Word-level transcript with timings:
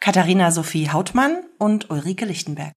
Katharina 0.00 0.50
Sophie 0.50 0.90
Hautmann 0.90 1.44
und 1.58 1.90
Ulrike 1.90 2.24
Lichtenberg. 2.24 2.72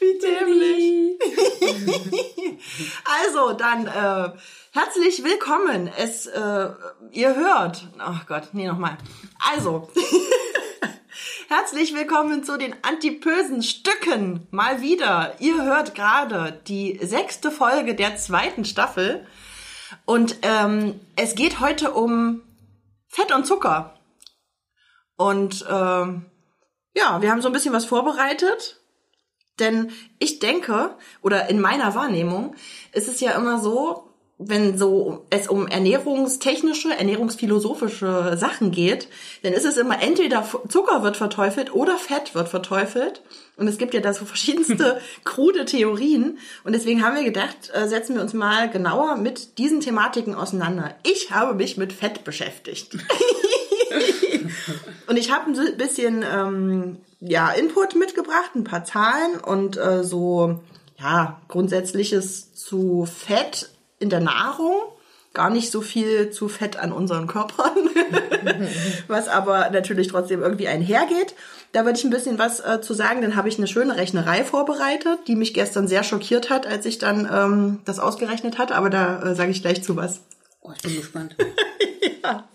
Wie 0.00 0.18
dämlich. 0.18 1.18
also, 3.04 3.52
dann 3.52 3.86
äh, 3.86 4.32
herzlich 4.72 5.24
willkommen. 5.24 5.90
Es, 5.96 6.26
äh, 6.26 6.68
ihr 7.12 7.34
hört. 7.34 7.88
Ach 7.98 8.22
oh 8.22 8.24
Gott, 8.26 8.48
nee, 8.52 8.66
nochmal. 8.66 8.98
Also, 9.52 9.88
herzlich 11.48 11.94
willkommen 11.94 12.44
zu 12.44 12.58
den 12.58 12.74
antipösen 12.82 13.62
Stücken. 13.62 14.46
Mal 14.50 14.82
wieder. 14.82 15.34
Ihr 15.40 15.64
hört 15.64 15.94
gerade 15.94 16.60
die 16.66 16.98
sechste 17.02 17.50
Folge 17.50 17.94
der 17.94 18.16
zweiten 18.16 18.64
Staffel. 18.64 19.26
Und 20.04 20.38
ähm, 20.42 21.00
es 21.16 21.34
geht 21.34 21.60
heute 21.60 21.92
um 21.92 22.42
Fett 23.08 23.32
und 23.32 23.46
Zucker. 23.46 23.95
Und 25.16 25.64
ähm, 25.70 26.26
ja, 26.94 27.20
wir 27.20 27.30
haben 27.30 27.42
so 27.42 27.48
ein 27.48 27.52
bisschen 27.52 27.74
was 27.74 27.84
vorbereitet. 27.84 28.80
Denn 29.58 29.90
ich 30.18 30.38
denke, 30.38 30.90
oder 31.22 31.48
in 31.48 31.60
meiner 31.60 31.94
Wahrnehmung, 31.94 32.54
ist 32.92 33.08
es 33.08 33.20
ja 33.20 33.32
immer 33.32 33.58
so, 33.58 34.06
wenn 34.38 34.76
so 34.76 35.24
es 35.30 35.48
um 35.48 35.66
ernährungstechnische, 35.66 36.90
ernährungsphilosophische 36.94 38.36
Sachen 38.36 38.70
geht, 38.70 39.08
dann 39.42 39.54
ist 39.54 39.64
es 39.64 39.78
immer 39.78 40.02
entweder 40.02 40.46
Zucker 40.68 41.02
wird 41.02 41.16
verteufelt 41.16 41.74
oder 41.74 41.96
Fett 41.96 42.34
wird 42.34 42.50
verteufelt. 42.50 43.22
Und 43.56 43.66
es 43.66 43.78
gibt 43.78 43.94
ja 43.94 44.00
da 44.00 44.12
so 44.12 44.26
verschiedenste 44.26 45.00
krude 45.24 45.64
Theorien. 45.64 46.38
Und 46.64 46.74
deswegen 46.74 47.02
haben 47.02 47.16
wir 47.16 47.24
gedacht, 47.24 47.70
äh, 47.72 47.88
setzen 47.88 48.14
wir 48.14 48.20
uns 48.20 48.34
mal 48.34 48.68
genauer 48.68 49.16
mit 49.16 49.56
diesen 49.56 49.80
Thematiken 49.80 50.34
auseinander. 50.34 50.94
Ich 51.02 51.30
habe 51.30 51.54
mich 51.54 51.78
mit 51.78 51.94
Fett 51.94 52.24
beschäftigt. 52.24 52.98
und 55.06 55.16
ich 55.16 55.30
habe 55.30 55.50
ein 55.50 55.76
bisschen 55.76 56.24
ähm, 56.24 56.98
ja 57.20 57.50
Input 57.50 57.94
mitgebracht, 57.94 58.54
ein 58.54 58.64
paar 58.64 58.84
Zahlen 58.84 59.38
und 59.44 59.76
äh, 59.76 60.04
so 60.04 60.60
ja 60.98 61.40
grundsätzliches 61.48 62.54
zu 62.54 63.06
Fett 63.06 63.70
in 63.98 64.10
der 64.10 64.20
Nahrung. 64.20 64.74
Gar 65.32 65.50
nicht 65.50 65.70
so 65.70 65.82
viel 65.82 66.30
zu 66.30 66.48
Fett 66.48 66.78
an 66.78 66.92
unseren 66.92 67.26
Körpern, 67.26 67.90
was 69.06 69.28
aber 69.28 69.68
natürlich 69.68 70.08
trotzdem 70.08 70.40
irgendwie 70.40 70.66
einhergeht. 70.66 71.34
Da 71.72 71.84
würde 71.84 71.98
ich 71.98 72.04
ein 72.04 72.10
bisschen 72.10 72.38
was 72.38 72.60
äh, 72.60 72.80
zu 72.80 72.94
sagen. 72.94 73.20
Dann 73.20 73.36
habe 73.36 73.50
ich 73.50 73.58
eine 73.58 73.66
schöne 73.66 73.96
Rechnerei 73.96 74.44
vorbereitet, 74.44 75.18
die 75.26 75.36
mich 75.36 75.52
gestern 75.52 75.88
sehr 75.88 76.04
schockiert 76.04 76.48
hat, 76.48 76.66
als 76.66 76.86
ich 76.86 76.96
dann 76.96 77.28
ähm, 77.30 77.80
das 77.84 77.98
ausgerechnet 77.98 78.56
hatte. 78.56 78.74
Aber 78.74 78.88
da 78.88 79.22
äh, 79.22 79.34
sage 79.34 79.50
ich 79.50 79.60
gleich 79.60 79.82
zu 79.82 79.94
was. 79.94 80.22
Oh, 80.62 80.72
ich 80.74 80.80
bin 80.80 80.96
gespannt. 80.96 81.36
ja. 82.24 82.48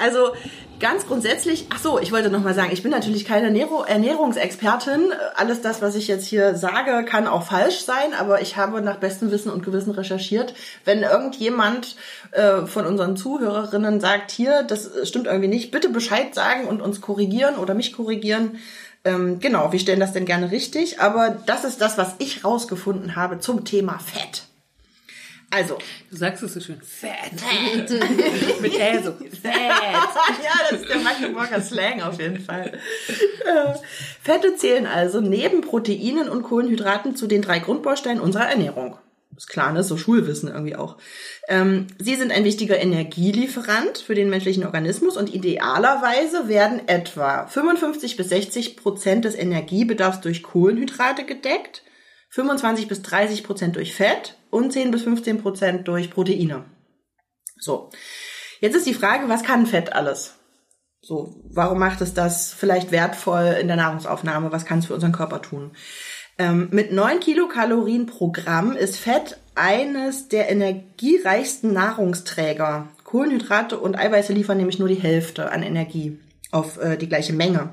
Also 0.00 0.32
ganz 0.80 1.06
grundsätzlich, 1.06 1.66
ach 1.70 1.78
so, 1.78 1.98
ich 1.98 2.12
wollte 2.12 2.30
noch 2.30 2.42
mal 2.42 2.54
sagen, 2.54 2.70
ich 2.72 2.82
bin 2.82 2.92
natürlich 2.92 3.24
keine 3.24 3.46
Ernährungsexpertin. 3.48 5.12
Alles 5.36 5.60
das, 5.60 5.82
was 5.82 5.94
ich 5.94 6.08
jetzt 6.08 6.26
hier 6.26 6.54
sage, 6.54 7.04
kann 7.04 7.26
auch 7.26 7.42
falsch 7.44 7.80
sein, 7.80 8.14
aber 8.18 8.40
ich 8.40 8.56
habe 8.56 8.80
nach 8.80 8.96
bestem 8.96 9.30
Wissen 9.30 9.50
und 9.50 9.64
Gewissen 9.64 9.92
recherchiert. 9.92 10.54
Wenn 10.84 11.02
irgendjemand 11.02 11.96
äh, 12.32 12.66
von 12.66 12.86
unseren 12.86 13.16
Zuhörerinnen 13.16 14.00
sagt, 14.00 14.30
hier, 14.30 14.62
das 14.62 14.90
stimmt 15.04 15.26
irgendwie 15.26 15.48
nicht, 15.48 15.70
bitte 15.70 15.88
Bescheid 15.88 16.34
sagen 16.34 16.66
und 16.66 16.80
uns 16.80 17.00
korrigieren 17.00 17.56
oder 17.56 17.74
mich 17.74 17.92
korrigieren. 17.92 18.58
Ähm, 19.04 19.40
genau, 19.40 19.72
wir 19.72 19.78
stellen 19.78 20.00
das 20.00 20.12
denn 20.12 20.26
gerne 20.26 20.50
richtig, 20.50 21.00
aber 21.00 21.30
das 21.46 21.64
ist 21.64 21.80
das, 21.80 21.98
was 21.98 22.14
ich 22.18 22.44
rausgefunden 22.44 23.16
habe 23.16 23.38
zum 23.38 23.64
Thema 23.64 23.98
Fett. 23.98 24.47
Also. 25.50 25.78
Du 26.10 26.16
sagst 26.16 26.42
es 26.42 26.54
so 26.54 26.60
schön. 26.60 26.80
Fett. 26.82 27.40
Fett. 27.40 27.90
Mit 28.60 28.74
Ä 28.74 29.02
so. 29.02 29.12
Fett. 29.12 29.44
ja, 29.44 30.70
das 30.70 30.82
ist 30.82 30.88
der 30.90 30.98
Magdeburger 30.98 31.60
Slang 31.60 32.02
auf 32.02 32.20
jeden 32.20 32.40
Fall. 32.40 32.78
Äh, 33.08 33.74
Fette 34.22 34.56
zählen 34.56 34.86
also 34.86 35.20
neben 35.20 35.62
Proteinen 35.62 36.28
und 36.28 36.42
Kohlenhydraten 36.42 37.16
zu 37.16 37.26
den 37.26 37.40
drei 37.40 37.60
Grundbausteinen 37.60 38.20
unserer 38.20 38.48
Ernährung. 38.48 38.98
Das 39.38 39.44
ist 39.44 39.50
klar, 39.50 39.72
ne? 39.72 39.84
So 39.84 39.96
Schulwissen 39.96 40.48
irgendwie 40.48 40.74
auch. 40.76 40.96
Ähm, 41.48 41.86
sie 41.98 42.16
sind 42.16 42.32
ein 42.32 42.44
wichtiger 42.44 42.78
Energielieferant 42.78 43.98
für 43.98 44.16
den 44.16 44.28
menschlichen 44.28 44.66
Organismus 44.66 45.16
und 45.16 45.32
idealerweise 45.32 46.48
werden 46.48 46.88
etwa 46.88 47.46
55 47.46 48.16
bis 48.16 48.28
60 48.30 48.76
Prozent 48.76 49.24
des 49.24 49.36
Energiebedarfs 49.36 50.20
durch 50.20 50.42
Kohlenhydrate 50.42 51.24
gedeckt, 51.24 51.84
25 52.30 52.88
bis 52.88 53.02
30 53.02 53.44
Prozent 53.44 53.76
durch 53.76 53.94
Fett 53.94 54.36
und 54.50 54.72
10 54.72 54.90
bis 54.90 55.02
15 55.02 55.42
Prozent 55.42 55.88
durch 55.88 56.10
Proteine. 56.10 56.64
So. 57.58 57.90
Jetzt 58.60 58.74
ist 58.74 58.86
die 58.86 58.94
Frage, 58.94 59.28
was 59.28 59.42
kann 59.42 59.66
Fett 59.66 59.92
alles? 59.92 60.34
So, 61.00 61.36
warum 61.44 61.78
macht 61.78 62.00
es 62.00 62.12
das 62.12 62.52
vielleicht 62.52 62.90
wertvoll 62.90 63.56
in 63.60 63.68
der 63.68 63.76
Nahrungsaufnahme? 63.76 64.50
Was 64.50 64.64
kann 64.64 64.80
es 64.80 64.86
für 64.86 64.94
unseren 64.94 65.12
Körper 65.12 65.40
tun? 65.40 65.70
Ähm, 66.38 66.68
mit 66.70 66.92
9 66.92 67.20
Kilokalorien 67.20 68.06
pro 68.06 68.30
Gramm 68.30 68.72
ist 68.72 68.96
Fett 68.96 69.38
eines 69.54 70.28
der 70.28 70.50
energiereichsten 70.50 71.72
Nahrungsträger. 71.72 72.88
Kohlenhydrate 73.04 73.78
und 73.78 73.98
Eiweiße 73.98 74.32
liefern 74.32 74.58
nämlich 74.58 74.78
nur 74.78 74.88
die 74.88 75.00
Hälfte 75.00 75.50
an 75.50 75.62
Energie 75.62 76.20
auf 76.50 76.78
äh, 76.78 76.96
die 76.96 77.08
gleiche 77.08 77.32
Menge. 77.32 77.72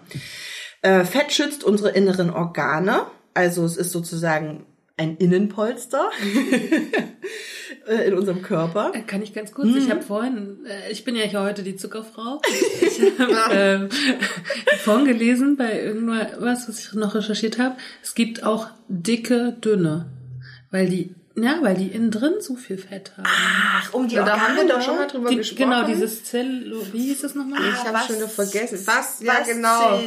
Äh, 0.82 1.04
Fett 1.04 1.32
schützt 1.32 1.64
unsere 1.64 1.92
inneren 1.92 2.30
Organe. 2.30 3.06
Also 3.36 3.66
es 3.66 3.78
ist 3.78 3.92
sozusagen 3.92 4.66
ein 4.98 5.18
Innenpolster 5.18 6.10
in 8.06 8.14
unserem 8.14 8.42
Körper. 8.42 8.92
Äh, 8.96 9.02
kann 9.02 9.22
ich 9.22 9.34
ganz 9.34 9.52
kurz? 9.52 9.68
Mhm. 9.68 9.78
Ich 9.78 9.92
habe 9.92 10.02
vorhin, 10.02 10.66
äh, 10.66 10.90
ich 10.90 11.04
bin 11.04 11.18
ja 11.18 11.24
hier 11.24 11.42
heute 11.42 11.62
die 11.62 11.76
Zuckerfrau. 11.76 12.42
Ich 12.98 13.20
habe 13.20 13.36
ähm, 13.52 13.90
vorhin 14.84 15.06
gelesen 15.06 15.58
bei 15.58 15.82
irgendwas, 15.82 16.70
was 16.70 16.80
ich 16.80 16.94
noch 16.94 17.14
recherchiert 17.14 17.60
habe. 17.60 17.76
Es 18.02 18.16
gibt 18.16 18.44
auch 18.44 18.68
dicke, 18.88 19.58
dünne, 19.60 20.06
weil 20.72 20.88
die 20.88 21.14
ja, 21.38 21.58
weil 21.62 21.76
die 21.76 21.88
innen 21.88 22.12
drin 22.12 22.36
so 22.40 22.56
viel 22.56 22.78
Fett 22.78 23.12
haben. 23.18 23.28
Ach, 23.28 23.94
um 23.94 24.08
die 24.08 24.18
Organe. 24.18 24.40
Da 24.40 24.48
haben 24.48 24.56
wir 24.56 24.68
doch 24.68 24.82
schon 24.82 24.96
mal 24.96 25.08
drüber 25.08 25.30
die, 25.30 25.36
gesprochen. 25.38 25.70
Genau, 25.70 25.86
dieses 25.86 26.24
Zell... 26.24 26.74
Wie 26.94 27.08
hieß 27.08 27.22
das 27.22 27.36
nochmal? 27.36 27.60
Ah, 27.62 27.74
ich 27.74 27.94
habe 27.94 28.14
schon 28.14 28.30
vergessen. 28.30 28.80
Was? 28.86 29.20
Ja, 29.20 29.44
genau. 29.46 30.00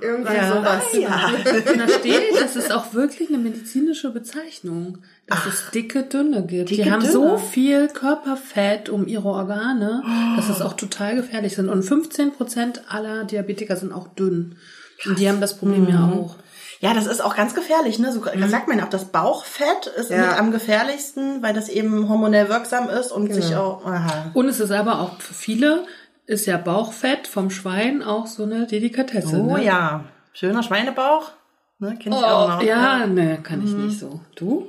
Irgendwie 0.00 0.34
ja. 0.34 0.48
sowas. 0.48 0.82
Ah, 0.92 0.96
ja. 0.96 1.32
Und 1.72 1.78
da 1.80 1.88
steht, 1.88 2.40
das 2.40 2.54
ist 2.54 2.70
auch 2.70 2.94
wirklich 2.94 3.28
eine 3.28 3.38
medizinische 3.38 4.10
Bezeichnung, 4.10 4.98
dass 5.26 5.40
Ach, 5.42 5.46
es 5.48 5.70
dicke, 5.72 6.04
dünne 6.04 6.46
gibt. 6.46 6.70
Dicke, 6.70 6.84
die 6.84 6.92
haben 6.92 7.00
dünne. 7.00 7.12
so 7.12 7.38
viel 7.38 7.88
Körperfett 7.88 8.88
um 8.88 9.08
ihre 9.08 9.28
Organe, 9.28 10.02
oh. 10.04 10.36
dass 10.36 10.48
es 10.48 10.60
auch 10.60 10.74
total 10.74 11.16
gefährlich 11.16 11.56
sind. 11.56 11.70
Und 11.70 11.82
15 11.82 12.34
Prozent 12.34 12.82
aller 12.88 13.24
Diabetiker 13.24 13.74
sind 13.74 13.92
auch 13.92 14.06
dünn. 14.06 14.54
Krass. 14.98 15.06
Und 15.06 15.18
die 15.18 15.28
haben 15.28 15.40
das 15.40 15.56
Problem 15.56 15.84
mhm. 15.84 15.88
ja 15.88 16.08
auch. 16.08 16.36
Ja, 16.82 16.94
das 16.94 17.06
ist 17.06 17.22
auch 17.22 17.36
ganz 17.36 17.54
gefährlich. 17.54 18.00
Ne? 18.00 18.12
So 18.12 18.20
mhm. 18.20 18.48
sagt 18.48 18.66
man 18.66 18.80
auch, 18.80 18.88
das 18.88 19.04
Bauchfett 19.04 19.86
ist 19.86 20.10
ja. 20.10 20.18
mit 20.18 20.38
am 20.38 20.50
gefährlichsten, 20.50 21.40
weil 21.40 21.54
das 21.54 21.68
eben 21.68 22.08
hormonell 22.08 22.48
wirksam 22.48 22.88
ist 22.88 23.12
und 23.12 23.28
genau. 23.28 23.40
sich 23.40 23.54
auch. 23.54 23.86
Aha. 23.86 24.32
Und 24.34 24.48
es 24.48 24.58
ist 24.58 24.72
aber 24.72 25.00
auch 25.00 25.20
für 25.20 25.32
viele 25.32 25.86
ist 26.26 26.46
ja 26.46 26.56
Bauchfett 26.56 27.28
vom 27.28 27.50
Schwein 27.50 28.02
auch 28.02 28.26
so 28.26 28.42
eine 28.42 28.66
Delikatesse. 28.66 29.36
Oh 29.36 29.56
ne? 29.56 29.64
ja, 29.64 30.04
schöner 30.32 30.64
Schweinebauch. 30.64 31.30
Ne, 31.78 31.96
kenn 32.00 32.12
ich 32.12 32.18
oh, 32.18 32.24
auch 32.24 32.48
noch. 32.48 32.62
Ja, 32.62 33.06
ne, 33.06 33.38
kann 33.40 33.64
ich 33.64 33.70
mhm. 33.70 33.86
nicht 33.86 34.00
so. 34.00 34.20
Du? 34.34 34.68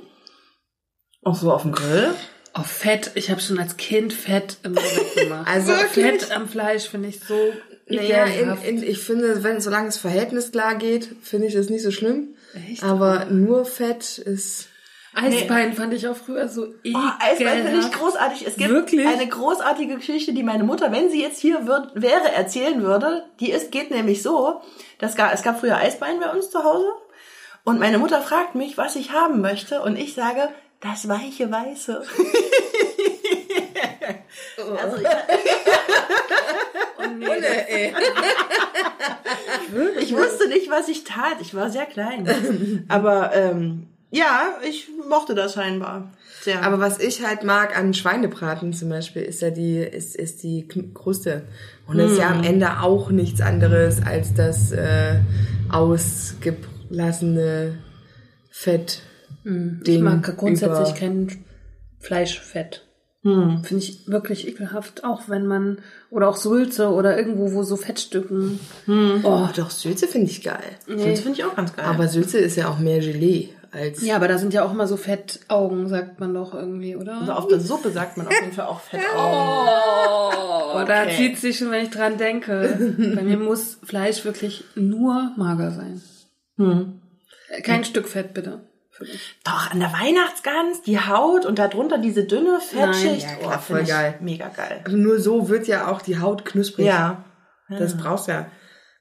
Auch 1.24 1.34
so 1.34 1.52
auf 1.52 1.62
dem 1.62 1.72
Grill? 1.72 2.14
Oh, 2.56 2.62
Fett. 2.62 3.10
Ich 3.16 3.28
habe 3.32 3.40
schon 3.40 3.58
als 3.58 3.76
Kind 3.76 4.12
Fett 4.12 4.58
immer 4.62 4.80
weggemacht. 4.80 5.48
also 5.52 5.72
Fett 5.72 6.30
am 6.30 6.48
Fleisch 6.48 6.88
finde 6.88 7.08
ich 7.08 7.18
so 7.18 7.34
naja, 7.86 8.24
in, 8.24 8.56
in, 8.62 8.82
ich 8.82 8.98
finde, 8.98 9.42
wenn 9.42 9.60
solange 9.60 9.88
es 9.88 9.98
Verhältnis 9.98 10.52
klar 10.52 10.74
geht, 10.76 11.08
finde 11.22 11.48
ich 11.48 11.54
das 11.54 11.68
nicht 11.68 11.82
so 11.82 11.90
schlimm. 11.90 12.34
Echt? 12.70 12.82
Aber 12.82 13.26
nur 13.26 13.64
Fett 13.64 14.18
ist. 14.18 14.68
Eisbein 15.16 15.68
nee. 15.68 15.74
fand 15.76 15.94
ich 15.94 16.08
auch 16.08 16.16
früher 16.16 16.48
so 16.48 16.74
ekelhaft. 16.82 17.20
Oh, 17.20 17.24
Eisbein 17.24 17.64
finde 17.64 17.86
ich 17.86 17.92
großartig. 17.92 18.46
Es 18.46 18.56
gibt 18.56 18.70
Wirklich? 18.70 19.06
eine 19.06 19.28
großartige 19.28 19.96
Geschichte, 19.96 20.32
die 20.32 20.42
meine 20.42 20.64
Mutter, 20.64 20.90
wenn 20.90 21.08
sie 21.08 21.22
jetzt 21.22 21.40
hier 21.40 21.66
wird, 21.66 21.90
wäre, 21.94 22.32
erzählen 22.32 22.82
würde. 22.82 23.24
Die 23.38 23.52
ist, 23.52 23.70
geht 23.70 23.90
nämlich 23.90 24.22
so, 24.22 24.60
dass 24.98 25.14
gar, 25.14 25.32
es 25.32 25.42
gab 25.42 25.60
früher 25.60 25.76
Eisbein 25.76 26.18
bei 26.18 26.30
uns 26.30 26.50
zu 26.50 26.64
Hause. 26.64 26.86
Und 27.62 27.78
meine 27.78 27.98
Mutter 27.98 28.20
fragt 28.20 28.56
mich, 28.56 28.76
was 28.76 28.96
ich 28.96 29.12
haben 29.12 29.40
möchte. 29.40 29.82
Und 29.82 29.96
ich 29.96 30.14
sage, 30.14 30.48
Das 30.84 31.08
weiche 31.08 31.50
Weiße. 31.50 32.02
also, 34.82 34.96
ich, 34.98 35.06
oh 36.98 37.06
nee, 37.16 37.26
ey. 37.68 37.94
ich 40.00 40.14
wusste 40.14 40.46
nicht, 40.48 40.70
was 40.70 40.88
ich 40.88 41.04
tat. 41.04 41.36
Ich 41.40 41.54
war 41.54 41.70
sehr 41.70 41.86
klein. 41.86 42.84
Aber 42.88 43.34
ähm, 43.34 43.86
ja, 44.10 44.58
ich 44.62 44.90
mochte 45.08 45.34
das 45.34 45.54
scheinbar. 45.54 46.12
Sehr. 46.42 46.62
Aber 46.62 46.80
was 46.80 47.00
ich 47.00 47.24
halt 47.24 47.44
mag 47.44 47.78
an 47.78 47.94
Schweinebraten 47.94 48.74
zum 48.74 48.90
Beispiel, 48.90 49.22
ist 49.22 49.40
ja 49.40 49.48
die, 49.48 49.78
ist, 49.78 50.14
ist 50.14 50.42
die 50.42 50.68
Kruste. 50.92 51.48
Und 51.86 51.96
das 51.96 52.12
ist 52.12 52.18
ja 52.18 52.28
am 52.28 52.44
Ende 52.44 52.82
auch 52.82 53.10
nichts 53.10 53.40
anderes 53.40 54.02
als 54.04 54.34
das 54.34 54.70
äh, 54.70 55.20
ausgelassene 55.70 57.78
Fett. 58.50 59.00
Ich 59.44 60.00
mag 60.00 60.36
grundsätzlich 60.36 60.90
über. 60.90 60.98
kein 60.98 61.44
Fleischfett. 61.98 62.86
Hm. 63.24 63.64
Finde 63.64 63.82
ich 63.82 64.06
wirklich 64.06 64.46
ekelhaft, 64.46 65.02
auch 65.02 65.28
wenn 65.28 65.46
man, 65.46 65.78
oder 66.10 66.28
auch 66.28 66.36
Sülze 66.36 66.90
oder 66.90 67.16
irgendwo, 67.16 67.52
wo 67.52 67.62
so 67.62 67.76
Fettstücken. 67.76 68.60
Hm. 68.84 69.20
Oh, 69.24 69.48
doch, 69.56 69.70
Sülze 69.70 70.06
finde 70.06 70.30
ich 70.30 70.42
geil. 70.42 70.58
Nee. 70.86 71.02
Sülze 71.02 71.22
finde 71.22 71.38
ich 71.38 71.44
auch 71.46 71.56
ganz 71.56 71.74
geil. 71.74 71.86
Aber 71.86 72.06
Sülze 72.08 72.38
ist 72.38 72.56
ja 72.56 72.68
auch 72.68 72.78
mehr 72.78 73.00
Gelee 73.00 73.48
als. 73.70 74.04
Ja, 74.04 74.16
aber 74.16 74.28
da 74.28 74.36
sind 74.36 74.52
ja 74.52 74.62
auch 74.62 74.72
immer 74.72 74.86
so 74.86 74.98
Fettaugen, 74.98 75.88
sagt 75.88 76.20
man 76.20 76.34
doch 76.34 76.52
irgendwie, 76.52 76.96
oder? 76.96 77.20
Also 77.20 77.32
auf 77.32 77.48
der 77.48 77.60
Suppe 77.60 77.90
sagt 77.90 78.18
man 78.18 78.26
auf 78.26 78.34
jeden 78.34 78.52
Fall 78.52 78.66
auch 78.66 78.80
Fettaugen. 78.90 79.08
Oh, 79.16 80.74
okay. 80.74 80.84
da 80.86 81.08
zieht 81.08 81.38
sich 81.38 81.56
schon, 81.56 81.70
wenn 81.70 81.84
ich 81.84 81.90
dran 81.90 82.18
denke. 82.18 82.94
Bei 83.16 83.22
mir 83.22 83.36
muss 83.38 83.78
Fleisch 83.82 84.24
wirklich 84.26 84.64
nur 84.74 85.32
mager 85.38 85.70
sein. 85.70 86.02
Hm. 86.58 87.00
Kein 87.62 87.78
hm. 87.78 87.84
Stück 87.84 88.06
Fett, 88.06 88.34
bitte. 88.34 88.60
Doch, 89.42 89.72
an 89.72 89.80
der 89.80 89.92
Weihnachtsgans, 89.92 90.82
die 90.82 91.00
Haut 91.00 91.46
und 91.46 91.58
darunter 91.58 91.98
diese 91.98 92.24
dünne 92.24 92.60
Fettschicht. 92.60 93.26
Nein, 93.26 93.38
ja, 93.40 93.46
klar, 93.48 93.58
oh, 93.58 93.60
voll 93.60 93.84
geil. 93.84 94.18
Mega 94.20 94.48
geil. 94.48 94.82
Also 94.84 94.96
nur 94.96 95.20
so 95.20 95.48
wird 95.48 95.66
ja 95.66 95.88
auch 95.88 96.00
die 96.00 96.20
Haut 96.20 96.44
knusprig. 96.44 96.86
Ja. 96.86 97.24
Das 97.68 97.92
ja. 97.92 97.98
brauchst 98.00 98.28
ja. 98.28 98.46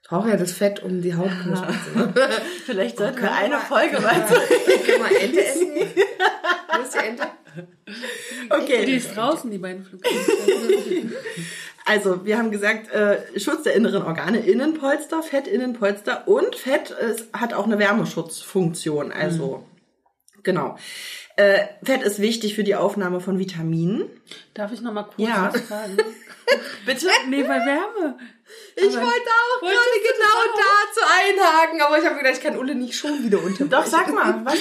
Braucht 0.07 0.28
ja 0.28 0.38
das 0.38 0.51
Fett, 0.51 0.84
um 0.84 1.01
die 1.01 1.16
Haut 1.16 1.31
knusprig 1.44 1.75
zu 1.86 1.98
machen. 1.98 2.13
Vielleicht 2.66 2.98
sollten 2.98 3.22
wir 3.22 3.31
eine 3.31 3.57
Folge 3.60 4.04
weiter. 4.04 4.36
Können 4.86 5.10
wir 5.10 5.22
Ente 5.22 5.45
essen? 5.45 5.68
Wo 5.72 6.81
ist 6.81 6.94
die 6.94 7.00
Ente? 7.00 7.28
Okay. 8.50 8.86
Die 8.86 8.96
ist 8.96 9.16
draußen, 9.16 9.50
die 9.50 9.57
beiden 9.57 9.84
Flugzeuge. 9.84 10.16
Also, 11.86 12.25
wir 12.25 12.38
haben 12.38 12.50
gesagt, 12.50 12.89
äh, 12.94 13.18
Schutz 13.38 13.63
der 13.63 13.74
inneren 13.74 14.04
Organe, 14.04 14.39
Innenpolster, 14.39 15.22
Fett, 15.22 15.48
Innenpolster 15.48 16.30
und 16.30 16.56
Fett 16.56 16.92
es 16.92 17.28
hat 17.34 17.54
auch 17.54 17.66
eine 17.66 17.78
Wärmeschutzfunktion. 17.78 19.12
Also, 19.12 19.57
mhm. 19.57 19.73
Genau. 20.44 20.78
Äh, 21.36 21.66
Fett 21.84 22.04
ist 22.04 22.19
wichtig 22.19 22.54
für 22.56 22.63
die 22.63 22.75
Aufnahme 22.75 23.19
von 23.19 23.40
Vitaminen. 23.40 24.06
Darf 24.54 24.72
ich 24.72 24.81
noch 24.81 24.94
mal 24.94 25.04
kurz 25.04 25.28
ja. 25.28 25.51
was 25.51 25.62
fragen? 25.62 25.98
Bitte? 26.86 27.07
Nee, 27.30 27.44
bei 27.44 27.60
Wärme. 27.60 28.18
Ich 28.75 28.85
aber 28.85 29.05
wollte 29.05 29.29
auch 29.29 29.61
gerade 29.61 29.97
genau 30.01 30.39
dazu 30.57 31.01
einhaken, 31.05 31.81
aber 31.81 32.00
ich 32.00 32.05
habe 32.05 32.17
gedacht, 32.17 32.33
ich 32.38 32.41
kann 32.41 32.57
Ulle 32.57 32.73
nicht 32.73 32.95
schon 32.95 33.23
wieder 33.23 33.38
unterbrechen. 33.38 33.69
Doch, 33.69 33.85
sag 33.85 34.11
mal, 34.13 34.41
was? 34.45 34.57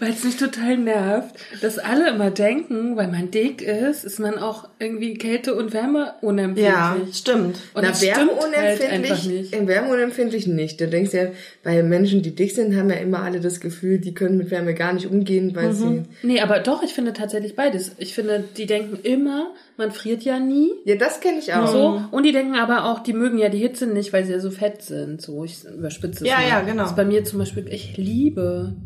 weil 0.00 0.10
es 0.10 0.24
mich 0.24 0.36
total 0.36 0.76
nervt, 0.78 1.36
dass 1.60 1.78
alle 1.78 2.08
immer 2.08 2.30
denken, 2.30 2.96
weil 2.96 3.08
man 3.08 3.30
dick 3.30 3.62
ist, 3.62 4.04
ist 4.04 4.18
man 4.18 4.38
auch 4.38 4.68
irgendwie 4.78 5.14
Kälte 5.14 5.54
und 5.54 5.72
Wärme 5.72 6.14
unempfindlich. 6.22 6.64
Ja, 6.64 6.96
stimmt. 7.12 7.58
Und 7.74 7.84
Na, 7.84 8.00
Wärme 8.00 8.32
unempfindlich, 8.32 9.52
halt 9.52 9.68
Wärme 9.68 9.92
unempfindlich 9.92 10.46
nicht. 10.46 10.80
Du 10.80 10.88
denkst 10.88 11.12
ja, 11.12 11.28
bei 11.62 11.82
Menschen, 11.82 12.22
die 12.22 12.34
dick 12.34 12.52
sind, 12.52 12.76
haben 12.76 12.90
ja 12.90 12.96
immer 12.96 13.22
alle 13.22 13.40
das 13.40 13.60
Gefühl, 13.60 13.98
die 13.98 14.14
können 14.14 14.38
mit 14.38 14.50
Wärme 14.50 14.74
gar 14.74 14.92
nicht 14.92 15.06
umgehen, 15.06 15.54
weil 15.54 15.68
mhm. 15.68 15.72
sie... 15.72 16.02
Nee, 16.22 16.40
aber 16.40 16.58
doch, 16.58 16.82
ich 16.82 16.94
finde 16.94 17.12
tatsächlich 17.12 17.54
beides. 17.54 17.92
Ich 17.98 18.14
finde, 18.14 18.44
die 18.56 18.66
denken 18.66 18.98
immer, 19.02 19.54
man 19.76 19.92
friert 19.92 20.22
ja 20.22 20.38
nie. 20.38 20.70
Ja, 20.84 20.96
das 20.96 21.20
kenne 21.20 21.38
ich 21.38 21.52
auch. 21.54 21.66
So. 21.66 22.02
Und 22.10 22.24
die 22.24 22.32
denken 22.32 22.54
aber 22.54 22.84
auch, 22.84 23.00
die 23.00 23.12
mögen 23.12 23.38
ja 23.38 23.48
die 23.48 23.58
Hitze 23.58 23.86
nicht, 23.86 24.12
weil 24.12 24.24
sie 24.24 24.32
ja 24.32 24.40
so 24.40 24.50
fett 24.50 24.82
sind. 24.82 25.20
So, 25.20 25.44
ich 25.44 25.64
überspitze 25.64 26.24
es 26.24 26.30
Ja, 26.30 26.38
mal. 26.38 26.48
ja, 26.48 26.60
genau. 26.60 26.82
Das 26.82 26.90
ist 26.92 26.96
bei 26.96 27.04
mir 27.04 27.24
zum 27.24 27.38
Beispiel, 27.38 27.66
ich 27.68 27.96
liebe 27.96 28.76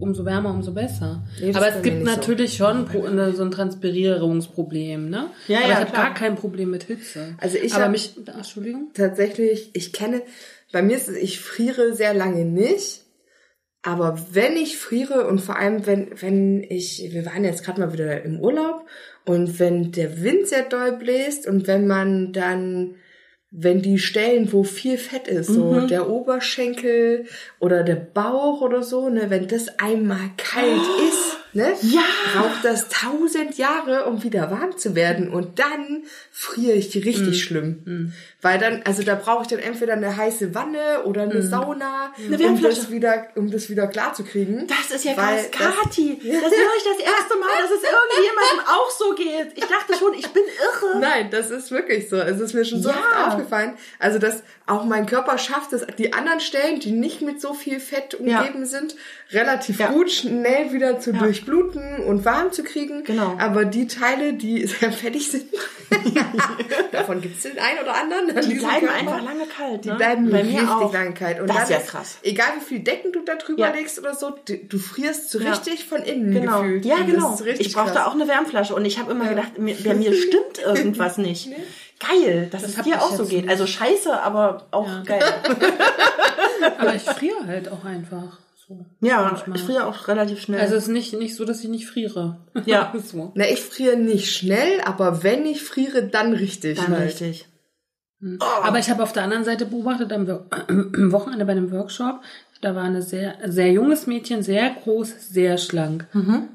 umso 0.00 0.24
wärmer, 0.24 0.50
umso 0.50 0.72
besser. 0.72 1.22
Nee, 1.40 1.54
aber 1.54 1.68
es 1.68 1.82
gibt 1.82 2.02
natürlich 2.02 2.56
so. 2.56 2.64
schon 2.64 2.86
pro, 2.86 3.06
so 3.32 3.42
ein 3.42 3.50
Transpirierungsproblem, 3.50 5.10
ne? 5.10 5.30
Ja, 5.46 5.58
aber 5.58 5.68
ja, 5.68 5.72
ich 5.74 5.80
habe 5.80 5.92
gar 5.92 6.14
kein 6.14 6.36
Problem 6.36 6.70
mit 6.70 6.84
Hitze. 6.84 7.34
Also 7.38 7.58
ich 7.58 7.74
aber 7.74 7.88
mich, 7.88 8.14
Entschuldigung. 8.26 8.90
Tatsächlich, 8.94 9.70
ich 9.74 9.92
kenne, 9.92 10.22
bei 10.72 10.82
mir 10.82 10.96
ist 10.96 11.08
es, 11.08 11.16
ich 11.16 11.40
friere 11.40 11.94
sehr 11.94 12.14
lange 12.14 12.44
nicht. 12.44 13.04
Aber 13.82 14.18
wenn 14.32 14.56
ich 14.56 14.76
friere 14.76 15.26
und 15.26 15.40
vor 15.40 15.56
allem 15.56 15.86
wenn, 15.86 16.10
wenn 16.20 16.62
ich, 16.62 17.08
wir 17.12 17.24
waren 17.24 17.44
jetzt 17.44 17.64
gerade 17.64 17.80
mal 17.80 17.92
wieder 17.94 18.22
im 18.22 18.38
Urlaub 18.38 18.84
und 19.24 19.58
wenn 19.58 19.92
der 19.92 20.22
Wind 20.22 20.48
sehr 20.48 20.62
doll 20.62 20.92
bläst 20.92 21.46
und 21.46 21.66
wenn 21.66 21.86
man 21.86 22.32
dann 22.32 22.94
wenn 23.50 23.82
die 23.82 23.98
Stellen, 23.98 24.52
wo 24.52 24.62
viel 24.62 24.96
Fett 24.96 25.26
ist, 25.26 25.48
so 25.48 25.72
mhm. 25.72 25.88
der 25.88 26.08
Oberschenkel 26.08 27.26
oder 27.58 27.82
der 27.82 27.96
Bauch 27.96 28.60
oder 28.60 28.82
so, 28.82 29.08
ne, 29.08 29.28
wenn 29.28 29.48
das 29.48 29.80
einmal 29.80 30.30
kalt 30.36 30.66
oh. 30.66 31.08
ist, 31.08 31.36
ne, 31.52 31.74
ja. 31.82 32.02
braucht 32.34 32.64
das 32.64 32.88
tausend 32.88 33.58
Jahre, 33.58 34.04
um 34.06 34.22
wieder 34.22 34.50
warm 34.50 34.76
zu 34.76 34.94
werden. 34.94 35.28
Und 35.30 35.58
dann 35.58 36.04
friere 36.30 36.72
ich 36.72 36.94
richtig 36.94 37.26
mhm. 37.26 37.34
schlimm. 37.34 37.82
Mhm. 37.84 38.12
Weil 38.42 38.58
dann, 38.58 38.82
also 38.84 39.02
da 39.02 39.14
brauche 39.14 39.42
ich 39.42 39.48
dann 39.48 39.58
entweder 39.58 39.94
eine 39.94 40.16
heiße 40.16 40.54
Wanne 40.54 41.04
oder 41.04 41.22
eine 41.22 41.34
mhm. 41.34 41.48
Sauna, 41.48 42.12
eine 42.16 42.46
um 42.46 42.62
das 42.62 42.90
wieder, 42.90 43.28
um 43.34 43.50
das 43.50 43.68
wieder 43.68 43.86
klar 43.86 44.14
zu 44.14 44.24
kriegen. 44.24 44.66
Das 44.66 44.94
ist 44.94 45.04
ja 45.04 45.14
krass. 45.14 45.50
Kati, 45.50 46.18
das, 46.18 46.40
das 46.42 46.50
höre 46.50 46.76
ich 46.76 46.84
das 46.84 47.06
erste 47.06 47.38
Mal, 47.38 47.50
dass 47.60 47.70
es 47.70 47.82
irgendjemandem 47.82 48.66
auch 48.66 48.90
so 48.90 49.14
geht. 49.14 49.52
Ich 49.56 49.64
dachte 49.66 49.94
schon, 49.98 50.14
ich 50.14 50.28
bin 50.28 50.42
irre. 50.42 51.00
Nein, 51.00 51.28
das 51.30 51.50
ist 51.50 51.70
wirklich 51.70 52.08
so. 52.08 52.16
Es 52.16 52.40
ist 52.40 52.54
mir 52.54 52.64
schon 52.64 52.82
so 52.82 52.88
ja. 52.90 52.96
oft 52.96 53.28
aufgefallen. 53.28 53.74
Also, 53.98 54.18
dass 54.18 54.42
auch 54.70 54.84
mein 54.84 55.06
Körper 55.06 55.36
schafft 55.38 55.72
es, 55.72 55.86
die 55.98 56.12
anderen 56.12 56.40
Stellen, 56.40 56.80
die 56.80 56.92
nicht 56.92 57.22
mit 57.22 57.40
so 57.40 57.54
viel 57.54 57.80
Fett 57.80 58.14
umgeben 58.14 58.60
ja. 58.60 58.64
sind, 58.64 58.94
relativ 59.32 59.78
ja. 59.78 59.90
gut 59.90 60.10
schnell 60.10 60.72
wieder 60.72 61.00
zu 61.00 61.12
durchbluten 61.12 62.04
und 62.04 62.24
warm 62.24 62.52
zu 62.52 62.62
kriegen. 62.62 63.04
Genau. 63.04 63.36
Aber 63.38 63.64
die 63.64 63.86
Teile, 63.86 64.34
die 64.34 64.66
sehr 64.80 64.92
fettig 64.92 65.30
sind, 65.30 65.46
davon 66.92 67.20
gibt 67.20 67.36
es 67.36 67.42
den 67.42 67.58
einen 67.58 67.80
oder 67.80 67.94
anderen 67.94 68.28
die 68.48 68.54
bleiben 68.54 68.86
Körper. 68.86 68.94
einfach 68.94 69.22
lange 69.22 69.46
kalt. 69.46 69.84
Ne? 69.84 69.92
Die 69.92 69.96
bleiben 69.96 70.30
Bei 70.30 70.42
richtig 70.42 70.68
auch. 70.68 70.92
lange 70.92 71.14
kalt. 71.14 71.40
Und 71.40 71.48
das 71.48 71.64
ist 71.64 71.70
ja 71.70 71.78
krass. 71.78 72.18
Egal 72.22 72.48
wie 72.58 72.64
viel 72.64 72.80
Decken 72.80 73.12
du 73.12 73.20
da 73.24 73.34
drüber 73.34 73.68
ja. 73.68 73.72
legst 73.72 73.98
oder 73.98 74.14
so, 74.14 74.34
du, 74.46 74.78
frierst 74.78 75.30
so 75.30 75.38
richtig 75.38 75.84
von 75.84 76.02
innen 76.02 76.32
genau. 76.32 76.62
gefühlt. 76.62 76.84
Ja, 76.84 76.98
genau. 77.02 77.38
Ich 77.58 77.72
brauchte 77.72 78.06
auch 78.06 78.14
eine 78.14 78.28
Wärmflasche 78.28 78.74
und 78.74 78.84
ich 78.84 78.98
habe 78.98 79.12
immer 79.12 79.28
gedacht, 79.28 79.58
mir, 79.58 79.74
bei 79.84 79.94
mir 79.94 80.12
stimmt 80.14 80.58
irgendwas 80.64 81.18
nicht. 81.18 81.48
nee. 81.48 81.56
Geil, 82.00 82.48
dass 82.50 82.62
das 82.62 82.78
es 82.78 82.82
dir 82.82 83.00
auch 83.02 83.14
so 83.14 83.24
geht. 83.24 83.42
Nicht. 83.42 83.50
Also 83.50 83.66
scheiße, 83.66 84.22
aber 84.22 84.66
auch 84.70 84.88
ja. 84.88 85.02
geil. 85.02 85.22
aber 86.78 86.94
ich 86.94 87.02
friere 87.02 87.46
halt 87.46 87.70
auch 87.70 87.84
einfach. 87.84 88.38
So, 88.66 88.86
ja, 89.00 89.22
manchmal. 89.22 89.58
ich 89.58 89.64
friere 89.64 89.86
auch 89.86 90.08
relativ 90.08 90.40
schnell. 90.40 90.60
Also 90.60 90.76
es 90.76 90.84
ist 90.84 90.88
nicht, 90.88 91.12
nicht 91.12 91.34
so, 91.34 91.44
dass 91.44 91.62
ich 91.62 91.68
nicht 91.68 91.86
friere. 91.86 92.38
Ja. 92.64 92.92
so. 93.04 93.32
Na, 93.34 93.44
ich 93.48 93.60
friere 93.60 93.96
nicht 93.96 94.34
schnell, 94.34 94.80
aber 94.84 95.22
wenn 95.22 95.44
ich 95.44 95.62
friere, 95.62 96.04
dann 96.04 96.32
richtig. 96.32 96.78
Dann 96.78 96.96
halt. 96.96 97.08
richtig. 97.08 97.46
Oh. 98.22 98.44
Aber 98.62 98.78
ich 98.78 98.90
habe 98.90 99.02
auf 99.02 99.12
der 99.12 99.24
anderen 99.24 99.44
Seite 99.44 99.66
beobachtet, 99.66 100.12
am 100.12 100.26
Wochenende 101.12 101.44
bei 101.44 101.52
einem 101.52 101.70
Workshop, 101.70 102.20
da 102.60 102.74
war 102.74 102.84
eine 102.84 103.02
sehr, 103.02 103.36
sehr 103.46 103.70
junges 103.72 104.06
Mädchen, 104.06 104.42
sehr 104.42 104.70
groß, 104.70 105.28
sehr 105.30 105.58
schlank. 105.58 106.06
Mhm. 106.12 106.48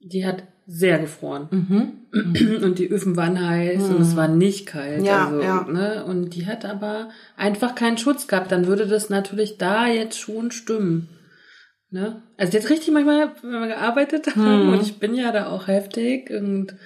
Die 0.00 0.26
hat 0.26 0.42
sehr 0.66 0.98
gefroren. 0.98 2.00
Mhm. 2.14 2.62
Und 2.62 2.78
die 2.78 2.88
Öfen 2.88 3.16
waren 3.16 3.44
heiß 3.44 3.88
mhm. 3.88 3.96
und 3.96 4.02
es 4.02 4.14
war 4.14 4.28
nicht 4.28 4.66
kalt. 4.66 5.04
Ja, 5.04 5.26
also, 5.26 5.42
ja. 5.42 5.64
Ne? 5.64 6.04
Und 6.04 6.30
die 6.30 6.46
hat 6.46 6.64
aber 6.64 7.08
einfach 7.36 7.74
keinen 7.74 7.98
Schutz 7.98 8.28
gehabt. 8.28 8.52
Dann 8.52 8.68
würde 8.68 8.86
das 8.86 9.10
natürlich 9.10 9.58
da 9.58 9.88
jetzt 9.88 10.20
schon 10.20 10.52
stimmen. 10.52 11.08
Ne? 11.90 12.22
Also 12.36 12.52
jetzt 12.52 12.70
richtig 12.70 12.94
manchmal, 12.94 13.32
wenn 13.42 13.60
wir 13.62 13.66
gearbeitet 13.66 14.36
haben, 14.36 14.66
mhm. 14.66 14.72
und 14.74 14.82
ich 14.82 15.00
bin 15.00 15.14
ja 15.14 15.32
da 15.32 15.48
auch 15.48 15.66
heftig 15.66 16.30
und 16.30 16.76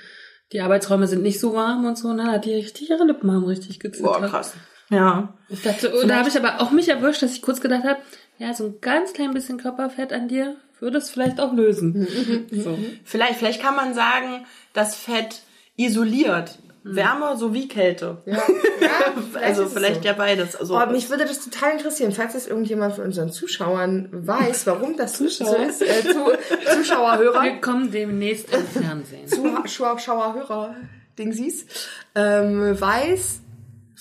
die 0.53 0.63
Arbeitsräume 0.63 1.07
sind 1.07 1.23
nicht 1.23 1.41
so 1.41 1.55
warm 1.55 1.85
und 1.85 1.99
so, 1.99 2.15
ne? 2.15 2.41
Die 2.43 2.55
richtig 2.55 2.89
ihre 2.89 3.05
Lippen 3.05 3.31
haben 3.31 3.45
richtig 3.45 3.81
gezittert. 3.81 4.13
Boah, 4.13 4.27
krass. 4.27 4.55
Ja. 4.91 5.35
Ich 5.51 5.63
dachte, 5.63 5.95
und 5.95 6.09
da 6.09 6.17
habe 6.17 6.29
ich 6.29 6.37
aber 6.39 6.61
auch 6.61 6.71
mich 6.71 6.89
erwischt, 6.89 7.23
dass 7.23 7.35
ich 7.35 7.43
kurz 7.43 7.61
gedacht 7.61 7.85
habe, 7.85 8.01
ja, 8.39 8.55
so 8.55 8.65
ein 8.65 8.81
ganz 8.81 9.13
klein 9.13 9.35
bisschen 9.35 9.59
Körperfett 9.59 10.13
an 10.13 10.29
dir 10.29 10.57
würde 10.81 10.99
es 10.99 11.11
vielleicht 11.11 11.41
auch 11.41 11.53
lösen. 11.53 12.07
so. 12.51 12.79
Vielleicht, 13.05 13.39
vielleicht 13.39 13.63
kann 13.63 13.77
man 13.77 13.95
sagen, 13.95 14.45
dass 14.73 14.95
Fett 14.95 15.43
isoliert. 15.77 16.59
Wärme 16.85 17.37
sowie 17.37 17.69
Kälte. 17.69 18.19
Ja, 18.25 18.37
ja 18.37 18.41
vielleicht 19.31 19.47
also 19.47 19.67
vielleicht 19.67 20.03
so. 20.03 20.09
ja 20.09 20.15
beides. 20.15 20.57
Also 20.57 20.81
oh, 20.81 20.87
mich 20.87 21.11
würde 21.11 21.25
das 21.25 21.45
total 21.45 21.73
interessieren, 21.73 22.13
falls 22.13 22.35
es 22.35 22.47
irgendjemand 22.47 22.95
von 22.95 23.05
unseren 23.05 23.31
Zuschauern 23.31 24.09
weiß, 24.11 24.67
warum 24.67 24.97
das 24.97 25.15
Zuschauer. 25.15 25.49
so 25.49 25.57
ist. 25.57 25.83
Äh, 25.83 26.03
zu, 26.03 26.77
Zuschauerhörer. 26.77 27.43
Wir 27.43 27.61
kommen 27.61 27.91
demnächst 27.91 28.53
im 28.55 28.67
Fernsehen. 28.67 29.27
Zuschauerhörer, 29.27 30.77
Dingsies, 31.19 31.67
ähm, 32.15 32.81
weiß, 32.81 33.41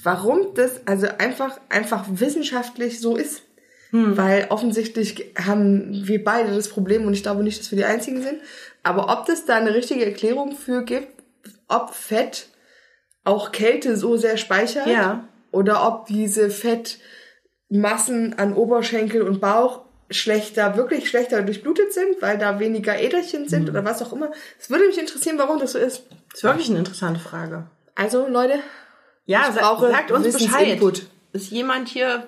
warum 0.03 0.53
das 0.55 0.87
also 0.87 1.07
einfach 1.17 1.59
einfach 1.69 2.05
wissenschaftlich 2.09 3.01
so 3.01 3.15
ist. 3.15 3.41
Weil 3.91 4.47
offensichtlich 4.49 5.31
haben 5.41 6.05
wir 6.07 6.23
beide 6.23 6.53
das 6.53 6.67
Problem 6.67 7.05
und 7.05 7.13
ich 7.13 7.23
glaube 7.23 7.43
nicht, 7.43 7.59
dass 7.59 7.71
wir 7.71 7.77
die 7.77 7.85
Einzigen 7.85 8.21
sind. 8.21 8.39
Aber 8.83 9.09
ob 9.17 9.25
das 9.25 9.45
da 9.45 9.55
eine 9.55 9.73
richtige 9.73 10.05
Erklärung 10.05 10.55
für 10.57 10.83
gibt, 10.83 11.23
ob 11.67 11.93
Fett 11.93 12.47
auch 13.23 13.51
Kälte 13.51 13.95
so 13.97 14.17
sehr 14.17 14.37
speichert 14.37 14.87
Ja. 14.87 15.27
oder 15.51 15.87
ob 15.87 16.05
diese 16.07 16.49
Fettmassen 17.69 18.37
an 18.37 18.53
Oberschenkel 18.53 19.21
und 19.21 19.39
Bauch 19.41 19.81
schlechter, 20.09 20.77
wirklich 20.77 21.09
schlechter 21.09 21.41
durchblutet 21.41 21.91
sind, 21.93 22.21
weil 22.21 22.37
da 22.37 22.59
weniger 22.59 22.97
Äderchen 22.97 23.49
sind 23.49 23.69
oder 23.69 23.83
was 23.83 24.01
auch 24.01 24.13
immer. 24.13 24.31
Es 24.59 24.69
würde 24.69 24.87
mich 24.87 24.97
interessieren, 24.97 25.37
warum 25.37 25.59
das 25.59 25.73
so 25.73 25.79
ist. 25.79 26.03
Das 26.29 26.37
ist 26.39 26.43
wirklich 26.43 26.69
eine 26.69 26.79
interessante 26.79 27.19
Frage. 27.19 27.67
Also, 27.95 28.27
Leute, 28.27 28.59
Ja, 29.25 29.51
sa 29.51 29.77
sagt 29.77 30.11
uns 30.11 30.23
Bescheid. 30.25 30.49
Wissensinput. 30.51 31.07
Ist 31.33 31.51
jemand 31.51 31.89
hier 31.89 32.23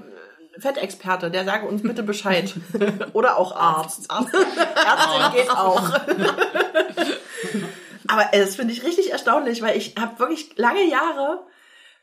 Fettexperte, 0.62 1.32
der 1.32 1.46
sage 1.46 1.68
uns 1.68 1.82
bitte 1.82 2.04
Bescheid. 2.04 2.54
Oder 3.14 3.38
auch 3.38 3.56
Arzt. 3.56 4.10
Arzt. 4.10 4.34
Ärztin 4.34 5.32
geht 5.34 5.50
auch. 5.52 5.82
Aber 8.08 8.34
äh, 8.34 8.40
das 8.40 8.56
finde 8.56 8.74
ich 8.74 8.84
richtig 8.84 9.12
erstaunlich, 9.12 9.62
weil 9.62 9.78
ich 9.78 9.96
habe 10.00 10.20
wirklich 10.20 10.58
lange 10.58 10.84
Jahre 10.84 11.46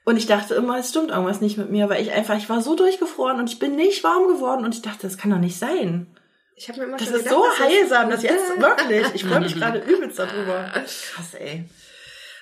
und 0.04 0.16
ich 0.16 0.26
dachte 0.26 0.54
immer, 0.54 0.78
es 0.78 0.90
stimmt 0.90 1.10
irgendwas 1.10 1.40
nicht 1.40 1.58
mit 1.58 1.70
mir, 1.70 1.88
weil 1.88 2.00
ich 2.02 2.12
einfach, 2.12 2.36
ich 2.36 2.48
war 2.48 2.60
so 2.62 2.76
durchgefroren 2.76 3.38
und 3.40 3.50
ich 3.50 3.58
bin 3.58 3.75
nicht 3.75 4.04
warm 4.04 4.28
geworden 4.28 4.64
und 4.64 4.75
ich 4.75 4.82
dachte, 4.82 5.02
das 5.02 5.18
kann 5.18 5.30
doch 5.32 5.38
nicht 5.38 5.58
sein. 5.58 6.06
ich 6.54 6.68
habe 6.68 6.78
mir 6.80 6.84
immer 6.86 6.96
Das 6.96 7.08
schon 7.08 7.16
ist 7.16 7.25
gedacht, 7.25 7.36
so 7.40 7.44
das- 7.58 7.68
heilsam, 7.68 8.10
das 8.10 8.22
jetzt 8.22 8.60
wirklich. 8.60 9.06
Ich 9.14 9.25
freue 9.25 9.40
mich 9.40 9.54
gerade 9.56 9.78
übelst 9.80 10.18
darüber. 10.18 10.70
Krass, 10.72 11.34
ey. 11.38 11.64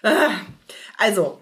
Ah, 0.03 0.29
Also, 0.99 1.41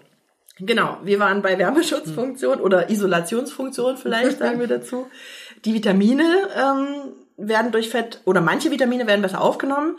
genau, 0.65 0.97
wir 1.03 1.19
waren 1.19 1.41
bei 1.41 1.57
Wärmeschutzfunktion 1.57 2.59
oder 2.59 2.89
Isolationsfunktion 2.89 3.97
vielleicht, 3.97 4.39
sagen 4.39 4.59
wir 4.59 4.67
dazu. 4.67 5.07
Die 5.65 5.73
Vitamine 5.73 6.23
ähm, 6.55 7.13
werden 7.37 7.71
durch 7.71 7.89
Fett, 7.89 8.21
oder 8.25 8.41
manche 8.41 8.71
Vitamine 8.71 9.07
werden 9.07 9.21
besser 9.21 9.41
aufgenommen. 9.41 9.97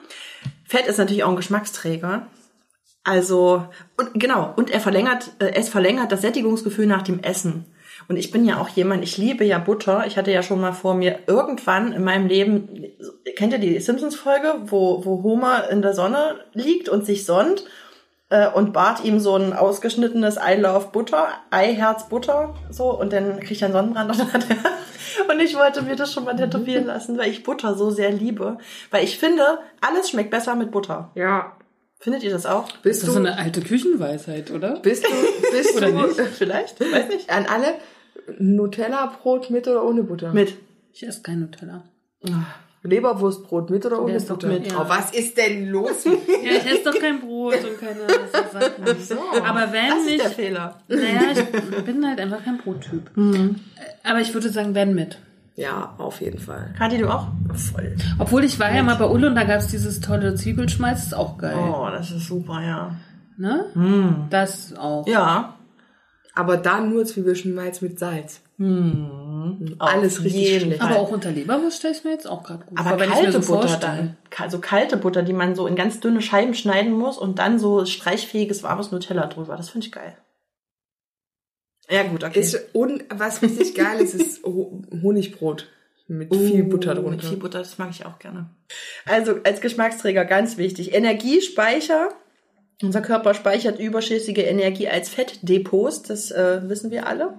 Fett 0.66 0.86
ist 0.86 0.98
natürlich 0.98 1.24
auch 1.24 1.30
ein 1.30 1.36
Geschmacksträger. 1.36 2.26
Also, 3.02 3.66
und 3.98 4.14
genau, 4.14 4.52
und 4.56 4.70
er 4.70 4.80
verlängert, 4.80 5.32
äh, 5.38 5.52
es 5.54 5.68
verlängert 5.68 6.10
das 6.10 6.22
Sättigungsgefühl 6.22 6.86
nach 6.86 7.02
dem 7.02 7.22
Essen. 7.22 7.66
Und 8.08 8.16
ich 8.16 8.30
bin 8.30 8.44
ja 8.44 8.60
auch 8.60 8.68
jemand, 8.68 9.02
ich 9.02 9.18
liebe 9.18 9.44
ja 9.44 9.58
Butter. 9.58 10.06
Ich 10.06 10.16
hatte 10.16 10.30
ja 10.30 10.42
schon 10.42 10.60
mal 10.60 10.72
vor 10.72 10.94
mir 10.94 11.20
irgendwann 11.26 11.92
in 11.92 12.04
meinem 12.04 12.26
Leben, 12.26 12.84
kennt 13.36 13.52
ihr 13.52 13.58
die 13.58 13.78
Simpsons-Folge, 13.78 14.62
wo, 14.66 15.04
wo 15.04 15.22
Homer 15.22 15.70
in 15.70 15.80
der 15.80 15.94
Sonne 15.94 16.40
liegt 16.52 16.88
und 16.88 17.06
sich 17.06 17.24
sonnt 17.24 17.64
äh, 18.34 18.48
und 18.48 18.72
Bart 18.72 19.04
ihm 19.04 19.20
so 19.20 19.36
ein 19.36 19.52
ausgeschnittenes 19.52 20.36
I 20.36 20.58
love 20.58 20.88
Butter, 20.92 21.28
Eiherz 21.50 22.08
Butter, 22.08 22.54
so, 22.68 22.90
und 22.98 23.12
dann 23.12 23.38
kriegt 23.38 23.62
er 23.62 23.66
einen 23.66 23.74
Sonnenbrand 23.74 24.10
und 24.10 25.30
und 25.30 25.40
ich 25.40 25.56
wollte 25.56 25.82
mir 25.82 25.94
das 25.94 26.12
schon 26.12 26.24
mal 26.24 26.34
tätowieren 26.34 26.86
lassen, 26.86 27.16
weil 27.16 27.30
ich 27.30 27.44
Butter 27.44 27.76
so 27.76 27.90
sehr 27.90 28.10
liebe. 28.10 28.58
Weil 28.90 29.04
ich 29.04 29.18
finde, 29.18 29.58
alles 29.80 30.10
schmeckt 30.10 30.30
besser 30.30 30.56
mit 30.56 30.72
Butter. 30.72 31.12
Ja. 31.14 31.52
Findet 32.00 32.24
ihr 32.24 32.32
das 32.32 32.44
auch? 32.44 32.64
Bist 32.82 32.84
Das 32.84 32.96
ist 32.96 33.06
du, 33.08 33.12
so 33.12 33.18
eine 33.18 33.38
alte 33.38 33.60
Küchenweisheit, 33.60 34.50
oder? 34.50 34.80
bist 34.80 35.06
du, 35.06 35.10
bist 35.52 35.76
Oder 35.76 35.92
du, 35.92 36.02
nicht? 36.02 36.20
Vielleicht? 36.34 36.80
Weiß 36.80 37.08
nicht. 37.08 37.30
an 37.30 37.46
alle 37.46 37.76
Nutella-Brot 38.38 39.50
mit 39.50 39.68
oder 39.68 39.84
ohne 39.84 40.02
Butter? 40.02 40.32
Mit. 40.32 40.54
Ich 40.92 41.06
esse 41.06 41.22
kein 41.22 41.40
Nutella. 41.40 41.84
Leberwurstbrot 42.84 43.70
mit 43.70 43.84
oder 43.86 44.02
ohne 44.02 44.12
ist 44.14 44.28
doch 44.30 44.36
Butter? 44.36 44.48
mit, 44.48 44.70
ja. 44.70 44.78
Oh, 44.80 44.88
was 44.88 45.10
ist 45.12 45.36
denn 45.38 45.68
los 45.68 46.04
mit 46.04 46.20
Ja, 46.28 46.52
ich 46.52 46.66
esse 46.66 46.84
doch 46.84 46.98
kein 47.00 47.18
Brot 47.20 47.54
und 47.54 47.80
keine 47.80 48.00
so 48.00 49.16
Sachen. 49.16 49.42
Aber 49.44 49.72
wenn 49.72 49.88
Das 49.88 49.98
ist 50.04 50.10
ich, 50.10 50.20
der 50.22 50.30
Fehler. 50.30 50.78
naja, 50.88 51.20
ich 51.32 51.84
bin 51.84 52.06
halt 52.06 52.20
einfach 52.20 52.44
kein 52.44 52.58
Brottyp. 52.58 53.10
Aber 54.04 54.20
ich 54.20 54.32
würde 54.34 54.50
sagen, 54.50 54.74
wenn 54.74 54.94
mit. 54.94 55.18
Ja, 55.56 55.94
auf 55.98 56.20
jeden 56.20 56.38
Fall. 56.40 56.74
Kathi, 56.76 56.98
du 56.98 57.08
auch? 57.08 57.28
Voll. 57.54 57.96
Obwohl 58.18 58.44
ich 58.44 58.58
war 58.58 58.74
ja 58.74 58.82
mal 58.82 58.96
bei 58.96 59.06
Ulle 59.06 59.28
und 59.28 59.34
da 59.36 59.44
gab's 59.44 59.68
dieses 59.68 60.00
tolle 60.00 60.34
Zwiebelschmalz, 60.34 60.98
das 60.98 61.06
ist 61.06 61.14
auch 61.14 61.38
geil. 61.38 61.56
Oh, 61.56 61.88
das 61.90 62.10
ist 62.10 62.26
super, 62.26 62.60
ja. 62.60 62.96
Ne? 63.36 64.26
Das 64.30 64.76
auch. 64.76 65.06
Ja. 65.06 65.54
Aber 66.34 66.56
da 66.56 66.80
nur 66.80 67.04
Zwiebelschmalz 67.06 67.80
mit 67.82 67.98
Salz. 67.98 68.40
Alles 68.58 70.18
Auf 70.18 70.24
richtig 70.24 70.32
jeden 70.48 70.60
schlecht. 70.66 70.80
Aber 70.80 70.96
auch 71.00 71.10
unter 71.10 71.30
Leberwurst 71.30 71.78
stelle 71.78 71.94
ich 71.94 72.04
mir 72.04 72.12
jetzt 72.12 72.26
auch 72.26 72.42
gerade 72.44 72.64
gut 72.64 72.78
Aber 72.78 73.04
ich 73.04 73.10
kalte 73.10 73.32
so 73.42 73.52
Butter 73.54 73.68
vorstelle. 73.68 73.96
dann. 73.96 74.16
Ka- 74.30 74.48
So 74.50 74.58
kalte 74.60 74.96
Butter, 74.96 75.22
die 75.22 75.32
man 75.32 75.54
so 75.56 75.66
in 75.66 75.74
ganz 75.76 76.00
dünne 76.00 76.22
Scheiben 76.22 76.54
schneiden 76.54 76.92
muss 76.92 77.18
und 77.18 77.38
dann 77.40 77.58
so 77.58 77.84
streichfähiges 77.84 78.62
warmes 78.62 78.92
Nutella 78.92 79.26
drüber. 79.26 79.56
Das 79.56 79.70
finde 79.70 79.86
ich 79.86 79.92
geil. 79.92 80.16
Ja, 81.90 82.04
gut, 82.04 82.24
okay. 82.24 82.40
Ist, 82.40 82.74
und 82.74 83.04
was 83.10 83.42
richtig 83.42 83.74
geil 83.74 84.00
ist, 84.00 84.14
ist 84.14 84.42
Ho- 84.44 84.82
Honigbrot 85.02 85.68
mit 86.06 86.34
viel 86.34 86.64
Butter 86.64 86.94
drunter. 86.94 87.10
Mit 87.10 87.24
viel 87.24 87.36
Butter, 87.36 87.58
das 87.58 87.76
mag 87.78 87.90
ich 87.90 88.06
auch 88.06 88.18
gerne. 88.18 88.50
Also 89.04 89.36
als 89.44 89.60
Geschmacksträger 89.60 90.24
ganz 90.24 90.56
wichtig. 90.56 90.94
Energiespeicher. 90.94 92.08
Unser 92.82 93.02
Körper 93.02 93.34
speichert 93.34 93.78
überschüssige 93.78 94.42
Energie 94.42 94.88
als 94.88 95.08
Fettdepots, 95.08 96.02
das 96.02 96.30
äh, 96.32 96.68
wissen 96.68 96.90
wir 96.90 97.06
alle. 97.06 97.38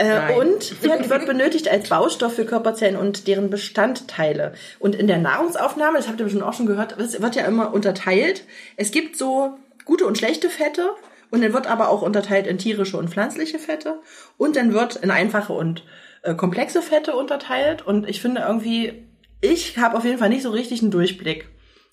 Äh, 0.00 0.08
Nein. 0.08 0.36
und 0.38 0.64
Fett 0.64 1.10
wird 1.10 1.26
benötigt 1.26 1.68
als 1.68 1.90
Baustoff 1.90 2.34
für 2.34 2.46
Körperzellen 2.46 2.96
und 2.96 3.26
deren 3.26 3.50
Bestandteile. 3.50 4.54
Und 4.78 4.94
in 4.94 5.06
der 5.06 5.18
Nahrungsaufnahme, 5.18 5.98
das 5.98 6.08
habt 6.08 6.18
ihr 6.20 6.24
bestimmt 6.24 6.44
auch 6.44 6.54
schon 6.54 6.64
gehört, 6.64 6.98
es 6.98 7.20
wird 7.20 7.36
ja 7.36 7.44
immer 7.44 7.74
unterteilt. 7.74 8.44
Es 8.76 8.92
gibt 8.92 9.18
so 9.18 9.58
gute 9.84 10.06
und 10.06 10.16
schlechte 10.16 10.48
Fette 10.48 10.88
und 11.30 11.42
dann 11.44 11.52
wird 11.52 11.66
aber 11.66 11.90
auch 11.90 12.00
unterteilt 12.00 12.46
in 12.46 12.56
tierische 12.56 12.96
und 12.96 13.10
pflanzliche 13.10 13.58
Fette 13.58 14.00
und 14.38 14.56
dann 14.56 14.72
wird 14.72 14.96
in 14.96 15.10
einfache 15.10 15.52
und 15.52 15.84
äh, 16.22 16.34
komplexe 16.34 16.80
Fette 16.80 17.14
unterteilt. 17.14 17.86
Und 17.86 18.08
ich 18.08 18.22
finde 18.22 18.40
irgendwie, 18.40 19.06
ich 19.42 19.76
habe 19.76 19.98
auf 19.98 20.04
jeden 20.06 20.16
Fall 20.16 20.30
nicht 20.30 20.44
so 20.44 20.50
richtig 20.50 20.80
einen 20.80 20.90
Durchblick. 20.90 21.46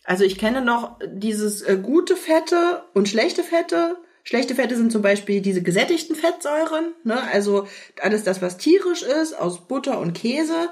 Also 0.05 0.23
ich 0.23 0.37
kenne 0.37 0.61
noch 0.61 0.97
dieses 1.05 1.61
äh, 1.61 1.75
gute 1.75 2.15
Fette 2.15 2.83
und 2.93 3.09
schlechte 3.09 3.43
Fette. 3.43 3.97
Schlechte 4.27 4.55
Fette 4.55 4.75
sind 4.75 4.91
zum 4.91 5.01
Beispiel 5.01 5.39
diese 5.39 5.61
gesättigten 5.61 6.13
Fettsäuren, 6.13 6.93
ne? 7.05 7.17
also 7.31 7.65
alles 8.01 8.25
das, 8.25 8.41
was 8.41 8.57
tierisch 8.57 9.01
ist, 9.01 9.31
aus 9.31 9.69
Butter 9.69 10.01
und 10.01 10.11
Käse. 10.11 10.69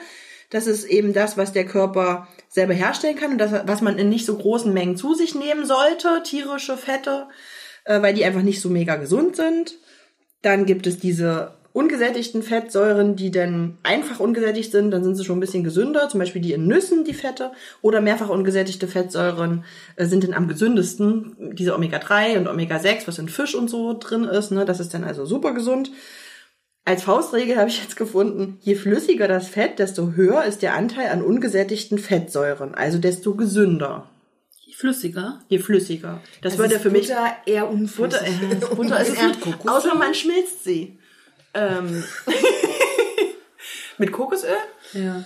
Das 0.50 0.68
ist 0.68 0.84
eben 0.84 1.14
das, 1.14 1.38
was 1.38 1.54
der 1.54 1.66
Körper 1.66 2.28
selber 2.50 2.74
herstellen 2.74 3.16
kann 3.16 3.32
und 3.32 3.38
das, 3.38 3.66
was 3.66 3.80
man 3.80 3.98
in 3.98 4.10
nicht 4.10 4.26
so 4.26 4.38
großen 4.38 4.74
Mengen 4.74 4.98
zu 4.98 5.14
sich 5.14 5.36
nehmen 5.36 5.66
sollte, 5.66 6.22
tierische 6.24 6.76
Fette, 6.76 7.30
äh, 7.86 8.02
weil 8.02 8.14
die 8.14 8.26
einfach 8.26 8.42
nicht 8.42 8.60
so 8.60 8.70
mega 8.70 8.98
gesund 8.98 9.38
sind. 9.38 9.78
Dann 10.42 10.66
gibt 10.66 10.86
es 10.86 11.00
diese 11.00 11.55
ungesättigten 11.76 12.42
Fettsäuren, 12.42 13.18
die 13.18 13.32
dann 13.32 13.78
einfach 13.84 14.22
ungesättigt 14.22 14.72
sind, 14.72 14.92
dann 14.92 15.04
sind 15.04 15.16
sie 15.16 15.26
schon 15.26 15.38
ein 15.38 15.42
bisschen 15.42 15.66
gesünder, 15.66 16.08
zum 16.08 16.22
Beispiel 16.22 16.42
die 16.42 16.54
in 16.54 16.68
Nüssen, 16.68 17.04
die 17.04 17.14
Fette, 17.14 17.52
oder 17.82 18.00
mehrfach 18.00 18.30
ungesättigte 18.30 18.88
Fettsäuren 18.88 19.66
äh, 19.98 20.06
sind 20.06 20.24
dann 20.24 20.34
am 20.34 20.48
gesündesten, 20.48 21.36
diese 21.54 21.76
Omega-3 21.76 22.38
und 22.38 22.48
Omega-6, 22.48 23.08
was 23.08 23.20
in 23.20 23.28
Fisch 23.28 23.56
und 23.56 23.70
so 23.70 23.94
drin 24.00 24.24
ist, 24.24 24.52
ne, 24.52 24.64
das 24.64 24.80
ist 24.80 24.94
dann 24.94 25.04
also 25.04 25.26
super 25.26 25.54
gesund. 25.54 25.92
Als 26.86 27.04
Faustregel 27.04 27.58
habe 27.58 27.70
ich 27.70 27.82
jetzt 27.82 27.98
gefunden, 27.98 28.58
je 28.62 28.76
flüssiger 28.76 29.28
das 29.28 29.50
Fett, 29.50 29.80
desto 29.80 30.14
höher 30.14 30.46
ist 30.46 30.62
der 30.62 30.76
Anteil 30.76 31.10
an 31.10 31.22
ungesättigten 31.22 31.98
Fettsäuren, 31.98 32.74
also 32.74 33.00
desto 33.00 33.36
gesünder. 33.36 34.10
Flüssiger. 34.74 35.42
Je 35.48 35.60
flüssiger. 35.60 36.22
Das 36.42 36.54
Also 36.54 36.64
würde 36.64 36.76
ist 36.76 36.82
für 36.82 36.90
mich 36.90 37.08
Butter 37.08 37.36
eher 37.46 37.70
unflüssig. 37.70 38.40
Butter, 38.40 38.72
äh, 38.72 38.76
Butter 38.76 39.00
ist 39.02 39.42
Kokosöl. 39.42 39.72
Außer 39.72 39.96
man 39.96 40.14
schmilzt 40.14 40.64
sie. 40.66 41.00
Ähm, 41.56 42.04
mit 43.98 44.12
Kokosöl? 44.12 44.58
Ja. 44.94 45.24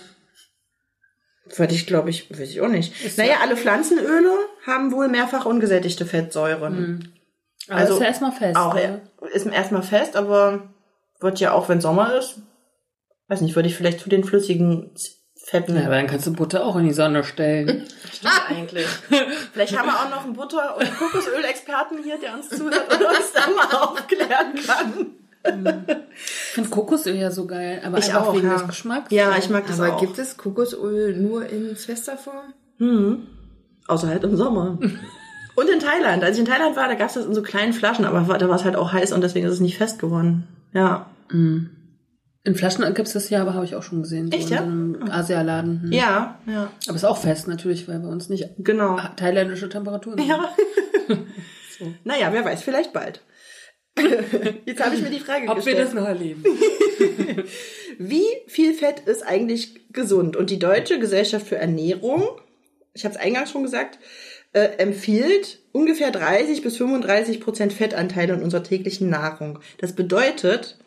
Würde 1.56 1.74
ich, 1.74 1.86
glaube 1.86 2.10
ich, 2.10 2.30
weiß 2.30 2.50
ich 2.50 2.60
auch 2.60 2.68
nicht. 2.68 3.16
naja, 3.18 3.38
alle 3.42 3.56
Pflanzenöle 3.56 4.32
haben 4.66 4.92
wohl 4.92 5.08
mehrfach 5.08 5.44
ungesättigte 5.46 6.06
Fettsäuren. 6.06 7.12
Aber 7.68 7.78
Also, 7.78 7.94
ist 7.94 8.00
ja 8.00 8.06
erstmal 8.06 8.32
fest. 8.32 8.56
Auch 8.56 8.74
ne? 8.74 9.00
äh, 9.22 9.36
ist 9.36 9.46
erstmal 9.46 9.82
fest, 9.82 10.16
aber 10.16 10.72
wird 11.20 11.40
ja 11.40 11.52
auch, 11.52 11.68
wenn 11.68 11.80
Sommer 11.80 12.14
ist, 12.16 12.36
weiß 13.28 13.40
nicht, 13.40 13.56
würde 13.56 13.68
ich 13.68 13.76
vielleicht 13.76 14.00
zu 14.00 14.08
den 14.08 14.24
flüssigen 14.24 14.92
Fetten. 15.44 15.76
Ja, 15.76 15.86
aber 15.86 15.96
dann 15.96 16.06
kannst 16.06 16.26
du 16.26 16.32
Butter 16.32 16.64
auch 16.64 16.76
in 16.76 16.84
die 16.84 16.92
Sonne 16.92 17.24
stellen. 17.24 17.86
Stimmt 18.12 18.42
eigentlich. 18.48 18.86
Vielleicht 19.52 19.76
haben 19.76 19.86
wir 19.88 19.94
auch 19.98 20.10
noch 20.10 20.24
einen 20.24 20.34
Butter- 20.34 20.76
und 20.76 20.98
Kokosöl-Experten 20.98 22.02
hier, 22.04 22.18
der 22.18 22.34
uns 22.34 22.50
zuhört 22.50 22.92
und 22.92 23.02
uns 23.02 23.32
da 23.32 23.48
mal 23.50 23.74
aufklären 23.76 24.54
kann. 24.66 25.06
Ich 25.42 26.52
finde 26.54 26.68
Kokosöl 26.70 27.16
ja 27.16 27.30
so 27.30 27.46
geil, 27.46 27.80
aber 27.84 27.98
Ich 27.98 28.06
einfach 28.08 28.26
auch, 28.28 28.34
wegen 28.34 28.46
ja. 28.46 28.54
des 28.58 28.66
Geschmacks. 28.68 29.10
Ja, 29.10 29.36
ich 29.38 29.48
mag 29.48 29.66
das 29.66 29.80
Aber 29.80 29.94
auch. 29.94 30.00
gibt 30.00 30.18
es 30.18 30.36
Kokosöl 30.36 31.16
nur 31.16 31.46
in 31.48 31.76
fester 31.76 32.16
Form? 32.16 32.52
Mhm. 32.78 33.26
Außer 33.86 34.08
halt 34.08 34.24
im 34.24 34.36
Sommer. 34.36 34.78
Und 35.56 35.68
in 35.68 35.80
Thailand. 35.80 36.22
Als 36.22 36.36
ich 36.36 36.40
in 36.40 36.46
Thailand 36.50 36.76
war, 36.76 36.88
da 36.88 36.94
gab 36.94 37.08
es 37.08 37.14
das 37.14 37.26
in 37.26 37.34
so 37.34 37.42
kleinen 37.42 37.72
Flaschen, 37.72 38.04
aber 38.04 38.28
war- 38.28 38.38
da 38.38 38.48
war 38.48 38.56
es 38.56 38.64
halt 38.64 38.76
auch 38.76 38.92
heiß 38.92 39.12
und 39.12 39.20
deswegen 39.22 39.46
ist 39.46 39.54
es 39.54 39.60
nicht 39.60 39.76
fest 39.78 39.98
geworden. 39.98 40.46
Ja. 40.72 41.06
In 41.32 42.54
Flaschen 42.54 42.94
gibt's 42.94 43.12
das 43.12 43.28
ja, 43.30 43.42
aber 43.42 43.52
habe 43.54 43.64
ich 43.64 43.74
auch 43.74 43.82
schon 43.82 44.02
gesehen. 44.02 44.30
So 44.30 44.36
Echt, 44.38 44.48
in 44.50 44.54
ja? 44.56 44.58
so 44.62 44.64
einem 44.64 45.10
Asialaden. 45.10 45.82
Hm. 45.82 45.92
Ja, 45.92 46.38
ja. 46.46 46.70
Aber 46.86 46.96
ist 46.96 47.04
auch 47.04 47.18
fest 47.18 47.48
natürlich, 47.48 47.88
weil 47.88 47.98
bei 47.98 48.08
uns 48.08 48.28
nicht 48.30 48.48
Genau. 48.58 48.98
thailändische 49.16 49.68
Temperaturen 49.68 50.18
sind. 50.18 50.28
Ja. 51.08 51.16
Naja, 52.04 52.28
wer 52.32 52.44
weiß, 52.44 52.62
vielleicht 52.62 52.92
bald. 52.92 53.20
Jetzt 54.64 54.84
habe 54.84 54.94
ich 54.94 55.02
mir 55.02 55.10
die 55.10 55.20
Frage 55.20 55.48
Ob 55.48 55.56
gestellt. 55.56 55.78
wir 55.78 55.84
das 55.84 55.94
noch 55.94 56.06
erleben. 56.06 56.44
Wie 57.98 58.26
viel 58.46 58.74
Fett 58.74 59.00
ist 59.00 59.22
eigentlich 59.22 59.92
gesund? 59.92 60.36
Und 60.36 60.50
die 60.50 60.58
Deutsche 60.58 60.98
Gesellschaft 60.98 61.46
für 61.46 61.56
Ernährung, 61.56 62.28
ich 62.94 63.04
habe 63.04 63.14
es 63.14 63.20
eingangs 63.20 63.50
schon 63.50 63.62
gesagt, 63.62 63.98
äh, 64.52 64.78
empfiehlt 64.78 65.60
ungefähr 65.72 66.10
30 66.10 66.62
bis 66.62 66.76
35 66.76 67.40
Prozent 67.40 67.72
Fettanteil 67.72 68.30
in 68.30 68.42
unserer 68.42 68.62
täglichen 68.62 69.08
Nahrung. 69.08 69.60
Das 69.78 69.94
bedeutet, 69.94 70.78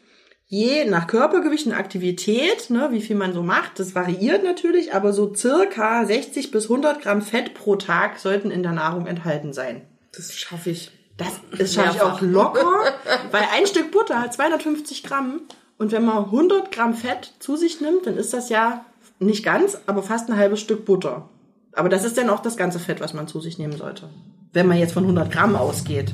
je 0.48 0.86
nach 0.86 1.08
Körpergewicht 1.08 1.68
und 1.68 1.74
Aktivität, 1.74 2.70
ne, 2.70 2.90
wie 2.92 3.02
viel 3.02 3.16
man 3.16 3.34
so 3.34 3.42
macht, 3.44 3.80
das 3.80 3.96
variiert 3.96 4.44
natürlich, 4.44 4.94
aber 4.94 5.14
so 5.14 5.34
circa 5.34 6.06
60 6.06 6.52
bis 6.52 6.64
100 6.66 7.02
Gramm 7.02 7.22
Fett 7.22 7.54
pro 7.54 7.76
Tag 7.76 8.20
sollten 8.20 8.52
in 8.52 8.64
der 8.64 8.74
Nahrung 8.74 9.08
enthalten 9.08 9.54
sein. 9.54 9.82
Das 10.12 10.36
schaffe 10.36 10.72
ich. 10.72 10.92
Das, 11.18 11.34
das 11.58 11.74
schaffe 11.74 11.98
ich 11.98 12.02
auch 12.02 12.22
locker, 12.22 12.66
weil 13.32 13.44
ein 13.54 13.68
Stück 13.68 13.92
Butter 13.92 14.20
hat 14.20 14.34
250 14.34 15.04
Gramm 15.04 15.42
und 15.78 15.92
wenn 15.92 16.06
man 16.06 16.26
100 16.26 16.72
Gramm 16.72 16.94
Fett 16.94 17.34
zu 17.40 17.56
sich 17.56 17.82
nimmt, 17.82 18.08
dann 18.08 18.18
ist 18.18 18.34
das 18.34 18.50
ja 18.50 18.86
nicht 19.20 19.44
ganz, 19.44 19.78
aber 19.86 20.02
fast 20.04 20.30
ein 20.30 20.38
halbes 20.38 20.60
Stück 20.60 20.86
Butter. 20.86 21.30
Aber 21.74 21.90
das 21.90 22.04
ist 22.04 22.18
dann 22.18 22.30
auch 22.30 22.40
das 22.40 22.58
ganze 22.58 22.80
Fett, 22.80 23.00
was 23.00 23.14
man 23.14 23.28
zu 23.28 23.40
sich 23.42 23.58
nehmen 23.58 23.78
sollte, 23.78 24.10
wenn 24.54 24.68
man 24.68 24.78
jetzt 24.78 24.94
von 24.94 25.04
100 25.04 25.32
Gramm 25.32 25.56
ausgeht. 25.56 26.14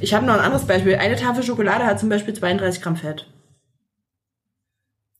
Ich 0.00 0.14
habe 0.14 0.24
noch 0.24 0.34
ein 0.34 0.40
anderes 0.40 0.66
Beispiel. 0.66 0.96
Eine 0.96 1.16
Tafel 1.16 1.42
Schokolade 1.42 1.84
hat 1.84 2.00
zum 2.00 2.08
Beispiel 2.08 2.34
32 2.34 2.82
Gramm 2.82 2.96
Fett. 2.96 3.26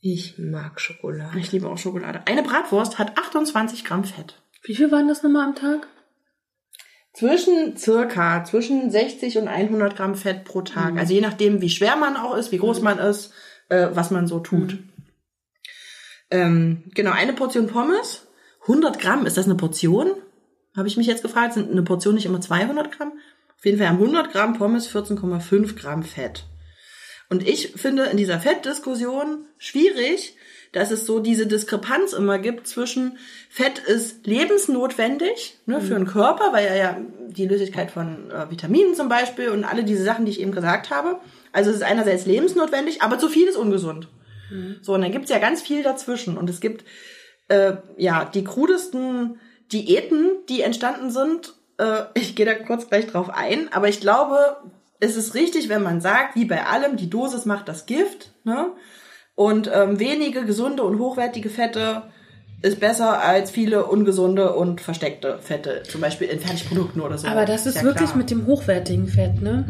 Ich 0.01 0.39
mag 0.39 0.81
Schokolade. 0.81 1.39
Ich 1.39 1.53
liebe 1.53 1.69
auch 1.69 1.77
Schokolade. 1.77 2.23
Eine 2.27 2.43
Bratwurst 2.43 2.99
hat 2.99 3.19
28 3.19 3.85
Gramm 3.85 4.05
Fett. 4.05 4.41
Wie 4.63 4.75
viel 4.75 4.91
waren 4.91 5.09
das 5.09 5.23
nochmal 5.23 5.47
am 5.47 5.55
Tag? 5.55 5.87
Zwischen 7.21 7.77
circa, 7.77 8.45
zwischen 8.45 8.91
60 8.91 9.37
und 9.37 9.47
100 9.47 9.95
Gramm 9.95 10.15
Fett 10.15 10.45
pro 10.45 10.63
Tag. 10.63 10.97
Also 10.97 11.13
je 11.13 11.21
nachdem, 11.21 11.61
wie 11.61 11.69
schwer 11.69 11.97
man 11.97 12.17
auch 12.17 12.35
ist, 12.35 12.51
wie 12.51 12.57
groß 12.57 12.81
man 12.81 12.99
ist, 12.99 13.35
äh, 13.69 13.89
was 13.93 14.11
man 14.11 14.27
so 14.27 14.41
tut. 14.41 14.79
Ähm, 16.31 16.85
genau, 16.95 17.11
eine 17.11 17.35
Portion 17.35 17.67
Pommes. 17.67 18.27
100 18.63 18.99
Gramm, 18.99 19.27
ist 19.27 19.37
das 19.37 19.45
eine 19.45 19.55
Portion? 19.55 20.13
Habe 20.75 20.89
ich 20.89 20.97
mich 20.97 21.07
jetzt 21.07 21.21
gefragt. 21.21 21.53
Sind 21.53 21.71
eine 21.71 21.83
Portion 21.83 22.15
nicht 22.15 22.25
immer 22.25 22.41
200 22.41 22.91
Gramm? 22.91 23.13
Auf 23.59 23.67
jeden 23.67 23.77
Fall 23.77 23.89
haben 23.89 24.01
100 24.01 24.33
Gramm 24.33 24.57
Pommes 24.57 24.89
14,5 24.89 25.77
Gramm 25.77 26.03
Fett. 26.03 26.47
Und 27.29 27.47
ich 27.47 27.73
finde 27.73 28.05
in 28.05 28.17
dieser 28.17 28.41
Fettdiskussion 28.41 29.45
schwierig, 29.59 30.39
dass 30.73 30.91
es 30.91 31.07
so 31.07 31.19
diese 31.19 31.47
Diskrepanz 31.47 32.13
immer 32.13 32.39
gibt 32.39 32.67
zwischen 32.67 33.19
Fett 33.49 33.79
ist 33.81 34.27
lebensnotwendig 34.27 35.59
ne, 35.67 35.81
für 35.81 35.95
den 35.95 36.07
Körper, 36.07 36.53
weil 36.53 36.67
er 36.67 36.77
ja 36.77 36.97
die 37.29 37.47
Löslichkeit 37.47 37.91
von 37.91 38.31
äh, 38.31 38.51
Vitaminen 38.51 38.95
zum 38.95 39.09
Beispiel 39.09 39.49
und 39.49 39.65
alle 39.65 39.85
diese 39.85 40.05
Sachen, 40.05 40.25
die 40.25 40.31
ich 40.33 40.41
eben 40.41 40.53
gesagt 40.53 40.91
habe. 40.91 41.19
Also 41.53 41.71
es 41.71 41.77
ist 41.77 41.83
einerseits 41.83 42.27
lebensnotwendig, 42.27 43.03
aber 43.03 43.19
zu 43.19 43.29
viel 43.29 43.49
ist 43.49 43.57
ungesund. 43.57 44.09
So, 44.83 44.95
und 44.95 45.03
dann 45.03 45.13
gibt's 45.13 45.31
ja 45.31 45.39
ganz 45.39 45.63
viel 45.63 45.83
dazwischen. 45.83 46.37
Und 46.37 46.51
es 46.51 46.61
gibt 46.61 46.85
äh, 47.49 47.75
ja 47.97 48.25
die 48.25 48.45
krudesten 48.45 49.41
Diäten, 49.73 50.31
die 50.49 50.63
entstanden 50.63 51.11
sind. 51.11 51.55
Äh, 51.79 52.05
ich 52.15 52.35
gehe 52.37 52.47
da 52.47 52.55
kurz 52.55 52.89
gleich 52.89 53.07
drauf 53.07 53.31
ein, 53.31 53.73
aber 53.73 53.89
ich 53.89 54.01
glaube, 54.01 54.57
es 54.99 55.17
ist 55.17 55.35
richtig, 55.35 55.69
wenn 55.69 55.83
man 55.83 56.01
sagt, 56.01 56.37
wie 56.37 56.45
bei 56.45 56.67
allem, 56.67 56.97
die 56.97 57.11
Dosis 57.11 57.47
macht 57.47 57.69
das 57.69 57.87
Gift. 57.87 58.33
Ne? 58.45 58.73
Und 59.35 59.71
ähm, 59.73 59.99
wenige 59.99 60.45
gesunde 60.45 60.83
und 60.83 60.99
hochwertige 60.99 61.49
Fette 61.51 62.03
ist 62.63 62.79
besser 62.79 63.23
als 63.23 63.51
viele 63.51 63.87
ungesunde 63.87 64.55
und 64.55 64.81
versteckte 64.81 65.39
Fette, 65.41 65.83
zum 65.89 66.01
Beispiel 66.01 66.29
in 66.29 66.41
Fertigprodukten 66.41 67.01
oder 67.01 67.17
so. 67.17 67.27
Aber 67.27 67.47
das 67.47 67.67
ist 67.67 67.77
ja 67.77 67.83
wirklich 67.83 68.11
klar. 68.11 68.19
mit 68.19 68.31
dem 68.31 68.47
hochwertigen 68.47 69.07
Fett, 69.07 69.41
ne? 69.41 69.65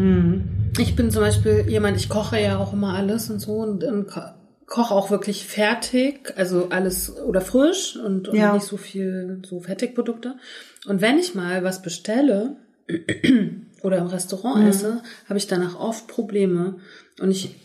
Ich 0.78 0.96
bin 0.96 1.10
zum 1.10 1.22
Beispiel 1.22 1.66
jemand, 1.68 1.96
ich 1.96 2.08
koche 2.08 2.40
ja 2.40 2.58
auch 2.58 2.72
immer 2.72 2.94
alles 2.94 3.30
und 3.30 3.38
so 3.38 3.58
und, 3.58 3.84
und 3.84 4.08
ko 4.08 4.20
koche 4.66 4.94
auch 4.94 5.10
wirklich 5.10 5.46
fertig, 5.46 6.32
also 6.36 6.68
alles 6.70 7.16
oder 7.16 7.40
frisch 7.40 7.96
und, 7.96 8.28
und 8.28 8.36
Ja. 8.36 8.54
nicht 8.54 8.66
so 8.66 8.76
viel 8.76 9.42
so 9.44 9.58
Fertigprodukte. 9.60 10.36
Und 10.86 11.00
wenn 11.00 11.18
ich 11.18 11.34
mal 11.34 11.64
was 11.64 11.82
bestelle 11.82 12.56
oder 13.82 13.98
im 13.98 14.06
Restaurant 14.06 14.68
esse, 14.68 15.02
habe 15.28 15.38
ich 15.38 15.48
danach 15.48 15.78
oft 15.78 16.06
Probleme. 16.06 16.76
Und 17.20 17.32
ich 17.32 17.56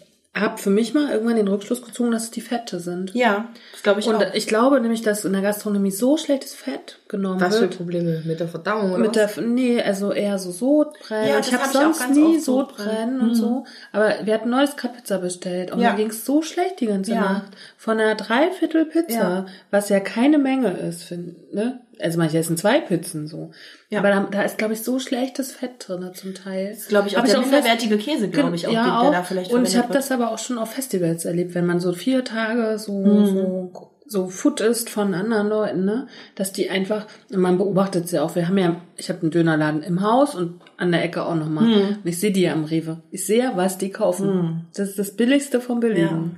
habe 0.42 0.58
für 0.58 0.70
mich 0.70 0.94
mal 0.94 1.12
irgendwann 1.12 1.38
den 1.38 1.48
Rückschluss 1.48 1.82
gezogen, 1.82 2.12
dass 2.12 2.24
es 2.26 2.32
die 2.32 2.42
Fette 2.42 2.80
sind. 2.82 3.14
Ja, 3.16 3.48
das 3.72 3.84
glaube 3.84 4.02
ich 4.02 4.08
Und 4.08 4.16
auch. 4.16 4.34
ich 4.34 4.48
glaube 4.48 4.82
nämlich, 4.82 5.02
dass 5.02 5.24
in 5.24 5.32
der 5.32 5.42
Gastronomie 5.42 5.92
so 5.92 6.18
schlechtes 6.18 6.54
Fett 6.54 7.00
genommen 7.08 7.40
Was 7.40 7.56
für 7.56 7.62
wird. 7.62 7.78
Probleme? 7.78 8.22
Mit 8.26 8.42
der 8.42 8.50
Verdauung 8.50 8.90
oder 8.92 8.98
Mit 9.00 9.16
was? 9.16 9.36
der, 9.36 9.44
nee, 9.46 9.82
also 9.82 10.12
eher 10.12 10.38
so 10.38 10.52
Sodbrennen. 10.52 11.30
Ja, 11.30 11.40
ich 11.40 11.54
habe 11.54 11.64
hab 11.64 11.68
ich 11.72 11.78
sonst 11.80 12.00
ganz 12.00 12.18
nie 12.18 12.40
Sodbrennen. 12.40 13.22
Und 13.22 13.36
so. 13.36 13.66
Aber 13.94 14.14
wir 14.24 14.34
hatten 14.34 14.50
neues 14.50 14.76
Pizza 14.76 15.20
bestellt 15.20 15.72
und 15.72 15.80
Ja. 15.80 15.92
mir 15.92 15.98
ging's 15.98 16.26
so 16.26 16.42
schlecht 16.42 16.82
die 16.82 16.88
ganze 16.88 17.12
Ja. 17.14 17.22
Nacht. 17.22 17.52
Von 17.78 18.00
einer 18.00 18.16
Dreiviertel 18.16 18.86
Pizza, 18.86 19.14
Ja. 19.14 19.46
was 19.72 19.88
ja 19.90 20.00
keine 20.02 20.38
Menge 20.38 20.72
ist, 20.72 21.04
find, 21.04 21.54
ne? 21.54 21.80
Also 22.00 22.18
manche 22.18 22.38
essen 22.38 22.58
zwei 22.58 22.80
Pizzen 22.82 23.28
so. 23.28 23.52
Ja. 23.90 24.00
Aber 24.00 24.10
da, 24.10 24.28
da 24.32 24.42
ist, 24.44 24.58
glaube 24.58 24.74
ich, 24.74 24.84
so 24.84 25.00
schlechtes 25.00 25.52
Fett 25.52 25.72
drin 25.88 26.12
zum 26.14 26.34
Teil. 26.34 26.70
Das 26.72 26.88
glaube 26.88 27.08
ich, 27.08 27.18
auch 27.18 27.24
der 27.24 27.40
minderwertige 27.40 27.98
Käse, 27.98 28.30
glaube 28.30 28.56
ich, 28.56 28.68
auch, 28.68 28.72
ja, 28.74 28.84
der 28.84 29.00
auch. 29.00 29.12
da 29.12 29.24
vielleicht 29.24 29.52
Und 29.52 29.68
ich 29.68 29.78
habe 29.78 29.94
das 29.94 30.12
aber 30.12 30.32
auch 30.32 30.40
schon 30.40 30.58
auf 30.58 30.72
Festivals 30.74 31.26
erlebt, 31.26 31.56
wenn 31.56 31.66
man 31.66 31.80
so 31.80 31.94
vier 31.94 32.24
Tage 32.24 32.78
so, 32.80 33.00
Mhm. 33.00 33.26
so, 33.26 33.92
so 34.08 34.28
Food 34.28 34.62
isst 34.62 34.90
von 34.90 35.14
anderen 35.14 35.48
Leuten, 35.50 35.86
ne? 35.86 36.08
Dass 36.36 36.52
die 36.52 36.70
einfach, 36.70 37.08
man 37.32 37.58
beobachtet 37.58 38.08
sie 38.08 38.20
auch. 38.20 38.36
Wir 38.36 38.48
haben 38.48 38.58
ja, 38.58 38.76
ich 38.98 39.10
habe 39.10 39.22
einen 39.24 39.32
Dönerladen 39.32 39.82
im 39.82 40.02
Haus 40.02 40.36
und 40.36 40.62
an 40.78 40.92
der 40.92 41.04
Ecke 41.04 41.24
auch 41.26 41.36
nochmal. 41.36 41.64
Mhm. 41.66 41.88
Und 42.04 42.06
ich 42.06 42.20
sehe 42.20 42.32
die 42.32 42.42
ja 42.42 42.54
am 42.54 42.66
Rewe. 42.66 43.02
Ich 43.12 43.26
sehe 43.26 43.40
ja, 43.44 43.52
was 43.56 43.78
die 43.78 43.90
kaufen. 43.90 44.68
Das 44.76 44.90
ist 44.90 45.00
das 45.00 45.16
Billigste 45.16 45.60
vom 45.62 45.80
Billigen. 45.80 46.38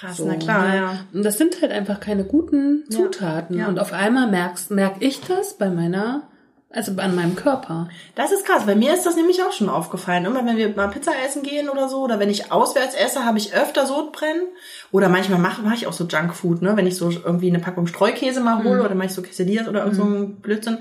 Krass, 0.00 0.16
So, 0.16 0.26
na 0.26 0.36
klar, 0.36 0.68
ne? 0.68 0.76
ja. 0.76 1.04
Und 1.12 1.22
das 1.24 1.36
sind 1.36 1.60
halt 1.60 1.72
einfach 1.72 2.00
keine 2.00 2.24
guten 2.24 2.84
Zutaten. 2.90 3.58
ja. 3.58 3.68
Und 3.68 3.78
auf 3.78 3.92
einmal 3.92 4.30
merkst, 4.30 4.70
merk 4.70 4.96
ich 5.00 5.20
das 5.20 5.58
bei 5.58 5.68
meiner, 5.68 6.22
also 6.70 6.92
an 6.96 7.14
meinem 7.14 7.36
Körper. 7.36 7.88
Das 8.14 8.32
ist 8.32 8.46
krass, 8.46 8.64
bei 8.64 8.74
mir 8.76 8.94
ist 8.94 9.04
das 9.04 9.16
nämlich 9.16 9.42
auch 9.42 9.52
schon 9.52 9.68
aufgefallen. 9.68 10.24
Immer 10.24 10.46
wenn 10.46 10.56
wir 10.56 10.68
mal 10.74 10.88
Pizza 10.88 11.12
essen 11.26 11.42
gehen 11.42 11.68
oder 11.68 11.88
so, 11.90 11.98
oder 11.98 12.18
wenn 12.18 12.30
ich 12.30 12.50
auswärts 12.50 12.94
esse, 12.94 13.24
habe 13.26 13.36
ich 13.38 13.52
öfter 13.54 13.86
Sodbrennen. 13.86 14.44
Oder 14.90 15.08
manchmal 15.10 15.38
mache 15.38 15.60
mach 15.62 15.74
ich 15.74 15.86
auch 15.86 15.92
so 15.92 16.04
Junkfood, 16.06 16.62
ne? 16.62 16.76
Wenn 16.76 16.86
ich 16.86 16.96
so 16.96 17.10
irgendwie 17.10 17.48
eine 17.48 17.58
Packung 17.58 17.86
Streukäse 17.86 18.40
mal 18.40 18.60
Mhm. 18.60 18.68
hole 18.68 18.82
oder 18.84 18.94
mache 18.94 19.08
ich 19.08 19.12
so 19.14 19.20
Quesadillas 19.22 19.68
oder 19.68 19.80
irgend 19.80 19.96
so 19.96 20.04
ein 20.04 20.40
Blödsinn. 20.40 20.78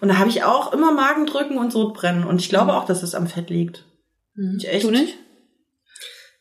Und 0.00 0.08
da 0.10 0.18
habe 0.18 0.30
ich 0.30 0.44
auch 0.44 0.72
immer 0.72 0.92
Magendrücken 0.92 1.58
und 1.58 1.72
Sodbrennen. 1.72 2.24
Und 2.24 2.40
ich 2.40 2.48
glaube 2.50 2.74
auch, 2.74 2.84
dass 2.84 3.02
es 3.02 3.14
am 3.16 3.26
Fett 3.26 3.50
liegt. 3.50 3.84
Ich 4.58 4.68
echt. 4.68 4.84
Mhm. 4.84 4.92
Du 4.92 4.98
nicht? 5.00 5.16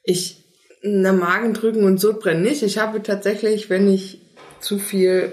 Ich, 0.04 0.39
na, 0.82 1.14
Magendrücken 1.14 1.84
und 1.84 2.00
Sodbrennen 2.00 2.44
nicht. 2.44 2.64
Ich 2.64 2.78
habe 2.78 3.04
tatsächlich, 3.04 3.70
wenn 3.70 3.92
ich 3.92 4.22
zu 4.60 4.80
viel, 4.80 5.32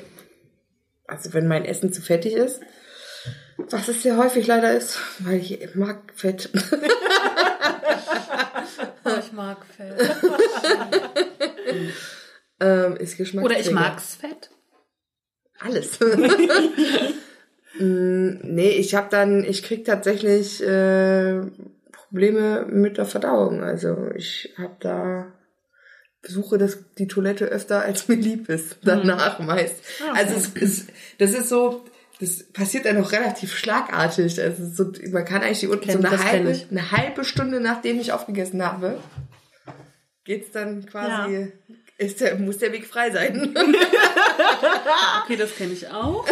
also 1.07 1.33
wenn 1.35 1.49
mein 1.49 1.65
Essen 1.65 1.93
zu 1.93 2.03
fettig 2.03 2.35
ist, 2.35 2.61
was 3.57 3.89
es 3.89 4.03
sehr 4.03 4.17
häufig 4.17 4.47
leider 4.47 4.77
ist, 4.77 4.99
weil 5.21 5.37
ich 5.37 5.75
mag 5.75 6.13
Fett. 6.15 6.51
ich 9.19 9.33
mag 9.33 9.65
Fett. 9.77 10.17
ähm, 12.61 12.97
ist 12.97 13.17
Geschmack. 13.17 13.45
Oder 13.45 13.59
ich 13.59 13.71
mag's 13.71 14.15
Fett. 14.17 14.51
Alles. 15.59 15.99
Mm, 17.79 18.39
nee, 18.43 18.71
ich 18.71 18.95
habe 18.95 19.09
dann, 19.11 19.45
ich 19.45 19.63
krieg 19.63 19.85
tatsächlich 19.85 20.63
äh, 20.63 21.43
Probleme 21.93 22.65
mit 22.65 22.97
der 22.97 23.05
Verdauung. 23.05 23.63
Also 23.63 24.11
ich 24.15 24.55
habe 24.57 24.77
da 24.81 25.33
besuche 26.27 26.59
das 26.59 26.79
die 26.99 27.07
Toilette 27.07 27.45
öfter 27.47 27.83
als 27.83 28.09
mir 28.09 28.17
lieb 28.17 28.49
ist 28.49 28.79
danach 28.83 29.39
meist. 29.39 29.77
Also 30.15 30.35
es 30.35 30.49
ist, 30.49 30.89
das 31.19 31.31
ist 31.33 31.49
so, 31.49 31.85
das 32.21 32.43
passiert 32.53 32.85
dann 32.87 33.03
auch 33.03 33.12
relativ 33.12 33.55
schlagartig. 33.57 34.41
Also 34.41 34.65
so, 34.67 34.93
man 35.12 35.25
kann 35.25 35.43
eigentlich 35.43 35.61
die 35.61 35.69
unten 35.69 35.91
so 35.91 35.99
eine 35.99 36.25
halbe, 36.25 36.61
eine 36.71 36.91
halbe 36.93 37.25
Stunde 37.25 37.61
nachdem 37.61 38.01
ich 38.01 38.12
aufgegessen 38.12 38.62
habe, 38.65 38.99
geht's 40.25 40.51
dann 40.51 40.85
quasi, 40.87 41.53
ist 41.99 42.21
der, 42.21 42.37
muss 42.37 42.59
der 42.59 42.73
Weg 42.73 42.87
frei 42.87 43.11
sein. 43.11 43.55
Okay, 45.25 45.37
das 45.37 45.57
kenne 45.57 45.73
ich 45.73 45.89
auch. 45.89 46.27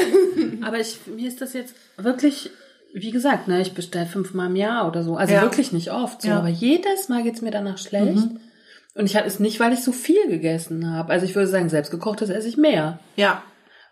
Aber 0.62 0.78
ich, 0.78 0.98
mir 1.06 1.26
ist 1.26 1.40
das 1.40 1.52
jetzt 1.52 1.74
wirklich, 1.96 2.50
wie 2.92 3.10
gesagt, 3.10 3.48
ne, 3.48 3.60
ich 3.60 3.72
bestelle 3.74 4.06
fünfmal 4.06 4.48
im 4.48 4.56
Jahr 4.56 4.86
oder 4.86 5.02
so. 5.02 5.16
Also 5.16 5.32
Ja. 5.34 5.42
wirklich 5.42 5.72
nicht 5.72 5.90
oft 5.90 6.22
so. 6.22 6.28
Ja. 6.28 6.38
Aber 6.38 6.48
jedes 6.48 7.08
Mal 7.08 7.22
geht's 7.22 7.40
mir 7.42 7.50
danach 7.50 7.78
schlecht. 7.78 8.22
Und 8.94 9.06
ich 9.06 9.16
hatte 9.16 9.26
es 9.26 9.40
nicht, 9.40 9.58
weil 9.60 9.72
ich 9.72 9.82
so 9.82 9.92
viel 9.92 10.28
gegessen 10.28 10.90
habe. 10.94 11.12
Also 11.12 11.26
ich 11.26 11.34
würde 11.34 11.48
sagen, 11.48 11.68
selbstgekochtes 11.68 12.30
esse 12.30 12.48
ich 12.48 12.56
mehr. 12.56 12.98
Ja. 13.16 13.42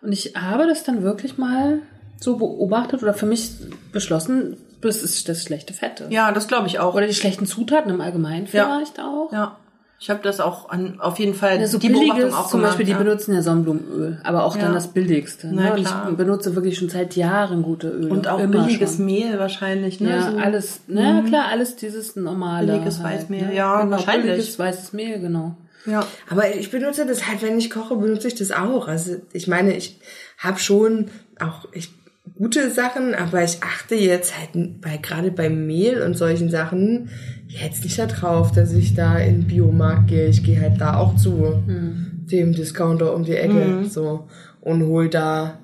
Und 0.01 0.11
ich 0.13 0.33
habe 0.35 0.65
das 0.67 0.83
dann 0.83 1.03
wirklich 1.03 1.37
mal 1.37 1.79
so 2.19 2.37
beobachtet 2.37 3.03
oder 3.03 3.13
für 3.13 3.25
mich 3.25 3.51
beschlossen, 3.91 4.57
das 4.81 5.01
ist 5.03 5.27
das 5.29 5.43
schlechte 5.43 5.73
Fette. 5.73 6.07
Ja, 6.09 6.31
das 6.31 6.47
glaube 6.47 6.67
ich 6.67 6.79
auch. 6.79 6.95
Oder 6.95 7.07
die 7.07 7.13
schlechten 7.13 7.45
Zutaten 7.45 7.91
im 7.91 8.01
Allgemeinen 8.01 8.47
Ja. 8.51 8.65
vielleicht 8.77 8.99
auch. 8.99 9.31
Ja. 9.31 9.57
Ich 10.03 10.09
habe 10.09 10.19
das 10.21 10.41
auch 10.41 10.67
an, 10.69 10.99
auf 10.99 11.17
jeden 11.17 11.33
Fall 11.33 11.61
Ja, 11.61 11.65
so 11.65 11.77
die 11.77 11.87
billiges, 11.87 12.09
Beobachtung 12.09 12.33
auch 12.33 12.47
zum 12.49 12.59
gemacht. 12.59 12.71
Beispiel, 12.73 12.85
die 12.87 12.91
ja. 12.91 12.97
benutzen 12.97 13.33
ja 13.33 13.41
Sonnenblumenöl, 13.41 14.19
aber 14.25 14.43
auch 14.43 14.57
Ja. 14.57 14.63
dann 14.63 14.73
das 14.73 14.89
billigste. 14.89 15.47
Na 15.49 15.69
Ne? 15.73 15.81
Klar. 15.81 16.07
ich 16.11 16.17
benutze 16.17 16.55
wirklich 16.55 16.77
schon 16.77 16.89
seit 16.89 17.15
Jahren 17.15 17.61
gute 17.63 17.87
Öle. 17.87 18.09
Und 18.09 18.27
auch 18.27 18.39
Immer 18.39 18.65
billiges 18.65 18.97
schon. 18.97 19.05
Mehl 19.05 19.39
wahrscheinlich, 19.39 20.01
ne? 20.01 20.09
Ja, 20.09 20.31
so. 20.31 20.37
alles, 20.39 20.81
na 20.87 21.21
klar, 21.21 21.45
alles 21.49 21.77
dieses 21.77 22.17
normale. 22.17 22.67
Billiges 22.73 22.99
halt, 23.01 23.21
Weißmehl, 23.21 23.47
ne? 23.47 23.55
ja, 23.55 23.79
genau, 23.79 23.91
wahrscheinlich. 23.91 24.31
Billiges 24.31 24.59
weißes 24.59 24.91
Mehl, 24.91 25.19
genau. 25.21 25.55
Ja. 25.85 26.05
Aber 26.29 26.53
ich 26.53 26.69
benutze 26.69 27.05
das 27.05 27.25
halt, 27.29 27.41
wenn 27.41 27.57
ich 27.57 27.69
koche, 27.69 27.95
benutze 27.95 28.27
ich 28.27 28.35
das 28.35 28.51
auch. 28.51 28.89
Also 28.89 29.15
ich 29.31 29.47
meine, 29.47 29.73
ich 29.77 30.01
habe 30.37 30.59
schon 30.59 31.11
auch 31.39 31.65
ich, 31.71 31.91
gute 32.37 32.69
Sachen, 32.71 33.15
aber 33.15 33.41
ich 33.43 33.63
achte 33.63 33.95
jetzt 33.95 34.33
halt 34.37 34.81
bei 34.81 34.97
gerade 34.97 35.31
beim 35.31 35.65
Mehl 35.65 36.01
und 36.01 36.17
solchen 36.17 36.49
Sachen 36.49 37.09
jetzt 37.61 37.83
nicht 37.83 37.99
darauf, 37.99 38.51
dass 38.51 38.73
ich 38.73 38.95
da 38.95 39.17
in 39.17 39.41
den 39.41 39.47
Biomarkt 39.47 40.07
gehe. 40.07 40.27
Ich 40.27 40.43
gehe 40.43 40.59
halt 40.59 40.81
da 40.81 40.97
auch 40.97 41.15
zu 41.15 41.63
dem 42.31 42.53
Discounter 42.53 43.13
um 43.13 43.23
die 43.23 43.35
Ecke 43.35 43.85
so 43.89 44.27
und 44.61 44.83
hol 44.83 45.09
da 45.09 45.59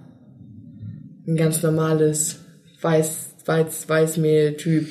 ein 1.27 1.35
ganz 1.35 1.63
normales 1.63 2.39
Weiß, 2.81 3.35
Weiß, 3.45 3.89
Weißmehl-Typ. 3.89 4.87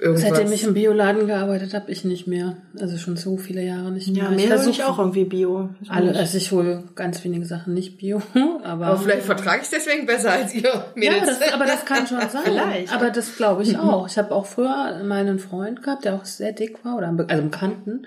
Irgendwas. 0.00 0.30
Seitdem 0.30 0.52
ich 0.52 0.64
im 0.64 0.72
Bioladen 0.72 1.26
gearbeitet 1.26 1.74
habe, 1.74 1.90
ich 1.92 2.04
nicht 2.06 2.26
mehr. 2.26 2.56
Also 2.80 2.96
schon 2.96 3.18
so 3.18 3.36
viele 3.36 3.62
Jahre 3.62 3.90
nicht 3.92 4.08
mehr. 4.08 4.30
Ja, 4.32 4.46
versuch- 4.46 4.62
hole 4.62 4.70
ich 4.70 4.84
auch 4.84 4.98
irgendwie 4.98 5.24
Bio. 5.24 5.68
Alle, 5.88 6.16
also 6.16 6.38
ich 6.38 6.50
hole 6.52 6.84
ganz 6.94 7.22
wenige 7.22 7.44
Sachen 7.44 7.74
nicht 7.74 7.98
Bio, 7.98 8.22
aber. 8.64 8.86
aber 8.86 8.96
vielleicht 8.98 9.24
vertrage 9.24 9.58
ich 9.58 9.64
es 9.64 9.70
deswegen 9.70 10.06
besser 10.06 10.32
als 10.32 10.54
ihr 10.54 10.62
ja, 10.62 10.84
Mädels. 10.94 11.38
das, 11.38 11.52
aber 11.52 11.66
das 11.66 11.84
kann 11.84 12.06
schon 12.06 12.18
sein. 12.30 12.40
Vielleicht. 12.44 12.94
Aber 12.94 13.10
das 13.10 13.36
glaube 13.36 13.62
ich 13.62 13.76
auch. 13.78 14.06
Ich 14.08 14.16
habe 14.16 14.34
auch 14.34 14.46
früher 14.46 15.02
meinen 15.04 15.38
Freund 15.38 15.82
gehabt, 15.82 16.06
der 16.06 16.14
auch 16.14 16.24
sehr 16.24 16.52
dick 16.52 16.82
war, 16.82 16.96
oder 16.96 17.08
also 17.08 17.24
einen 17.26 17.50
Bekannten. 17.50 18.06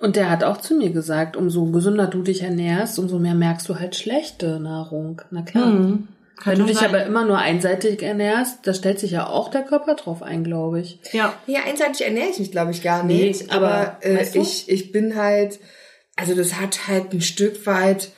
Und 0.00 0.16
der 0.16 0.30
hat 0.30 0.42
auch 0.42 0.56
zu 0.56 0.74
mir 0.74 0.90
gesagt, 0.90 1.36
umso 1.36 1.66
gesünder 1.66 2.06
du 2.06 2.22
dich 2.22 2.42
ernährst, 2.42 2.98
umso 2.98 3.18
mehr 3.20 3.34
merkst 3.34 3.68
du 3.68 3.78
halt 3.78 3.94
schlechte 3.94 4.58
Nahrung. 4.58 5.22
Na 5.30 5.42
klar. 5.42 5.98
Wenn 6.44 6.58
du 6.58 6.64
dich 6.64 6.78
sein. 6.78 6.88
aber 6.88 7.04
immer 7.04 7.24
nur 7.24 7.38
einseitig 7.38 8.02
ernährst, 8.02 8.66
da 8.66 8.74
stellt 8.74 8.98
sich 8.98 9.10
ja 9.12 9.26
auch 9.26 9.50
der 9.50 9.62
Körper 9.62 9.94
drauf 9.94 10.22
ein, 10.22 10.44
glaube 10.44 10.80
ich. 10.80 10.98
Ja. 11.12 11.34
Ja, 11.46 11.60
einseitig 11.66 12.06
ernähre 12.06 12.28
ich 12.30 12.38
mich, 12.38 12.50
glaube 12.50 12.70
ich, 12.70 12.82
gar 12.82 13.02
Nee, 13.04 13.28
nicht. 13.28 13.52
aber, 13.52 13.68
aber 13.68 13.96
äh, 14.00 14.16
weißt 14.16 14.34
du? 14.36 14.40
ich, 14.40 14.68
ich 14.68 14.92
bin 14.92 15.16
halt, 15.16 15.58
also 16.16 16.34
das 16.34 16.60
hat 16.60 16.88
halt 16.88 17.12
ein 17.12 17.20
Stück 17.20 17.66
weit 17.66 18.10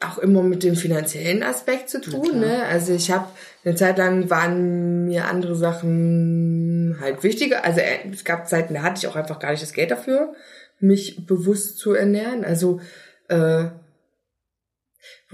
auch 0.00 0.18
immer 0.18 0.42
mit 0.42 0.62
dem 0.62 0.76
finanziellen 0.76 1.42
Aspekt 1.42 1.88
zu 1.88 2.00
tun. 2.00 2.40
Ne? 2.40 2.64
Also 2.64 2.92
ich 2.92 3.10
habe 3.10 3.28
eine 3.64 3.74
Zeit 3.76 3.96
lang 3.96 4.28
waren 4.28 5.06
mir 5.06 5.24
andere 5.26 5.56
Sachen 5.56 6.98
halt 7.00 7.22
wichtiger. 7.22 7.64
Also 7.64 7.80
äh, 7.80 8.00
es 8.12 8.24
gab 8.24 8.46
Zeiten, 8.48 8.74
da 8.74 8.82
hatte 8.82 8.98
ich 8.98 9.06
auch 9.08 9.16
einfach 9.16 9.38
gar 9.38 9.50
nicht 9.52 9.62
das 9.62 9.72
Geld 9.72 9.90
dafür, 9.90 10.34
mich 10.80 11.26
bewusst 11.26 11.78
zu 11.78 11.94
ernähren. 11.94 12.44
Also 12.44 12.80
äh, 13.28 13.64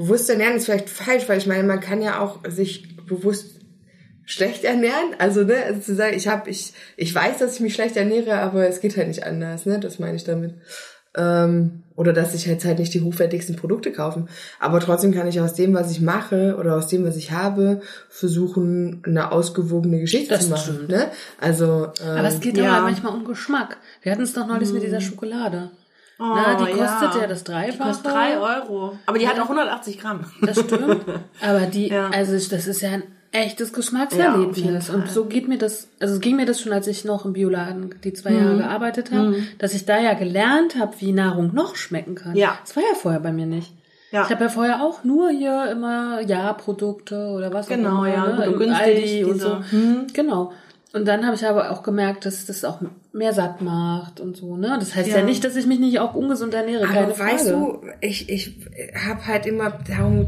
bewusst 0.03 0.29
ernähren 0.29 0.57
ist 0.57 0.67
vielleicht 0.67 0.91
falsch, 0.91 1.29
weil 1.29 1.39
ich 1.39 1.47
meine, 1.47 1.65
man 1.65 1.81
kann 1.81 2.03
ja 2.03 2.21
auch 2.21 2.41
sich 2.49 2.97
bewusst 3.07 3.61
schlecht 4.25 4.65
ernähren. 4.65 5.15
Also, 5.19 5.45
ne, 5.45 5.57
also 5.65 5.81
zu 5.81 5.95
sagen, 5.95 6.17
ich 6.17 6.29
habe, 6.29 6.51
ich, 6.51 6.73
ich 6.97 7.15
weiß, 7.15 7.39
dass 7.39 7.55
ich 7.55 7.61
mich 7.61 7.75
schlecht 7.75 7.97
ernähre, 7.97 8.39
aber 8.41 8.69
es 8.69 8.81
geht 8.81 8.97
halt 8.97 9.09
nicht 9.09 9.25
anders, 9.25 9.67
ne? 9.67 9.79
Das 9.81 9.99
meine 9.99 10.17
ich 10.17 10.25
damit. 10.25 10.55
Ähm, 11.15 11.83
oder 11.95 12.15
dass 12.15 12.35
ich 12.35 12.47
jetzt 12.47 12.65
halt 12.65 12.79
nicht 12.79 12.95
die 12.95 13.03
hochwertigsten 13.03 13.55
Produkte 13.57 13.93
kaufen. 13.93 14.29
Aber 14.59 14.81
trotzdem 14.81 15.13
kann 15.13 15.27
ich 15.29 15.41
aus 15.41 15.53
dem, 15.53 15.75
was 15.75 15.91
ich 15.91 16.01
mache 16.01 16.57
oder 16.59 16.75
aus 16.77 16.89
dem, 16.89 17.05
was 17.05 17.17
ich 17.17 17.33
habe, 17.33 17.83
versuchen, 18.09 19.03
eine 19.05 19.31
ausgewogene 19.31 20.01
Geschichte 20.01 20.35
Das 20.35 20.45
zu 20.45 20.51
machen. 20.51 20.75
stimmt. 20.75 20.89
Ne? 20.89 21.11
Also, 21.39 21.89
ähm, 22.03 22.17
Aber 22.17 22.29
es 22.29 22.41
geht 22.41 22.57
ja. 22.57 22.65
ja 22.65 22.79
auch 22.79 22.83
manchmal 22.85 23.15
um 23.15 23.25
Geschmack. 23.27 23.77
Wir 24.01 24.13
hatten 24.13 24.23
es 24.23 24.33
doch 24.33 24.47
neulich 24.47 24.73
mit 24.73 24.83
dieser 24.83 25.03
Schokolade. 25.03 25.71
Oh, 26.25 26.35
Na, 26.37 26.55
die 26.55 26.73
kostet 26.73 27.15
ja. 27.15 27.21
ja 27.23 27.27
das 27.27 27.43
Dreifache. 27.45 27.73
Die 27.73 27.79
kostet 27.79 28.13
drei 28.13 28.39
Euro. 28.39 28.99
Aber 29.07 29.19
die 29.19 29.27
hat 29.29 29.39
auch 29.41 29.45
180 29.49 29.99
Gramm. 29.99 30.21
Das 30.41 30.61
stimmt. 30.61 31.05
Aber 31.41 31.61
die, 31.67 31.89
Ja. 31.89 32.11
also 32.11 32.33
das 32.33 32.67
ist 32.67 32.81
ja 32.83 32.91
ein 32.91 33.03
echtes 33.33 33.71
Ja, 33.71 33.75
Geschmackserlebnis. 33.77 34.89
jeden 34.89 34.95
und 34.95 35.09
so 35.09 35.25
geht 35.25 35.49
mir 35.49 35.57
das, 35.59 35.89
also 36.01 36.15
es 36.15 36.21
ging 36.21 36.37
mir 36.37 36.45
das 36.47 36.61
schon, 36.61 36.73
als 36.73 36.87
ich 36.87 37.05
noch 37.07 37.25
im 37.25 37.33
Bioladen 37.33 37.95
die 38.05 38.13
zwei 38.13 38.33
Jahre 38.33 38.59
gearbeitet 38.59 39.11
habe, 39.11 39.37
dass 39.59 39.73
ich 39.75 39.87
da 39.87 39.99
ja 39.99 40.13
gelernt 40.15 40.77
habe, 40.79 40.93
wie 40.99 41.13
Nahrung 41.13 41.51
noch 41.55 41.75
schmecken 41.77 42.15
kann. 42.15 42.37
Ja. 42.37 42.59
Das 42.63 42.77
war 42.77 42.83
ja 42.83 42.95
vorher 42.95 43.21
bei 43.21 43.33
mir 43.33 43.47
nicht. 43.47 43.73
Ja. 44.11 44.25
Ich 44.25 44.31
habe 44.31 44.45
ja 44.45 44.51
vorher 44.51 44.83
auch 44.83 45.05
nur 45.05 45.31
hier 45.31 45.71
immer 45.71 46.21
Ja-Produkte 46.21 47.29
oder 47.35 47.53
was 47.55 47.67
Genau, 47.69 48.01
auch 48.01 48.05
immer, 48.05 48.09
ja, 48.15 48.27
ne? 48.27 48.37
gut 48.37 48.47
und 48.47 48.53
im 48.53 48.59
günstig, 48.59 48.87
Aldi 48.87 49.25
und 49.25 49.35
diese- 49.35 49.45
so. 49.47 49.59
Genau. 50.13 50.53
Und 50.95 51.07
dann 51.07 51.25
habe 51.25 51.35
ich 51.37 51.47
aber 51.47 51.71
auch 51.71 51.83
gemerkt, 51.83 52.27
dass 52.27 52.45
das 52.47 52.65
auch 52.65 52.81
mehr 53.13 53.33
satt 53.33 53.63
macht 53.63 54.21
und 54.21 54.37
so, 54.37 54.57
ne? 54.57 54.77
Das 54.79 54.95
heißt 54.95 55.09
ja, 55.09 55.19
Ja. 55.19 55.25
nicht, 55.25 55.43
dass 55.43 55.57
ich 55.57 55.67
mich 55.67 55.79
nicht 55.81 56.01
auch 56.01 56.15
ungesund 56.15 56.53
ernähre, 56.53 56.85
keine 56.87 57.07
aber 57.07 57.19
weißt 57.19 57.49
Frage. 57.51 57.79
du, 57.81 57.81
ich, 58.01 58.29
ich 58.29 58.57
habe 59.07 59.27
halt 59.27 59.47
immer 59.47 59.71
darum, 59.71 60.27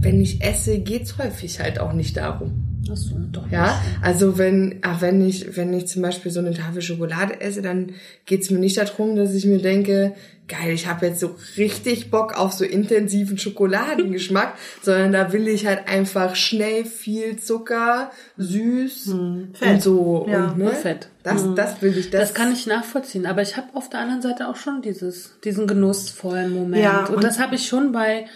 wenn 0.00 0.20
ich 0.20 0.42
esse, 0.44 0.78
geht's 0.80 1.16
häufig 1.18 1.60
halt 1.60 1.80
auch 1.80 1.92
nicht 1.94 2.16
darum. 2.18 2.61
Ach 2.90 2.96
so, 2.96 3.14
doch 3.30 3.50
Ja, 3.50 3.80
also 4.00 4.38
wenn, 4.38 4.78
ach, 4.82 5.00
wenn 5.00 5.26
ich, 5.26 5.56
wenn 5.56 5.72
ich 5.72 5.86
zum 5.86 6.02
Beispiel 6.02 6.32
so 6.32 6.40
eine 6.40 6.52
Tafel 6.54 6.82
Schokolade 6.82 7.40
esse, 7.40 7.62
dann 7.62 7.92
geht's 8.26 8.50
mir 8.50 8.58
nicht 8.58 8.76
darum, 8.78 9.14
dass 9.16 9.34
ich 9.34 9.44
mir 9.44 9.58
denke, 9.58 10.14
geil, 10.48 10.72
ich 10.72 10.86
habe 10.88 11.06
jetzt 11.06 11.20
so 11.20 11.36
richtig 11.56 12.10
Bock 12.10 12.36
auf 12.38 12.52
so 12.52 12.64
intensiven 12.64 13.38
Schokoladengeschmack, 13.38 14.54
sondern 14.82 15.12
da 15.12 15.32
will 15.32 15.48
ich 15.48 15.66
halt 15.66 15.88
einfach 15.88 16.34
schnell 16.34 16.84
viel 16.84 17.36
Zucker, 17.38 18.10
süß 18.36 19.14
Fett. 19.54 19.68
und 19.68 19.82
so 19.82 20.26
Ja, 20.28 20.48
und 20.48 20.58
ne, 20.58 20.64
und 20.70 20.76
Fett. 20.76 21.08
Das, 21.22 21.42
das 21.54 21.80
will 21.82 21.96
ich. 21.96 22.10
Das, 22.10 22.20
Das 22.20 22.34
kann 22.34 22.52
ich 22.52 22.66
nachvollziehen, 22.66 23.26
aber 23.26 23.42
ich 23.42 23.56
habe 23.56 23.68
auf 23.74 23.88
der 23.88 24.00
anderen 24.00 24.22
Seite 24.22 24.48
auch 24.48 24.56
schon 24.56 24.82
dieses, 24.82 25.38
diesen 25.44 25.66
genussvollen 25.68 26.52
Moment. 26.52 26.82
Ja, 26.82 27.06
und, 27.06 27.14
und- 27.16 27.24
das 27.24 27.38
habe 27.38 27.54
ich 27.54 27.66
schon 27.68 27.92
bei, 27.92 28.26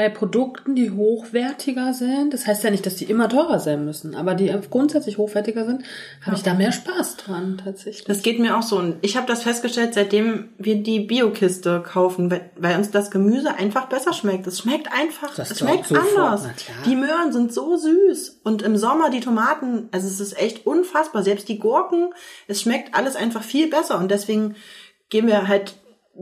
bei 0.00 0.08
Produkten, 0.08 0.74
die 0.74 0.92
hochwertiger 0.92 1.92
sind. 1.92 2.32
Das 2.32 2.46
heißt 2.46 2.64
ja 2.64 2.70
nicht, 2.70 2.86
dass 2.86 2.96
die 2.96 3.04
immer 3.04 3.28
teurer 3.28 3.58
sein 3.58 3.84
müssen, 3.84 4.14
aber 4.14 4.34
die 4.34 4.50
grundsätzlich 4.70 5.18
hochwertiger 5.18 5.66
sind, 5.66 5.82
habe 6.24 6.36
ich 6.36 6.42
da 6.42 6.54
mehr 6.54 6.72
Spaß 6.72 7.18
dran 7.18 7.60
tatsächlich. 7.62 8.06
Das 8.06 8.22
geht 8.22 8.38
mir 8.40 8.56
auch 8.56 8.62
so. 8.62 8.78
Und 8.78 8.96
ich 9.02 9.18
habe 9.18 9.26
das 9.26 9.42
festgestellt, 9.42 9.92
seitdem 9.92 10.48
wir 10.56 10.82
die 10.82 11.00
Biokiste 11.00 11.82
kaufen, 11.86 12.30
weil, 12.30 12.48
weil 12.56 12.78
uns 12.78 12.90
das 12.90 13.10
Gemüse 13.10 13.54
einfach 13.58 13.90
besser 13.90 14.14
schmeckt. 14.14 14.46
Es 14.46 14.60
schmeckt 14.60 14.90
einfach, 14.90 15.34
Das 15.34 15.50
es 15.50 15.58
schmeckt 15.58 15.88
sofort, 15.88 16.16
anders. 16.16 16.48
Die 16.86 16.96
Möhren 16.96 17.30
sind 17.30 17.52
so 17.52 17.76
süß. 17.76 18.40
Und 18.42 18.62
im 18.62 18.78
Sommer 18.78 19.10
die 19.10 19.20
Tomaten, 19.20 19.90
also 19.92 20.06
es 20.06 20.18
ist 20.18 20.40
echt 20.40 20.66
unfassbar. 20.66 21.22
Selbst 21.22 21.46
die 21.50 21.58
Gurken, 21.58 22.14
es 22.48 22.62
schmeckt 22.62 22.94
alles 22.94 23.16
einfach 23.16 23.42
viel 23.42 23.68
besser. 23.68 23.98
Und 23.98 24.10
deswegen 24.10 24.54
gehen 25.10 25.26
wir 25.26 25.46
halt 25.46 25.74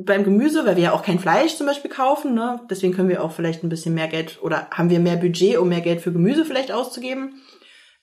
beim 0.05 0.25
Gemüse, 0.25 0.65
weil 0.67 0.77
wir 0.77 0.85
ja 0.85 0.93
auch 0.93 1.03
kein 1.03 1.19
Fleisch 1.19 1.57
zum 1.57 1.67
Beispiel 1.67 1.91
kaufen, 1.91 2.35
ne? 2.35 2.61
Deswegen 2.71 2.95
können 2.95 3.09
wir 3.09 3.23
auch 3.23 3.33
vielleicht 3.33 3.63
ein 3.65 3.69
bisschen 3.69 3.95
mehr 3.95 4.09
Geld 4.09 4.39
oder 4.43 4.69
haben 4.71 4.91
wir 4.91 5.01
mehr 5.01 5.17
Budget, 5.17 5.57
um 5.59 5.69
mehr 5.69 5.81
Geld 5.81 6.01
für 6.01 6.13
Gemüse 6.13 6.45
vielleicht 6.45 6.73
auszugeben. 6.73 7.35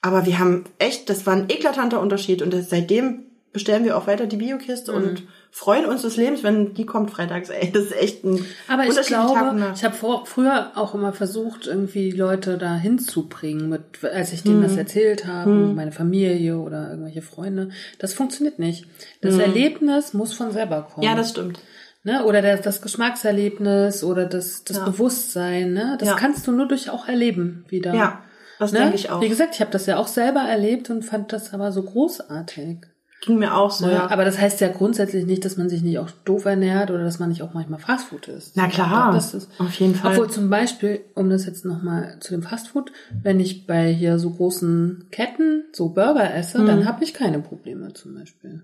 Aber 0.01 0.25
wir 0.25 0.37
haben 0.39 0.65
echt, 0.77 1.09
das 1.09 1.25
war 1.25 1.33
ein 1.33 1.49
eklatanter 1.49 1.99
Unterschied 2.01 2.41
und 2.41 2.53
das, 2.53 2.69
seitdem 2.69 3.23
bestellen 3.53 3.85
wir 3.85 3.97
auch 3.97 4.05
weiter 4.07 4.27
die 4.27 4.35
Biokiste 4.35 4.91
Mhm. 4.91 4.97
und 4.97 5.23
freuen 5.49 5.85
uns 5.85 6.01
des 6.01 6.17
Lebens, 6.17 6.43
wenn 6.43 6.73
die 6.73 6.85
kommt 6.85 7.09
freitags. 7.11 7.49
Ey, 7.49 7.71
das 7.71 7.85
ist 7.85 7.95
echt 7.97 8.25
ein 8.25 8.45
Aber 8.67 8.83
ich 8.85 8.93
glaube, 9.07 9.55
Nacht. 9.55 9.77
ich 9.77 9.85
habe 9.85 9.95
früher 10.25 10.71
auch 10.75 10.93
immer 10.93 11.13
versucht, 11.13 11.65
irgendwie 11.65 12.11
Leute 12.11 12.57
da 12.57 12.75
hinzubringen, 12.75 13.69
mit, 13.69 13.81
als 14.03 14.33
ich 14.33 14.43
denen 14.43 14.59
Mhm. 14.59 14.63
das 14.63 14.75
erzählt 14.75 15.25
habe, 15.25 15.49
meine 15.51 15.93
Familie 15.93 16.57
oder 16.57 16.89
irgendwelche 16.89 17.21
Freunde. 17.21 17.69
Das 17.99 18.13
funktioniert 18.13 18.59
nicht. 18.59 18.85
Das 19.21 19.35
Mhm. 19.35 19.39
Erlebnis 19.39 20.13
muss 20.13 20.33
von 20.33 20.51
selber 20.51 20.81
kommen. 20.93 21.05
Ja, 21.07 21.15
das 21.15 21.29
stimmt. 21.29 21.59
Ne? 22.05 22.23
Oder 22.23 22.41
das, 22.41 22.61
das 22.61 22.81
Geschmackserlebnis 22.81 24.03
oder 24.03 24.25
das, 24.25 24.63
das 24.63 24.77
Ja. 24.77 24.85
Bewusstsein. 24.85 25.73
Ne? 25.73 25.97
Das 25.99 26.07
Ja. 26.09 26.15
kannst 26.15 26.45
du 26.47 26.51
nur 26.51 26.67
durch 26.67 26.89
auch 26.89 27.07
erleben 27.07 27.65
wieder. 27.67 27.93
Ja, 27.93 28.21
das 28.59 28.71
ne? 28.71 28.79
denke 28.79 28.95
ich 28.95 29.09
auch. 29.09 29.21
Wie 29.21 29.27
gesagt, 29.29 29.55
ich 29.55 29.61
habe 29.61 29.71
das 29.71 29.85
ja 29.87 29.97
auch 29.97 30.07
selber 30.07 30.41
erlebt 30.41 30.89
und 30.89 31.03
fand 31.03 31.33
das 31.33 31.53
aber 31.53 31.71
so 31.71 31.83
großartig. 31.83 32.77
Ging 33.21 33.39
mir 33.39 33.55
auch 33.55 33.71
so, 33.71 33.87
Ne? 33.87 33.93
ja. 33.93 34.11
Aber 34.11 34.23
das 34.23 34.39
heißt 34.39 34.61
ja 34.61 34.67
grundsätzlich 34.67 35.25
nicht, 35.25 35.45
dass 35.45 35.57
man 35.57 35.67
sich 35.67 35.81
nicht 35.81 35.97
auch 35.97 36.11
doof 36.25 36.45
ernährt 36.45 36.91
oder 36.91 37.03
dass 37.03 37.17
man 37.17 37.29
nicht 37.29 37.41
auch 37.41 37.55
manchmal 37.55 37.79
Fastfood 37.79 38.27
isst. 38.27 38.55
Na 38.55 38.67
klar, 38.67 39.11
Das 39.13 39.33
ist, 39.33 39.49
auf 39.57 39.73
jeden 39.73 39.95
Fall. 39.95 40.11
Obwohl 40.11 40.29
zum 40.29 40.51
Beispiel, 40.51 40.99
um 41.15 41.29
das 41.31 41.47
jetzt 41.47 41.65
nochmal 41.65 42.17
zu 42.19 42.33
dem 42.33 42.43
Fastfood, 42.43 42.91
wenn 43.23 43.39
ich 43.39 43.65
bei 43.65 43.91
hier 43.91 44.19
so 44.19 44.29
großen 44.29 45.07
Ketten 45.09 45.63
so 45.73 45.89
Burger 45.89 46.35
esse, 46.35 46.59
Mhm. 46.59 46.65
dann 46.67 46.85
habe 46.85 47.03
ich 47.03 47.15
keine 47.15 47.39
Probleme 47.39 47.93
zum 47.93 48.13
Beispiel. 48.13 48.61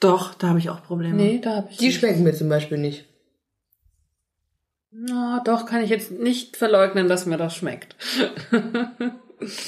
Doch, 0.00 0.34
da 0.34 0.48
habe 0.48 0.58
ich 0.58 0.70
auch 0.70 0.82
Probleme. 0.82 1.14
Nee, 1.14 1.40
da 1.42 1.56
habe 1.56 1.68
ich 1.70 1.76
die 1.76 1.86
nicht. 1.86 1.98
schmecken 1.98 2.22
mir 2.22 2.34
zum 2.34 2.48
Beispiel 2.48 2.78
nicht. 2.78 3.04
Na, 4.90 5.40
doch, 5.44 5.66
kann 5.66 5.84
ich 5.84 5.90
jetzt 5.90 6.10
nicht 6.10 6.56
verleugnen, 6.56 7.08
dass 7.08 7.26
mir 7.26 7.36
das 7.36 7.54
schmeckt. 7.54 7.94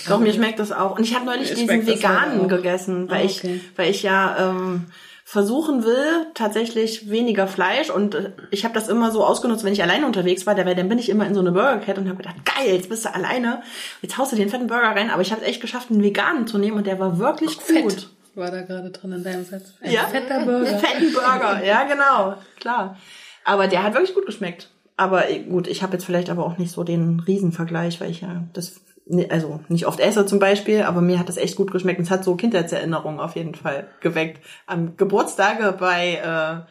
Doch, 0.08 0.20
mir 0.20 0.32
schmeckt 0.32 0.58
das 0.58 0.72
auch. 0.72 0.98
Und 0.98 1.04
ich 1.04 1.14
habe 1.14 1.24
neulich 1.24 1.50
Mir 1.50 1.56
diesen 1.56 1.86
veganen 1.86 2.48
gegessen, 2.48 3.08
weil 3.08 3.24
ich, 3.24 3.38
okay. 3.38 3.60
weil 3.76 3.90
ich 3.90 4.02
ja 4.02 4.50
ähm, 4.50 4.86
versuchen 5.24 5.84
will, 5.84 6.26
tatsächlich 6.34 7.08
weniger 7.08 7.46
Fleisch. 7.46 7.88
Und 7.88 8.14
äh, 8.14 8.32
ich 8.50 8.64
habe 8.64 8.74
das 8.74 8.88
immer 8.88 9.10
so 9.10 9.24
ausgenutzt, 9.24 9.64
wenn 9.64 9.72
ich 9.72 9.82
alleine 9.82 10.06
unterwegs 10.06 10.44
war. 10.44 10.56
Weil 10.56 10.74
dann 10.74 10.88
bin 10.90 10.98
ich 10.98 11.08
immer 11.08 11.26
in 11.26 11.34
so 11.34 11.40
eine 11.40 11.52
Burgerkette 11.52 12.00
und 12.00 12.08
habe 12.08 12.18
gedacht, 12.18 12.36
geil, 12.44 12.74
jetzt 12.74 12.90
bist 12.90 13.06
du 13.06 13.14
alleine. 13.14 13.62
Jetzt 14.02 14.18
haust 14.18 14.32
du 14.32 14.36
den 14.36 14.50
fetten 14.50 14.66
Burger 14.66 14.88
rein. 14.88 15.10
Aber 15.10 15.22
ich 15.22 15.32
habe 15.32 15.40
es 15.40 15.48
echt 15.48 15.62
geschafft, 15.62 15.90
einen 15.90 16.02
veganen 16.02 16.46
zu 16.46 16.58
nehmen 16.58 16.76
und 16.76 16.86
der 16.86 16.98
war 16.98 17.18
wirklich 17.18 17.56
Fett. 17.56 17.82
gut. 17.82 18.10
War 18.34 18.50
da 18.50 18.62
gerade 18.62 18.90
drin 18.90 19.12
in 19.12 19.24
deinem 19.24 19.44
Satz. 19.44 19.74
Ein 19.80 19.92
Ja. 19.92 20.02
fetter 20.04 20.44
Burger. 20.44 20.66
Fetten 20.78 21.12
Burger, 21.12 21.64
ja 21.64 21.84
genau, 21.84 22.34
klar. 22.60 22.96
Aber 23.44 23.66
der 23.68 23.82
hat 23.82 23.94
wirklich 23.94 24.14
gut 24.14 24.26
geschmeckt. 24.26 24.70
Aber 24.96 25.24
gut, 25.48 25.66
ich 25.66 25.82
habe 25.82 25.94
jetzt 25.94 26.04
vielleicht 26.04 26.30
aber 26.30 26.44
auch 26.46 26.58
nicht 26.58 26.70
so 26.72 26.84
den 26.84 27.20
Riesenvergleich, 27.20 28.00
weil 28.00 28.10
ich 28.10 28.20
ja 28.20 28.44
das 28.52 28.80
ne- 29.06 29.28
also 29.30 29.60
nicht 29.68 29.86
oft 29.86 29.98
esse 30.00 30.26
zum 30.26 30.38
Beispiel, 30.38 30.82
aber 30.82 31.00
mir 31.00 31.18
hat 31.18 31.28
das 31.28 31.38
echt 31.38 31.56
gut 31.56 31.72
geschmeckt. 31.72 31.98
Und 31.98 32.04
es 32.04 32.10
hat 32.10 32.24
so 32.24 32.36
Kindheitserinnerungen 32.36 33.18
auf 33.20 33.34
jeden 33.36 33.54
Fall 33.54 33.88
geweckt. 34.00 34.44
Am 34.66 34.96
Geburtstage 34.96 35.72
bei 35.78 36.64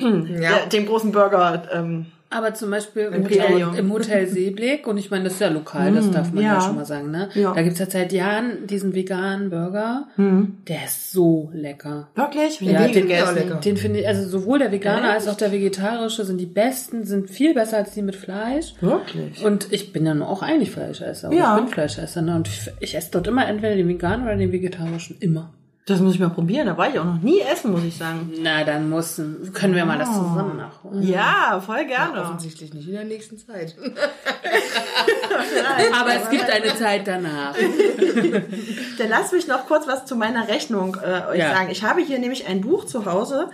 äh, 0.00 0.04
Ja. 0.04 0.50
der, 0.58 0.66
dem 0.66 0.86
großen 0.86 1.12
Burger. 1.12 1.68
Ähm, 1.72 2.06
Aber 2.30 2.52
zum 2.52 2.70
Beispiel 2.70 3.04
im. 3.04 3.24
Hotel, 3.24 3.78
im 3.78 3.92
Hotel 3.92 4.26
Seeblick, 4.28 4.86
und 4.86 4.98
ich 4.98 5.10
meine, 5.10 5.24
das 5.24 5.34
ist 5.34 5.40
ja 5.40 5.48
lokal, 5.48 5.92
das 5.92 6.10
darf 6.10 6.32
man 6.32 6.44
ja, 6.44 6.54
ja. 6.54 6.60
schon 6.60 6.76
mal 6.76 6.84
sagen, 6.84 7.10
ne? 7.10 7.30
Ja. 7.34 7.54
Da 7.54 7.62
gibt's 7.62 7.78
ja 7.78 7.86
seit 7.86 8.12
Jahren 8.12 8.66
diesen 8.66 8.94
veganen 8.94 9.50
Burger. 9.50 10.08
Der 10.16 10.84
ist 10.84 11.12
so 11.12 11.50
lecker. 11.52 12.08
wirklich? 12.14 12.60
Ja, 12.60 12.86
den, 12.86 12.92
gegessen. 12.92 13.34
lecker. 13.34 13.54
den 13.56 13.76
finde 13.76 14.00
ich, 14.00 14.08
also 14.08 14.28
sowohl 14.28 14.58
der 14.58 14.72
vegane 14.72 15.10
als 15.10 15.26
auch 15.26 15.36
der 15.36 15.52
vegetarische 15.52 16.24
sind 16.24 16.38
die 16.38 16.46
besten, 16.46 17.04
sind 17.04 17.30
viel 17.30 17.54
besser 17.54 17.78
als 17.78 17.92
die 17.92 18.02
mit 18.02 18.16
Fleisch. 18.16 18.74
Wirklich? 18.80 19.44
Und 19.44 19.72
ich 19.72 19.92
bin 19.92 20.04
ja 20.04 20.14
nur 20.14 20.28
auch 20.28 20.42
eigentlich 20.42 20.70
Fleischesser. 20.70 21.32
Ja. 21.32 21.56
Ich 21.56 21.62
bin 21.62 21.72
Fleischesser, 21.72 22.22
ne? 22.22 22.36
Und 22.36 22.48
ich, 22.48 22.70
ich 22.80 22.94
esse 22.94 23.10
dort 23.10 23.26
immer 23.26 23.46
entweder 23.46 23.74
den 23.74 23.88
veganen 23.88 24.26
oder 24.26 24.36
den 24.36 24.52
vegetarischen. 24.52 25.16
Immer. 25.20 25.52
Das 25.88 26.00
muss 26.00 26.14
ich 26.14 26.20
mal 26.20 26.28
probieren. 26.28 26.66
Da 26.66 26.76
war 26.76 26.90
ich 26.90 26.98
auch 26.98 27.04
noch 27.04 27.22
nie 27.22 27.40
essen, 27.40 27.72
muss 27.72 27.82
ich 27.82 27.96
sagen. 27.96 28.30
Na, 28.40 28.62
dann 28.62 28.90
müssen, 28.90 29.52
können 29.54 29.74
wir 29.74 29.86
mal 29.86 29.98
das 29.98 30.12
zusammen 30.12 30.58
nachholen. 30.58 31.02
Ja, 31.02 31.62
voll 31.64 31.86
gerne. 31.86 32.20
Offensichtlich 32.20 32.74
nicht 32.74 32.88
in 32.88 32.94
der 32.94 33.04
nächsten 33.04 33.38
Zeit. 33.38 33.74
Aber 35.98 36.14
es 36.14 36.28
gibt 36.28 36.44
eine 36.50 36.76
Zeit 36.76 37.06
danach. 37.06 37.56
Dann 38.98 39.08
lasst 39.08 39.32
mich 39.32 39.48
noch 39.48 39.66
kurz 39.66 39.86
was 39.86 40.04
zu 40.04 40.14
meiner 40.14 40.46
Rechnung 40.48 40.96
äh, 41.02 41.22
euch 41.30 41.38
Ja. 41.38 41.54
sagen. 41.54 41.70
Ich 41.70 41.82
habe 41.82 42.02
hier 42.02 42.18
nämlich 42.18 42.46
ein 42.46 42.60
Buch 42.60 42.84
zu 42.84 43.06
Hause. 43.06 43.48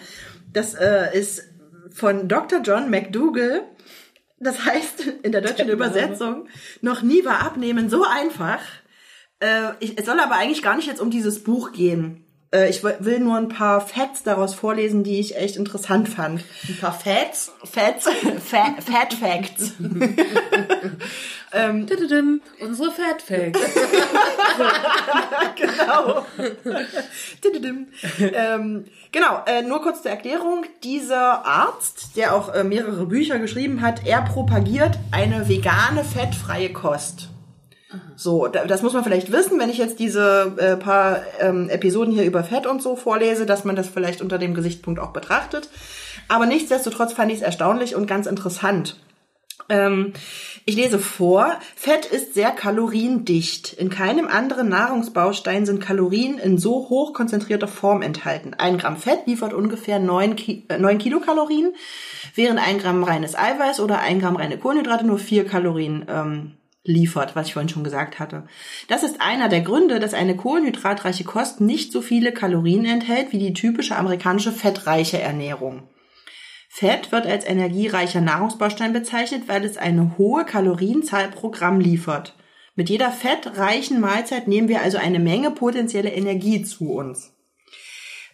Das 0.52 0.74
äh, 0.74 1.16
ist 1.16 1.44
von 1.92 2.26
Dr. 2.26 2.60
John 2.62 2.90
McDougall. 2.90 3.62
Das 4.40 4.64
heißt 4.64 5.06
in 5.22 5.30
der 5.30 5.40
deutschen 5.40 5.68
Übersetzung, 5.68 6.48
noch 6.80 7.02
nie 7.02 7.24
war 7.24 7.42
Abnehmen 7.42 7.88
so 7.88 8.04
einfach. 8.04 8.58
Äh, 9.38 9.72
ich, 9.80 9.98
es 9.98 10.06
soll 10.06 10.18
aber 10.18 10.34
eigentlich 10.34 10.62
gar 10.62 10.76
nicht 10.76 10.88
jetzt 10.88 11.00
um 11.00 11.10
dieses 11.10 11.44
Buch 11.44 11.72
gehen. 11.72 12.23
Äh, 12.54 12.70
ich 12.70 12.84
will- 12.84 13.18
nur 13.20 13.36
ein 13.36 13.48
paar 13.48 13.80
Facts 13.80 14.22
daraus 14.22 14.54
vorlesen, 14.54 15.02
die 15.02 15.18
ich 15.18 15.36
echt 15.36 15.56
interessant 15.56 16.08
fand. 16.08 16.42
Ein 16.68 16.76
paar 16.80 16.92
Facts? 16.92 17.52
Facts? 17.64 18.04
Fat, 18.04 18.82
Fat 18.84 19.14
Facts. 19.14 19.72
Tütüdüm, 21.86 22.40
Unsere 22.60 22.90
Fat 22.90 23.22
Facts. 23.22 23.60
genau. 25.56 26.26
Ähm, 28.34 28.84
genau, 29.12 29.42
äh, 29.46 29.62
nur 29.62 29.80
kurz 29.82 30.02
zur 30.02 30.10
Erklärung. 30.10 30.64
Dieser 30.82 31.46
Arzt, 31.46 32.16
der 32.16 32.34
auch 32.34 32.52
äh, 32.52 32.64
mehrere 32.64 33.06
Bücher 33.06 33.38
geschrieben 33.38 33.82
hat, 33.82 34.04
er 34.06 34.22
propagiert 34.22 34.98
eine 35.12 35.48
vegane, 35.48 36.04
fettfreie 36.04 36.72
Kost. 36.72 37.28
So, 38.16 38.46
da- 38.48 38.64
das 38.66 38.82
muss 38.82 38.92
man 38.92 39.04
vielleicht 39.04 39.32
wissen, 39.32 39.58
wenn 39.58 39.70
ich 39.70 39.78
jetzt 39.78 39.98
diese 39.98 40.54
äh, 40.58 40.76
paar 40.76 41.20
ähm, 41.40 41.68
Episoden 41.68 42.12
hier 42.14 42.24
über 42.24 42.44
Fett 42.44 42.66
und 42.66 42.82
so 42.82 42.96
vorlese, 42.96 43.46
dass 43.46 43.64
man 43.64 43.76
das 43.76 43.88
vielleicht 43.88 44.20
unter 44.22 44.38
dem 44.38 44.54
Gesichtspunkt 44.54 45.00
auch 45.00 45.12
betrachtet. 45.12 45.68
Aber 46.28 46.46
nichtsdestotrotz 46.46 47.12
fand 47.12 47.30
ich 47.30 47.38
es 47.38 47.42
erstaunlich 47.42 47.94
und 47.94 48.06
ganz 48.06 48.26
interessant. 48.26 48.96
Ähm, 49.68 50.12
ich 50.66 50.76
lese 50.76 50.98
vor, 50.98 51.54
Fett 51.76 52.06
ist 52.06 52.34
sehr 52.34 52.50
kaloriendicht. 52.50 53.72
In 53.74 53.88
keinem 53.90 54.28
anderen 54.28 54.68
Nahrungsbaustein 54.68 55.64
sind 55.66 55.80
Kalorien 55.80 56.38
in 56.38 56.58
so 56.58 56.88
hoch 56.90 57.12
konzentrierter 57.14 57.68
Form 57.68 58.02
enthalten. 58.02 58.54
Ein 58.54 58.78
Gramm 58.78 58.96
Fett 58.96 59.26
liefert 59.26 59.52
ungefähr 59.54 59.98
neun 59.98 60.36
Ki 60.36 60.64
äh, 60.68 60.78
9 60.78 60.98
Kilokalorien, 60.98 61.74
während 62.34 62.60
ein 62.60 62.78
Gramm 62.78 63.04
reines 63.04 63.34
Eiweiß 63.36 63.80
oder 63.80 64.00
ein 64.00 64.20
Gramm 64.20 64.36
reine 64.36 64.58
Kohlenhydrate 64.58 65.06
nur 65.06 65.18
vier 65.18 65.46
Kalorien 65.46 66.04
ähm, 66.08 66.52
liefert, 66.84 67.34
was 67.34 67.48
ich 67.48 67.54
vorhin 67.54 67.68
schon 67.68 67.84
gesagt 67.84 68.18
hatte. 68.18 68.46
Das 68.88 69.02
ist 69.02 69.20
einer 69.20 69.48
der 69.48 69.62
Gründe, 69.62 69.98
dass 69.98 70.14
eine 70.14 70.36
kohlenhydratreiche 70.36 71.24
Kost 71.24 71.60
nicht 71.60 71.92
so 71.92 72.02
viele 72.02 72.32
Kalorien 72.32 72.84
enthält 72.84 73.32
wie 73.32 73.38
die 73.38 73.54
typische 73.54 73.96
amerikanische 73.96 74.52
fettreiche 74.52 75.20
Ernährung. 75.20 75.88
Fett 76.68 77.12
wird 77.12 77.26
als 77.26 77.46
energiereicher 77.46 78.20
Nahrungsbaustein 78.20 78.92
bezeichnet, 78.92 79.44
weil 79.46 79.64
es 79.64 79.76
eine 79.76 80.18
hohe 80.18 80.44
Kalorienzahl 80.44 81.28
pro 81.28 81.50
Gramm 81.50 81.80
liefert. 81.80 82.34
Mit 82.74 82.90
jeder 82.90 83.12
fettreichen 83.12 84.00
Mahlzeit 84.00 84.48
nehmen 84.48 84.68
wir 84.68 84.82
also 84.82 84.98
eine 84.98 85.20
Menge 85.20 85.52
potenzielle 85.52 86.10
Energie 86.10 86.64
zu 86.64 86.92
uns. 86.92 87.33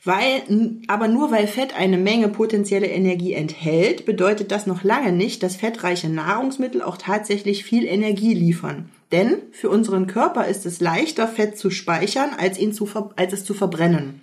Weil, 0.03 0.43
aber 0.87 1.09
nur 1.09 1.31
weil 1.31 1.47
Fett 1.47 1.79
eine 1.79 1.99
Menge 1.99 2.29
potenzielle 2.29 2.87
Energie 2.87 3.35
enthält, 3.35 4.07
bedeutet 4.07 4.51
das 4.51 4.67
noch 4.67 4.83
lange 4.83 5.13
nicht, 5.13 5.43
dass 5.43 5.57
fettreiche 5.57 6.09
Nahrungsmittel 6.09 6.81
auch 6.81 6.97
tatsächlich 6.97 7.65
viel 7.65 7.85
Energie 7.85 8.33
liefern. 8.33 8.89
Denn 9.13 9.37
für 9.53 9.69
unseren 9.69 10.07
Körper 10.07 10.47
ist 10.47 10.65
es 10.65 10.81
leichter, 10.81 11.29
Fett 11.29 11.59
zu 11.59 11.71
speichern, 11.71 12.31
als, 12.39 12.59
ihn 12.59 12.73
zu 12.73 12.89
als 13.17 13.33
es 13.35 13.45
zu 13.45 13.53
verbrennen. 13.53 14.23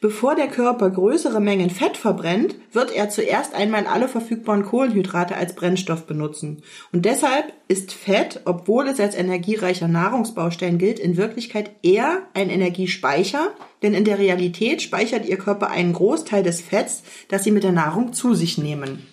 Bevor 0.00 0.36
der 0.36 0.46
Körper 0.46 0.90
größere 0.90 1.40
Mengen 1.40 1.70
Fett 1.70 1.96
verbrennt, 1.96 2.54
wird 2.70 2.94
er 2.94 3.10
zuerst 3.10 3.52
einmal 3.52 3.84
alle 3.88 4.06
verfügbaren 4.06 4.64
Kohlenhydrate 4.64 5.34
als 5.34 5.56
Brennstoff 5.56 6.06
benutzen. 6.06 6.62
Und 6.92 7.04
deshalb 7.04 7.52
ist 7.66 7.92
Fett, 7.92 8.42
obwohl 8.44 8.86
es 8.86 9.00
als 9.00 9.16
energiereicher 9.16 9.88
Nahrungsbaustein 9.88 10.78
gilt, 10.78 11.00
in 11.00 11.16
Wirklichkeit 11.16 11.72
eher 11.82 12.22
ein 12.32 12.48
Energiespeicher, 12.48 13.50
denn 13.82 13.92
in 13.92 14.04
der 14.04 14.20
Realität 14.20 14.82
speichert 14.82 15.26
ihr 15.26 15.36
Körper 15.36 15.68
einen 15.68 15.94
Großteil 15.94 16.44
des 16.44 16.60
Fetts, 16.60 17.02
das 17.28 17.42
sie 17.42 17.50
mit 17.50 17.64
der 17.64 17.72
Nahrung 17.72 18.12
zu 18.12 18.34
sich 18.34 18.56
nehmen. 18.56 19.04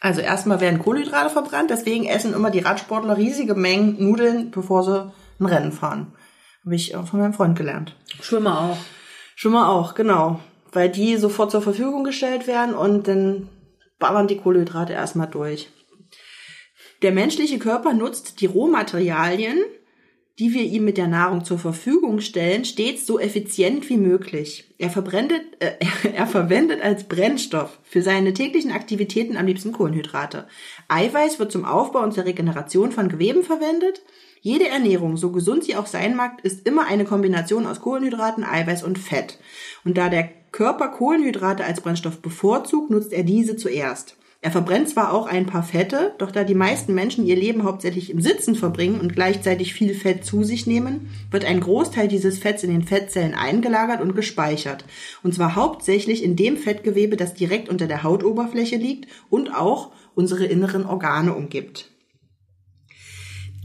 Also 0.00 0.20
erstmal 0.20 0.60
werden 0.60 0.78
Kohlenhydrate 0.78 1.30
verbrannt, 1.30 1.70
deswegen 1.70 2.06
essen 2.06 2.32
immer 2.32 2.50
die 2.50 2.60
Radsportler 2.60 3.16
riesige 3.16 3.56
Mengen 3.56 3.96
Nudeln, 3.98 4.52
bevor 4.52 4.84
sie 4.84 5.12
ein 5.40 5.46
Rennen 5.46 5.72
fahren. 5.72 6.12
Habe 6.64 6.76
ich 6.76 6.92
von 6.92 7.18
meinem 7.18 7.34
Freund 7.34 7.58
gelernt. 7.58 7.96
Schwimmer 8.20 8.60
auch. 8.60 9.01
Schwimmer 9.34 9.70
auch, 9.70 9.94
genau. 9.94 10.40
Weil 10.72 10.88
die 10.88 11.16
sofort 11.16 11.50
zur 11.50 11.62
Verfügung 11.62 12.04
gestellt 12.04 12.46
werden 12.46 12.74
und 12.74 13.08
dann 13.08 13.48
ballern 13.98 14.26
die 14.26 14.38
Kohlenhydrate 14.38 14.92
erstmal 14.92 15.28
durch. 15.28 15.68
Der 17.02 17.12
menschliche 17.12 17.58
Körper 17.58 17.92
nutzt 17.92 18.40
die 18.40 18.46
Rohmaterialien, 18.46 19.58
die 20.38 20.54
wir 20.54 20.62
ihm 20.62 20.84
mit 20.84 20.96
der 20.96 21.08
Nahrung 21.08 21.44
zur 21.44 21.58
Verfügung 21.58 22.20
stellen, 22.20 22.64
stets 22.64 23.06
so 23.06 23.20
effizient 23.20 23.88
wie 23.88 23.96
möglich. 23.96 24.72
Er, 24.78 24.90
verbrennt, 24.90 25.32
äh, 25.58 25.72
er 26.14 26.26
verwendet 26.26 26.80
als 26.82 27.04
Brennstoff 27.04 27.78
für 27.82 28.02
seine 28.02 28.32
täglichen 28.32 28.72
Aktivitäten 28.72 29.36
am 29.36 29.46
liebsten 29.46 29.72
Kohlenhydrate. 29.72 30.46
Eiweiß 30.88 31.38
wird 31.38 31.52
zum 31.52 31.64
Aufbau 31.64 32.02
und 32.02 32.12
zur 32.12 32.24
Regeneration 32.24 32.92
von 32.92 33.08
Geweben 33.08 33.42
verwendet. 33.42 34.02
Jede 34.44 34.68
Ernährung, 34.68 35.16
so 35.16 35.30
gesund 35.30 35.62
sie 35.62 35.76
auch 35.76 35.86
sein 35.86 36.16
mag, 36.16 36.44
ist 36.44 36.66
immer 36.66 36.88
eine 36.88 37.04
Kombination 37.04 37.64
aus 37.64 37.80
Kohlenhydraten, 37.80 38.42
Eiweiß 38.42 38.82
und 38.82 38.98
Fett. 38.98 39.38
Und 39.84 39.96
da 39.96 40.08
der 40.08 40.28
Körper 40.50 40.88
Kohlenhydrate 40.88 41.64
als 41.64 41.80
Brennstoff 41.80 42.18
bevorzugt, 42.18 42.90
nutzt 42.90 43.12
er 43.12 43.22
diese 43.22 43.56
zuerst. 43.56 44.16
Er 44.40 44.50
verbrennt 44.50 44.88
zwar 44.88 45.12
auch 45.12 45.28
ein 45.28 45.46
paar 45.46 45.62
Fette, 45.62 46.16
doch 46.18 46.32
da 46.32 46.42
die 46.42 46.56
meisten 46.56 46.92
Menschen 46.92 47.24
ihr 47.24 47.36
Leben 47.36 47.62
hauptsächlich 47.62 48.10
im 48.10 48.20
Sitzen 48.20 48.56
verbringen 48.56 49.00
und 49.00 49.14
gleichzeitig 49.14 49.74
viel 49.74 49.94
Fett 49.94 50.24
zu 50.24 50.42
sich 50.42 50.66
nehmen, 50.66 51.10
wird 51.30 51.44
ein 51.44 51.60
Großteil 51.60 52.08
dieses 52.08 52.40
Fetts 52.40 52.64
in 52.64 52.72
den 52.72 52.82
Fettzellen 52.82 53.34
eingelagert 53.34 54.00
und 54.00 54.16
gespeichert. 54.16 54.84
Und 55.22 55.36
zwar 55.36 55.54
hauptsächlich 55.54 56.24
in 56.24 56.34
dem 56.34 56.56
Fettgewebe, 56.56 57.16
das 57.16 57.34
direkt 57.34 57.68
unter 57.68 57.86
der 57.86 58.02
Hautoberfläche 58.02 58.74
liegt 58.74 59.08
und 59.30 59.54
auch 59.54 59.92
unsere 60.16 60.46
inneren 60.46 60.84
Organe 60.84 61.32
umgibt. 61.32 61.91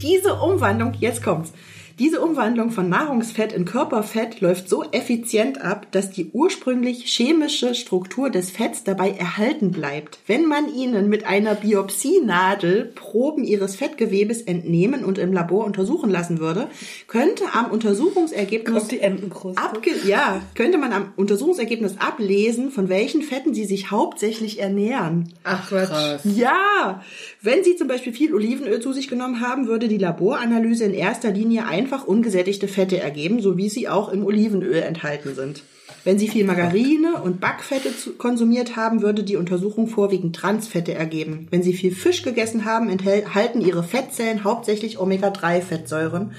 Diese 0.01 0.35
Umwandlung, 0.35 0.93
jetzt 0.99 1.23
kommt's. 1.23 1.53
Diese 1.99 2.21
Umwandlung 2.21 2.69
von 2.69 2.89
Nahrungsfett 2.89 3.53
in 3.53 3.65
Körperfett 3.65 4.39
läuft 4.39 4.69
so 4.69 4.83
effizient 4.91 5.59
ab, 5.63 5.87
dass 5.89 6.11
die 6.11 6.29
ursprünglich 6.31 7.05
chemische 7.05 7.73
Struktur 7.73 8.29
des 8.29 8.51
Fetts 8.51 8.83
dabei 8.83 9.09
erhalten 9.09 9.71
bleibt. 9.71 10.19
Wenn 10.27 10.45
man 10.45 10.71
ihnen 10.71 11.09
mit 11.09 11.25
einer 11.25 11.55
Biopsienadel 11.55 12.91
Proben 12.93 13.43
ihres 13.43 13.75
Fettgewebes 13.75 14.43
entnehmen 14.43 15.03
und 15.03 15.17
im 15.17 15.33
Labor 15.33 15.65
untersuchen 15.65 16.11
lassen 16.11 16.37
würde, 16.39 16.67
könnte 17.07 17.45
am 17.53 17.71
Untersuchungsergebnis. 17.71 18.89
Abge 19.55 19.89
ja, 20.05 20.41
könnte 20.53 20.77
man 20.77 20.93
am 20.93 21.13
Untersuchungsergebnis 21.15 21.95
ablesen, 21.97 22.69
von 22.69 22.89
welchen 22.89 23.23
Fetten 23.23 23.55
sie 23.55 23.65
sich 23.65 23.89
hauptsächlich 23.89 24.59
ernähren. 24.59 25.33
Ach 25.43 25.67
Quatsch. 25.69 25.87
Krass. 25.87 26.21
Ja, 26.25 27.01
wenn 27.41 27.63
Sie 27.63 27.75
zum 27.75 27.87
Beispiel 27.87 28.13
viel 28.13 28.35
Olivenöl 28.35 28.81
zu 28.81 28.93
sich 28.93 29.07
genommen 29.07 29.41
haben, 29.41 29.65
würde 29.65 29.87
die 29.87 29.97
Laboranalyse 29.97 30.83
in 30.83 30.93
erster 30.93 31.31
Linie 31.31 31.65
einfach 31.87 32.05
ungesättigte 32.05 32.67
Fette 32.67 32.99
ergeben, 32.99 33.41
so 33.41 33.55
wie 33.55 33.69
sie 33.69 33.87
auch 33.87 34.09
im 34.09 34.25
Olivenöl 34.25 34.83
enthalten 34.83 35.35
sind. 35.35 35.63
Wenn 36.03 36.19
Sie 36.19 36.27
viel 36.27 36.43
Margarine 36.43 37.21
und 37.21 37.39
Backfette 37.39 37.89
konsumiert 38.17 38.75
haben, 38.75 39.01
würde 39.01 39.23
die 39.23 39.37
Untersuchung 39.37 39.87
vorwiegend 39.87 40.35
Transfette 40.35 40.93
ergeben. 40.93 41.47
Wenn 41.49 41.63
Sie 41.63 41.73
viel 41.73 41.95
Fisch 41.95 42.23
gegessen 42.23 42.65
haben, 42.65 42.89
enthalten 42.89 43.61
Ihre 43.61 43.83
Fettzellen 43.83 44.43
hauptsächlich 44.43 44.99
Omega-3-Fettsäuren. 44.99 46.33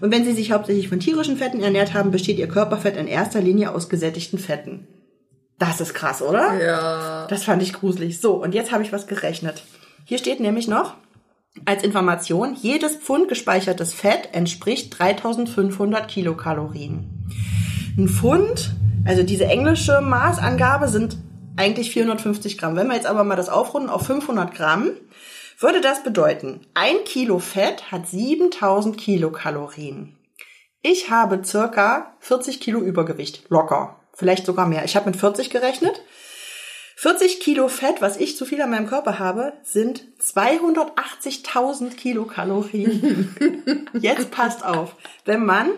Und 0.00 0.12
wenn 0.12 0.24
Sie 0.24 0.32
sich 0.32 0.52
hauptsächlich 0.52 0.88
von 0.88 1.00
tierischen 1.00 1.36
Fetten 1.36 1.60
ernährt 1.60 1.94
haben, 1.94 2.12
besteht 2.12 2.38
Ihr 2.38 2.48
Körperfett 2.48 2.96
in 2.96 3.08
erster 3.08 3.40
Linie 3.40 3.74
aus 3.74 3.88
gesättigten 3.88 4.38
Fetten. 4.38 4.86
Das 5.58 5.80
ist 5.80 5.94
krass, 5.94 6.22
oder? 6.22 6.62
Ja. 6.62 7.26
Das 7.28 7.42
fand 7.42 7.62
ich 7.62 7.72
gruselig. 7.72 8.20
So, 8.20 8.40
und 8.40 8.54
jetzt 8.54 8.70
habe 8.70 8.84
ich 8.84 8.92
was 8.92 9.08
gerechnet. 9.08 9.64
Hier 10.04 10.18
steht 10.18 10.38
nämlich 10.38 10.68
noch 10.68 10.94
als 11.64 11.82
Information, 11.82 12.54
jedes 12.54 12.96
Pfund 12.96 13.28
gespeichertes 13.28 13.92
Fett 13.94 14.30
entspricht 14.32 14.98
3500 14.98 16.08
Kilokalorien. 16.08 17.26
Ein 17.96 18.08
Pfund, 18.08 18.74
also 19.04 19.22
diese 19.22 19.46
englische 19.46 20.00
Maßangabe 20.00 20.88
sind 20.88 21.18
eigentlich 21.56 21.92
450 21.92 22.58
Gramm. 22.58 22.76
Wenn 22.76 22.88
wir 22.88 22.94
jetzt 22.94 23.06
aber 23.06 23.24
mal 23.24 23.36
das 23.36 23.48
aufrunden 23.48 23.90
auf 23.90 24.06
500 24.06 24.54
Gramm, 24.54 24.90
würde 25.58 25.80
das 25.80 26.02
bedeuten, 26.02 26.60
ein 26.74 26.96
Kilo 27.04 27.38
Fett 27.38 27.92
hat 27.92 28.08
7000 28.08 28.96
Kilokalorien. 28.96 30.16
Ich 30.80 31.10
habe 31.10 31.44
circa 31.44 32.16
40 32.20 32.60
Kilo 32.60 32.80
Übergewicht, 32.80 33.44
locker, 33.48 34.00
vielleicht 34.14 34.46
sogar 34.46 34.66
mehr. 34.66 34.84
Ich 34.84 34.96
habe 34.96 35.06
mit 35.06 35.16
40 35.16 35.50
gerechnet. 35.50 36.02
40 37.02 37.40
Kilo 37.40 37.66
Fett, 37.66 38.00
was 38.00 38.16
ich 38.16 38.36
zu 38.36 38.44
viel 38.44 38.62
an 38.62 38.70
meinem 38.70 38.86
Körper 38.86 39.18
habe, 39.18 39.54
sind 39.64 40.06
280.000 40.20 41.96
Kilokalorien. 41.96 43.88
Jetzt 43.94 44.30
passt 44.30 44.64
auf. 44.64 44.94
Wenn 45.24 45.44
man 45.44 45.70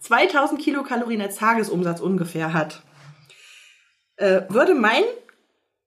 2000 0.00 0.60
Kilokalorien 0.60 1.20
als 1.20 1.34
Tagesumsatz 1.34 1.98
ungefähr 1.98 2.52
hat, 2.52 2.82
äh, 4.18 4.42
würde 4.50 4.76
mein, 4.76 5.02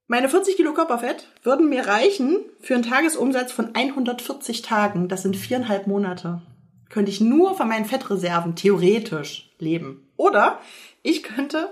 meine 0.08 0.27
40 0.27 0.58
Kilo 0.58 0.73
Körperfett 0.73 1.25
würden 1.41 1.69
mir 1.69 1.88
reichen 1.88 2.39
für 2.60 2.73
einen 2.73 2.84
Tagesumsatz 2.84 3.54
von 3.54 3.73
140 3.73 4.62
Tagen. 4.62 5.08
Das 5.08 5.21
sind 5.21 5.38
viereinhalb 5.38 5.88
Monate. 5.88 6.41
Könnte 6.89 7.12
ich 7.12 7.21
nur 7.21 7.56
von 7.56 7.69
meinen 7.69 7.86
Fettreserven 7.86 8.58
theoretisch 8.58 9.54
leben. 9.58 10.12
Oder 10.17 10.60
ich 11.01 11.23
könnte 11.23 11.71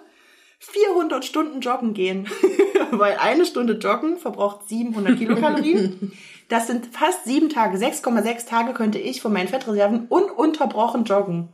400 0.59 1.23
Stunden 1.23 1.61
joggen 1.61 1.93
gehen, 1.93 2.27
weil 2.91 3.17
eine 3.17 3.45
Stunde 3.45 3.73
joggen 3.73 4.17
verbraucht 4.17 4.67
700 4.67 5.17
Kilokalorien. 5.17 6.11
Das 6.49 6.65
sind 6.65 6.87
fast 6.87 7.25
sieben 7.25 7.49
Tage, 7.49 7.77
6,6 7.77 8.47
Tage 8.47 8.73
könnte 8.73 8.97
ich 8.97 9.21
von 9.21 9.31
meinen 9.31 9.47
Fettreserven 9.47 10.07
ununterbrochen 10.07 11.03
joggen. 11.03 11.49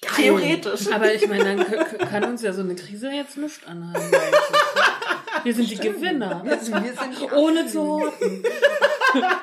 Theoretisch. 0.00 0.90
Aber 0.90 1.12
ich 1.12 1.28
meine, 1.28 1.56
dann 1.56 2.08
kann 2.08 2.24
uns 2.24 2.40
ja 2.40 2.54
so 2.54 2.62
eine 2.62 2.74
Krise 2.74 3.10
jetzt 3.10 3.36
nicht 3.36 3.68
anhalten. 3.68 4.10
Wir 5.44 5.54
sind 5.54 5.70
die 5.70 5.76
Gewinner. 5.76 6.42
Also 6.46 6.72
wir 6.72 6.94
sind 6.94 7.18
die 7.20 7.34
Ohne 7.34 7.66
zu 7.66 7.82
horten. 7.82 8.42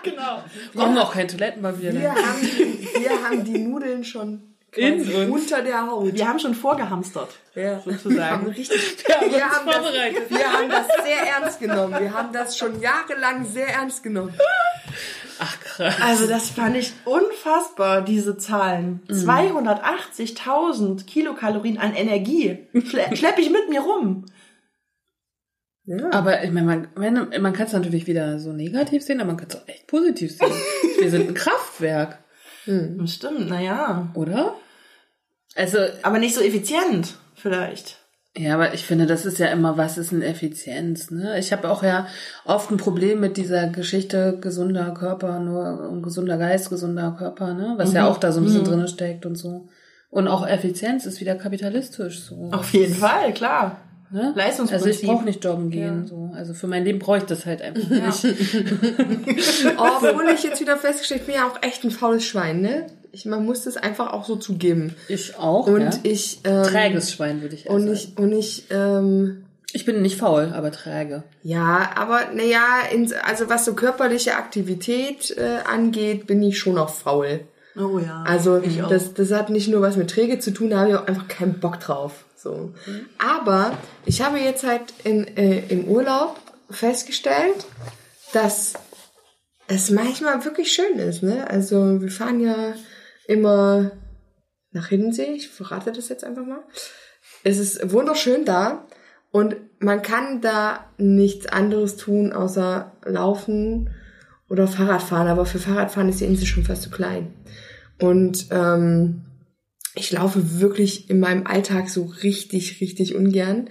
genau. 0.03 0.43
Wir 0.73 0.81
brauchen 0.81 0.97
auch 0.97 1.13
kein 1.13 1.27
Toilettenpapier. 1.27 1.93
Wir 1.93 2.11
haben, 2.11 2.41
wir 2.41 3.23
haben 3.23 3.43
die 3.43 3.57
Nudeln 3.59 4.03
schon 4.03 4.56
In 4.75 4.99
uns. 5.01 5.41
unter 5.41 5.61
der 5.63 5.87
Haut. 5.87 6.13
Wir 6.13 6.27
haben 6.27 6.39
schon 6.39 6.53
vorgehamstert. 6.53 7.29
Ja. 7.55 7.61
Wir 7.63 7.75
haben 7.77 7.97
sozusagen. 7.97 8.47
richtig, 8.47 8.97
Wir 9.07 9.15
haben 9.15 9.31
wir, 9.31 9.35
uns 9.35 9.43
haben 9.43 9.65
das, 9.65 9.75
vorbereitet. 9.75 10.29
wir 10.29 10.53
haben 10.53 10.69
das 10.69 10.87
sehr 11.03 11.21
ernst 11.27 11.59
genommen. 11.59 11.99
Wir 11.99 12.13
haben 12.13 12.33
das 12.33 12.57
schon 12.57 12.79
jahrelang 12.81 13.45
sehr 13.45 13.67
ernst 13.69 14.03
genommen. 14.03 14.33
Ach 15.39 15.59
krass. 15.61 15.95
Also 16.01 16.27
das 16.27 16.49
fand 16.49 16.75
ich 16.77 16.93
unfassbar, 17.05 18.01
diese 18.01 18.37
Zahlen. 18.37 19.01
280.000 19.09 21.05
Kilokalorien 21.05 21.77
an 21.77 21.95
Energie 21.95 22.67
schle 22.85 23.05
schleppe 23.15 23.41
ich 23.41 23.49
mit 23.49 23.69
mir 23.69 23.81
rum. 23.81 24.25
Ja. 25.85 26.11
Aber 26.11 26.43
ich 26.43 26.51
meine, 26.51 26.89
man, 26.95 27.29
man 27.41 27.53
kann 27.53 27.67
es 27.67 27.73
natürlich 27.73 28.07
wieder 28.07 28.39
so 28.39 28.51
negativ 28.51 29.03
sehen, 29.03 29.21
aber 29.21 29.27
man 29.27 29.37
kann 29.37 29.47
es 29.49 29.55
auch 29.55 29.67
echt 29.67 29.87
positiv 29.87 30.31
sehen. 30.37 30.51
Wir 30.99 31.09
sind 31.09 31.29
ein 31.29 31.33
Kraftwerk, 31.33 32.19
Das 32.67 33.13
stimmt, 33.13 33.49
naja. 33.49 34.09
oder? 34.13 34.55
Also, 35.55 35.79
Aber 36.03 36.19
nicht 36.19 36.35
so 36.35 36.41
effizient, 36.41 37.15
vielleicht. 37.35 37.97
ja, 38.37 38.53
aber 38.53 38.73
ich 38.73 38.83
finde, 38.85 39.07
das 39.07 39.25
ist 39.25 39.39
ja 39.39 39.47
immer, 39.47 39.77
was 39.77 39.97
ist 39.97 40.13
eine 40.13 40.25
Effizienz, 40.25 41.09
ne? 41.09 41.39
Ich 41.39 41.51
habe 41.51 41.69
auch 41.69 41.81
ja 41.81 42.07
oft 42.45 42.69
ein 42.69 42.77
Problem 42.77 43.19
mit 43.19 43.37
dieser 43.37 43.67
Geschichte 43.67 44.37
gesunder 44.39 44.91
Körper, 44.93 45.39
nur 45.39 45.89
um 45.89 46.03
gesunder 46.03 46.37
Geist, 46.37 46.69
gesunder 46.69 47.15
Körper, 47.17 47.53
ne? 47.53 47.73
Was 47.77 47.93
ja 47.93 48.07
auch 48.07 48.17
da 48.17 48.31
so 48.31 48.39
ein 48.39 48.43
bisschen 48.43 48.65
drinne 48.65 48.87
steckt 48.87 49.25
und 49.25 49.35
so. 49.35 49.69
Und 50.09 50.27
auch 50.27 50.47
Effizienz 50.47 51.05
ist 51.05 51.19
wieder 51.19 51.35
kapitalistisch 51.35 52.21
so. 52.21 52.49
Auf 52.51 52.71
jeden 52.73 52.93
Fall, 52.93 53.33
klar. 53.33 53.81
Ne? 54.09 54.33
Leistungsprinzip. 54.35 54.87
Also 54.87 55.01
ich 55.01 55.07
brauche 55.07 55.25
nicht 55.25 55.43
joggen 55.43 55.69
gehen. 55.69 56.07
So. 56.07 56.31
Also 56.33 56.53
für 56.53 56.67
mein 56.67 56.85
Leben 56.85 56.99
brauche 56.99 57.17
ich 57.17 57.23
das 57.23 57.45
halt 57.45 57.61
einfach 57.61 57.89
nicht. 57.89 58.25
Obwohl 59.77 60.29
ich 60.33 60.43
jetzt 60.43 60.61
wieder 60.61 60.77
festgestellt, 60.77 61.21
ich 61.21 61.27
bin 61.27 61.35
ja 61.35 61.47
auch 61.47 61.61
echt 61.61 61.83
ein 61.83 61.91
faules 61.91 62.25
Schwein, 62.25 62.61
ne? 62.61 62.87
Ich, 63.11 63.25
man 63.25 63.45
muss 63.45 63.63
das 63.63 63.77
einfach 63.77 64.13
auch 64.13 64.25
so 64.25 64.35
zugeben. 64.35 64.95
Ich 65.07 65.37
auch. 65.37 65.67
Und 65.67 65.81
ja. 65.81 65.91
ich, 66.03 66.39
ähm, 66.43 66.63
Träges 66.63 67.11
Schwein 67.11 67.41
würde 67.41 67.55
ich 67.55 67.65
eher 67.65 67.71
und 67.71 67.81
sagen. 67.81 67.93
ich, 67.93 68.17
und 68.17 68.31
ich, 68.31 68.63
ähm, 68.69 69.43
Ich 69.73 69.85
bin 69.85 70.01
nicht 70.01 70.17
faul, 70.17 70.53
aber 70.53 70.71
träge. 70.71 71.23
ja, 71.43 71.89
aber 71.95 72.21
naja, 72.33 72.61
also 73.25 73.49
was 73.49 73.65
so 73.65 73.73
körperliche 73.73 74.35
Aktivität 74.35 75.35
äh, 75.37 75.57
angeht, 75.69 76.27
bin 76.27 76.41
ich 76.43 76.59
schon 76.59 76.77
auch 76.77 76.89
faul. 76.89 77.41
Oh 77.75 77.99
ja. 77.99 78.23
Also 78.25 78.57
ich 78.57 78.81
auch. 78.81 78.89
das, 78.89 79.13
das 79.13 79.31
hat 79.31 79.49
nicht 79.49 79.67
nur 79.67 79.81
was 79.81 79.97
mit 79.97 80.09
Träge 80.09 80.39
zu 80.39 80.51
tun, 80.51 80.69
da 80.69 80.79
habe 80.79 80.89
ich 80.89 80.95
auch 80.95 81.07
einfach 81.07 81.27
keinen 81.27 81.59
Bock 81.59 81.79
drauf. 81.79 82.25
So. 82.37 82.73
Aber 83.17 83.77
ich 84.05 84.21
habe 84.21 84.37
jetzt 84.37 84.63
halt 84.63 84.93
in, 85.03 85.25
äh, 85.35 85.63
im 85.69 85.85
Urlaub 85.85 86.39
festgestellt, 86.69 87.65
dass 88.31 88.73
es 89.67 89.89
manchmal 89.89 90.45
wirklich 90.45 90.71
schön 90.71 90.99
ist. 90.99 91.23
Ne? 91.23 91.49
Also 91.49 92.01
wir 92.01 92.11
fahren 92.11 92.39
ja 92.39 92.73
immer 93.27 93.91
nach 94.71 94.87
Hiddensee, 94.87 95.33
ich 95.33 95.49
verrate 95.49 95.91
das 95.91 96.09
jetzt 96.09 96.23
einfach 96.23 96.45
mal. 96.45 96.63
Es 97.43 97.57
ist 97.57 97.91
wunderschön 97.91 98.45
da 98.45 98.85
und 99.31 99.55
man 99.79 100.01
kann 100.01 100.41
da 100.41 100.85
nichts 100.97 101.47
anderes 101.47 101.97
tun, 101.97 102.33
außer 102.33 102.91
laufen 103.03 103.89
oder 104.49 104.67
Fahrradfahren. 104.67 105.27
Aber 105.27 105.45
für 105.45 105.59
Fahrradfahren 105.59 106.09
ist 106.09 106.21
die 106.21 106.25
Insel 106.25 106.45
schon 106.45 106.63
fast 106.63 106.83
zu 106.83 106.89
klein. 106.89 107.33
Und 107.99 108.47
ähm, 108.51 109.26
ich 109.97 110.11
laufe 110.11 110.59
wirklich 110.59 111.09
in 111.09 111.19
meinem 111.19 111.45
Alltag 111.45 111.89
so 111.89 112.03
richtig, 112.23 112.81
richtig 112.81 113.15
ungern. 113.15 113.69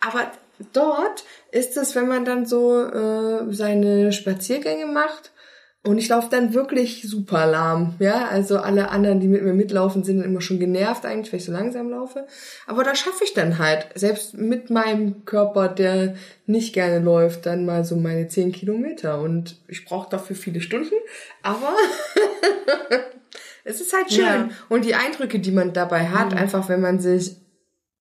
Aber 0.00 0.30
dort 0.72 1.24
ist 1.52 1.76
es, 1.76 1.94
wenn 1.94 2.08
man 2.08 2.24
dann 2.24 2.46
so 2.46 2.82
äh, 2.82 3.52
seine 3.52 4.12
Spaziergänge 4.12 4.86
macht, 4.86 5.32
und 5.84 5.96
ich 5.96 6.08
laufe 6.08 6.28
dann 6.28 6.54
wirklich 6.54 7.02
super 7.08 7.46
lahm, 7.46 7.94
ja. 8.00 8.26
Also 8.26 8.58
alle 8.58 8.90
anderen, 8.90 9.20
die 9.20 9.28
mit 9.28 9.42
mir 9.42 9.54
mitlaufen, 9.54 10.02
sind 10.02 10.18
dann 10.18 10.26
immer 10.26 10.40
schon 10.40 10.58
genervt 10.58 11.06
eigentlich, 11.06 11.32
weil 11.32 11.38
ich 11.38 11.46
so 11.46 11.52
langsam 11.52 11.88
laufe. 11.88 12.26
Aber 12.66 12.82
da 12.82 12.94
schaffe 12.94 13.22
ich 13.24 13.32
dann 13.32 13.58
halt, 13.58 13.86
selbst 13.94 14.34
mit 14.34 14.70
meinem 14.70 15.24
Körper, 15.24 15.68
der 15.68 16.14
nicht 16.46 16.74
gerne 16.74 16.98
läuft, 16.98 17.46
dann 17.46 17.64
mal 17.64 17.84
so 17.84 17.96
meine 17.96 18.26
10 18.26 18.52
Kilometer. 18.52 19.20
Und 19.20 19.62
ich 19.68 19.84
brauche 19.84 20.10
dafür 20.10 20.34
viele 20.34 20.60
Stunden, 20.60 20.94
aber 21.42 21.72
es 23.68 23.80
ist 23.80 23.92
halt 23.92 24.10
schön. 24.10 24.24
Ja. 24.24 24.48
Und 24.68 24.84
die 24.84 24.94
Eindrücke, 24.94 25.38
die 25.38 25.52
man 25.52 25.72
dabei 25.72 26.08
hat, 26.08 26.34
einfach 26.34 26.68
wenn 26.68 26.80
man 26.80 27.00
sich 27.00 27.36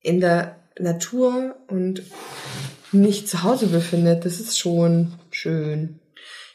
in 0.02 0.22
der 0.22 0.56
Natur 0.80 1.56
und 1.68 2.04
nicht 2.92 3.28
zu 3.28 3.44
Hause 3.44 3.68
befindet, 3.68 4.26
das 4.26 4.40
ist 4.40 4.58
schon 4.58 5.14
schön. 5.30 6.00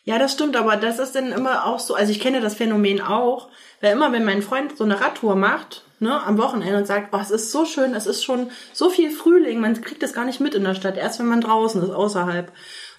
Ja, 0.05 0.19
das 0.19 0.33
stimmt, 0.33 0.57
aber 0.57 0.77
das 0.77 0.99
ist 0.99 1.15
dann 1.15 1.31
immer 1.31 1.67
auch 1.67 1.79
so, 1.79 1.95
also 1.95 2.11
ich 2.11 2.21
kenne 2.21 2.41
das 2.41 2.55
Phänomen 2.55 3.01
auch, 3.01 3.49
weil 3.81 3.93
immer, 3.93 4.11
wenn 4.13 4.25
mein 4.25 4.43
Freund 4.43 4.77
so 4.77 4.85
eine 4.85 5.01
Radtour 5.01 5.37
macht, 5.37 5.85
ne, 6.01 6.21
am 6.25 6.39
Wochenende 6.39 6.79
und 6.79 6.87
sagt, 6.87 7.15
oh, 7.15 7.21
es 7.21 7.31
ist 7.31 7.53
so 7.53 7.65
schön, 7.65 7.95
es 7.95 8.07
ist 8.07 8.25
schon 8.25 8.51
so 8.73 8.91
viel 8.91 9.11
Frühling, 9.11 9.61
man 9.61 9.81
kriegt 9.81 10.03
das 10.03 10.15
gar 10.15 10.25
nicht 10.25 10.41
mit 10.41 10.55
in 10.55 10.65
der 10.65 10.75
Stadt, 10.75 10.97
erst 10.97 11.19
wenn 11.21 11.27
man 11.27 11.41
draußen 11.41 11.83
ist, 11.83 11.91
außerhalb. 11.91 12.51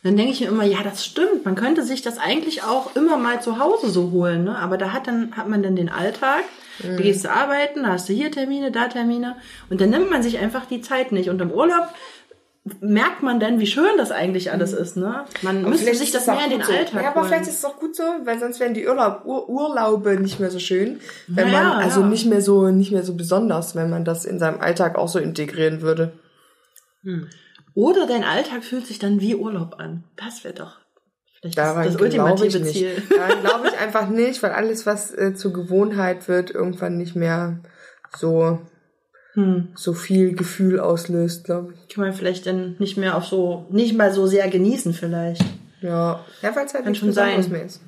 Dann 0.04 0.18
denke 0.18 0.34
ich 0.34 0.42
mir 0.42 0.48
immer, 0.48 0.66
ja, 0.66 0.84
das 0.84 1.06
stimmt, 1.06 1.46
man 1.46 1.56
könnte 1.56 1.84
sich 1.84 2.02
das 2.02 2.18
eigentlich 2.18 2.64
auch 2.64 2.96
immer 2.96 3.16
mal 3.18 3.42
zu 3.42 3.58
Hause 3.60 3.90
so 3.90 4.12
holen, 4.12 4.44
ne, 4.44 4.58
aber 4.58 4.78
da 4.78 4.92
hat 4.92 5.08
dann, 5.08 5.36
hat 5.38 5.48
man 5.48 5.64
dann 5.64 5.76
den 5.78 5.90
Alltag, 5.90 6.44
da 6.82 6.96
gehst 6.98 7.24
du 7.24 7.30
arbeiten, 7.32 7.84
da 7.84 7.90
hast 7.94 8.10
du 8.10 8.14
hier 8.14 8.30
Termine, 8.32 8.72
da 8.72 8.88
Termine 8.90 9.38
und 9.70 9.80
dann 9.80 9.90
nimmt 9.92 10.10
man 10.12 10.22
sich 10.22 10.40
einfach 10.40 10.66
die 10.66 10.82
Zeit 10.82 11.12
nicht 11.14 11.30
und 11.30 11.42
im 11.42 11.52
Urlaub 11.52 11.88
merkt 12.80 13.24
man 13.24 13.40
dann, 13.42 13.60
wie 13.60 13.68
schön 13.68 13.98
das 13.98 14.12
eigentlich 14.12 14.52
alles 14.52 14.72
ist, 14.74 14.96
ne? 14.96 15.26
Man 15.42 15.60
Aber 15.60 15.70
müsste 15.70 15.94
sich 15.96 16.12
das 16.12 16.28
mehr 16.28 16.46
in 16.46 16.52
den 16.52 16.64
so. 16.64 16.72
Alltag 16.72 17.04
Ja, 17.04 17.10
aber 17.10 17.22
holen. 17.22 17.28
vielleicht 17.30 17.48
ist 17.50 17.58
es 17.60 17.66
auch 17.66 17.78
gut 17.78 17.94
so, 17.96 18.04
weil 18.24 18.40
sonst 18.40 18.60
wären 18.62 18.74
die 18.74 18.88
Urlaub, 18.88 19.24
Ur 19.26 19.50
Urlaube 19.50 20.18
nicht 20.20 20.40
mehr 20.40 20.50
so 20.50 20.60
schön, 20.60 21.00
wenn 21.28 21.52
Ja, 21.52 21.62
man 21.64 21.72
also 21.84 22.00
ja. 22.02 22.08
nicht 22.08 22.26
mehr 22.26 22.42
so 22.42 22.70
nicht 22.70 22.92
mehr 22.94 23.04
so 23.04 23.16
besonders, 23.16 23.76
wenn 23.76 23.90
man 23.90 24.06
das 24.06 24.24
in 24.24 24.40
seinem 24.40 24.62
Alltag 24.62 24.98
auch 24.98 25.10
so 25.10 25.20
integrieren 25.20 25.82
würde. 25.82 26.14
Oder 27.76 28.06
dein 28.08 28.24
Alltag 28.24 28.64
fühlt 28.64 28.86
sich 28.86 29.00
dann 29.00 29.20
wie 29.20 29.36
Urlaub 29.36 29.76
an. 29.80 30.04
Das 30.16 30.44
wäre 30.44 30.54
doch 30.54 30.78
vielleicht 31.40 31.58
das, 31.58 31.66
Daran 31.66 31.86
das 31.86 31.96
ich 31.96 32.02
ultimative 32.02 32.60
nicht. 32.60 32.74
Ziel. 32.74 33.04
Daran 33.10 33.42
glaube 33.42 33.68
ich 33.68 33.78
einfach 33.80 34.10
nicht, 34.10 34.44
weil 34.44 34.52
alles, 34.52 34.86
was 34.86 35.14
äh, 35.14 35.34
zur 35.34 35.54
Gewohnheit 35.54 36.28
wird, 36.28 36.52
irgendwann 36.52 36.98
nicht 36.98 37.16
mehr 37.16 37.60
so 38.16 38.60
hm. 39.34 39.70
so 39.76 39.94
viel 39.94 40.36
Gefühl 40.36 40.80
auslöst, 40.80 41.46
glaube 41.46 41.74
ich. 41.74 41.94
Kann 41.94 42.04
man 42.04 42.14
vielleicht 42.14 42.46
dann 42.46 42.76
nicht 42.80 42.98
mehr 42.98 43.18
auf 43.18 43.26
so, 43.26 43.66
nicht 43.72 43.98
mal 43.98 44.14
so 44.14 44.28
sehr 44.28 44.48
genießen 44.48 44.94
vielleicht. 44.94 45.44
Ja, 45.82 46.24
ja 46.42 46.56
weil 46.56 46.66
es 46.66 46.74
halt 46.74 46.84
Kann 46.84 46.92
nichts 46.92 47.00
schon 47.00 47.10
Besonderes 47.10 47.46
sein. 47.46 47.52
mehr 47.52 47.66
ist. 47.66 47.82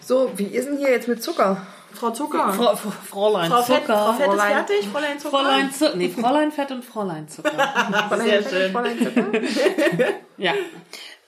So, 0.00 0.30
wie 0.36 0.44
ist 0.44 0.68
denn 0.68 0.76
hier 0.76 0.90
jetzt 0.90 1.08
mit 1.08 1.22
Zucker? 1.22 1.66
Frau 1.94 2.10
Zucker. 2.10 2.52
Frau, 2.52 2.76
Frau- 2.76 2.90
Fräulein 2.90 3.50
Frau 3.50 3.62
Fett, 3.62 3.82
Zucker. 3.82 3.96
Frau 3.96 4.12
Fett 4.12 4.26
ist 4.26 4.32
Fräulein- 4.34 4.52
fertig? 4.54 4.88
Fräulein 4.88 5.18
Zucker? 5.18 5.38
Fräulein 5.38 5.72
Zucker. 5.72 5.96
Nee, 5.96 6.08
Fräulein 6.08 6.52
Fett 6.52 6.70
und 6.70 6.84
Fräulein 6.84 7.28
Zucker. 7.28 7.50
Fräulein 8.08 8.26
Sehr 8.28 8.42
Zucker, 8.42 8.56
schön. 8.56 8.72
Fräulein 8.72 8.98
Zucker? 8.98 10.12
ja. 10.38 10.52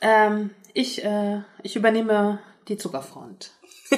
Ähm, 0.01 0.51
ich, 0.75 1.05
äh, 1.05 1.41
ich 1.63 1.77
übernehme 1.77 2.41
die 2.69 2.77
Zuckerfront. 2.77 3.53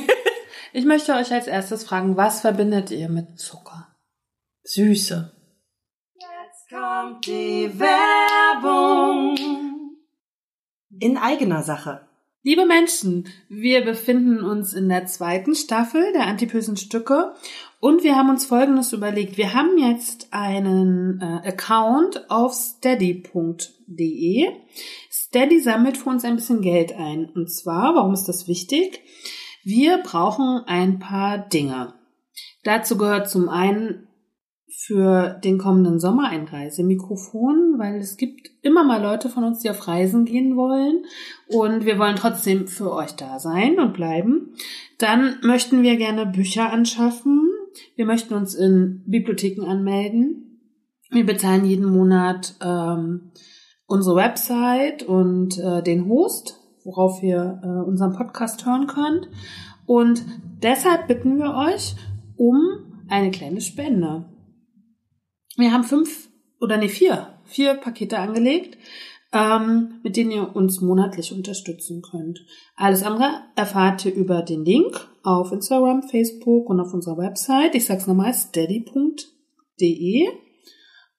Ich 0.74 0.84
möchte 0.84 1.14
euch 1.14 1.32
als 1.32 1.46
erstes 1.46 1.84
fragen, 1.84 2.18
was 2.18 2.42
verbindet 2.42 2.90
ihr 2.90 3.08
mit 3.08 3.40
Zucker? 3.40 3.88
Süße. 4.64 5.32
Jetzt 6.14 6.68
kommt 6.68 7.24
die 7.26 7.72
Werbung. 7.80 9.34
In 11.00 11.16
eigener 11.16 11.62
Sache. 11.62 12.07
Liebe 12.48 12.64
Menschen, 12.64 13.28
wir 13.50 13.84
befinden 13.84 14.42
uns 14.42 14.72
in 14.72 14.88
der 14.88 15.04
zweiten 15.04 15.54
Staffel 15.54 16.14
der 16.14 16.28
Antipösen 16.28 16.78
Stücke 16.78 17.34
und 17.78 18.04
wir 18.04 18.16
haben 18.16 18.30
uns 18.30 18.46
Folgendes 18.46 18.94
überlegt. 18.94 19.36
Wir 19.36 19.52
haben 19.52 19.76
jetzt 19.76 20.28
einen 20.30 21.20
äh, 21.20 21.46
Account 21.46 22.30
auf 22.30 22.54
steady.de. 22.54 23.26
Steady 25.10 25.60
sammelt 25.60 25.98
für 25.98 26.08
uns 26.08 26.24
ein 26.24 26.36
bisschen 26.36 26.62
Geld 26.62 26.94
ein. 26.94 27.26
Und 27.26 27.52
zwar, 27.52 27.94
warum 27.94 28.14
ist 28.14 28.24
das 28.24 28.48
wichtig? 28.48 29.02
Wir 29.62 29.98
brauchen 29.98 30.62
ein 30.66 31.00
paar 31.00 31.36
Dinge. 31.36 31.92
Dazu 32.64 32.96
gehört 32.96 33.28
zum 33.28 33.50
einen 33.50 34.07
für 34.70 35.40
den 35.42 35.58
kommenden 35.58 35.98
Sommer 35.98 36.28
ein 36.28 36.44
Reisemikrofon, 36.44 37.74
weil 37.78 37.96
es 37.96 38.16
gibt 38.16 38.50
immer 38.62 38.84
mal 38.84 39.02
Leute 39.02 39.30
von 39.30 39.44
uns, 39.44 39.60
die 39.60 39.70
auf 39.70 39.88
Reisen 39.88 40.24
gehen 40.24 40.56
wollen 40.56 41.04
und 41.48 41.86
wir 41.86 41.98
wollen 41.98 42.16
trotzdem 42.16 42.66
für 42.66 42.92
euch 42.92 43.12
da 43.12 43.38
sein 43.38 43.78
und 43.78 43.94
bleiben. 43.94 44.54
Dann 44.98 45.36
möchten 45.42 45.82
wir 45.82 45.96
gerne 45.96 46.26
Bücher 46.26 46.70
anschaffen. 46.70 47.48
Wir 47.96 48.04
möchten 48.04 48.34
uns 48.34 48.54
in 48.54 49.02
Bibliotheken 49.06 49.64
anmelden. 49.64 50.60
Wir 51.10 51.24
bezahlen 51.24 51.64
jeden 51.64 51.86
Monat 51.86 52.54
ähm, 52.62 53.30
unsere 53.86 54.16
Website 54.16 55.02
und 55.02 55.58
äh, 55.58 55.82
den 55.82 56.08
Host, 56.08 56.60
worauf 56.84 57.22
ihr 57.22 57.60
äh, 57.62 57.88
unseren 57.88 58.12
Podcast 58.12 58.66
hören 58.66 58.86
könnt. 58.86 59.30
Und 59.86 60.24
deshalb 60.62 61.08
bitten 61.08 61.38
wir 61.38 61.54
euch 61.54 61.96
um 62.36 62.60
eine 63.08 63.30
kleine 63.30 63.62
Spende. 63.62 64.26
Wir 65.58 65.72
haben 65.72 65.84
fünf 65.84 66.28
oder 66.60 66.76
nee, 66.76 66.88
vier, 66.88 67.34
vier 67.44 67.74
Pakete 67.74 68.18
angelegt, 68.18 68.78
ähm, 69.32 70.00
mit 70.02 70.16
denen 70.16 70.30
ihr 70.30 70.56
uns 70.56 70.80
monatlich 70.80 71.32
unterstützen 71.32 72.00
könnt. 72.00 72.40
Alles 72.76 73.02
andere 73.02 73.42
erfahrt 73.56 74.04
ihr 74.06 74.14
über 74.14 74.42
den 74.42 74.64
Link 74.64 75.08
auf 75.22 75.52
Instagram, 75.52 76.02
Facebook 76.02 76.70
und 76.70 76.80
auf 76.80 76.94
unserer 76.94 77.18
Website. 77.18 77.74
Ich 77.74 77.86
sag's 77.86 78.06
nochmal, 78.06 78.32
steady.de 78.32 80.28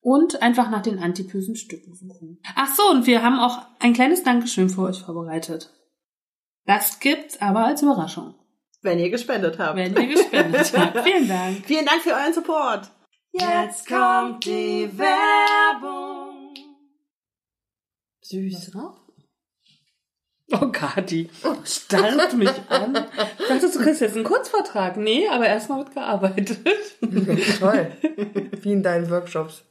und 0.01 0.41
einfach 0.41 0.69
nach 0.71 0.81
den 0.81 0.99
antipösen 0.99 1.55
Stücken 1.55 1.93
suchen. 1.93 2.39
Ach 2.55 2.73
so, 2.73 2.89
und 2.91 3.05
wir 3.05 3.21
haben 3.21 3.39
auch 3.39 3.59
ein 3.79 3.93
kleines 3.93 4.23
Dankeschön 4.23 4.69
für 4.69 4.83
euch 4.83 5.01
vorbereitet. 5.01 5.73
Das 6.65 6.99
gibt's 6.99 7.41
aber 7.41 7.65
als 7.65 7.81
Überraschung, 7.81 8.35
Wenn 8.81 8.99
ihr 8.99 9.09
gespendet 9.09 9.59
habt. 9.59 9.75
wenn 9.75 9.93
ihr 9.95 10.07
gespendet 10.07 10.71
habt. 10.77 10.99
Vielen 11.01 11.27
Dank. 11.27 11.65
Vielen 11.65 11.85
Dank 11.85 12.01
für 12.01 12.11
euren 12.11 12.33
Support. 12.33 12.89
Jetzt 13.31 13.87
kommt 13.87 14.45
die 14.45 14.89
Werbung. 14.97 16.53
Süß. 18.21 18.71
Oh, 20.51 20.67
Kati, 20.71 21.29
starrt 21.63 22.33
mich 22.33 22.49
an. 22.69 23.07
Ich 23.37 23.47
dachte, 23.47 23.71
du 23.71 23.79
kriegst 23.83 24.01
jetzt 24.01 24.15
einen 24.15 24.25
Kurzvortrag. 24.25 24.97
Nee, 24.97 25.27
aber 25.27 25.45
erstmal 25.45 25.79
wird 25.79 25.93
gearbeitet. 25.93 26.57
Toll. 27.59 27.91
Wie 28.61 28.71
in 28.71 28.81
deinen 28.81 29.11
Workshops. 29.11 29.63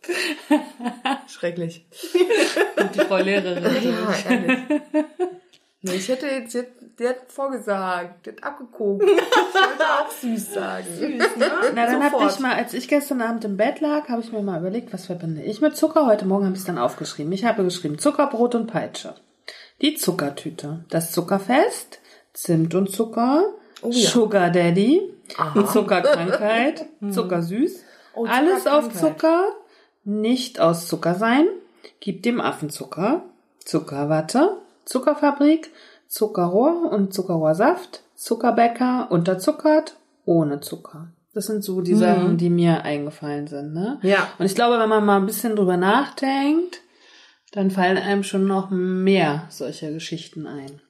Schrecklich. 1.26 1.84
Und 2.76 2.94
die 2.94 3.00
Frau 3.00 3.16
Lehrerin. 3.16 3.64
Ja, 3.82 4.30
ehrlich. 4.30 4.82
Nee, 5.82 5.94
ich 5.94 6.08
hätte 6.08 6.26
jetzt, 6.26 6.54
jetzt 6.54 6.77
die 6.98 7.08
hat 7.08 7.16
vorgesagt, 7.28 8.26
die 8.26 8.30
hat 8.30 8.44
abgeguckt. 8.44 9.04
Ich 9.08 9.54
wollte 9.54 9.84
auch 9.84 10.10
süß 10.10 10.54
sagen. 10.54 11.20
Na, 11.74 11.86
dann 11.86 12.02
habe 12.02 12.24
ich 12.28 12.38
mal, 12.38 12.54
als 12.54 12.74
ich 12.74 12.88
gestern 12.88 13.22
Abend 13.22 13.44
im 13.44 13.56
Bett 13.56 13.80
lag, 13.80 14.08
habe 14.08 14.20
ich 14.20 14.32
mir 14.32 14.42
mal 14.42 14.60
überlegt, 14.60 14.92
was 14.92 15.06
verbinde 15.06 15.42
ich 15.42 15.60
mit 15.60 15.76
Zucker. 15.76 16.06
Heute 16.06 16.26
Morgen 16.26 16.44
habe 16.44 16.54
ich 16.54 16.60
es 16.60 16.66
dann 16.66 16.78
aufgeschrieben. 16.78 17.32
Ich 17.32 17.44
habe 17.44 17.64
geschrieben 17.64 17.98
Zuckerbrot 17.98 18.54
und 18.54 18.66
Peitsche. 18.66 19.14
Die 19.80 19.94
Zuckertüte. 19.94 20.84
Das 20.90 21.12
Zuckerfest. 21.12 22.00
Zimt 22.34 22.74
und 22.74 22.90
Zucker. 22.90 23.52
ja. 23.84 24.08
Sugar 24.10 24.50
Daddy. 24.50 25.02
Zuckerkrankheit. 25.72 26.86
Zuckersüß. 27.10 27.84
Oh, 28.14 28.26
Alles 28.26 28.66
auf. 28.66 28.92
Zucker. 28.92 29.44
Nicht 30.04 30.60
aus 30.60 30.88
Zucker 30.88 31.14
sein. 31.14 31.46
Gib 32.00 32.22
dem 32.22 32.40
Affen 32.40 32.70
Zucker. 32.70 33.24
Zuckerwatte. 33.64 34.58
Zuckerfabrik. 34.84 35.70
Zuckerrohr 36.08 36.90
und 36.90 37.14
Zuckerrohrsaft. 37.14 38.02
Zuckerbäcker. 38.16 39.08
Unterzuckert. 39.10 39.96
Ohne 40.24 40.60
Zucker. 40.60 41.12
Das 41.34 41.46
sind 41.46 41.62
so 41.62 41.82
die 41.82 41.94
Sachen, 41.94 42.36
die 42.36 42.50
mir 42.50 42.82
eingefallen 42.82 43.46
sind, 43.46 43.72
ne? 43.72 44.00
Ja. 44.02 44.28
Und 44.38 44.46
ich 44.46 44.54
glaube, 44.54 44.80
wenn 44.80 44.88
man 44.88 45.04
mal 45.04 45.18
ein 45.18 45.26
bisschen 45.26 45.54
drüber 45.54 45.76
nachdenkt, 45.76 46.80
dann 47.52 47.70
fallen 47.70 47.96
einem 47.96 48.24
schon 48.24 48.46
noch 48.46 48.70
mehr 48.70 49.46
solcher 49.50 49.92
Geschichten 49.92 50.46
ein. 50.46 50.80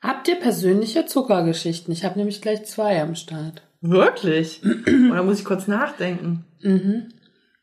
Habt 0.00 0.28
ihr 0.28 0.36
persönliche 0.36 1.06
Zuckergeschichten? 1.06 1.92
Ich 1.92 2.04
habe 2.04 2.18
nämlich 2.18 2.42
gleich 2.42 2.64
zwei 2.66 3.00
am 3.00 3.14
Start. 3.14 3.62
Wirklich? 3.80 4.62
Oder 4.86 5.22
muss 5.22 5.38
ich 5.38 5.44
kurz 5.44 5.66
nachdenken? 5.66 6.44
Mhm. 6.60 7.12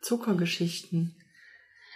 Zuckergeschichten. 0.01 1.15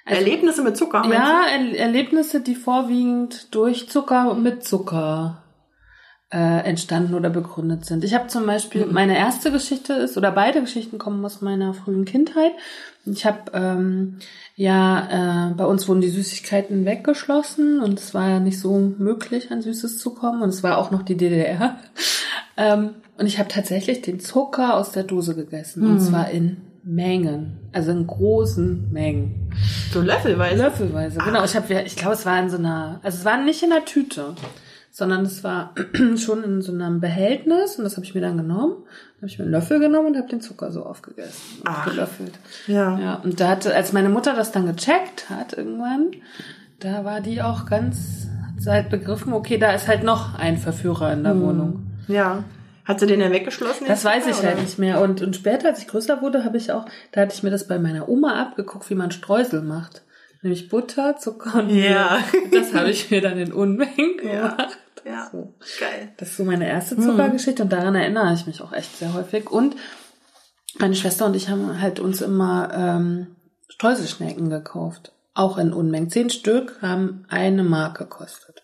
Also- 0.05 0.21
Erlebnisse 0.21 0.61
mit 0.61 0.77
Zucker, 0.77 1.03
Ja, 1.11 1.45
er 1.51 1.79
Erlebnisse, 1.79 2.39
die 2.39 2.55
vorwiegend 2.55 3.53
durch 3.55 3.89
Zucker 3.89 4.31
und 4.31 4.43
mit 4.43 4.63
Zucker 4.63 5.41
äh, 6.31 6.65
entstanden 6.65 7.13
oder 7.15 7.29
begründet 7.29 7.85
sind. 7.85 8.03
Ich 8.03 8.13
habe 8.13 8.27
zum 8.27 8.45
Beispiel, 8.45 8.85
meine 8.87 9.17
erste 9.17 9.51
Geschichte 9.51 9.93
ist, 9.93 10.17
oder 10.17 10.31
beide 10.31 10.61
Geschichten 10.61 10.97
kommen 10.97 11.23
aus 11.23 11.41
meiner 11.41 11.73
frühen 11.73 12.05
Kindheit. 12.05 12.51
Ich 13.05 13.25
habe, 13.25 13.51
ähm, 13.53 14.17
ja, 14.55 15.49
äh, 15.49 15.53
bei 15.53 15.65
uns 15.65 15.87
wurden 15.87 16.01
die 16.01 16.09
Süßigkeiten 16.09 16.85
weggeschlossen 16.85 17.79
und 17.79 17.99
es 17.99 18.13
war 18.13 18.29
ja 18.29 18.39
nicht 18.39 18.59
so 18.59 18.93
möglich, 18.97 19.51
an 19.51 19.61
Süßes 19.61 19.97
zu 19.97 20.13
kommen 20.13 20.41
und 20.41 20.49
es 20.49 20.61
war 20.61 20.77
auch 20.77 20.91
noch 20.91 21.03
die 21.03 21.17
DDR. 21.17 21.77
ähm, 22.57 22.95
und 23.17 23.27
ich 23.27 23.39
habe 23.39 23.49
tatsächlich 23.49 24.01
den 24.01 24.19
Zucker 24.19 24.75
aus 24.75 24.91
der 24.91 25.03
Dose 25.03 25.35
gegessen 25.35 25.87
und 25.87 25.99
zwar 26.01 26.29
in 26.31 26.57
Mengen, 26.87 27.57
also 27.73 27.91
in 27.91 28.05
großen 28.05 28.91
Mengen. 28.91 29.49
So 29.91 30.01
löffelweise. 30.01 30.61
Löffelweise, 30.63 31.17
genau. 31.19 31.43
Ich 31.43 31.55
habe, 31.55 31.81
ich 31.85 31.95
glaube, 31.95 32.13
es 32.13 32.25
war 32.27 32.39
in 32.39 32.49
so 32.49 32.57
einer, 32.57 32.99
also 33.01 33.17
es 33.17 33.25
war 33.25 33.41
nicht 33.43 33.63
in 33.63 33.71
einer 33.71 33.83
Tüte, 33.85 34.35
sondern 34.91 35.23
es 35.25 35.43
war 35.43 35.73
schon 36.17 36.43
in 36.43 36.61
so 36.61 36.71
einem 36.71 36.99
Behältnis 36.99 37.77
und 37.77 37.85
das 37.85 37.95
habe 37.97 38.05
ich 38.05 38.13
mir 38.13 38.21
dann 38.21 38.37
genommen. 38.37 38.75
Dann 38.83 39.17
habe 39.21 39.27
ich 39.27 39.39
mir 39.39 39.45
einen 39.45 39.51
Löffel 39.51 39.79
genommen 39.79 40.07
und 40.09 40.17
habe 40.17 40.27
den 40.29 40.41
Zucker 40.41 40.71
so 40.71 40.85
aufgegessen 40.85 41.61
und 41.61 41.67
Ach. 41.69 41.85
gelöffelt. 41.89 42.33
Ja. 42.67 42.99
Ja, 42.99 43.15
und 43.15 43.39
da 43.39 43.49
hatte, 43.49 43.73
als 43.75 43.91
meine 43.91 44.09
Mutter 44.09 44.35
das 44.35 44.51
dann 44.51 44.67
gecheckt 44.67 45.29
hat 45.29 45.53
irgendwann, 45.53 46.11
da 46.79 47.03
war 47.03 47.19
die 47.19 47.41
auch 47.41 47.65
ganz, 47.65 48.27
hat 48.45 48.61
sie 48.61 48.69
halt 48.69 48.89
begriffen, 48.91 49.33
okay, 49.33 49.57
da 49.57 49.71
ist 49.71 49.87
halt 49.87 50.03
noch 50.03 50.35
ein 50.37 50.57
Verführer 50.57 51.11
in 51.13 51.23
der 51.23 51.33
Hm. 51.33 51.41
Wohnung. 51.41 51.87
Ja. 52.07 52.43
Hat 52.85 52.99
sie 52.99 53.07
den 53.07 53.19
denn 53.19 53.31
weggeschlossen? 53.31 53.87
Das 53.87 54.05
weiß 54.05 54.27
ich 54.27 54.33
Zucker, 54.35 54.47
halt 54.47 54.55
oder? 54.57 54.63
nicht 54.63 54.79
mehr. 54.79 55.01
Und, 55.01 55.21
und 55.21 55.35
später, 55.35 55.69
als 55.69 55.79
ich 55.79 55.87
größer 55.87 56.21
wurde, 56.21 56.45
habe 56.45 56.57
ich 56.57 56.71
auch, 56.71 56.85
da 57.11 57.21
hatte 57.21 57.33
ich 57.33 57.41
mir 57.43 57.49
das 57.49 57.67
bei 57.67 57.79
meiner 57.79 58.07
Oma 58.07 58.39
abgeguckt, 58.41 58.89
wie 58.89 58.95
man 58.95 59.11
Streusel 59.11 59.61
macht. 59.61 60.03
Nämlich 60.43 60.69
Butter, 60.69 61.17
Zucker 61.17 61.59
und 61.59 61.69
Ja. 61.71 62.19
Das 62.51 62.73
habe 62.75 62.91
ich 62.91 63.09
mir 63.09 63.21
dann 63.21 63.37
in 63.39 63.51
Unmengen 63.51 64.17
Ja. 64.23 64.49
gemacht. 64.49 64.77
Ja. 65.03 65.29
So. 65.31 65.53
Geil. 65.79 66.13
Das 66.17 66.29
ist 66.29 66.37
so 66.37 66.43
meine 66.43 66.67
erste 66.67 66.97
Zuckergeschichte 66.99 67.63
und 67.63 67.71
daran 67.73 67.95
erinnere 67.95 68.33
ich 68.33 68.45
mich 68.45 68.61
auch 68.61 68.71
echt 68.73 68.95
sehr 68.97 69.13
häufig. 69.13 69.49
Und 69.49 69.75
meine 70.77 70.95
Schwester 70.95 71.25
und 71.25 71.35
ich 71.35 71.49
haben 71.49 71.79
halt 71.81 71.99
uns 71.99 72.21
immer 72.21 72.71
ähm, 72.75 73.35
Streuselschnecken 73.69 74.49
gekauft. 74.49 75.11
Auch 75.33 75.57
in 75.57 75.73
Unmengen. 75.73 76.09
Zehn 76.09 76.29
Stück 76.29 76.79
haben 76.81 77.25
eine 77.29 77.63
Mark 77.63 77.97
gekostet. 77.97 78.63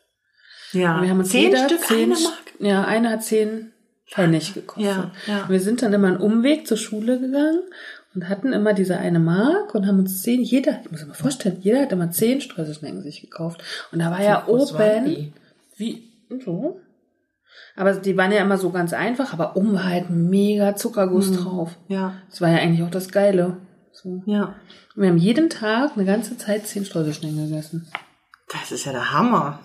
Ja. 0.72 0.96
Und 0.96 1.04
wir 1.04 1.10
haben 1.10 1.20
uns 1.20 1.30
Zehn 1.30 1.50
jeder 1.52 1.66
Stück, 1.66 1.82
zehn, 1.82 2.12
eine 2.12 2.22
Mark? 2.22 2.54
Ja, 2.60 2.84
eine 2.86 3.10
hat 3.10 3.24
zehn 3.24 3.71
Pfennig 4.12 4.54
gekostet. 4.54 4.86
Ja, 4.86 5.12
ja. 5.26 5.50
Wir 5.50 5.60
sind 5.62 5.82
dann 5.82 5.94
immer 5.94 6.08
einen 6.08 6.18
Umweg 6.18 6.68
zur 6.68 6.78
Schule 6.78 7.20
gegangen 7.20 7.62
und 8.14 8.28
hatten 8.28 8.52
immer 8.52 8.74
diese 8.74 8.98
eine 8.98 9.20
Mark 9.20 9.74
und 9.74 9.88
haben 9.88 10.00
uns 10.00 10.22
zehn, 10.22 10.42
jeder, 10.42 10.82
ich 10.84 10.92
muss 10.92 11.02
mir 11.02 11.08
mal 11.08 11.14
vorstellen, 11.14 11.58
jeder 11.62 11.82
hat 11.82 11.94
immer 11.94 12.12
zehn 12.12 12.42
Streuselschnecken 12.42 13.02
sich 13.02 13.22
gekauft. 13.22 13.64
Und 13.92 14.00
da 14.00 14.12
war 14.12 14.22
ja 14.22 14.48
oben, 14.48 15.34
wie, 15.78 16.04
so. 16.44 16.82
Aber 17.76 17.94
die 17.94 18.18
waren 18.18 18.34
ja 18.34 18.42
immer 18.42 18.58
so 18.58 18.70
ganz 18.70 18.92
einfach, 18.92 19.32
aber 19.32 19.56
oben 19.56 19.74
war 19.74 19.86
halt 19.86 20.10
mega 20.10 20.76
Zuckerguss 20.76 21.32
drauf. 21.32 21.78
Ja. 21.88 22.16
Das 22.30 22.42
war 22.42 22.50
ja 22.50 22.58
eigentlich 22.58 22.84
auch 22.84 22.92
das 22.92 23.10
Geile. 23.10 23.58
So. 23.94 24.24
Ja. 24.26 24.56
Und 24.96 25.04
wir 25.04 25.10
haben 25.10 25.18
jeden 25.18 25.50
Tag 25.50 25.92
eine 25.96 26.06
ganze 26.06 26.38
Zeit 26.38 26.68
zehn 26.68 26.84
Streuselschnecken 26.84 27.50
gegessen. 27.50 27.88
Das 28.52 28.74
ist 28.74 28.86
ja 28.86 28.92
der 28.92 29.14
Hammer. 29.14 29.60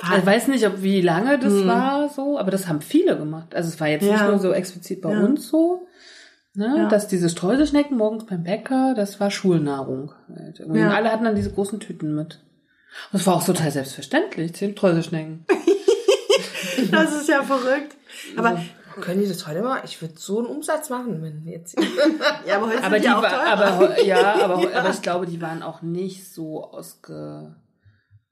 Ich 0.00 0.26
weiß 0.26 0.46
nicht, 0.48 0.64
ob 0.66 0.82
wie 0.82 1.00
lange 1.00 1.38
das 1.40 1.66
war 1.66 2.08
so, 2.08 2.38
aber 2.38 2.50
das 2.52 2.68
haben 2.68 2.80
viele 2.80 3.16
gemacht. 3.18 3.54
Also 3.54 3.68
es 3.68 3.80
war 3.80 3.88
jetzt 3.88 4.02
nicht 4.02 4.12
Ja. 4.12 4.28
nur 4.28 4.38
so 4.38 4.52
explizit 4.52 5.02
bei 5.02 5.12
Ja. 5.12 5.20
uns 5.24 5.48
so, 5.48 5.88
ne, 6.54 6.72
Ja. 6.78 6.88
dass 6.88 7.08
diese 7.08 7.28
Streuselschnecken 7.28 7.96
morgens 7.96 8.24
beim 8.26 8.44
Bäcker, 8.44 8.94
das 8.94 9.18
war 9.18 9.30
Schulnahrung. 9.32 10.12
Halt. 10.34 10.60
Und 10.60 10.76
Ja. 10.76 10.90
alle 10.92 11.10
hatten 11.10 11.24
dann 11.24 11.34
diese 11.34 11.50
großen 11.52 11.80
Tüten 11.80 12.14
mit. 12.14 12.38
Und 13.12 13.20
es 13.20 13.26
war 13.26 13.34
auch 13.36 13.44
total 13.44 13.70
selbstverständlich, 13.72 14.54
zehn 14.54 14.72
Streuselschnecken. 14.72 15.44
Das 16.92 17.12
ist 17.14 17.28
ja 17.28 17.42
verrückt. 17.42 17.96
Aber, 18.36 18.60
Können 19.00 19.20
die 19.20 19.28
das 19.28 19.46
heute 19.46 19.62
mal? 19.62 19.80
Ich 19.84 20.00
würde 20.00 20.14
so 20.16 20.38
einen 20.38 20.46
Umsatz 20.48 20.90
machen, 20.90 21.22
wenn 21.22 21.44
wir 21.44 21.52
jetzt. 21.52 21.76
ja, 22.46 22.56
aber 22.56 22.66
heute 22.68 22.78
Aber 22.84 22.90
sind 22.90 22.96
die 22.96 23.00
die 23.08 23.14
auch 23.14 23.22
war, 23.22 23.46
aber 23.46 24.02
ja, 24.02 24.34
aber, 24.44 24.54
aber 24.74 24.90
ich 24.90 25.02
glaube, 25.02 25.26
die 25.26 25.40
waren 25.40 25.62
auch 25.62 25.82
nicht 25.82 26.32
so 26.32 26.64
ausge, 26.64 27.54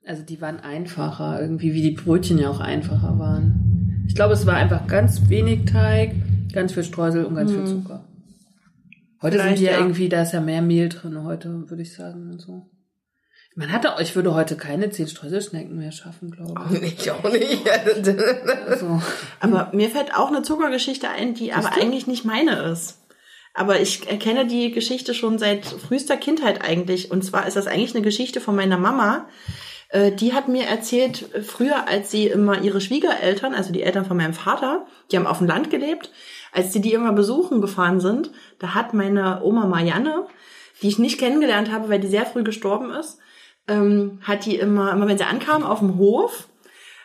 also 0.07 0.23
die 0.23 0.41
waren 0.41 0.61
einfacher 0.61 1.41
irgendwie, 1.41 1.75
wie 1.75 1.83
die 1.83 1.91
Brötchen 1.91 2.39
ja 2.39 2.49
auch 2.49 2.61
einfacher 2.61 3.19
waren. 3.19 4.05
Ich 4.09 4.15
glaube, 4.15 4.35
es 4.35 4.47
war 4.47 4.55
einfach 4.55 4.87
ganz 4.87 5.29
wenig 5.29 5.65
Teig, 5.65 6.13
ganz 6.53 6.73
viel 6.73 6.85
Streusel 6.85 7.25
und 7.25 7.35
ganz 7.35 7.51
viel 7.51 7.67
Zucker. 7.67 8.05
Heute 9.21 9.37
sind 9.37 9.43
Vielleicht, 9.43 9.61
die 9.61 9.65
ja, 9.65 9.73
ja. 9.73 9.79
irgendwie, 9.79 10.09
da 10.09 10.23
ist 10.23 10.33
ja 10.33 10.41
mehr 10.41 10.63
Mehl 10.63 10.89
drin 10.89 11.25
heute, 11.25 11.69
würde 11.69 11.83
ich 11.83 11.93
sagen 11.93 12.31
und 12.31 12.41
so. 12.41 12.71
Man 13.57 13.73
hatte, 13.73 13.95
ich 14.01 14.15
würde 14.15 14.35
heute 14.35 14.57
keine 14.57 14.91
zehn 14.91 15.09
Streuselschnecken 15.09 15.77
mehr 15.77 15.91
schaffen, 15.91 16.31
glaube 16.31 16.63
ich. 16.73 16.83
ich 17.01 17.11
auch 17.11 17.25
nicht. 17.33 17.63
Also, 18.69 19.01
Aber 19.41 19.71
mir 19.73 19.89
fällt 19.89 20.15
auch 20.15 20.29
eine 20.29 20.43
Zuckergeschichte 20.43 21.09
ein, 21.09 21.35
die 21.35 21.53
aber 21.53 21.73
eigentlich 21.73 22.07
nicht 22.07 22.25
meine 22.25 22.71
ist. 22.71 22.99
Aber 23.55 23.81
ich 23.81 24.07
erkenne 24.07 24.47
die 24.47 24.71
Geschichte 24.71 25.15
schon 25.15 25.39
seit 25.39 25.65
frühester 25.65 26.19
Kindheit 26.19 26.63
eigentlich. 26.63 27.11
Und 27.11 27.25
zwar 27.25 27.47
ist 27.47 27.57
das 27.57 27.67
eigentlich 27.67 27.95
eine 27.95 28.05
Geschichte 28.05 28.43
von 28.43 28.55
meiner 28.55 28.77
Mama. 28.77 29.27
Äh, 29.89 30.13
Die 30.13 30.33
hat 30.33 30.49
mir 30.49 30.65
erzählt, 30.65 31.35
äh, 31.35 31.43
früher, 31.43 31.89
als 31.89 32.11
sie 32.11 32.27
immer 32.27 32.61
ihre 32.63 32.81
Schwiegereltern, 32.81 33.55
also 33.55 33.73
die 33.73 33.83
Eltern 33.83 34.05
von 34.05 34.17
meinem 34.17 34.35
Vater, 34.35 34.87
die 35.11 35.17
haben 35.17 35.27
auf 35.27 35.39
dem 35.39 35.47
Land 35.47 35.71
gelebt, 35.71 36.11
als 36.53 36.73
sie 36.73 36.81
die 36.81 36.93
immer 36.93 37.13
besuchen 37.13 37.61
gefahren 37.61 38.01
sind, 38.01 38.31
da 38.59 38.75
hat 38.75 38.95
meine 38.95 39.43
Oma 39.43 39.67
Marianne, 39.67 40.27
die 40.83 40.89
ich 40.89 40.99
nicht 40.99 41.19
kennengelernt 41.19 41.73
habe, 41.73 41.89
weil 41.89 42.01
die 42.01 42.09
sehr 42.09 42.27
früh 42.27 42.43
gestorben 42.43 42.91
ist, 42.91 43.19
ähm, 43.69 44.21
hat 44.23 44.47
die 44.47 44.57
immer, 44.57 44.93
immer 44.93 45.09
wenn 45.09 45.19
sie 45.19 45.25
ankam 45.25 45.65
auf 45.65 45.81
dem 45.81 45.99
Hof, 45.99 46.49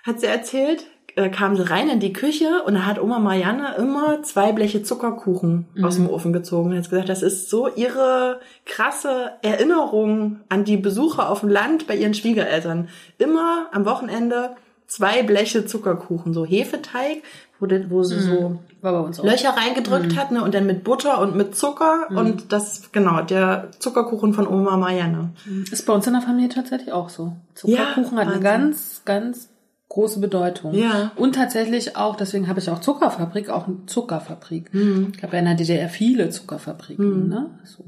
hat 0.03 0.19
sie 0.19 0.27
erzählt, 0.27 0.85
äh, 1.15 1.29
kam 1.29 1.55
sie 1.55 1.69
rein 1.69 1.89
in 1.89 1.99
die 1.99 2.13
Küche 2.13 2.63
und 2.65 2.75
da 2.75 2.85
hat 2.85 3.01
Oma 3.01 3.19
Marianne 3.19 3.75
immer 3.77 4.23
zwei 4.23 4.51
Bleche 4.51 4.83
Zuckerkuchen 4.83 5.65
aus 5.81 5.95
dem 5.95 6.09
Ofen 6.09 6.33
gezogen. 6.33 6.71
Und 6.71 6.77
hat 6.77 6.89
gesagt, 6.89 7.09
das 7.09 7.21
ist 7.21 7.49
so 7.49 7.67
ihre 7.67 8.39
krasse 8.65 9.31
Erinnerung 9.41 10.39
an 10.49 10.63
die 10.63 10.77
Besuche 10.77 11.27
auf 11.27 11.41
dem 11.41 11.49
Land 11.49 11.87
bei 11.87 11.95
ihren 11.95 12.13
Schwiegereltern. 12.13 12.89
Immer 13.17 13.67
am 13.71 13.85
Wochenende 13.85 14.55
zwei 14.87 15.23
Bleche 15.23 15.65
Zuckerkuchen, 15.65 16.33
so 16.33 16.45
Hefeteig, 16.45 17.23
wo, 17.59 17.67
wo 17.89 18.03
sie 18.03 18.19
so 18.19 18.59
uns 18.81 19.19
auch. 19.19 19.23
Löcher 19.23 19.51
reingedrückt 19.51 20.17
hat, 20.17 20.31
ne, 20.31 20.43
und 20.43 20.53
dann 20.53 20.65
mit 20.65 20.83
Butter 20.83 21.21
und 21.21 21.35
mit 21.35 21.55
Zucker 21.55 22.07
und 22.09 22.51
das, 22.51 22.91
genau, 22.91 23.21
der 23.21 23.69
Zuckerkuchen 23.79 24.33
von 24.33 24.47
Oma 24.47 24.75
Marianne. 24.77 25.29
Ist 25.71 25.85
bei 25.85 25.93
uns 25.93 26.07
in 26.07 26.13
der 26.13 26.21
Familie 26.21 26.49
tatsächlich 26.49 26.91
auch 26.91 27.07
so. 27.09 27.33
Zuckerkuchen 27.55 28.17
Ja, 28.17 28.25
hat 28.25 28.27
eine 28.27 28.43
Wahnsinn. 28.43 28.43
ganz, 28.43 29.01
ganz 29.05 29.49
große 29.91 30.19
Bedeutung. 30.19 30.73
Ja. 30.73 31.11
Und 31.17 31.35
tatsächlich 31.35 31.97
auch, 31.97 32.15
deswegen 32.15 32.47
habe 32.47 32.59
ich 32.59 32.69
auch 32.69 32.79
Zuckerfabrik, 32.79 33.49
auch 33.49 33.67
eine 33.67 33.85
Zuckerfabrik. 33.87 34.73
Mhm. 34.73 35.11
Ich 35.15 35.21
habe 35.23 35.33
ja 35.33 35.39
in 35.39 35.45
der 35.45 35.55
DDR 35.55 35.89
viele 35.89 36.29
Zuckerfabriken. 36.29 37.27
Ne? 37.27 37.59
So. 37.65 37.83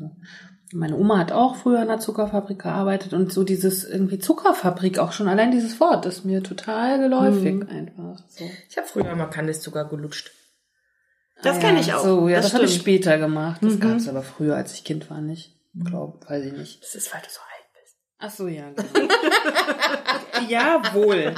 Meine 0.74 0.98
Oma 0.98 1.20
hat 1.20 1.32
auch 1.32 1.56
früher 1.56 1.78
in 1.78 1.84
einer 1.90 2.00
Zuckerfabrik 2.00 2.60
gearbeitet 2.64 3.14
und 3.14 3.32
so 3.32 3.44
dieses 3.44 3.84
irgendwie 3.86 4.20
Zuckerfabrik, 4.20 5.00
auch 5.00 5.12
schon 5.12 5.28
allein 5.30 5.52
dieses 5.52 5.80
Wort 5.80 6.06
ist 6.06 6.26
mir 6.26 6.44
total 6.44 7.00
geläufig 7.00 7.56
Mhm. 7.56 7.70
einfach. 7.70 8.24
So. 8.28 8.44
Ich 8.70 8.76
habe 8.78 8.88
früher 8.88 9.16
mal 9.16 9.28
Kandiszucker 9.28 9.86
gelutscht. 9.86 10.32
Das 11.42 11.58
Ah, 11.58 11.60
kenne 11.60 11.76
ja. 11.76 11.82
ich 11.82 11.94
auch. 11.94 12.04
So, 12.04 12.28
ja, 12.28 12.38
das, 12.38 12.46
das 12.48 12.54
habe 12.56 12.66
ich 12.66 12.76
später 12.76 13.18
gemacht. 13.18 13.62
Das 13.64 13.80
gab 13.80 13.98
es 13.98 14.08
aber 14.10 14.24
früher, 14.24 14.56
als 14.56 14.74
ich 14.74 14.84
Kind 14.84 15.10
war, 15.10 15.22
nicht. 15.22 15.56
Glaub, 15.76 16.30
weiß 16.30 16.44
ich 16.46 16.54
nicht. 16.54 16.84
Das 16.84 16.96
ist, 16.96 17.14
weil 17.14 17.22
du 17.22 17.28
so. 17.30 17.40
Ach 18.26 18.32
so, 18.32 18.48
ja. 18.48 18.70
genau. 18.70 19.14
Jawohl. 20.50 21.34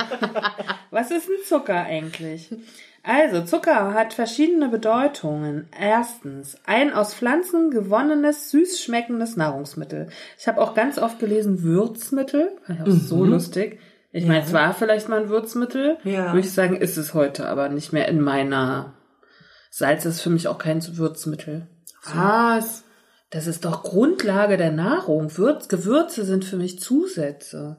Was 0.92 1.10
ist 1.10 1.28
ein 1.28 1.44
Zucker 1.44 1.82
eigentlich? 1.82 2.56
Also, 3.02 3.44
Zucker 3.44 3.96
hat 3.96 4.14
verschiedene 4.14 4.70
Bedeutungen. 4.70 5.68
Erstens, 5.80 6.58
ein 6.66 6.94
aus 6.94 7.16
Pflanzen 7.16 7.72
gewonnenes, 7.72 8.52
süß 8.52 8.84
schmeckendes 8.84 9.36
Nahrungsmittel. 9.36 10.10
Ich 10.38 10.48
habe 10.48 10.62
auch 10.62 10.76
ganz 10.76 11.00
oft 11.00 11.18
gelesen 11.18 11.64
Würzmittel. 11.64 12.52
Fand 12.68 12.80
ich 12.80 12.94
auch 12.94 13.00
so 13.00 13.26
lustig. 13.26 13.80
Ich 14.12 14.28
meine, 14.28 14.44
es 14.44 14.54
war 14.54 14.74
vielleicht 14.76 15.10
mal 15.10 15.24
ein 15.24 15.30
Würzmittel. 15.30 15.98
Ja. 16.04 16.34
Würde 16.34 16.48
ich 16.48 16.54
sagen, 16.54 16.76
ist 16.78 16.98
es 16.98 17.16
heute, 17.16 17.50
aber 17.50 17.70
nicht 17.70 17.94
mehr 17.94 18.08
in 18.08 18.22
meiner. 18.22 18.94
Salz 19.72 20.06
ist 20.06 20.22
für 20.22 20.30
mich 20.30 20.48
auch 20.48 20.60
kein 20.60 20.82
Würzmittel. 20.98 21.68
Was? 22.14 22.85
Das 23.36 23.48
ist 23.48 23.66
doch 23.66 23.84
Grundlage 23.84 24.56
der 24.56 24.72
Nahrung. 24.72 25.36
Würz, 25.38 25.68
Gewürze 25.68 26.24
sind 26.24 26.46
für 26.46 26.56
mich 26.56 26.80
Zusätze. 26.80 27.76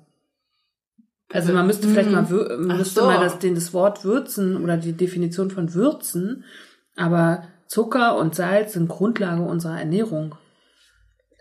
Also 1.32 1.54
man 1.54 1.66
müsste 1.66 1.88
vielleicht 1.88 2.10
mal, 2.10 2.22
man 2.24 2.70
Ach 2.72 2.76
müsste 2.76 3.00
so. 3.00 3.06
mal 3.06 3.18
das, 3.20 3.38
den, 3.38 3.54
das 3.54 3.72
Wort 3.72 4.04
würzen 4.04 4.62
oder 4.62 4.76
die 4.76 4.92
Definition 4.92 5.50
von 5.50 5.72
würzen, 5.72 6.44
aber 6.94 7.44
Zucker 7.68 8.18
und 8.18 8.34
Salz 8.34 8.74
sind 8.74 8.88
Grundlage 8.88 9.40
unserer 9.42 9.78
Ernährung. 9.78 10.34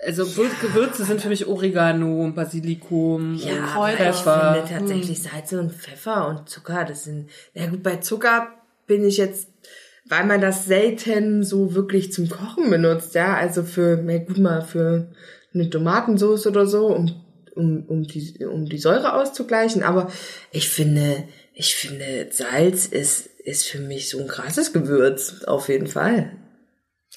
Also 0.05 0.23
Wür- 0.23 0.61
Gewürze 0.61 1.03
sind 1.03 1.19
für 1.21 1.27
mich 1.29 1.45
Oregano 1.47 2.23
und 2.23 2.35
Basilikum 2.35 3.33
und 3.33 3.45
aber 3.75 3.89
ich 3.89 3.95
Pfeffer. 3.97 4.53
finde 4.63 4.79
tatsächlich 4.79 5.21
Salze 5.23 5.59
und 5.59 5.73
Pfeffer 5.73 6.29
und 6.29 6.47
Zucker, 6.49 6.85
das 6.85 7.03
sind, 7.03 7.29
na 7.53 7.67
gut, 7.67 7.83
bei 7.83 7.97
Zucker 7.97 8.47
bin 8.87 9.03
ich 9.05 9.17
jetzt, 9.17 9.49
weil 10.07 10.25
man 10.25 10.41
das 10.41 10.65
selten 10.65 11.43
so 11.43 11.73
wirklich 11.73 12.13
zum 12.13 12.29
Kochen 12.29 12.69
benutzt, 12.69 13.15
ja, 13.15 13.35
also 13.35 13.63
für, 13.63 13.99
na 14.03 14.17
gut, 14.19 14.37
mal 14.37 14.61
für 14.61 15.07
eine 15.53 15.69
Tomatensauce 15.69 16.47
oder 16.47 16.67
so, 16.67 16.87
um, 16.87 17.21
um, 17.55 17.83
um 17.87 18.03
die, 18.03 18.45
um 18.45 18.65
die 18.65 18.77
Säure 18.77 19.13
auszugleichen, 19.13 19.83
aber 19.83 20.11
ich 20.51 20.69
finde, 20.69 21.23
ich 21.53 21.75
finde, 21.75 22.27
Salz 22.31 22.85
ist, 22.85 23.27
ist 23.43 23.65
für 23.65 23.79
mich 23.79 24.09
so 24.09 24.19
ein 24.19 24.27
krasses 24.27 24.73
Gewürz, 24.73 25.43
auf 25.45 25.69
jeden 25.69 25.87
Fall. 25.87 26.31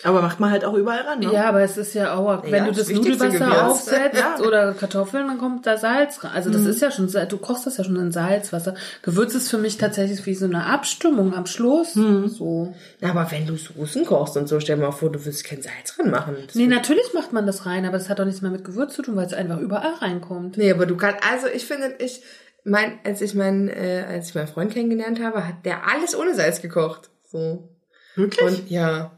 Aber 0.05 0.23
macht 0.23 0.39
man 0.39 0.53
halt 0.53 0.65
auch 0.65 0.75
überall 0.75 1.01
ran, 1.01 1.19
ne? 1.19 1.33
Ja, 1.33 1.49
aber 1.49 1.63
es 1.63 1.77
ist 1.77 1.93
ja 1.95 2.15
auch, 2.15 2.45
wenn 2.45 2.55
Ja, 2.55 2.65
du 2.67 2.73
das 2.73 2.89
Nudelwasser 2.89 3.67
aufsetzt 3.67 4.21
Ja. 4.21 4.39
oder 4.47 4.73
Kartoffeln, 4.75 5.27
dann 5.27 5.39
kommt 5.39 5.67
da 5.67 5.77
Salz 5.77 6.23
rein. 6.23 6.31
Also 6.35 6.51
das 6.51 6.63
ist 6.67 6.81
ja 6.81 6.93
schon, 6.93 7.11
du 7.11 7.39
kochst 7.39 7.67
das 7.67 7.79
ja 7.79 7.85
schon 7.85 7.97
in 7.97 8.13
Salzwasser. 8.13 8.75
Gewürz 9.03 9.35
ist 9.35 9.51
für 9.51 9.59
mich 9.59 9.77
tatsächlich 9.77 10.25
wie 10.25 10.35
so 10.37 10.45
eine 10.45 10.67
Abstimmung 10.67 11.35
am 11.35 11.47
Schluss. 11.47 11.95
So. 11.95 12.75
Na, 13.01 13.11
aber 13.11 13.29
wenn 13.33 13.47
du 13.47 13.57
Soßen 13.57 14.07
kochst 14.07 14.37
und 14.37 14.49
so, 14.49 14.61
stell 14.61 14.77
dir 14.77 14.83
mal 14.83 14.93
vor, 14.93 15.11
du 15.11 15.25
willst 15.25 15.43
kein 15.45 15.63
Salz 15.63 15.97
dran 15.97 16.11
machen. 16.11 16.37
Das 16.47 16.55
Nee, 16.55 16.69
natürlich 16.69 17.13
macht 17.13 17.33
man 17.33 17.45
das 17.47 17.67
rein, 17.67 17.85
aber 17.85 17.99
das 17.99 18.09
hat 18.09 18.21
doch 18.21 18.25
nichts 18.25 18.41
mehr 18.41 18.53
mit 18.53 18.65
Gewürz 18.65 18.95
zu 18.95 19.03
tun, 19.03 19.17
weil 19.17 19.27
es 19.27 19.35
einfach 19.35 19.59
überall 19.59 19.95
reinkommt. 19.95 20.59
Nee, 20.59 20.71
aber 20.71 20.87
du 20.87 20.97
kannst, 20.97 21.19
also 21.29 21.49
ich 21.49 21.67
finde, 21.67 21.95
ich, 21.99 22.23
mein, 22.63 23.01
als 23.05 23.21
ich 23.21 23.35
meinen, 23.35 23.69
äh, 23.69 24.05
als 24.09 24.29
ich 24.29 24.35
meinen 24.37 24.47
Freund 24.49 24.73
kennengelernt 24.73 25.21
habe, 25.21 25.45
hat 25.47 25.65
der 25.65 25.89
alles 25.93 26.17
ohne 26.17 26.35
Salz 26.37 26.63
gekocht. 26.63 27.11
So. 27.33 27.69
Wirklich? 28.15 28.47
Und 28.47 28.71
ja, 28.71 29.11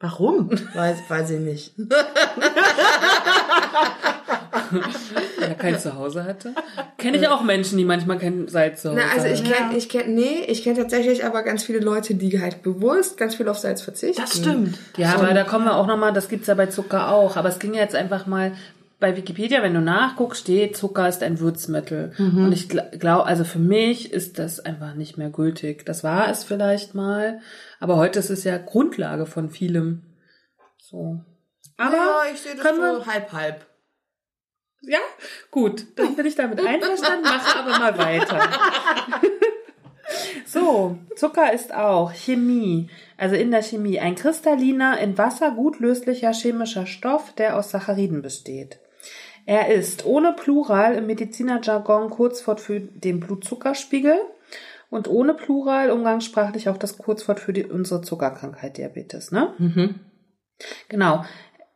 Warum? 0.00 0.50
weiß, 0.74 0.98
weiß 1.08 1.30
ich 1.30 1.40
nicht. 1.40 1.74
Weil 4.70 5.48
er 5.48 5.54
kein 5.54 5.78
Zuhause 5.78 6.24
hatte. 6.24 6.54
Kenne 6.96 7.18
ich 7.18 7.28
auch 7.28 7.42
Menschen, 7.42 7.76
die 7.76 7.84
manchmal 7.84 8.18
kein 8.18 8.48
Salz 8.48 8.82
zu 8.82 8.90
Hause 8.90 9.00
Na, 9.02 9.12
also 9.14 9.26
ich 9.28 9.40
haben. 9.44 9.68
kenne, 9.68 9.76
ich 9.76 9.88
kenne, 9.88 10.12
nee, 10.12 10.44
ich 10.46 10.62
kenne 10.62 10.78
tatsächlich 10.78 11.24
aber 11.24 11.42
ganz 11.42 11.64
viele 11.64 11.80
Leute, 11.80 12.14
die 12.14 12.40
halt 12.40 12.62
bewusst 12.62 13.16
ganz 13.18 13.34
viel 13.34 13.48
auf 13.48 13.58
Salz 13.58 13.82
verzichten. 13.82 14.22
Das 14.22 14.36
stimmt. 14.36 14.78
Ja, 14.96 15.14
aber 15.14 15.34
da 15.34 15.44
kommen 15.44 15.66
wir 15.66 15.74
auch 15.76 15.86
nochmal, 15.86 16.12
das 16.12 16.28
gibt's 16.28 16.46
ja 16.46 16.54
bei 16.54 16.66
Zucker 16.66 17.10
auch. 17.12 17.36
Aber 17.36 17.48
es 17.50 17.58
ging 17.58 17.74
jetzt 17.74 17.94
einfach 17.94 18.26
mal 18.26 18.52
bei 19.00 19.16
Wikipedia, 19.16 19.62
wenn 19.62 19.74
du 19.74 19.80
nachguckst, 19.80 20.42
steht, 20.42 20.76
Zucker 20.76 21.08
ist 21.08 21.22
ein 21.22 21.40
Würzmittel. 21.40 22.12
Und 22.18 22.52
ich 22.52 22.68
glaube, 22.68 23.24
also 23.24 23.44
für 23.44 23.58
mich 23.58 24.12
ist 24.12 24.38
das 24.38 24.60
einfach 24.60 24.94
nicht 24.94 25.16
mehr 25.16 25.30
gültig. 25.30 25.86
Das 25.86 26.04
war 26.04 26.30
es 26.30 26.44
vielleicht 26.44 26.94
mal, 26.94 27.40
aber 27.80 27.96
heute 27.96 28.20
ist 28.20 28.30
es 28.30 28.44
ja 28.44 28.58
Grundlage 28.58 29.26
von 29.26 29.50
vielem. 29.50 30.04
So. 30.78 31.18
Aber 31.76 31.96
ja, 31.96 32.22
ich 32.32 32.40
sehe 32.40 32.54
das 32.54 32.62
können 32.64 32.78
wir- 32.80 32.94
so 33.00 33.06
halb, 33.06 33.32
halb. 33.32 33.66
ja, 34.82 34.98
gut, 35.50 35.86
dann 35.96 36.14
bin 36.14 36.26
ich 36.26 36.36
damit 36.36 36.64
einverstanden, 36.64 37.24
mache 37.24 37.58
aber 37.58 37.78
mal 37.78 37.98
weiter. 37.98 38.38
So, 40.44 40.98
Zucker 41.14 41.52
ist 41.52 41.72
auch 41.72 42.12
Chemie, 42.12 42.90
also 43.16 43.36
in 43.36 43.52
der 43.52 43.62
Chemie 43.62 44.00
ein 44.00 44.16
kristalliner, 44.16 44.98
in 44.98 45.16
Wasser 45.16 45.52
gut 45.52 45.78
löslicher 45.78 46.32
chemischer 46.32 46.86
Stoff, 46.86 47.32
der 47.34 47.56
aus 47.56 47.70
Sacchariden 47.70 48.20
besteht. 48.20 48.80
Er 49.46 49.68
ist 49.72 50.04
ohne 50.04 50.32
Plural 50.32 50.96
im 50.96 51.06
Medizinerjargon 51.06 52.10
Kurzwort 52.10 52.60
für 52.60 52.80
den 52.80 53.20
Blutzuckerspiegel 53.20 54.18
und 54.90 55.08
ohne 55.08 55.34
Plural 55.34 55.90
umgangssprachlich 55.90 56.68
auch 56.68 56.76
das 56.76 56.98
Kurzwort 56.98 57.40
für 57.40 57.52
die, 57.52 57.64
unsere 57.64 58.02
Zuckerkrankheit 58.02 58.76
Diabetes, 58.76 59.30
ne? 59.30 59.54
Genau. 60.88 61.24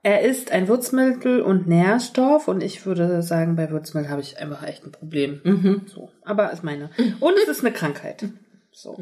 Er 0.02 0.20
ist 0.20 0.52
ein 0.52 0.68
Würzmittel 0.68 1.40
und 1.40 1.66
Nährstoff 1.66 2.46
und 2.46 2.62
ich 2.62 2.84
würde 2.84 3.22
sagen, 3.22 3.56
bei 3.56 3.70
Würzmittel 3.70 4.10
habe 4.10 4.20
ich 4.20 4.38
einfach 4.38 4.62
echt 4.62 4.84
ein 4.84 4.92
Problem. 4.92 5.40
Mhm. 5.44 5.82
So, 5.86 6.10
aber 6.22 6.52
ist 6.52 6.62
meine. 6.62 6.90
Und 7.20 7.34
es 7.42 7.48
ist 7.48 7.64
eine 7.64 7.72
Krankheit. 7.72 8.26
So. 8.70 8.98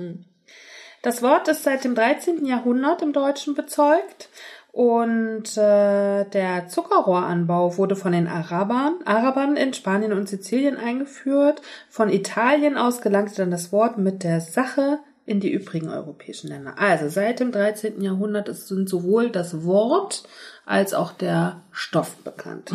Das 1.03 1.21
Wort 1.21 1.49
ist 1.49 1.65
seit 1.65 1.83
dem 1.83 1.97
13. 1.97 2.47
Jahrhundert 2.47 3.03
im 3.03 3.13
Deutschen 3.13 3.55
bezeugt 3.55 4.29
und 4.73 5.55
äh, 5.59 6.25
der 6.25 6.67
Zuckerrohranbau 6.67 7.77
wurde 7.77 7.95
von 7.95 8.13
den 8.13 8.27
Arabern, 8.27 8.95
Arabern 9.05 9.57
in 9.57 9.75
Spanien 9.75 10.15
und 10.15 10.31
Sizilien 10.31 10.79
eingeführt. 10.79 11.61
Von 11.91 12.09
Italien 12.09 12.79
aus 12.79 13.03
gelangte 13.03 13.37
dann 13.37 13.51
das 13.51 13.71
Wort 13.71 13.99
mit 13.99 14.23
der 14.25 14.41
Sache 14.41 15.01
in 15.27 15.41
die 15.41 15.53
übrigen 15.53 15.91
europäischen 15.91 16.49
Länder. 16.49 16.75
Also 16.79 17.11
seit 17.11 17.41
dem 17.41 17.53
13. 17.53 18.01
Jahrhundert 18.01 18.49
sind 18.57 18.89
sowohl 18.89 19.29
das 19.29 19.65
Wort 19.65 20.25
als 20.65 20.95
auch 20.95 21.13
der 21.13 21.61
Stoff 21.71 22.17
bekannt. 22.25 22.71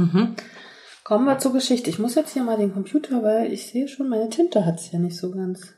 Kommen 1.03 1.25
wir 1.25 1.39
zur 1.39 1.53
Geschichte. 1.53 1.89
Ich 1.89 1.97
muss 1.97 2.13
jetzt 2.13 2.33
hier 2.33 2.43
mal 2.43 2.57
den 2.57 2.73
Computer, 2.73 3.23
weil 3.23 3.51
ich 3.51 3.71
sehe 3.71 3.87
schon, 3.87 4.07
meine 4.07 4.29
Tinte 4.29 4.65
hat 4.65 4.75
es 4.75 4.91
ja 4.91 4.99
nicht 4.99 5.17
so 5.17 5.31
ganz. 5.31 5.73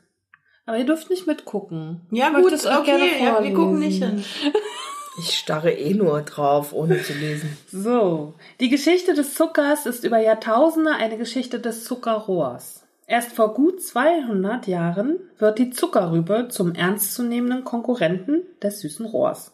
Aber 0.66 0.76
ihr 0.76 0.84
dürft 0.84 1.08
nicht 1.08 1.26
mitgucken. 1.26 2.02
Ja, 2.10 2.28
gut, 2.28 2.42
möchte 2.42 2.56
es 2.56 2.66
euch 2.66 2.84
gerne 2.84 3.04
okay, 3.04 3.24
ja, 3.24 3.42
wir 3.42 3.54
gucken 3.54 3.78
nicht 3.78 4.04
hin. 4.04 4.22
Ich 5.18 5.36
starre 5.36 5.72
eh 5.72 5.94
nur 5.94 6.22
drauf, 6.22 6.72
ohne 6.72 7.02
zu 7.02 7.12
lesen. 7.12 7.56
So, 7.70 8.34
die 8.60 8.68
Geschichte 8.68 9.14
des 9.14 9.34
Zuckers 9.34 9.86
ist 9.86 10.04
über 10.04 10.18
Jahrtausende 10.18 10.92
eine 10.92 11.18
Geschichte 11.18 11.58
des 11.58 11.84
Zuckerrohrs. 11.84 12.84
Erst 13.06 13.32
vor 13.32 13.54
gut 13.54 13.82
200 13.82 14.68
Jahren 14.68 15.18
wird 15.38 15.58
die 15.58 15.70
Zuckerrübe 15.70 16.46
zum 16.48 16.76
ernstzunehmenden 16.76 17.64
Konkurrenten 17.64 18.42
des 18.62 18.80
süßen 18.80 19.04
Rohrs. 19.04 19.52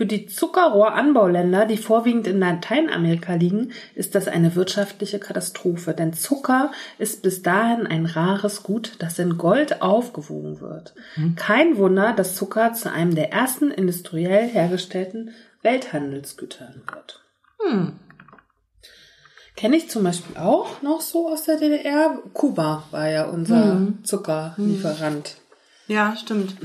Für 0.00 0.06
die 0.06 0.24
Zuckerrohranbauländer, 0.24 1.66
die 1.66 1.76
vorwiegend 1.76 2.26
in 2.26 2.38
Lateinamerika 2.38 3.34
liegen, 3.34 3.72
ist 3.94 4.14
das 4.14 4.28
eine 4.28 4.54
wirtschaftliche 4.54 5.18
Katastrophe, 5.18 5.92
denn 5.92 6.14
Zucker 6.14 6.72
ist 6.96 7.22
bis 7.22 7.42
dahin 7.42 7.86
ein 7.86 8.06
rares 8.06 8.62
Gut, 8.62 8.92
das 9.00 9.18
in 9.18 9.36
Gold 9.36 9.82
aufgewogen 9.82 10.62
wird. 10.62 10.94
Kein 11.36 11.76
Wunder, 11.76 12.14
dass 12.14 12.34
Zucker 12.34 12.72
zu 12.72 12.90
einem 12.90 13.14
der 13.14 13.30
ersten 13.30 13.70
industriell 13.70 14.48
hergestellten 14.48 15.34
Welthandelsgütern 15.60 16.80
wird. 16.90 17.22
Kenne 19.54 19.76
ich 19.76 19.90
zum 19.90 20.04
Beispiel 20.04 20.38
auch 20.38 20.80
noch 20.80 21.02
so 21.02 21.28
aus 21.28 21.44
der 21.44 21.58
DDR. 21.58 22.22
Kuba 22.32 22.84
war 22.90 23.10
ja 23.10 23.26
unser 23.26 23.88
Zuckerlieferant. 24.02 25.36
Ja, 25.88 26.16
stimmt. 26.16 26.56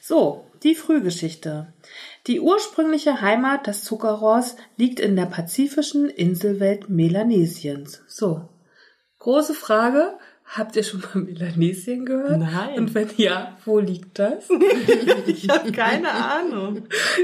So, 0.00 0.43
die 0.64 0.74
Frühgeschichte. 0.74 1.72
Die 2.26 2.40
ursprüngliche 2.40 3.20
Heimat 3.20 3.66
des 3.66 3.84
Zuckerrohrs 3.84 4.56
liegt 4.76 4.98
in 4.98 5.14
der 5.14 5.26
pazifischen 5.26 6.08
Inselwelt 6.08 6.88
Melanesiens. 6.88 8.02
So, 8.06 8.48
große 9.18 9.54
Frage. 9.54 10.14
Habt 10.46 10.76
ihr 10.76 10.82
schon 10.82 11.00
mal 11.00 11.22
Melanesien 11.22 12.04
gehört? 12.04 12.38
Nein. 12.38 12.78
Und 12.78 12.94
wenn 12.94 13.08
ja, 13.16 13.56
wo 13.64 13.78
liegt 13.78 14.18
das? 14.18 14.46
Ich 15.26 15.48
habe 15.48 15.72
keine 15.72 16.10
Ahnung. 16.10 16.82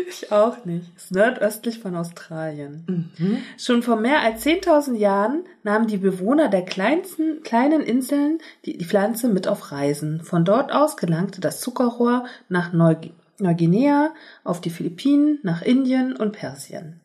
Ich 0.09 0.32
auch 0.32 0.64
nicht. 0.64 0.86
Ist 0.97 1.12
nordöstlich 1.12 1.78
von 1.80 1.95
Australien. 1.97 3.11
Schon 3.59 3.82
vor 3.82 3.97
mehr 3.97 4.20
als 4.20 4.45
10.000 4.47 4.97
Jahren 4.97 5.45
nahmen 5.62 5.86
die 5.86 5.99
Bewohner 5.99 6.49
der 6.49 6.64
kleinsten, 6.64 7.43
kleinen 7.43 7.82
Inseln 7.82 8.38
die, 8.64 8.78
die 8.78 8.86
Pflanze 8.86 9.28
mit 9.28 9.47
auf 9.49 9.70
Reisen. 9.70 10.22
Von 10.24 10.47
dort 10.47 10.72
aus 10.72 10.97
gelangte 10.97 11.43
das 11.43 11.61
Zuckerrohr 11.61 12.24
nach 12.49 12.72
Neu- 12.72 12.97
Neuguinea, 13.41 14.14
auf 14.45 14.61
die 14.61 14.70
Philippinen, 14.70 15.38
nach 15.43 15.62
Indien 15.62 16.16
und 16.16 16.32
Persien. 16.32 17.01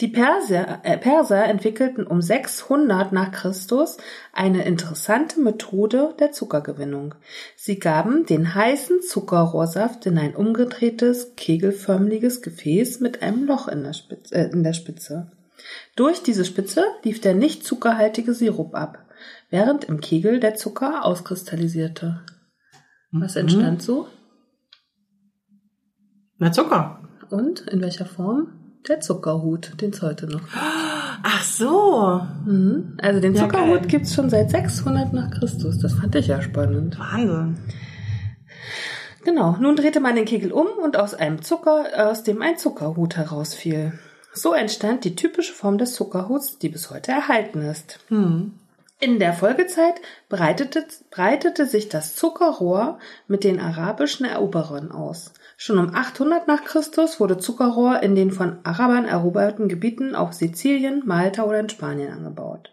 Die 0.00 0.08
Perser, 0.08 0.80
äh, 0.84 0.96
Perser 0.96 1.44
entwickelten 1.44 2.06
um 2.06 2.22
600 2.22 3.12
nach 3.12 3.32
Christus 3.32 3.96
eine 4.32 4.64
interessante 4.64 5.40
Methode 5.40 6.14
der 6.20 6.32
Zuckergewinnung. 6.32 7.14
Sie 7.56 7.78
gaben 7.78 8.24
den 8.24 8.54
heißen 8.54 9.02
Zuckerrohrsaft 9.02 10.06
in 10.06 10.18
ein 10.18 10.36
umgedrehtes, 10.36 11.34
kegelförmiges 11.36 12.42
Gefäß 12.42 13.00
mit 13.00 13.22
einem 13.22 13.46
Loch 13.46 13.68
in 13.68 13.82
der 13.82 13.94
Spitze. 13.94 14.34
Äh, 14.34 14.50
in 14.50 14.62
der 14.62 14.74
Spitze. 14.74 15.32
Durch 15.96 16.22
diese 16.22 16.44
Spitze 16.44 16.84
lief 17.02 17.20
der 17.20 17.34
nicht 17.34 17.64
zuckerhaltige 17.64 18.32
Sirup 18.32 18.74
ab, 18.76 19.06
während 19.50 19.84
im 19.84 20.00
Kegel 20.00 20.38
der 20.38 20.54
Zucker 20.54 21.04
auskristallisierte. 21.04 22.24
Was 23.10 23.36
entstand 23.36 23.82
so? 23.82 24.06
Na, 26.38 26.52
Zucker. 26.52 27.00
Und 27.30 27.60
in 27.68 27.80
welcher 27.80 28.06
Form? 28.06 28.48
Der 28.88 29.00
Zuckerhut, 29.00 29.80
den 29.82 29.90
es 29.90 30.00
heute 30.02 30.26
noch 30.26 30.40
gibt. 30.40 30.52
Ach 30.54 31.42
so. 31.42 32.20
Mhm. 32.46 32.96
Also 33.02 33.20
den 33.20 33.34
Ja, 33.34 33.42
Zuckerhut 33.42 33.80
geil. 33.80 33.86
gibt's 33.88 34.14
schon 34.14 34.30
seit 34.30 34.50
600 34.50 35.12
nach 35.12 35.30
Christus. 35.30 35.78
Das 35.78 35.94
fand 35.94 36.14
ich 36.14 36.28
ja 36.28 36.40
spannend. 36.40 36.98
Wahnsinn. 36.98 37.58
Genau, 39.24 39.56
nun 39.60 39.76
drehte 39.76 40.00
man 40.00 40.14
den 40.14 40.24
Kegel 40.24 40.52
um 40.52 40.68
und 40.82 40.96
aus 40.96 41.12
einem 41.12 41.42
Zucker, 41.42 41.86
aus 42.08 42.22
dem 42.22 42.40
ein 42.40 42.56
Zuckerhut 42.56 43.16
herausfiel. 43.16 43.98
So 44.32 44.54
entstand 44.54 45.04
die 45.04 45.16
typische 45.16 45.52
Form 45.52 45.76
des 45.76 45.94
Zuckerhuts, 45.94 46.58
die 46.58 46.68
bis 46.68 46.90
heute 46.90 47.10
erhalten 47.10 47.60
ist. 47.62 47.98
In 48.08 49.18
der 49.18 49.32
Folgezeit 49.34 49.94
breitete, 50.28 50.86
breitete 51.10 51.66
sich 51.66 51.88
das 51.88 52.14
Zuckerrohr 52.14 53.00
mit 53.26 53.42
den 53.44 53.60
arabischen 53.60 54.24
Eroberern 54.24 54.92
aus. 54.92 55.32
Schon 55.60 55.78
um 55.78 55.92
800 55.92 56.46
nach 56.46 56.62
Christus 56.62 57.18
wurde 57.18 57.36
Zuckerrohr 57.36 58.00
in 58.00 58.14
den 58.14 58.30
von 58.30 58.60
Arabern 58.62 59.06
eroberten 59.06 59.68
Gebieten 59.68 60.14
auf 60.14 60.32
Sizilien, 60.32 61.02
Malta 61.04 61.42
oder 61.42 61.58
in 61.58 61.68
Spanien 61.68 62.12
angebaut. 62.12 62.72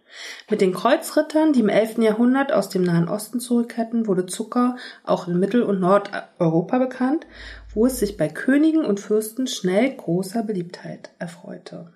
Mit 0.52 0.62
den 0.62 0.72
Kreuzrittern, 0.72 1.52
die 1.52 1.62
im 1.62 1.70
11. 1.70 1.98
Jahrhundert 1.98 2.54
aus 2.54 2.70
dem 2.70 2.84
Nahen 2.84 3.10
Osten 3.10 3.40
zurückkehrten, 3.40 4.06
wurde 4.06 4.28
Zucker 4.28 4.76
auch 5.04 5.28
in 5.28 5.40
Mittel- 5.40 5.64
und 5.64 5.80
Nordeuropa 5.80 6.78
bekannt, 6.78 7.26
wo 7.74 7.88
es 7.88 7.98
sich 7.98 8.18
bei 8.18 8.30
Königen 8.30 8.86
und 8.86 9.00
Fürsten 9.00 9.48
schnell 9.48 9.96
großer 9.96 10.44
Beliebtheit 10.44 11.10
erfreute. 11.18 11.92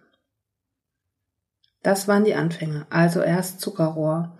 Das 1.84 2.08
waren 2.08 2.24
die 2.24 2.34
Anfänge. 2.34 2.88
Also 2.90 3.22
erst 3.22 3.62
Zuckerrohr. 3.62 4.36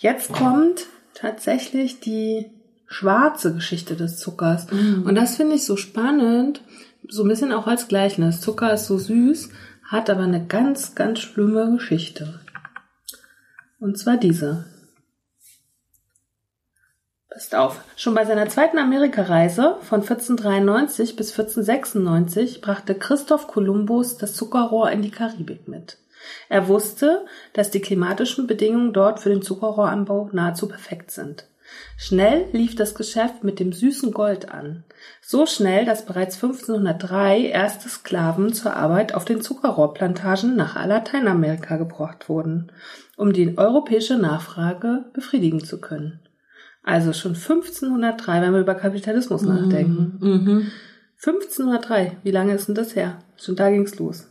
Jetzt 0.00 0.34
kommt 0.34 0.84
tatsächlich 1.14 2.00
die 2.00 2.50
schwarze 2.94 3.52
Geschichte 3.52 3.96
des 3.96 4.18
Zuckers. 4.18 4.66
Und 5.04 5.16
das 5.16 5.36
finde 5.36 5.56
ich 5.56 5.64
so 5.64 5.76
spannend, 5.76 6.62
so 7.08 7.24
ein 7.24 7.28
bisschen 7.28 7.52
auch 7.52 7.66
als 7.66 7.88
Gleichnis. 7.88 8.40
Zucker 8.40 8.72
ist 8.72 8.86
so 8.86 8.98
süß, 8.98 9.50
hat 9.84 10.08
aber 10.08 10.22
eine 10.22 10.46
ganz, 10.46 10.94
ganz 10.94 11.18
schlimme 11.18 11.72
Geschichte. 11.72 12.40
Und 13.80 13.98
zwar 13.98 14.16
diese. 14.16 14.66
Passt 17.28 17.54
auf. 17.56 17.82
Schon 17.96 18.14
bei 18.14 18.24
seiner 18.24 18.48
zweiten 18.48 18.78
Amerikareise 18.78 19.76
von 19.82 20.00
1493 20.00 21.16
bis 21.16 21.30
1496 21.32 22.60
brachte 22.60 22.94
Christoph 22.94 23.48
Kolumbus 23.48 24.18
das 24.18 24.34
Zuckerrohr 24.34 24.92
in 24.92 25.02
die 25.02 25.10
Karibik 25.10 25.66
mit. 25.66 25.98
Er 26.48 26.68
wusste, 26.68 27.26
dass 27.54 27.72
die 27.72 27.80
klimatischen 27.80 28.46
Bedingungen 28.46 28.92
dort 28.92 29.18
für 29.18 29.30
den 29.30 29.42
Zuckerrohranbau 29.42 30.30
nahezu 30.32 30.68
perfekt 30.68 31.10
sind. 31.10 31.48
Schnell 31.96 32.46
lief 32.52 32.74
das 32.74 32.94
Geschäft 32.94 33.44
mit 33.44 33.60
dem 33.60 33.72
süßen 33.72 34.12
Gold 34.12 34.50
an. 34.50 34.84
So 35.22 35.46
schnell, 35.46 35.84
dass 35.84 36.04
bereits 36.04 36.42
1503 36.42 37.42
erste 37.42 37.88
Sklaven 37.88 38.52
zur 38.52 38.74
Arbeit 38.74 39.14
auf 39.14 39.24
den 39.24 39.40
Zuckerrohrplantagen 39.40 40.56
nach 40.56 40.74
Lateinamerika 40.84 41.76
gebracht 41.76 42.28
wurden, 42.28 42.72
um 43.16 43.32
die 43.32 43.56
europäische 43.56 44.18
Nachfrage 44.18 45.04
befriedigen 45.12 45.64
zu 45.64 45.80
können. 45.80 46.20
Also 46.82 47.12
schon 47.12 47.34
1503, 47.34 48.42
wenn 48.42 48.52
wir 48.52 48.60
über 48.60 48.74
Kapitalismus 48.74 49.42
nachdenken. 49.42 50.18
1503, 51.24 52.18
wie 52.24 52.30
lange 52.30 52.54
ist 52.54 52.68
denn 52.68 52.74
das 52.74 52.96
her? 52.96 53.18
Schon 53.36 53.56
da 53.56 53.70
ging's 53.70 53.98
los. 53.98 54.28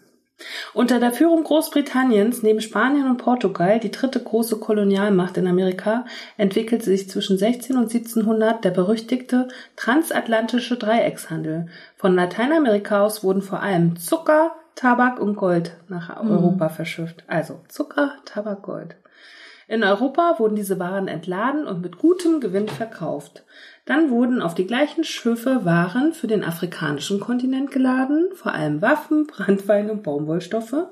Unter 0.74 1.00
der 1.00 1.12
Führung 1.12 1.44
Großbritanniens 1.44 2.44
neben 2.44 2.62
Spanien 2.62 3.10
und 3.10 3.18
Portugal, 3.18 3.80
die 3.80 3.92
dritte 3.92 4.20
große 4.22 4.58
Kolonialmacht 4.58 5.38
in 5.38 5.48
Amerika, 5.48 6.06
entwickelte 6.38 6.86
sich 6.86 7.10
zwischen 7.10 7.38
16 7.38 7.76
und 7.76 7.94
1700 7.94 8.64
der 8.64 8.72
berüchtigte 8.72 9.48
transatlantische 9.76 10.78
Dreieckshandel. 10.78 11.68
Von 11.96 12.16
Lateinamerika 12.16 13.02
aus 13.02 13.24
wurden 13.24 13.42
vor 13.42 13.62
allem 13.62 13.98
Zucker, 13.98 14.56
Tabak 14.76 15.20
und 15.20 15.36
Gold 15.36 15.76
nach 15.88 16.20
Europa 16.22 16.70
verschifft. 16.70 17.24
Also 17.28 17.60
Zucker, 17.68 18.14
Tabak, 18.26 18.64
Gold. 18.64 18.96
In 19.68 19.84
Europa 19.84 20.36
wurden 20.40 20.56
diese 20.56 20.78
Waren 20.78 21.08
entladen 21.08 21.66
und 21.66 21.82
mit 21.82 21.98
gutem 21.98 22.42
Gewinn 22.42 22.68
verkauft. 22.68 23.44
Dann 23.86 24.10
wurden 24.10 24.42
auf 24.42 24.56
die 24.56 24.66
gleichen 24.66 25.04
Schiffe 25.04 25.66
Waren 25.66 26.14
für 26.14 26.28
den 26.28 26.44
afrikanischen 26.44 27.20
Kontinent 27.20 27.72
geladen, 27.72 28.30
vor 28.34 28.54
allem 28.54 28.82
Waffen, 28.82 29.28
Brandwein 29.28 29.90
und 29.90 30.04
Baumwollstoffe, 30.04 30.88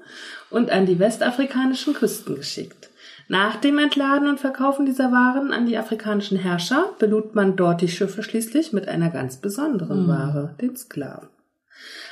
und 0.49 0.69
an 0.71 0.85
die 0.85 0.99
westafrikanischen 0.99 1.93
Küsten 1.93 2.35
geschickt. 2.35 2.89
Nach 3.29 3.55
dem 3.55 3.77
Entladen 3.79 4.27
und 4.27 4.41
Verkaufen 4.41 4.85
dieser 4.85 5.13
Waren 5.13 5.53
an 5.53 5.65
die 5.65 5.77
afrikanischen 5.77 6.37
Herrscher 6.37 6.89
belud 6.99 7.33
man 7.33 7.55
dort 7.55 7.79
die 7.79 7.87
Schiffe 7.87 8.23
schließlich 8.23 8.73
mit 8.73 8.89
einer 8.89 9.09
ganz 9.09 9.37
besonderen 9.37 10.07
Ware, 10.09 10.55
den 10.59 10.75
Sklaven. 10.75 11.29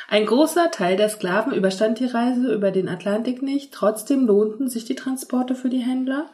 Ein 0.08 0.26
großer 0.26 0.72
Teil 0.72 0.96
der 0.96 1.10
Sklaven 1.10 1.54
überstand 1.54 2.00
die 2.00 2.06
Reise 2.06 2.54
über 2.54 2.72
den 2.72 2.90
Atlantik 2.90 3.44
nicht, 3.44 3.74
trotzdem 3.74 4.26
lohnten 4.26 4.68
sich 4.68 4.86
die 4.86 4.96
Transporte 4.96 5.54
für 5.56 5.70
die 5.70 5.80
Händler. 5.80 6.26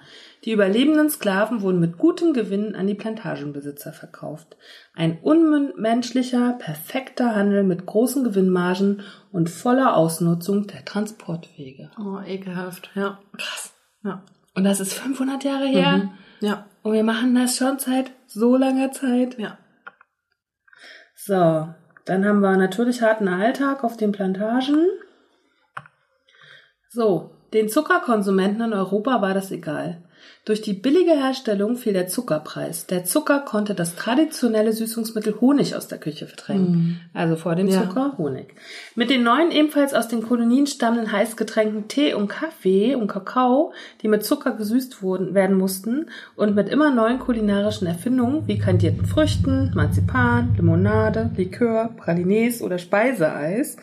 Die 0.46 0.52
überlebenden 0.52 1.10
Sklaven 1.10 1.64
wurden 1.64 1.80
mit 1.80 1.98
gutem 1.98 2.34
Gewinn 2.34 2.76
an 2.76 2.86
die 2.86 2.93
Plantagenbesitzer 2.93 3.91
verkauft. 3.91 4.58
Ein 4.93 5.18
unmenschlicher, 5.20 6.54
perfekter 6.54 7.36
Handel 7.36 7.64
mit 7.64 7.88
großen 7.88 8.24
Gewinnmargen 8.24 9.02
und 9.32 9.50
voller 9.50 9.98
Ausnutzung 9.98 10.68
der 10.68 10.86
Transportwege. 10.86 11.89
Oh, 12.00 12.20
ekelhaft. 12.24 12.91
Ja. 12.93 13.20
Krass. 13.36 13.74
Ja. 14.04 14.22
Und 14.54 14.66
das 14.66 14.80
ist 14.80 14.93
500 14.93 15.43
Jahre 15.43 15.66
her. 15.66 15.98
Mhm. 15.98 16.10
Ja. 16.41 16.68
Und 16.84 16.93
wir 16.93 17.04
machen 17.04 17.34
das 17.34 17.58
schon 17.58 17.80
seit 17.80 18.12
so 18.28 18.56
langer 18.56 18.91
Zeit. 18.91 19.39
Ja. 19.39 19.58
So, 21.16 21.74
dann 22.06 22.24
haben 22.24 22.41
wir 22.41 22.56
natürlich 22.56 23.02
harten 23.02 23.28
Alltag 23.28 23.84
auf 23.84 23.98
den 23.98 24.12
Plantagen. 24.12 24.86
So, 26.89 27.32
den 27.52 27.68
Zuckerkonsumenten 27.68 28.62
in 28.62 28.74
Europa 28.74 29.24
war 29.24 29.34
das 29.34 29.50
egal. 29.50 30.04
Durch 30.46 30.62
die 30.62 30.74
billige 30.74 31.14
Herstellung 31.14 31.76
fiel 31.76 31.94
der 31.94 32.08
Zuckerpreis. 32.08 32.86
Der 32.86 33.04
Zucker 33.04 33.40
konnte 33.40 33.74
das 33.74 33.96
traditionelle 33.96 34.74
Süßungsmittel 34.74 35.42
Honig 35.42 35.76
aus 35.76 35.88
der 35.88 35.98
Küche 35.98 36.28
verdrängen. 36.28 36.72
Mhm. 36.72 36.98
Also 37.16 37.36
vor 37.36 37.56
dem 37.56 37.68
Ja. 37.68 37.82
Zucker 37.82 38.14
Honig. 38.20 38.54
Mit 38.94 39.10
den 39.10 39.24
neuen 39.24 39.50
ebenfalls 39.50 39.96
aus 39.96 40.08
den 40.08 40.22
Kolonien 40.22 40.68
stammenden 40.68 41.12
Heißgetränken 41.12 41.88
Tee 41.88 42.14
und 42.14 42.28
Kaffee 42.28 42.94
und 42.94 43.08
Kakao, 43.08 43.74
die 44.04 44.08
mit 44.08 44.24
Zucker 44.24 44.52
gesüßt 44.52 45.02
wurden, 45.02 45.34
werden 45.34 45.58
mussten 45.58 46.12
und 46.36 46.54
mit 46.54 46.70
immer 46.70 46.92
neuen 46.92 47.18
kulinarischen 47.18 47.88
Erfindungen 47.88 48.48
wie 48.48 48.60
kandierten 48.60 49.08
Früchten, 49.08 49.72
Marzipan, 49.74 50.54
Limonade, 50.56 51.32
Likör, 51.36 51.90
Pralines 51.98 52.62
oder 52.62 52.78
Speiseeis 52.78 53.78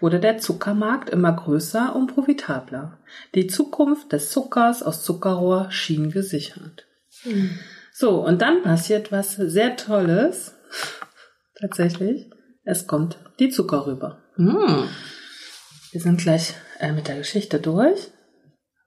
wurde 0.00 0.20
der 0.20 0.38
Zuckermarkt 0.38 1.10
immer 1.10 1.32
größer 1.32 1.94
und 1.94 2.14
profitabler. 2.14 2.98
Die 3.34 3.46
Zukunft 3.46 4.12
des 4.12 4.30
Zuckers 4.30 4.82
aus 4.82 5.02
Zuckerrohr 5.02 5.70
schien 5.70 6.10
gesichert. 6.10 6.86
So, 7.92 8.24
und 8.24 8.42
dann 8.42 8.62
passiert 8.62 9.10
was 9.10 9.36
sehr 9.36 9.76
Tolles. 9.76 10.54
Tatsächlich. 11.60 12.30
Es 12.64 12.86
kommt 12.86 13.18
die 13.38 13.48
Zuckerrübe. 13.48 14.18
Hm. 14.34 14.88
Wir 15.92 16.00
sind 16.00 16.20
gleich 16.20 16.54
äh, 16.78 16.92
mit 16.92 17.08
der 17.08 17.16
Geschichte 17.16 17.58
durch. 17.60 18.10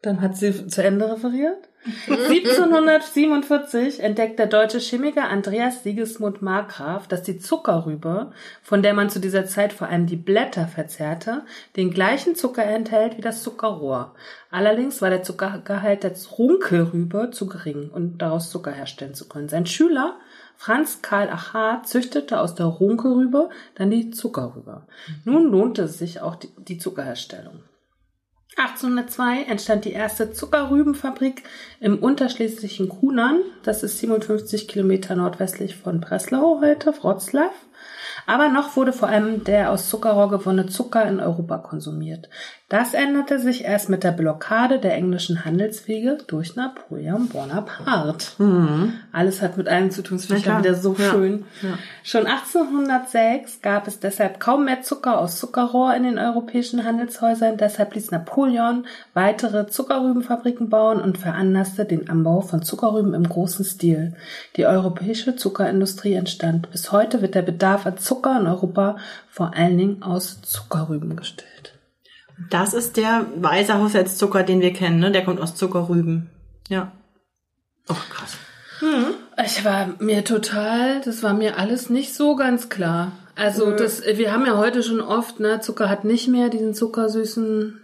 Dann 0.01 0.21
hat 0.21 0.37
sie 0.37 0.67
zu 0.67 0.81
Ende 0.81 1.11
referiert. 1.11 1.69
1747 2.07 4.01
entdeckt 4.01 4.37
der 4.37 4.47
deutsche 4.47 4.79
Chemiker 4.79 5.29
Andreas 5.29 5.83
Sigismund 5.83 6.41
Markgraf, 6.41 7.07
dass 7.07 7.23
die 7.23 7.39
Zuckerrübe, 7.39 8.31
von 8.61 8.83
der 8.83 8.93
man 8.93 9.09
zu 9.09 9.19
dieser 9.19 9.45
Zeit 9.45 9.71
vor 9.73 9.87
allem 9.87 10.05
die 10.05 10.17
Blätter 10.17 10.67
verzehrte, 10.67 11.43
den 11.77 11.91
gleichen 11.91 12.35
Zucker 12.35 12.63
enthält 12.63 13.17
wie 13.17 13.21
das 13.21 13.43
Zuckerrohr. 13.43 14.13
Allerdings 14.51 15.01
war 15.01 15.09
der 15.09 15.23
Zuckergehalt 15.23 16.03
der 16.03 16.13
Runkelrübe 16.37 17.31
zu 17.31 17.47
gering, 17.47 17.89
um 17.89 18.17
daraus 18.17 18.49
Zucker 18.49 18.71
herstellen 18.71 19.15
zu 19.15 19.27
können. 19.27 19.49
Sein 19.49 19.65
Schüler 19.65 20.17
Franz 20.57 21.01
Karl 21.01 21.29
Achat 21.29 21.87
züchtete 21.87 22.41
aus 22.41 22.53
der 22.53 22.65
Runkelrübe 22.65 23.49
dann 23.75 23.89
die 23.89 24.11
Zuckerrübe. 24.11 24.81
Nun 25.23 25.49
lohnte 25.49 25.83
es 25.83 25.97
sich 25.97 26.19
auch 26.19 26.35
die 26.35 26.77
Zuckerherstellung. 26.77 27.61
1802 28.57 29.43
entstand 29.43 29.85
die 29.85 29.93
erste 29.93 30.33
Zuckerrübenfabrik 30.33 31.43
im 31.79 31.99
unterschlesischen 31.99 32.89
Kunern. 32.89 33.41
Das 33.63 33.83
ist 33.83 33.99
57 33.99 34.67
Kilometer 34.67 35.15
nordwestlich 35.15 35.75
von 35.75 36.01
Breslau 36.01 36.59
heute, 36.61 36.93
Wroclaw. 36.93 37.51
Aber 38.25 38.49
noch 38.49 38.75
wurde 38.75 38.91
vor 38.91 39.07
allem 39.07 39.43
der 39.43 39.71
aus 39.71 39.89
Zuckerrohr 39.89 40.29
gewonnene 40.29 40.67
Zucker 40.67 41.07
in 41.07 41.19
Europa 41.19 41.57
konsumiert. 41.59 42.29
Das 42.69 42.93
änderte 42.93 43.39
sich 43.39 43.65
erst 43.65 43.89
mit 43.89 44.03
der 44.03 44.11
Blockade 44.11 44.77
der 44.77 44.93
englischen 44.93 45.43
Handelswege 45.43 46.19
durch 46.27 46.55
Napoleon 46.55 47.27
Bonaparte. 47.27 47.83
Alles 49.11 49.41
hat 49.41 49.57
mit 49.57 49.67
allem 49.67 49.89
zu 49.89 50.03
tun, 50.03 50.17
das 50.17 50.27
finde 50.27 50.41
ich 50.41 50.45
ja 50.45 50.59
wieder 50.59 50.75
so 50.75 50.93
Ja. 50.95 51.09
schön. 51.09 51.45
Ja. 51.63 51.79
Schon 52.03 52.27
1806 52.27 53.63
gab 53.63 53.87
es 53.87 53.99
deshalb 53.99 54.39
kaum 54.39 54.65
mehr 54.65 54.83
Zucker 54.83 55.17
aus 55.19 55.39
Zuckerrohr 55.39 55.95
in 55.95 56.03
den 56.03 56.19
europäischen 56.19 56.85
Handelshäusern. 56.85 57.57
Deshalb 57.57 57.95
ließ 57.95 58.11
Napoleon 58.11 58.85
weitere 59.15 59.65
Zuckerrübenfabriken 59.65 60.69
bauen 60.69 61.01
und 61.01 61.17
veranlasste 61.17 61.85
den 61.85 62.07
Anbau 62.07 62.41
von 62.41 62.61
Zuckerrüben 62.61 63.15
im 63.15 63.27
großen 63.27 63.65
Stil. 63.65 64.13
Die 64.57 64.67
europäische 64.67 65.35
Zuckerindustrie 65.35 66.13
entstand. 66.13 66.69
Bis 66.69 66.91
heute 66.91 67.23
wird 67.23 67.33
der 67.33 67.41
Bedarf 67.41 67.87
an 67.87 67.97
Zucker 67.97 68.39
in 68.39 68.45
Europa 68.45 68.97
vor 69.27 69.53
allen 69.55 69.77
Dingen 69.79 70.03
aus 70.03 70.39
Zuckerrüben 70.43 71.15
gestellt. 71.15 71.48
Das 72.49 72.73
ist 72.73 72.97
der 72.97 73.25
weiße 73.35 73.77
Haushaltszucker, 73.77 74.43
den 74.43 74.61
wir 74.61 74.73
kennen, 74.73 74.99
ne? 74.99 75.11
Der 75.11 75.25
kommt 75.25 75.41
aus 75.41 75.55
Zuckerrüben. 75.55 76.29
Ja. 76.69 76.91
Oh, 77.87 77.95
krass. 78.09 78.37
Ich 79.45 79.65
war 79.65 79.95
mir 79.99 80.23
total, 80.23 81.01
das 81.01 81.23
war 81.23 81.33
mir 81.33 81.57
alles 81.57 81.89
nicht 81.89 82.13
so 82.13 82.35
ganz 82.35 82.69
klar. 82.69 83.11
Also 83.35 83.71
das, 83.71 84.03
wir 84.05 84.33
haben 84.33 84.45
ja 84.45 84.57
heute 84.57 84.83
schon 84.83 84.99
oft, 84.99 85.39
ne, 85.39 85.61
Zucker 85.61 85.89
hat 85.89 86.03
nicht 86.03 86.27
mehr 86.27 86.49
diesen 86.49 86.73
zuckersüßen, 86.73 87.81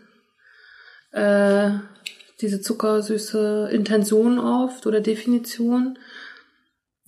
äh, 1.11 1.69
diese 2.41 2.61
zuckersüße 2.61 3.69
Intention 3.71 4.37
oft 4.37 4.85
oder 4.85 4.99
Definition. 4.99 5.97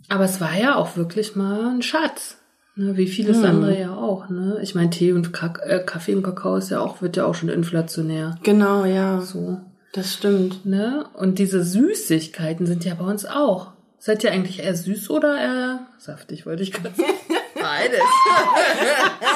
Aber 0.09 0.23
es 0.23 0.39
war 0.39 0.57
ja 0.57 0.75
auch 0.75 0.95
wirklich 0.95 1.35
mal 1.35 1.67
ein 1.67 1.81
Schatz. 1.81 2.36
Ne, 2.79 2.95
wie 2.95 3.07
vieles 3.07 3.43
andere 3.43 3.79
ja 3.79 3.95
auch, 3.95 4.29
ne? 4.29 4.59
Ich 4.61 4.75
meine, 4.75 4.91
Tee 4.91 5.11
und 5.11 5.33
Kak 5.33 5.61
äh, 5.65 5.79
Kaffee 5.83 6.13
und 6.13 6.21
Kakao 6.21 6.57
ist 6.57 6.69
ja 6.69 6.79
auch, 6.79 7.01
wird 7.01 7.17
ja 7.17 7.25
auch 7.25 7.33
schon 7.33 7.49
inflationär. 7.49 8.37
Genau, 8.43 8.85
ja. 8.85 9.19
So. 9.21 9.59
Das 9.93 10.13
stimmt. 10.13 10.63
Ne? 10.63 11.07
Und 11.15 11.39
diese 11.39 11.63
Süßigkeiten 11.63 12.67
sind 12.67 12.85
ja 12.85 12.93
bei 12.93 13.05
uns 13.05 13.25
auch. 13.25 13.71
Seid 13.97 14.23
ihr 14.23 14.31
eigentlich 14.31 14.59
eher 14.59 14.75
süß 14.75 15.09
oder 15.09 15.41
eher 15.41 15.87
saftig, 15.97 16.45
wollte 16.45 16.61
ich 16.61 16.71
gerade 16.71 16.95
sagen. 16.95 17.09
Beides. 17.59 17.99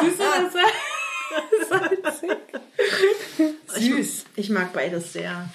süß 0.04 0.20
oder 0.20 1.89
salzig? 1.89 2.30
Süß. 3.76 4.26
Ich 4.36 4.52
mag 4.52 4.72
beides 4.72 5.14
sehr. 5.14 5.50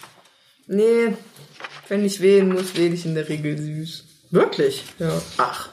Nee, 0.66 1.14
wenn 1.87 2.05
ich 2.05 2.20
wählen 2.20 2.53
muss, 2.53 2.76
wähle 2.76 2.95
ich 2.95 3.07
in 3.07 3.14
der 3.14 3.28
Regel 3.28 3.57
süß. 3.57 4.05
Wirklich? 4.32 4.84
Ja. 4.99 5.12
Ach. 5.39 5.70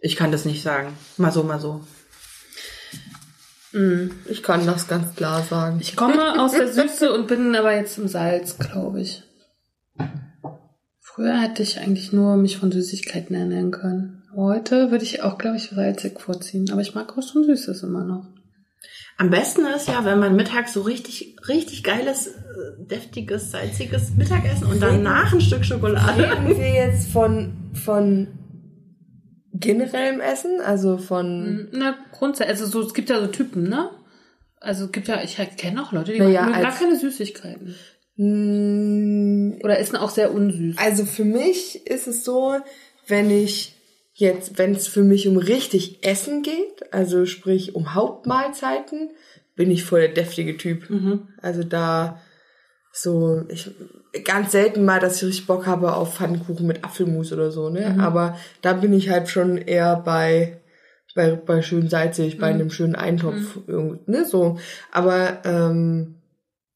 Ich 0.00 0.16
kann 0.16 0.32
das 0.32 0.44
nicht 0.44 0.62
sagen. 0.62 0.96
Mal 1.16 1.32
so, 1.32 1.42
mal 1.42 1.60
so. 1.60 1.82
Ich 4.28 4.42
kann 4.42 4.66
das 4.66 4.88
ganz 4.88 5.14
klar 5.14 5.42
sagen. 5.42 5.78
Ich 5.80 5.94
komme 5.94 6.40
aus 6.40 6.52
der 6.52 6.72
Süße 6.72 7.12
und 7.12 7.26
bin 7.26 7.54
aber 7.54 7.74
jetzt 7.76 7.98
im 7.98 8.08
Salz, 8.08 8.56
glaube 8.58 9.02
ich. 9.02 9.22
Früher 11.00 11.40
hätte 11.40 11.62
ich 11.62 11.78
eigentlich 11.78 12.12
nur 12.12 12.36
mich 12.36 12.56
von 12.56 12.72
Süßigkeiten 12.72 13.36
ernähren 13.36 13.70
können. 13.70 14.22
Heute 14.34 14.90
würde 14.90 15.04
ich 15.04 15.22
auch, 15.22 15.36
glaube 15.36 15.56
ich, 15.56 15.70
salzig 15.70 16.20
vorziehen. 16.20 16.70
Aber 16.70 16.80
ich 16.80 16.94
mag 16.94 17.16
auch 17.16 17.22
schon 17.22 17.44
Süßes 17.44 17.82
immer 17.82 18.04
noch. 18.04 18.26
Am 19.18 19.30
besten 19.30 19.66
ist 19.66 19.88
ja, 19.88 20.04
wenn 20.04 20.20
man 20.20 20.36
mittags 20.36 20.72
so 20.72 20.82
richtig, 20.82 21.36
richtig 21.48 21.82
geiles, 21.82 22.28
äh, 22.28 22.32
deftiges, 22.78 23.50
salziges 23.50 24.10
Mittagessen 24.16 24.66
und 24.66 24.80
danach 24.80 25.32
ein 25.32 25.40
Stück 25.40 25.64
Schokolade. 25.64 26.22
Reden 26.22 26.56
wir 26.56 26.72
jetzt 26.72 27.10
von, 27.10 27.72
von 27.74 28.28
generellem 29.60 30.20
Essen? 30.20 30.60
Also 30.60 30.98
von, 30.98 31.68
Na, 31.72 31.96
grundsätzlich, 32.12 32.60
also 32.60 32.66
so, 32.66 32.86
es 32.86 32.94
gibt 32.94 33.10
ja 33.10 33.20
so 33.20 33.26
Typen, 33.28 33.68
ne? 33.68 33.90
Also 34.60 34.86
es 34.86 34.92
gibt 34.92 35.08
ja, 35.08 35.22
ich 35.22 35.36
kenne 35.56 35.82
auch 35.82 35.92
Leute, 35.92 36.12
die 36.12 36.18
Naja, 36.18 36.44
mögen 36.46 36.60
gar 36.60 36.74
keine 36.74 36.96
Süßigkeiten. 36.96 37.74
Mm, 38.16 39.60
Oder 39.62 39.78
essen 39.78 39.96
auch 39.96 40.10
sehr 40.10 40.34
unsüß. 40.34 40.76
also 40.78 41.04
für 41.04 41.24
mich 41.24 41.86
ist 41.86 42.08
es 42.08 42.24
so, 42.24 42.56
wenn 43.06 43.30
ich 43.30 43.74
jetzt, 44.14 44.58
wenn 44.58 44.74
es 44.74 44.88
für 44.88 45.04
mich 45.04 45.28
um 45.28 45.36
richtig 45.36 46.04
Essen 46.04 46.42
geht, 46.42 46.92
also 46.92 47.26
sprich 47.26 47.76
um 47.76 47.94
Hauptmahlzeiten, 47.94 49.10
bin 49.54 49.70
ich 49.70 49.84
voll 49.84 50.00
der 50.00 50.08
deftige 50.08 50.56
Typ. 50.56 50.88
Also 51.40 51.62
da 51.62 52.20
so, 52.92 53.44
ich 53.48 53.70
ganz 54.24 54.52
selten 54.52 54.84
mal, 54.84 54.98
dass 55.00 55.16
ich 55.22 55.28
richtig 55.28 55.46
Bock 55.46 55.66
habe 55.66 55.94
auf 55.94 56.16
Pfannkuchen 56.16 56.66
mit 56.66 56.84
Apfelmus 56.84 57.32
oder 57.32 57.50
so, 57.50 57.68
ne? 57.68 57.96
Aber 58.00 58.36
da 58.62 58.72
bin 58.72 58.92
ich 58.92 59.10
halt 59.10 59.28
schon 59.28 59.58
eher 59.58 59.96
bei 59.96 60.60
bei, 61.14 61.32
bei 61.34 61.62
schön 61.62 61.88
salzig, 61.88 62.38
bei 62.38 62.46
einem 62.46 62.70
schönen 62.70 62.94
Eintopf, 62.94 63.58
irgend- 63.66 64.06
ne, 64.06 64.24
so. 64.24 64.58
Aber 64.92 65.44
ähm, 65.44 66.14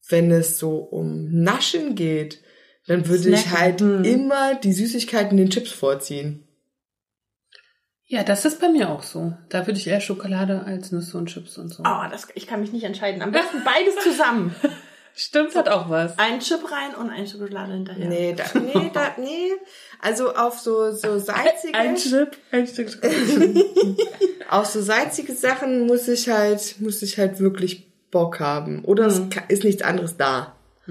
wenn 0.09 0.31
es 0.31 0.57
so 0.57 0.77
um 0.77 1.31
Naschen 1.31 1.95
geht, 1.95 2.41
dann 2.87 3.07
würde 3.07 3.29
ich 3.29 3.41
Snacken, 3.41 3.59
halt 3.59 3.81
hm. 3.81 4.03
immer 4.03 4.55
die 4.55 4.73
Süßigkeiten 4.73 5.37
den 5.37 5.49
Chips 5.49 5.71
vorziehen. 5.71 6.45
Ja, 8.05 8.23
das 8.23 8.43
ist 8.43 8.59
bei 8.59 8.67
mir 8.67 8.89
auch 8.89 9.01
so. 9.01 9.33
Da 9.49 9.65
würde 9.65 9.79
ich 9.79 9.87
eher 9.87 10.01
Schokolade 10.01 10.63
als 10.65 10.91
Nüsse 10.91 11.17
und 11.17 11.27
Chips 11.27 11.57
und 11.57 11.69
so. 11.69 11.83
Oh, 11.83 12.03
das, 12.11 12.27
ich 12.35 12.45
kann 12.45 12.59
mich 12.59 12.73
nicht 12.73 12.83
entscheiden. 12.83 13.21
Am 13.21 13.31
besten 13.31 13.63
beides 13.63 13.95
zusammen. 14.03 14.53
Stimmt, 15.15 15.55
hat 15.55 15.69
auch 15.69 15.89
was. 15.89 16.17
Ein 16.17 16.39
Chip 16.39 16.59
rein 16.71 16.95
und 16.95 17.09
ein 17.09 17.27
Schokolade 17.27 17.73
hinterher. 17.73 18.07
Nee, 18.09 18.33
da, 18.35 18.43
nee, 18.59 18.89
da, 18.93 19.11
nee. 19.19 19.51
Also 20.01 20.33
auf 20.33 20.59
so, 20.59 20.91
so 20.91 21.19
salzige, 21.19 21.73
Ein 21.77 21.95
Chip, 21.95 22.35
ein 22.51 22.65
Stück 22.67 22.89
Schokolade. 22.89 23.65
auf 24.49 24.65
so 24.65 24.81
salzige 24.81 25.33
Sachen 25.33 25.85
muss 25.85 26.07
ich 26.07 26.29
halt, 26.29 26.75
muss 26.79 27.01
ich 27.03 27.17
halt 27.19 27.39
wirklich 27.39 27.87
Bock 28.11 28.39
haben. 28.39 28.83
Oder 28.85 29.05
es 29.07 29.21
ka- 29.29 29.45
ist 29.49 29.63
nichts 29.63 29.81
anderes 29.83 30.17
da. 30.17 30.55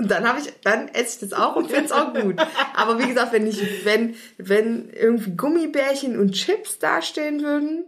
Dann 0.00 0.28
habe 0.28 0.38
ich, 0.38 0.46
dann 0.62 0.86
esse 0.88 1.14
ich 1.24 1.28
das 1.28 1.38
auch 1.38 1.56
und 1.56 1.68
finde 1.72 1.86
es 1.86 1.92
auch 1.92 2.14
gut. 2.14 2.36
Aber 2.76 3.00
wie 3.00 3.08
gesagt, 3.08 3.32
wenn 3.32 3.48
ich, 3.48 3.84
wenn, 3.84 4.14
wenn 4.38 4.90
irgendwie 4.90 5.32
Gummibärchen 5.32 6.18
und 6.20 6.32
Chips 6.32 6.78
dastehen 6.78 7.42
würden, 7.42 7.84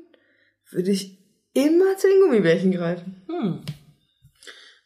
würde 0.73 0.91
ich 0.91 1.19
immer 1.55 1.97
zu 1.99 2.09
den 2.09 2.21
Gummibärchen 2.23 2.73
greifen. 2.73 3.23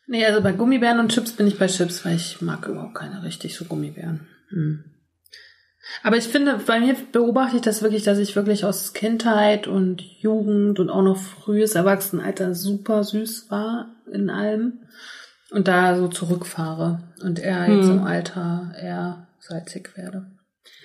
Nee, 0.07 0.25
also 0.27 0.43
bei 0.43 0.53
Gummibären 0.53 0.99
und 1.01 1.13
Chips 1.13 1.33
bin 1.33 1.47
ich 1.47 1.59
bei 1.59 1.67
Chips, 1.67 2.05
weil 2.05 2.17
ich 2.17 2.41
mag 2.41 2.67
überhaupt 2.67 2.95
keine 2.95 3.23
richtig 3.23 3.57
so 3.57 3.65
Gummibären. 3.65 4.27
Hm. 4.51 4.85
Aber 6.03 6.17
ich 6.17 6.25
finde, 6.25 6.59
bei 6.67 6.81
mir 6.81 6.97
beobachte 7.13 7.57
ich 7.57 7.63
das 7.63 7.83
wirklich, 7.83 8.05
dass 8.05 8.19
ich 8.19 8.37
wirklich 8.37 8.65
aus 8.65 8.93
Kindheit 8.95 9.67
und 9.67 10.01
Jugend 10.03 10.79
und 10.79 10.89
auch 10.91 11.03
noch 11.03 11.19
frühes 11.19 11.75
Erwachsenenalter 11.75 12.55
super 12.55 13.05
süß 13.05 13.51
war 13.51 13.95
in 14.11 14.31
allem 14.31 14.81
und 15.51 15.69
da 15.69 15.97
so 15.97 16.09
zurückfahre 16.09 17.01
und 17.23 17.39
eher 17.39 17.69
jetzt 17.69 17.89
im 17.89 18.03
Alter 18.03 18.73
eher 18.81 19.29
salzig 19.41 19.97
werde. 19.97 20.27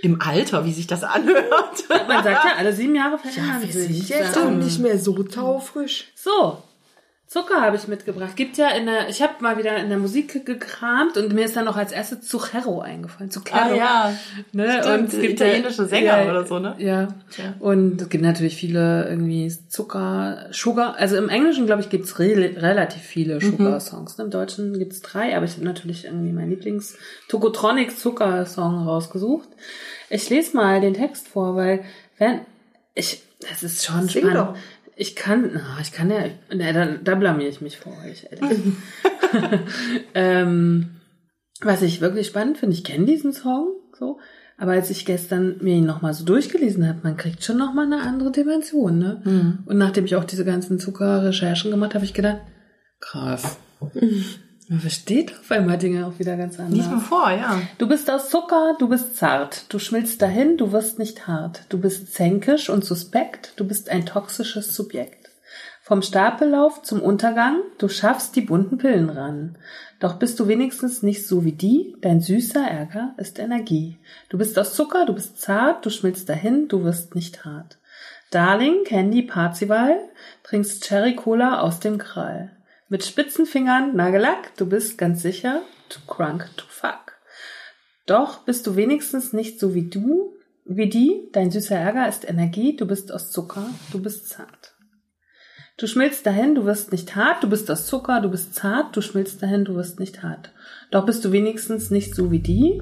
Im 0.02 0.22
Alter, 0.22 0.66
wie 0.66 0.74
sich 0.74 0.88
das 0.88 1.04
anhört. 1.04 1.84
Man 2.08 2.24
sagt 2.24 2.46
ja, 2.46 2.54
alle 2.58 2.74
sieben 2.74 2.96
Jahre 2.96 3.18
verändern 3.18 3.62
Wir 3.62 3.72
sich. 3.72 4.10
jetzt 4.10 4.36
Ja. 4.36 4.46
auch 4.46 4.52
nicht 4.52 4.80
mehr 4.80 4.98
so 4.98 5.24
taufrisch. 5.24 6.12
So, 6.16 6.62
Zucker 7.30 7.62
habe 7.62 7.76
ich 7.78 7.88
mitgebracht. 7.88 8.36
Gibt 8.36 8.58
ja 8.58 8.70
in 8.70 8.88
der, 8.88 9.08
ich 9.08 9.22
habe 9.22 9.34
mal 9.42 9.56
wieder 9.60 9.78
in 9.78 9.90
der 9.90 10.00
Musik 10.00 10.48
gekramt 10.48 11.16
und 11.16 11.32
mir 11.32 11.46
ist 11.46 11.56
dann 11.56 11.66
noch 11.66 11.78
als 11.78 11.92
erstes 11.92 12.22
Zucchero 12.22 12.82
eingefallen. 12.82 13.30
Zucchero. 13.30 13.56
Ah, 13.56 13.76
ja. 13.76 14.14
Ne? 14.52 14.80
Stimmt, 14.82 15.14
es 15.14 15.22
gibt 15.22 15.34
italienische 15.34 15.86
Sänger 15.86 16.28
oder 16.28 16.48
so, 16.48 16.58
ne? 16.58 16.74
Ja. 16.80 17.02
Ja. 17.38 17.54
Und 17.60 18.02
es 18.02 18.10
gibt 18.10 18.24
natürlich 18.24 18.56
viele 18.56 19.08
irgendwie 19.08 19.54
Zucker, 19.68 20.48
Sugar. 20.50 20.96
Also 20.98 21.18
im 21.18 21.30
Englischen, 21.30 21.68
glaube 21.68 21.84
ich, 21.84 21.92
gibt's 21.92 22.18
re 22.18 22.34
relativ 22.58 23.04
viele 23.04 23.40
Sugar-Songs. 23.40 24.18
Ne? 24.18 24.24
Im 24.24 24.32
Deutschen 24.32 24.80
gibt's 24.80 25.02
drei, 25.04 25.38
aber 25.38 25.46
ich 25.46 25.54
habe 25.54 25.66
natürlich 25.66 26.06
irgendwie 26.06 26.32
mein 26.32 26.50
Lieblings 26.50 26.98
Tokotronic 27.28 27.96
Zucker-Song 27.96 28.88
rausgesucht. 28.88 29.50
Ich 30.10 30.28
lese 30.32 30.58
mal 30.58 30.82
den 30.82 30.96
Text 30.96 31.28
vor, 31.28 31.56
weil 31.56 31.84
wenn 32.18 32.42
ich, 32.96 33.22
das 33.48 33.62
ist 33.62 33.86
schon 33.86 34.10
Sing 34.10 34.24
spannend. 34.24 34.36
doch. 34.36 34.56
Ich 35.00 35.16
kann, 35.16 35.52
na, 35.54 35.78
ich 35.82 35.94
kann 35.94 36.12
ja, 36.12 36.26
ne, 36.54 36.74
da, 36.74 36.86
da 36.86 37.16
blamier 37.16 37.48
ich 37.48 37.62
mich 37.62 37.78
vor 37.78 37.94
euch, 38.06 38.28
ehrlich. 38.30 38.60
ähm, 40.14 40.90
was 41.62 41.82
ich 41.84 42.02
wirklich 42.02 42.28
spannend 42.28 42.58
finde, 42.58 42.76
ich 42.76 42.84
kenne 42.84 43.06
diesen 43.06 43.32
Song 43.32 43.70
so, 43.98 44.20
aber 44.58 44.74
als 44.74 44.90
ich 44.90 45.06
gestern 45.06 45.56
mir 45.62 45.76
ihn 45.76 45.86
nochmal 45.86 46.14
so 46.14 46.26
durchgelesen 46.26 46.86
habe, 46.86 47.00
man 47.04 47.16
kriegt 47.16 47.46
schon 47.46 47.58
nochmal 47.58 47.86
eine 47.86 48.02
andere 48.02 48.30
Dimension, 48.34 49.00
ne? 49.00 49.22
Mhm. 49.24 49.60
Und 49.66 49.78
nachdem 49.78 50.04
ich 50.04 50.18
auch 50.18 50.26
diese 50.26 50.44
ganzen 50.44 50.80
Zuckerrecherchen 50.80 51.72
gemacht 51.72 51.96
habe, 51.96 52.04
ich 52.04 52.14
gedacht, 52.14 52.42
krass. 53.00 53.58
Man 54.70 54.82
versteht 54.82 55.34
auf 55.40 55.50
einmal 55.50 55.80
Dinge 55.80 56.06
auch 56.06 56.20
wieder 56.20 56.38
ganz 56.38 56.60
anders. 56.60 56.78
Lies 56.78 56.86
mal 56.86 57.00
vor, 57.00 57.32
ja. 57.32 57.60
Du 57.80 57.88
bist 57.88 58.10
aus 58.12 58.30
Zucker, 58.30 58.76
du 58.78 58.88
bist 58.88 59.16
zart. 59.16 59.66
Du 59.70 59.80
schmilzt 59.80 60.22
dahin, 60.22 60.58
du 60.58 60.72
wirst 60.72 61.00
nicht 61.00 61.28
hart. 61.28 61.64
Du 61.70 61.80
bist 61.80 62.14
zänkisch 62.14 62.70
und 62.70 62.86
suspekt, 62.86 63.54
du 63.56 63.66
bist 63.66 63.90
ein 63.90 64.06
toxisches 64.06 64.76
Subjekt. 64.76 65.32
Vom 65.82 66.04
Stapellauf 66.04 66.84
zum 66.84 67.02
Untergang, 67.02 67.56
du 67.80 67.90
schaffst 67.90 68.36
die 68.36 68.42
bunten 68.42 68.78
Pillen 68.78 69.10
ran. 69.10 69.58
Doch 70.00 70.20
bist 70.20 70.40
du 70.40 70.48
wenigstens 70.48 71.02
nicht 71.02 71.26
so 71.26 71.44
wie 71.44 71.54
die, 71.54 71.96
dein 72.02 72.22
süßer 72.22 72.62
Ärger 72.62 73.16
ist 73.18 73.40
Energie. 73.40 73.98
Du 74.30 74.38
bist 74.38 74.60
aus 74.60 74.76
Zucker, 74.76 75.08
du 75.08 75.14
bist 75.14 75.42
zart, 75.42 75.84
du 75.84 75.90
schmilzt 75.90 76.30
dahin, 76.30 76.68
du 76.68 76.84
wirst 76.84 77.16
nicht 77.16 77.44
hart. 77.44 77.80
Darling, 78.30 78.84
Candy, 78.86 79.24
Parzival, 79.24 79.98
trinkst 80.44 80.84
Cherry 80.84 81.16
Cola 81.16 81.62
aus 81.62 81.80
dem 81.80 81.98
Krall. 81.98 82.52
Mit 82.92 83.06
spitzen 83.06 83.46
Fingern, 83.46 83.96
Nagellack, 83.96 84.58
du 84.58 84.66
bist 84.66 84.98
ganz 84.98 85.22
sicher, 85.22 85.62
too 85.90 86.00
crunk 86.08 86.50
to 86.58 86.66
fuck. 86.68 87.20
Doch 88.08 88.40
bist 88.46 88.66
du 88.66 88.76
wenigstens 88.76 89.32
nicht 89.32 89.60
so 89.60 89.76
wie 89.76 89.88
du, 89.88 90.34
wie 90.66 90.90
die, 90.90 91.30
dein 91.32 91.52
süßer 91.52 91.76
Ärger 91.76 92.10
ist 92.10 92.28
Energie, 92.28 92.76
du 92.76 92.88
bist 92.88 93.12
aus 93.12 93.30
Zucker, 93.30 93.70
du 93.92 94.02
bist 94.02 94.28
zart. 94.28 94.74
Du 95.78 95.86
schmilzt 95.86 96.26
dahin, 96.26 96.56
du 96.56 96.66
wirst 96.66 96.92
nicht 96.92 97.16
hart, 97.16 97.44
du 97.44 97.50
bist 97.50 97.70
aus 97.70 97.86
Zucker, 97.86 98.22
du 98.22 98.30
bist 98.32 98.56
zart, 98.56 98.98
du 98.98 99.02
schmilzt 99.02 99.44
dahin, 99.44 99.66
du 99.66 99.76
wirst 99.76 100.00
nicht 100.00 100.24
hart. 100.24 100.52
Doch 100.90 101.06
bist 101.06 101.24
du 101.24 101.32
wenigstens 101.32 101.92
nicht 101.92 102.16
so 102.16 102.32
wie 102.32 102.40
die, 102.40 102.82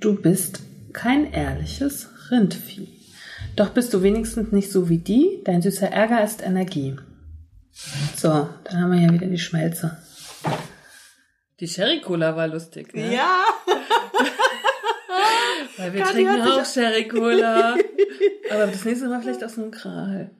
du 0.00 0.18
bist 0.18 0.62
kein 0.94 1.30
ehrliches 1.30 2.08
Rindvieh. 2.30 2.88
Doch 3.54 3.68
bist 3.68 3.92
du 3.92 4.02
wenigstens 4.02 4.50
nicht 4.50 4.72
so 4.72 4.88
wie 4.88 4.96
die, 4.96 5.42
dein 5.44 5.60
süßer 5.60 5.88
Ärger 5.88 6.24
ist 6.24 6.40
Energie. 6.40 6.96
So, 8.16 8.48
dann 8.64 8.80
haben 8.80 8.92
wir 8.92 9.00
ja 9.00 9.12
wieder 9.12 9.26
die 9.26 9.38
Schmelze. 9.38 9.98
Die 11.60 11.68
Sherry 11.68 12.00
Cola 12.00 12.36
war 12.36 12.48
lustig, 12.48 12.94
ne? 12.94 13.14
Ja. 13.14 13.44
Weil 15.76 15.92
wir 15.92 16.00
Kathi 16.00 16.24
trinken 16.24 16.42
auch 16.42 16.64
Sherry 16.64 17.08
Cola. 17.08 17.76
Aber 18.50 18.66
das 18.66 18.84
nächste 18.84 19.08
Mal 19.08 19.20
vielleicht 19.20 19.44
aus 19.44 19.58
einem 19.58 19.70
Kral. 19.70 20.30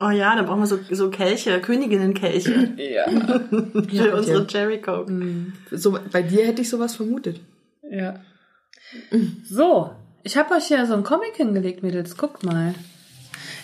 Oh 0.00 0.10
ja, 0.10 0.34
dann 0.34 0.46
brauchen 0.46 0.60
wir 0.60 0.66
so, 0.66 0.78
so 0.90 1.10
Kelche, 1.10 1.60
Königinnenkelche 1.60 2.74
Ja. 2.76 3.08
für 3.08 4.16
unsere 4.16 4.46
Cherry 4.46 4.80
Coke. 4.80 5.12
So, 5.70 5.98
bei 6.12 6.22
dir 6.22 6.46
hätte 6.46 6.62
ich 6.62 6.68
sowas 6.68 6.96
vermutet. 6.96 7.40
Ja. 7.88 8.20
So, 9.44 9.94
ich 10.24 10.36
habe 10.36 10.54
euch 10.54 10.66
hier 10.66 10.84
so 10.86 10.94
einen 10.94 11.04
Comic 11.04 11.36
hingelegt, 11.36 11.82
Mädels. 11.82 12.16
Guckt 12.16 12.42
mal. 12.42 12.74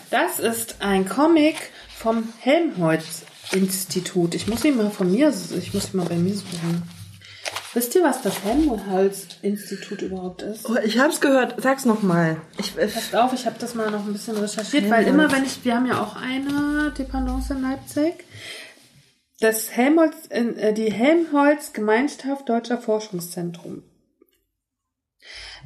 Das 0.09 0.39
ist 0.39 0.77
ein 0.79 1.07
Comic 1.07 1.55
vom 2.01 2.27
Helmholtz-Institut. 2.39 4.33
Ich 4.33 4.47
muss 4.47 4.65
ihn 4.65 4.75
mal 4.75 4.89
von 4.89 5.11
mir, 5.11 5.29
ich 5.29 5.73
muss 5.73 5.93
ihn 5.93 5.97
mal 5.97 6.07
bei 6.07 6.15
mir 6.15 6.33
suchen. 6.33 6.81
Wisst 7.73 7.95
ihr, 7.95 8.03
was 8.03 8.21
das 8.23 8.43
Helmholtz-Institut 8.43 10.01
überhaupt 10.01 10.41
ist? 10.41 10.67
Oh, 10.67 10.75
ich 10.83 10.97
hab's 10.97 11.21
gehört. 11.21 11.61
Sag's 11.61 11.85
noch 11.85 12.01
mal. 12.01 12.41
Ich, 12.57 12.75
ich, 12.75 12.93
Passt 12.93 13.15
auf, 13.15 13.33
ich 13.33 13.45
habe 13.45 13.57
das 13.59 13.75
mal 13.75 13.91
noch 13.91 14.05
ein 14.05 14.13
bisschen 14.13 14.35
recherchiert, 14.35 14.89
weil 14.89 15.05
immer 15.05 15.31
wenn 15.31 15.45
ich, 15.45 15.63
wir 15.63 15.75
haben 15.75 15.85
ja 15.85 16.01
auch 16.01 16.15
eine 16.15 16.91
Dependance 16.97 17.53
in 17.53 17.61
Leipzig, 17.61 18.25
das 19.39 19.71
Helmholtz, 19.71 20.15
äh, 20.29 20.73
die 20.73 20.91
Helmholtz 20.91 21.71
Gemeinschaft 21.71 22.49
Deutscher 22.49 22.79
Forschungszentrum. 22.79 23.83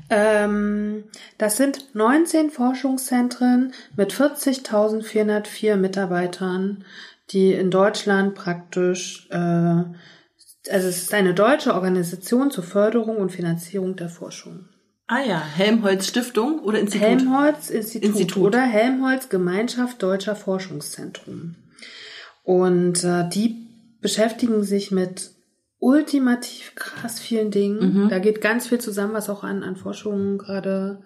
Ähm, 0.10 1.06
das 1.38 1.58
sind 1.58 1.96
19 1.96 2.52
Forschungszentren 2.52 3.74
mit 3.96 4.14
40.404 4.14 5.76
Mitarbeitern, 5.78 6.86
die 7.32 7.54
in 7.54 7.72
Deutschland 7.72 8.36
praktisch, 8.36 9.28
äh, 9.32 9.38
also 9.38 9.96
es 10.70 11.04
ist 11.04 11.14
eine 11.14 11.34
deutsche 11.34 11.74
Organisation 11.74 12.52
zur 12.52 12.64
Förderung 12.64 13.18
und 13.18 13.32
Finanzierung 13.32 13.96
der 13.96 14.10
Forschung. 14.10 14.70
ah 15.08 15.22
ja, 15.22 15.40
Helmholtz 15.40 16.08
Stiftung 16.08 16.60
oder 16.60 16.80
Institut? 16.80 17.08
Helmholtz 17.08 17.70
Institut, 17.70 18.10
Institut. 18.10 18.44
oder 18.44 18.62
Helmholtz 18.62 19.30
Gemeinschaft 19.30 20.02
Deutscher 20.02 20.36
Forschungszentrum. 20.36 21.56
Und 22.44 23.04
äh, 23.04 23.28
die 23.30 23.68
beschäftigen 24.02 24.64
sich 24.64 24.92
mit 24.92 25.35
ultimativ 25.80 26.74
krass 26.76 27.20
vielen 27.20 27.52
Dingen. 27.52 28.10
Da 28.10 28.20
geht 28.20 28.42
ganz 28.42 28.68
viel 28.68 28.80
zusammen, 28.80 29.14
was 29.14 29.30
auch 29.30 29.44
an, 29.44 29.64
an 29.64 29.76
Forschung 29.76 30.38
gerade. 30.38 31.00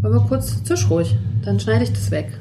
Wir 0.00 0.24
kurz 0.28 0.62
zisch 0.64 0.88
ruhig, 0.90 1.14
dann 1.44 1.60
schneide 1.60 1.84
ich 1.84 1.92
das 1.92 2.10
weg. 2.10 2.38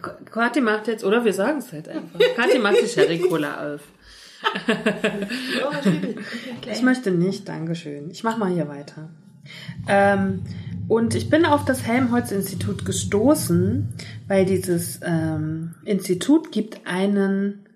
K- 0.00 0.16
Kathi 0.30 0.60
macht 0.60 0.86
jetzt, 0.86 1.04
oder 1.04 1.24
wir 1.24 1.32
sagen 1.32 1.58
es 1.58 1.72
halt 1.72 1.88
einfach. 1.88 2.18
Kathi 2.36 2.58
macht 2.58 2.76
die 2.82 2.88
Sherry 2.88 3.18
Cola 3.18 3.74
auf. 3.74 3.80
Ich 6.70 6.82
möchte 6.82 7.10
nicht, 7.10 7.48
Dankeschön. 7.48 8.10
Ich 8.10 8.24
mache 8.24 8.38
mal 8.38 8.52
hier 8.52 8.68
weiter. 8.68 9.10
Ähm, 9.88 10.42
und 10.88 11.14
ich 11.14 11.30
bin 11.30 11.44
auf 11.44 11.64
das 11.64 11.86
Helmholtz-Institut 11.86 12.84
gestoßen, 12.84 13.88
weil 14.28 14.44
dieses 14.44 15.00
ähm, 15.02 15.74
Institut 15.84 16.52
gibt 16.52 16.80
einen 16.86 17.66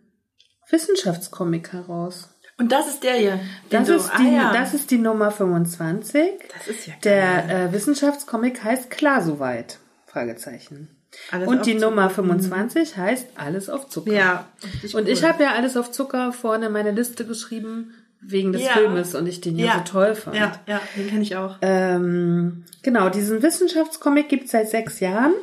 Wissenschaftscomic 0.70 1.72
heraus. 1.72 2.33
Und 2.58 2.70
das 2.70 2.86
ist 2.86 3.02
der 3.02 3.14
hier. 3.14 3.40
Das, 3.70 3.88
du- 3.88 3.94
ist 3.94 4.10
ah 4.12 4.18
die, 4.18 4.32
ja. 4.34 4.52
das 4.52 4.74
ist 4.74 4.90
die 4.90 4.98
Nummer 4.98 5.30
25. 5.30 6.22
Das 6.56 6.68
ist 6.68 6.86
ja 6.86 6.92
geil. 7.00 7.44
Der 7.48 7.64
äh, 7.68 7.72
Wissenschaftscomic 7.72 8.62
heißt 8.62 8.90
Klar 8.90 9.22
soweit? 9.22 9.78
Fragezeichen. 10.06 10.88
Alles 11.30 11.48
Und 11.48 11.66
die 11.66 11.74
Zucker. 11.76 11.90
Nummer 11.90 12.10
25 12.10 12.96
heißt 12.96 13.26
Alles 13.36 13.68
auf 13.68 13.88
Zucker. 13.88 14.12
Ja. 14.12 14.46
Und 14.94 15.08
ich 15.08 15.22
cool. 15.22 15.28
habe 15.28 15.42
ja 15.44 15.52
Alles 15.54 15.76
auf 15.76 15.90
Zucker 15.92 16.32
vorne 16.32 16.66
in 16.66 16.72
meine 16.72 16.90
Liste 16.92 17.24
geschrieben, 17.26 17.92
wegen 18.20 18.52
des 18.52 18.62
Ja. 18.62 18.72
Filmes 18.72 19.14
und 19.14 19.26
ich 19.26 19.40
den 19.40 19.58
ja, 19.58 19.66
ja. 19.66 19.74
so 19.84 19.92
toll 19.92 20.14
fand. 20.14 20.36
Ja, 20.36 20.52
ja, 20.66 20.80
den 20.96 21.08
kenne 21.08 21.22
ich 21.22 21.36
auch. 21.36 21.56
Ähm, 21.62 22.64
genau, 22.82 23.08
diesen 23.10 23.42
Wissenschaftscomic 23.42 24.28
gibt 24.28 24.44
es 24.46 24.52
seit 24.52 24.70
sechs 24.70 25.00
Jahren. 25.00 25.34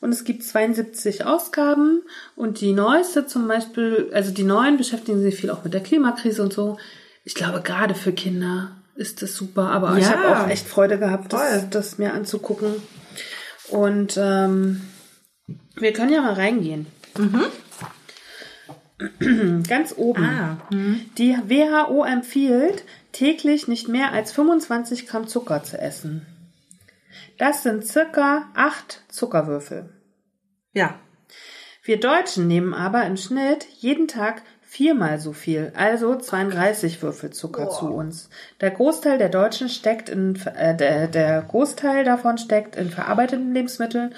Und 0.00 0.10
es 0.12 0.24
gibt 0.24 0.42
72 0.44 1.24
Ausgaben 1.26 2.02
und 2.36 2.60
die 2.60 2.72
neueste 2.72 3.26
zum 3.26 3.48
Beispiel, 3.48 4.10
also 4.12 4.30
die 4.32 4.44
neuen 4.44 4.76
beschäftigen 4.76 5.20
sich 5.22 5.36
viel 5.36 5.50
auch 5.50 5.64
mit 5.64 5.74
der 5.74 5.82
Klimakrise 5.82 6.42
und 6.42 6.52
so. 6.52 6.78
Ich 7.24 7.34
glaube, 7.34 7.60
gerade 7.62 7.94
für 7.94 8.12
Kinder 8.12 8.76
ist 8.96 9.22
das 9.22 9.34
super, 9.34 9.70
aber 9.70 9.96
ich 9.98 10.04
Ja. 10.04 10.12
habe 10.18 10.40
auch 10.44 10.48
echt 10.48 10.66
Freude 10.66 10.98
gehabt, 10.98 11.32
das, 11.32 11.68
das 11.70 11.98
mir 11.98 12.12
anzugucken. 12.14 12.74
Und 13.68 14.18
ähm, 14.20 14.82
wir 15.76 15.92
können 15.92 16.12
ja 16.12 16.20
mal 16.22 16.34
reingehen. 16.34 16.86
Ganz 19.68 19.94
oben. 19.96 20.24
Ah, 20.24 20.58
Die 21.16 21.34
WHO 21.46 22.04
empfiehlt, 22.04 22.84
täglich 23.12 23.66
nicht 23.68 23.88
mehr 23.88 24.12
als 24.12 24.32
25 24.32 25.06
Gramm 25.06 25.26
Zucker 25.26 25.62
zu 25.62 25.78
essen. 25.78 26.26
Das 27.40 27.62
sind 27.62 27.86
circa 27.86 28.50
8 28.54 29.04
Zuckerwürfel. 29.08 29.88
Ja. 30.74 30.96
Wir 31.82 31.98
Deutschen 31.98 32.46
nehmen 32.46 32.74
aber 32.74 33.06
im 33.06 33.16
Schnitt 33.16 33.66
jeden 33.78 34.08
Tag 34.08 34.42
viermal 34.60 35.18
so 35.18 35.32
viel, 35.32 35.72
also 35.74 36.16
32 36.16 37.02
Würfel 37.02 37.30
Zucker 37.30 37.70
zu 37.70 37.86
uns. 37.86 38.28
Der 38.60 38.70
Großteil 38.70 39.16
der 39.16 39.30
Deutschen 39.30 39.70
steckt 39.70 40.10
in, 40.10 40.38
äh, 40.54 40.76
der, 40.76 41.08
der 41.08 41.40
Großteil 41.40 42.04
davon 42.04 42.36
steckt 42.36 42.76
in 42.76 42.90
verarbeiteten 42.90 43.54
Lebensmitteln 43.54 44.14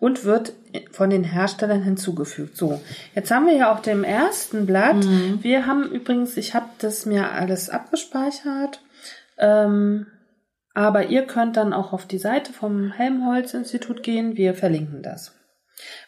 und 0.00 0.24
wird 0.24 0.54
von 0.90 1.10
den 1.10 1.22
Herstellern 1.22 1.84
hinzugefügt. 1.84 2.56
So, 2.56 2.80
jetzt 3.14 3.30
haben 3.30 3.46
wir 3.46 3.54
ja 3.54 3.72
auf 3.72 3.82
dem 3.82 4.02
ersten 4.02 4.66
Blatt, 4.66 4.96
wir 5.42 5.66
haben 5.68 5.92
übrigens, 5.92 6.36
ich 6.36 6.56
habe 6.56 6.66
das 6.78 7.06
mir 7.06 7.30
alles 7.30 7.70
abgespeichert, 7.70 8.82
ähm, 9.38 10.06
aber 10.74 11.06
ihr 11.06 11.22
könnt 11.26 11.56
dann 11.56 11.72
auch 11.72 11.92
auf 11.92 12.06
die 12.06 12.18
Seite 12.18 12.52
vom 12.52 12.90
Helmholtz-Institut 12.90 14.02
gehen, 14.02 14.36
wir 14.36 14.54
verlinken 14.54 15.02
das. 15.02 15.32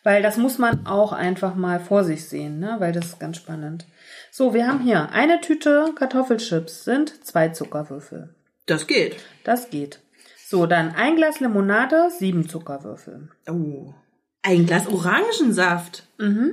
Weil 0.02 0.22
das 0.22 0.36
muss 0.36 0.58
man 0.58 0.86
auch 0.86 1.12
einfach 1.12 1.54
mal 1.54 1.80
vor 1.80 2.04
sich 2.04 2.28
sehen, 2.28 2.58
ne? 2.58 2.76
weil 2.78 2.92
das 2.92 3.06
ist 3.06 3.20
ganz 3.20 3.36
spannend. 3.36 3.86
So, 4.30 4.54
wir 4.54 4.66
haben 4.66 4.80
hier 4.80 5.10
eine 5.10 5.40
Tüte 5.40 5.92
Kartoffelchips 5.96 6.84
sind 6.84 7.24
zwei 7.24 7.48
Zuckerwürfel. 7.48 8.34
Das 8.66 8.86
geht. 8.86 9.16
Das 9.44 9.70
geht. 9.70 10.00
So, 10.48 10.66
dann 10.66 10.94
ein 10.94 11.16
Glas 11.16 11.40
Limonade, 11.40 12.08
sieben 12.10 12.48
Zuckerwürfel. 12.48 13.30
Oh. 13.48 13.94
Ein 14.42 14.66
Glas 14.66 14.86
Orangensaft. 14.86 16.04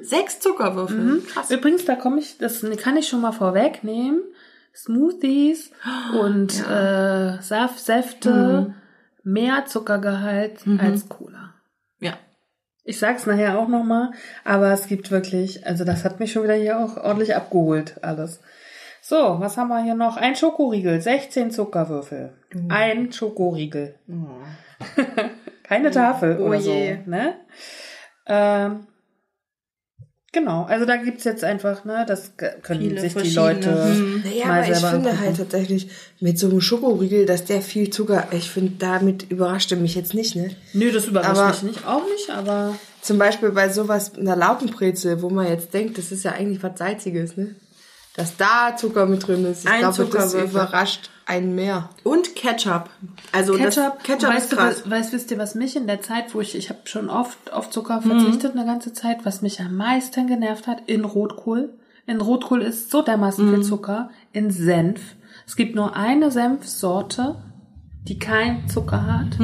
Sechs 0.01 0.39
Zuckerwürfel. 0.39 1.21
Krass. 1.27 1.51
Übrigens, 1.51 1.85
da 1.85 1.95
komme 1.95 2.19
ich, 2.19 2.39
das 2.39 2.65
kann 2.77 2.97
ich 2.97 3.07
schon 3.07 3.21
mal 3.21 3.33
vorwegnehmen. 3.33 4.23
Smoothies 4.75 5.71
und 6.19 6.51
äh, 6.67 7.41
Saft, 7.41 7.79
Säfte, 7.79 8.73
mehr 9.23 9.65
Zuckergehalt 9.65 10.65
als 10.79 11.07
Cola. 11.09 11.53
Ja. 11.99 12.17
Ich 12.83 12.99
sag's 12.99 13.25
nachher 13.25 13.57
auch 13.57 13.69
nochmal, 13.69 14.11
aber 14.43 14.71
es 14.73 14.87
gibt 14.87 15.09
wirklich, 15.09 15.65
also 15.65 15.85
das 15.85 16.03
hat 16.03 16.19
mich 16.19 16.33
schon 16.33 16.43
wieder 16.43 16.55
hier 16.55 16.79
auch 16.79 16.97
ordentlich 16.97 17.35
abgeholt, 17.35 18.03
alles. 18.03 18.41
So, 19.01 19.35
was 19.39 19.57
haben 19.57 19.67
wir 19.69 19.83
hier 19.83 19.95
noch? 19.95 20.15
Ein 20.17 20.35
Schokoriegel, 20.35 21.01
16 21.01 21.51
Zuckerwürfel. 21.51 22.33
Ein 22.69 23.11
Schokoriegel. 23.11 23.95
Keine 25.63 25.91
Tafel 25.91 26.37
Oh 26.39 26.45
oder 26.47 26.57
je. 26.57 26.97
so, 27.03 27.09
ne? 27.09 27.35
Ähm, 28.25 28.87
genau, 30.33 30.63
also 30.65 30.85
da 30.85 30.97
gibt's 30.97 31.23
jetzt 31.23 31.45
einfach, 31.45 31.85
ne, 31.85 32.03
das 32.05 32.33
können 32.61 32.81
Viele 32.81 32.99
sich 32.99 33.13
die. 33.13 33.29
Leute 33.33 33.85
Hm. 33.85 34.23
Naja, 34.25 34.47
mal 34.47 34.63
aber 34.63 34.71
ich 34.71 34.77
finde 34.79 35.09
angucken. 35.11 35.19
halt 35.21 35.37
tatsächlich 35.37 35.89
mit 36.19 36.37
so 36.37 36.49
einem 36.49 36.59
Schokoriegel, 36.59 37.25
dass 37.25 37.45
der 37.45 37.61
viel 37.61 37.89
Zucker, 37.89 38.27
ich 38.31 38.49
finde, 38.51 38.73
damit 38.79 39.31
überrascht 39.31 39.71
er 39.71 39.77
mich 39.77 39.95
jetzt 39.95 40.13
nicht, 40.13 40.35
ne? 40.35 40.53
Nö, 40.73 40.91
das 40.91 41.05
überrascht 41.05 41.37
Aber- 41.39 41.51
mich 41.53 41.63
nicht, 41.63 41.87
auch 41.87 42.03
nicht, 42.05 42.29
aber 42.29 42.75
Zum 43.01 43.17
Beispiel 43.17 43.51
bei 43.51 43.69
sowas, 43.69 44.15
einer 44.17 44.35
Laugenbrezel, 44.35 45.21
wo 45.21 45.29
man 45.29 45.47
jetzt 45.47 45.73
denkt, 45.73 45.97
das 45.97 46.11
ist 46.11 46.23
ja 46.23 46.31
eigentlich 46.33 46.61
was 46.63 46.77
Salziges, 46.77 47.37
ne? 47.37 47.55
Dass 48.15 48.37
da 48.37 48.75
Zucker 48.77 49.05
mit 49.07 49.25
drin 49.27 49.43
ist. 49.45 49.63
Ich 49.65 49.69
Ein 49.71 49.79
glaube, 49.79 50.05
das 50.13 50.33
überrascht 50.35 51.09
einen 51.25 51.55
mehr. 51.55 51.89
Und 52.03 52.35
Ketchup. 52.35 52.89
Also 53.31 53.53
Ketchup, 53.53 53.95
das 53.95 54.03
Ketchup 54.03 54.29
weißt 54.29 54.43
ist 54.43 54.51
du, 54.51 54.55
krass. 54.57 54.81
was, 54.83 54.91
weißt, 54.91 55.13
wisst 55.13 55.31
ihr, 55.31 55.37
was 55.37 55.55
mich 55.55 55.75
in 55.75 55.87
der 55.87 56.01
Zeit, 56.01 56.33
wo 56.35 56.41
ich, 56.41 56.55
ich 56.55 56.69
habe 56.69 56.79
schon 56.85 57.09
oft 57.09 57.51
auf 57.53 57.69
Zucker 57.69 58.01
verzichtet, 58.01 58.55
eine 58.55 58.65
ganze 58.65 58.93
Zeit, 58.93 59.25
was 59.25 59.41
mich 59.41 59.59
am 59.61 59.75
meisten 59.75 60.27
genervt 60.27 60.67
hat, 60.67 60.83
in 60.87 61.05
Rotkohl. 61.05 61.73
In 62.05 62.19
Rotkohl 62.19 62.61
ist 62.61 62.91
so 62.91 63.01
dermaßen 63.01 63.49
viel 63.53 63.63
Zucker. 63.63 64.09
In 64.33 64.51
Senf. 64.51 65.15
Es 65.47 65.55
gibt 65.55 65.75
nur 65.75 65.95
eine 65.95 66.31
Senfsorte, 66.31 67.35
die 68.07 68.19
keinen 68.19 68.67
Zucker 68.67 69.05
hat. 69.05 69.37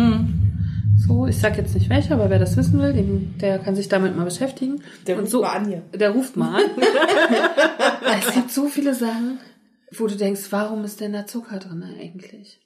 So, 1.08 1.28
ich 1.28 1.40
sag 1.40 1.58
jetzt 1.58 1.74
nicht 1.76 1.90
welcher, 1.90 2.16
aber 2.16 2.30
wer 2.30 2.40
das 2.40 2.58
wissen 2.58 2.80
will, 2.82 2.92
den, 2.92 3.38
der 3.40 3.60
kann 3.60 3.76
sich 3.76 3.88
damit 3.88 4.18
mal 4.18 4.26
beschäftigen. 4.26 4.82
Der 5.08 5.16
Und 5.16 5.22
ruft 5.22 5.32
so, 5.32 5.42
mal 5.42 5.54
an 5.54 5.66
hier. 5.68 5.82
Der 5.94 6.10
ruft 6.12 6.36
mal 6.36 6.56
an. 6.64 8.20
es 8.20 8.34
gibt 8.34 8.52
so 8.52 8.68
viele 8.68 8.94
Sachen, 8.94 9.40
wo 9.98 10.08
du 10.08 10.16
denkst, 10.16 10.44
warum 10.52 10.84
ist 10.84 11.00
denn 11.02 11.14
da 11.14 11.26
Zucker 11.26 11.60
drin 11.60 11.84
eigentlich? 12.00 12.60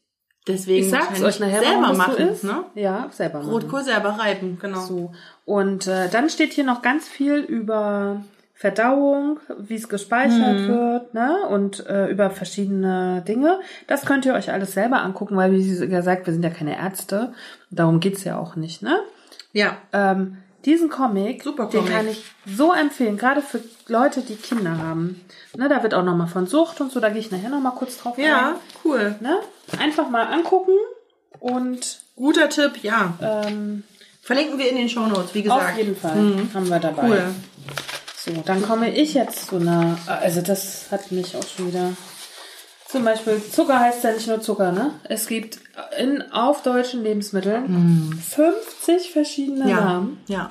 Deswegen 0.47 0.85
Ich 0.85 0.91
sag's 0.91 1.21
euch 1.23 1.39
nachher, 1.39 1.61
selber 1.61 1.93
machen, 1.93 2.15
so 2.17 2.23
ist. 2.23 2.43
ne? 2.43 2.65
Ja, 2.75 3.07
selber 3.11 3.39
machen. 3.39 3.49
Rotkohl 3.51 3.83
selber 3.83 4.09
reiben, 4.09 4.57
genau. 4.59 4.81
So. 4.81 5.11
Und 5.45 5.87
äh, 5.87 6.09
dann 6.09 6.29
steht 6.29 6.51
hier 6.51 6.65
noch 6.65 6.81
ganz 6.81 7.07
viel 7.07 7.35
über 7.35 8.23
Verdauung, 8.53 9.39
wie 9.57 9.75
es 9.75 9.87
gespeichert 9.89 10.67
wird, 10.67 11.13
ne? 11.13 11.47
Und 11.49 11.85
äh, 11.87 12.07
über 12.07 12.29
verschiedene 12.29 13.23
Dinge. 13.27 13.59
Das 13.87 14.05
könnt 14.05 14.25
ihr 14.25 14.33
euch 14.33 14.51
alles 14.51 14.73
selber 14.73 15.01
angucken, 15.01 15.35
weil 15.37 15.51
wie 15.53 15.61
sie 15.61 15.87
gesagt, 15.87 16.27
wir 16.27 16.33
sind 16.33 16.43
ja 16.43 16.49
keine 16.49 16.77
Ärzte. 16.77 17.33
Darum 17.71 17.99
geht's 17.99 18.23
ja 18.25 18.37
auch 18.37 18.55
nicht, 18.55 18.81
ne? 18.81 18.99
Ja. 19.53 19.77
Ähm, 19.93 20.37
diesen 20.65 20.89
Comic, 20.89 21.43
Super 21.43 21.65
den 21.67 21.81
Comic. 21.81 21.93
kann 21.93 22.07
ich 22.07 22.23
so 22.45 22.71
empfehlen, 22.73 23.17
gerade 23.17 23.41
für 23.41 23.61
Leute, 23.87 24.21
die 24.21 24.35
Kinder 24.35 24.77
haben. 24.77 25.21
Ne, 25.57 25.67
da 25.69 25.83
wird 25.83 25.93
auch 25.93 26.03
noch 26.03 26.15
mal 26.15 26.27
von 26.27 26.47
Sucht 26.47 26.79
und 26.81 26.91
so, 26.91 26.99
da 26.99 27.09
gehe 27.09 27.19
ich 27.19 27.31
nachher 27.31 27.49
noch 27.49 27.59
mal 27.61 27.71
kurz 27.71 27.97
drauf 27.97 28.17
Ja, 28.17 28.49
ein. 28.49 28.55
cool. 28.85 29.15
Ne? 29.19 29.39
Einfach 29.79 30.09
mal 30.09 30.23
angucken 30.23 30.71
und 31.39 31.99
Guter 32.15 32.49
Tipp, 32.49 32.83
ja. 32.83 33.13
ähm, 33.21 33.83
Verlinken 34.21 34.57
wir 34.57 34.69
in 34.69 34.77
den 34.77 34.87
Shownotes, 34.87 35.33
wie 35.33 35.41
gesagt. 35.43 35.71
auf 35.71 35.77
jeden 35.77 35.95
Fall 35.97 36.15
haben 36.53 36.69
wir 36.69 36.79
dabei. 36.79 37.07
Cool. 37.09 37.23
So, 38.17 38.31
dann 38.45 38.61
komme 38.61 38.89
ich 38.95 39.15
jetzt 39.15 39.47
zu 39.47 39.57
einer, 39.57 39.97
also 40.07 40.41
das 40.41 40.85
hat 40.91 41.11
mich 41.11 41.35
auch 41.35 41.45
schon 41.45 41.67
wieder. 41.67 41.91
Zum 42.93 43.03
Beispiel, 43.05 43.41
Zucker 43.41 43.79
heißt 43.79 44.03
ja 44.03 44.11
nicht 44.11 44.27
nur 44.27 44.39
Zucker, 44.39 44.71
ne? 44.71 44.91
Es 45.05 45.25
gibt 45.25 45.57
in, 45.99 46.21
auf 46.31 46.61
deutschen 46.61 47.01
Lebensmitteln 47.01 48.13
50 48.21 49.11
verschiedene 49.11 49.67
Ja. 49.67 49.81
Namen, 49.81 50.21
Ja. 50.27 50.49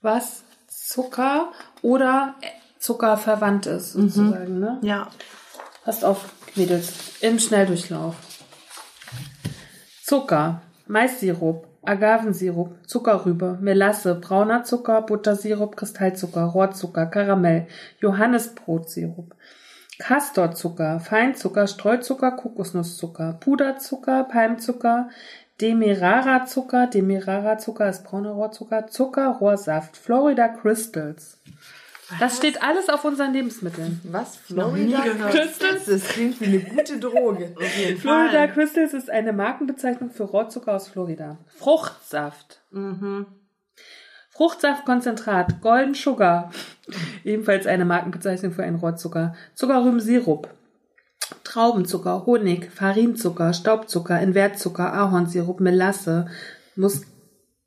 was 0.00 0.42
Zucker 0.68 1.52
oder 1.82 2.34
Zucker 2.78 3.18
verwandt 3.18 3.66
ist, 3.66 3.92
sozusagen, 3.92 4.58
ne? 4.58 4.78
Ja. 4.80 5.08
Passt 5.84 6.02
auf, 6.02 6.30
Mädels, 6.54 6.94
im 7.20 7.38
Schnelldurchlauf. 7.38 8.14
Zucker, 10.02 10.62
Maissirup, 10.86 11.66
Agavensirup, 11.82 12.78
Zuckerrübe, 12.86 13.58
Melasse, 13.60 14.14
brauner 14.14 14.64
Zucker, 14.64 15.02
Buttersirup, 15.02 15.76
Kristallzucker, 15.76 16.44
Rohrzucker, 16.44 17.04
Karamell, 17.04 17.66
Johannisbrotsirup, 18.00 19.34
Castorzucker, 19.98 21.00
Feinzucker, 21.00 21.66
Streuzucker, 21.66 22.32
Kokosnusszucker, 22.32 23.34
Puderzucker, 23.40 24.24
Palmzucker, 24.24 25.08
Demerara-Zucker, 25.60 26.88
Demerara-Zucker 26.88 27.88
ist 27.88 28.04
brauner 28.04 28.32
Rohrzucker, 28.32 28.88
Zucker, 28.88 29.28
Rohrsaft, 29.28 29.96
Florida 29.96 30.48
Crystals. 30.48 31.40
Das 32.20 32.36
steht 32.36 32.62
alles 32.62 32.88
auf 32.88 33.04
unseren 33.04 33.32
Lebensmitteln. 33.32 34.00
Was? 34.04 34.36
Florida. 34.36 35.00
Crystals? 35.30 35.86
Das 35.86 36.08
klingt 36.08 36.40
wie 36.40 36.46
eine 36.46 36.60
gute 36.60 36.98
Droge. 36.98 37.54
Florida. 37.98 38.46
Crystals 38.48 38.92
ist 38.92 39.08
eine 39.10 39.32
Markenbezeichnung 39.32 40.10
für 40.10 40.24
Rohrzucker 40.24 40.74
aus 40.74 40.88
Florida. 40.88 41.38
Fruchtsaft. 41.56 42.60
Fruchtsaftkonzentrat, 44.36 45.62
Golden 45.62 45.94
Sugar. 45.94 46.50
Ebenfalls 47.24 47.66
eine 47.66 47.84
Markenbezeichnung 47.84 48.52
für 48.52 48.64
einen 48.64 48.76
Rohrzucker. 48.76 49.34
Zuckerrübensirup. 49.54 50.48
Traubenzucker, 51.44 52.26
Honig, 52.26 52.72
Farinzucker, 52.72 53.52
Staubzucker, 53.52 54.20
Invertzucker, 54.20 54.92
Ahornsirup, 54.92 55.60
Melasse, 55.60 56.26
Mus 56.76 57.02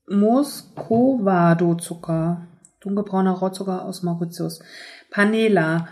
Muscovado-Zucker, 0.10 2.48
dunkelbrauner 2.80 3.34
Rohrzucker 3.34 3.84
aus 3.84 4.04
Mauritius, 4.04 4.62
Panela, 5.12 5.90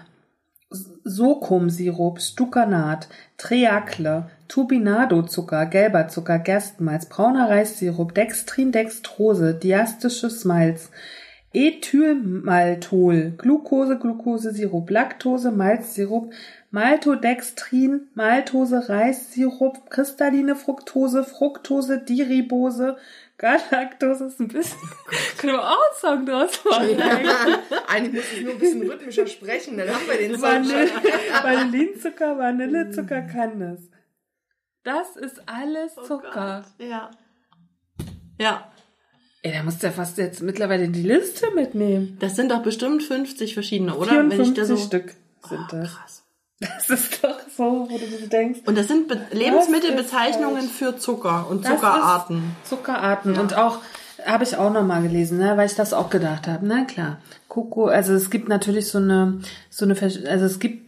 Sokumsirup, 0.69 2.21
Stukanat, 2.21 3.09
Treakle, 3.37 4.29
Turbinado-Zucker, 4.47 5.65
gelber 5.67 6.07
Zucker, 6.07 6.39
Gerstenmalz, 6.39 7.07
brauner 7.07 7.49
Reissirup, 7.49 8.13
Dextrin, 8.13 8.71
Dextrose, 8.71 9.53
diastisches 9.53 10.45
Malz, 10.45 10.91
Ethylmaltol, 11.53 13.33
Glucose, 13.37 13.97
Glukosesirup, 13.97 14.89
Laktose, 14.89 15.51
Malzsirup, 15.51 16.33
Maltodextrin, 16.71 18.09
Maltose, 18.13 18.89
Reissirup, 18.89 19.89
kristalline 19.89 20.57
Fructose, 20.57 21.23
Fructose, 21.23 21.99
Diribose, 21.99 22.97
Galaktose 23.37 24.25
ist 24.25 24.39
ein 24.41 24.49
bisschen. 24.49 24.79
Können 25.37 25.53
wir 25.53 25.61
auch 25.61 25.77
einen 25.77 25.99
Song 25.99 26.25
draus 26.25 26.59
machen? 26.65 27.01
Eigentlich 27.87 28.13
muss 28.13 28.33
ich 28.33 28.43
nur 28.43 28.53
ein 28.53 28.59
bisschen 28.59 28.89
rhythmischer 28.89 29.27
sprechen, 29.27 29.77
dann 29.77 29.87
haben 29.89 30.07
wir 30.09 30.17
den 30.17 30.33
Song 30.33 30.41
Vanille. 30.41 30.89
Vanillinzucker, 31.41 32.37
Vanillezucker 32.37 33.21
kann 33.21 33.59
das. 34.85 35.15
Ist 35.15 35.41
alles 35.47 35.95
Zucker. 36.07 36.63
Ja. 36.77 37.11
Ja. 38.39 38.69
Ey, 39.41 39.53
da 39.53 39.63
musst 39.63 39.83
du 39.83 39.87
ja 39.87 39.93
fast 39.93 40.17
jetzt 40.17 40.41
mittlerweile 40.41 40.87
die 40.89 41.03
Liste 41.03 41.51
mitnehmen. 41.53 42.17
Das 42.19 42.35
sind 42.35 42.51
doch 42.51 42.63
bestimmt 42.63 43.03
50 43.03 43.53
verschiedene, 43.53 43.95
oder? 43.95 44.11
Wenn 44.11 44.31
ich 44.31 44.53
54 44.53 44.55
da 44.55 44.65
so. 44.65 44.77
Stück 44.77 45.13
sind 45.47 45.59
Oh, 45.59 45.67
das. 45.71 45.93
krass. 45.93 46.21
Das 46.59 46.89
ist 46.89 47.23
doch 47.23 47.37
so, 47.55 47.87
wo 47.89 47.97
du 47.97 48.05
dir 48.05 48.27
denkst. 48.27 48.61
Und 48.65 48.77
das 48.77 48.87
sind 48.87 49.07
Be 49.07 49.19
Lebensmittelbezeichnungen 49.31 50.67
für 50.69 50.97
Zucker 50.97 51.47
und 51.49 51.65
Zuckerarten. 51.65 52.55
Zuckerarten. 52.63 53.37
Und 53.37 53.57
auch, 53.57 53.79
habe 54.25 54.45
ich 54.45 54.55
auch 54.55 54.71
nochmal 54.71 55.03
gelesen, 55.03 55.37
ne, 55.37 55.57
weil 55.57 55.67
ich 55.67 55.75
das 55.75 55.93
auch 55.93 56.09
gedacht 56.09 56.47
habe. 56.47 56.65
Na 56.65 56.85
klar. 56.85 57.19
Koko, 57.49 57.85
also 57.87 58.13
es 58.13 58.29
gibt 58.29 58.47
natürlich 58.49 58.87
so 58.89 58.97
eine, 58.97 59.41
so 59.69 59.85
eine, 59.85 59.95
also 60.01 60.45
es 60.45 60.59
gibt 60.59 60.84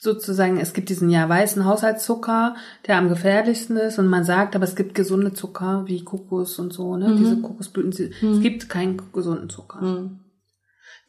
sozusagen, 0.00 0.58
es 0.58 0.72
gibt 0.72 0.88
diesen 0.88 1.10
ja 1.10 1.28
weißen 1.28 1.64
Haushaltszucker, 1.64 2.54
der 2.86 2.96
am 2.96 3.08
gefährlichsten 3.08 3.76
ist 3.76 3.98
und 3.98 4.06
man 4.06 4.24
sagt, 4.24 4.54
aber 4.54 4.64
es 4.64 4.76
gibt 4.76 4.94
gesunde 4.94 5.32
Zucker 5.32 5.84
wie 5.86 6.04
Kokos 6.04 6.58
und 6.58 6.72
so, 6.72 6.96
ne, 6.96 7.16
diese 7.16 7.40
Kokosblüten. 7.40 7.90
Es 7.90 8.40
gibt 8.40 8.68
keinen 8.68 9.00
gesunden 9.12 9.50
Zucker. 9.50 9.82
Mhm. 9.82 10.20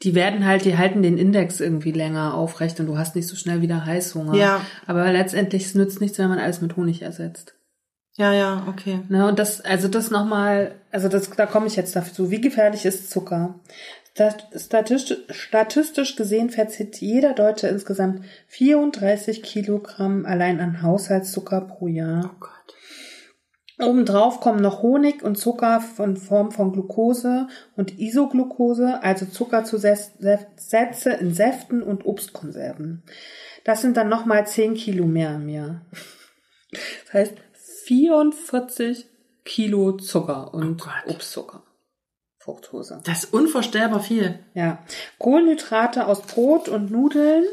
Die 0.02 0.14
werden 0.14 0.46
halt, 0.46 0.64
die 0.64 0.78
halten 0.78 1.02
den 1.02 1.18
Index 1.18 1.60
irgendwie 1.60 1.92
länger 1.92 2.34
aufrecht 2.34 2.80
und 2.80 2.86
du 2.86 2.96
hast 2.96 3.16
nicht 3.16 3.28
so 3.28 3.36
schnell 3.36 3.60
wieder 3.60 3.84
Heißhunger. 3.84 4.34
Ja. 4.34 4.60
Aber 4.86 5.10
letztendlich 5.12 5.66
es 5.66 5.74
nützt 5.74 6.00
nichts, 6.00 6.18
wenn 6.18 6.30
man 6.30 6.38
alles 6.38 6.62
mit 6.62 6.76
Honig 6.76 7.02
ersetzt. 7.02 7.54
Ja, 8.14 8.32
ja, 8.32 8.66
okay. 8.68 9.00
Ne, 9.08 9.26
und 9.28 9.38
das, 9.38 9.60
also 9.60 9.88
das 9.88 10.10
nochmal, 10.10 10.74
also 10.90 11.08
das, 11.08 11.30
da 11.30 11.46
komme 11.46 11.66
ich 11.66 11.76
jetzt 11.76 11.94
dazu. 11.94 12.30
Wie 12.30 12.40
gefährlich 12.40 12.84
ist 12.84 13.10
Zucker? 13.10 13.60
Stat- 14.14 14.48
Statistisch, 15.30 16.16
gesehen 16.16 16.50
verzehrt 16.50 16.96
jeder 17.00 17.32
Deutsche 17.32 17.68
insgesamt 17.68 18.24
34 18.48 19.42
Kilogramm 19.42 20.26
allein 20.26 20.60
an 20.60 20.82
Haushaltszucker 20.82 21.60
pro 21.62 21.86
Jahr. 21.86 22.32
Oh 22.34 22.36
Gott. 22.40 22.50
Obendrauf 23.88 24.40
kommen 24.40 24.60
noch 24.60 24.82
Honig 24.82 25.22
und 25.22 25.36
Zucker 25.38 25.80
von 25.80 26.18
Form 26.18 26.50
von 26.50 26.72
Glucose 26.72 27.48
und 27.76 27.98
Isoglucose, 27.98 29.02
also 29.02 29.24
Zuckerzusätze 29.24 31.10
in 31.18 31.32
Säften 31.32 31.82
und 31.82 32.04
Obstkonserven. 32.04 33.02
Das 33.64 33.80
sind 33.80 33.96
dann 33.96 34.10
nochmal 34.10 34.46
10 34.46 34.74
Kilo 34.74 35.06
mehr 35.06 35.34
im 35.36 35.48
Jahr. 35.48 35.86
Das 37.04 37.14
heißt 37.14 37.34
44 37.84 39.06
Kilo 39.44 39.92
Zucker 39.92 40.52
und 40.52 40.82
Oh. 40.86 41.10
Obstzucker. 41.12 41.62
Fructose. 42.50 43.00
Das 43.04 43.24
ist 43.24 43.32
unvorstellbar 43.32 44.00
viel. 44.00 44.40
Ja. 44.54 44.78
Kohlenhydrate 45.18 46.06
aus 46.06 46.22
Brot 46.22 46.68
und 46.68 46.90
Nudeln 46.90 47.44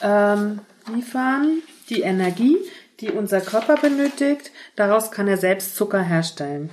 ähm, 0.00 0.60
liefern 0.94 1.62
die 1.90 2.00
Energie, 2.00 2.56
die 3.00 3.10
unser 3.10 3.42
Körper 3.42 3.76
benötigt. 3.76 4.52
Daraus 4.76 5.10
kann 5.10 5.28
er 5.28 5.36
selbst 5.36 5.76
Zucker 5.76 6.00
herstellen. 6.00 6.70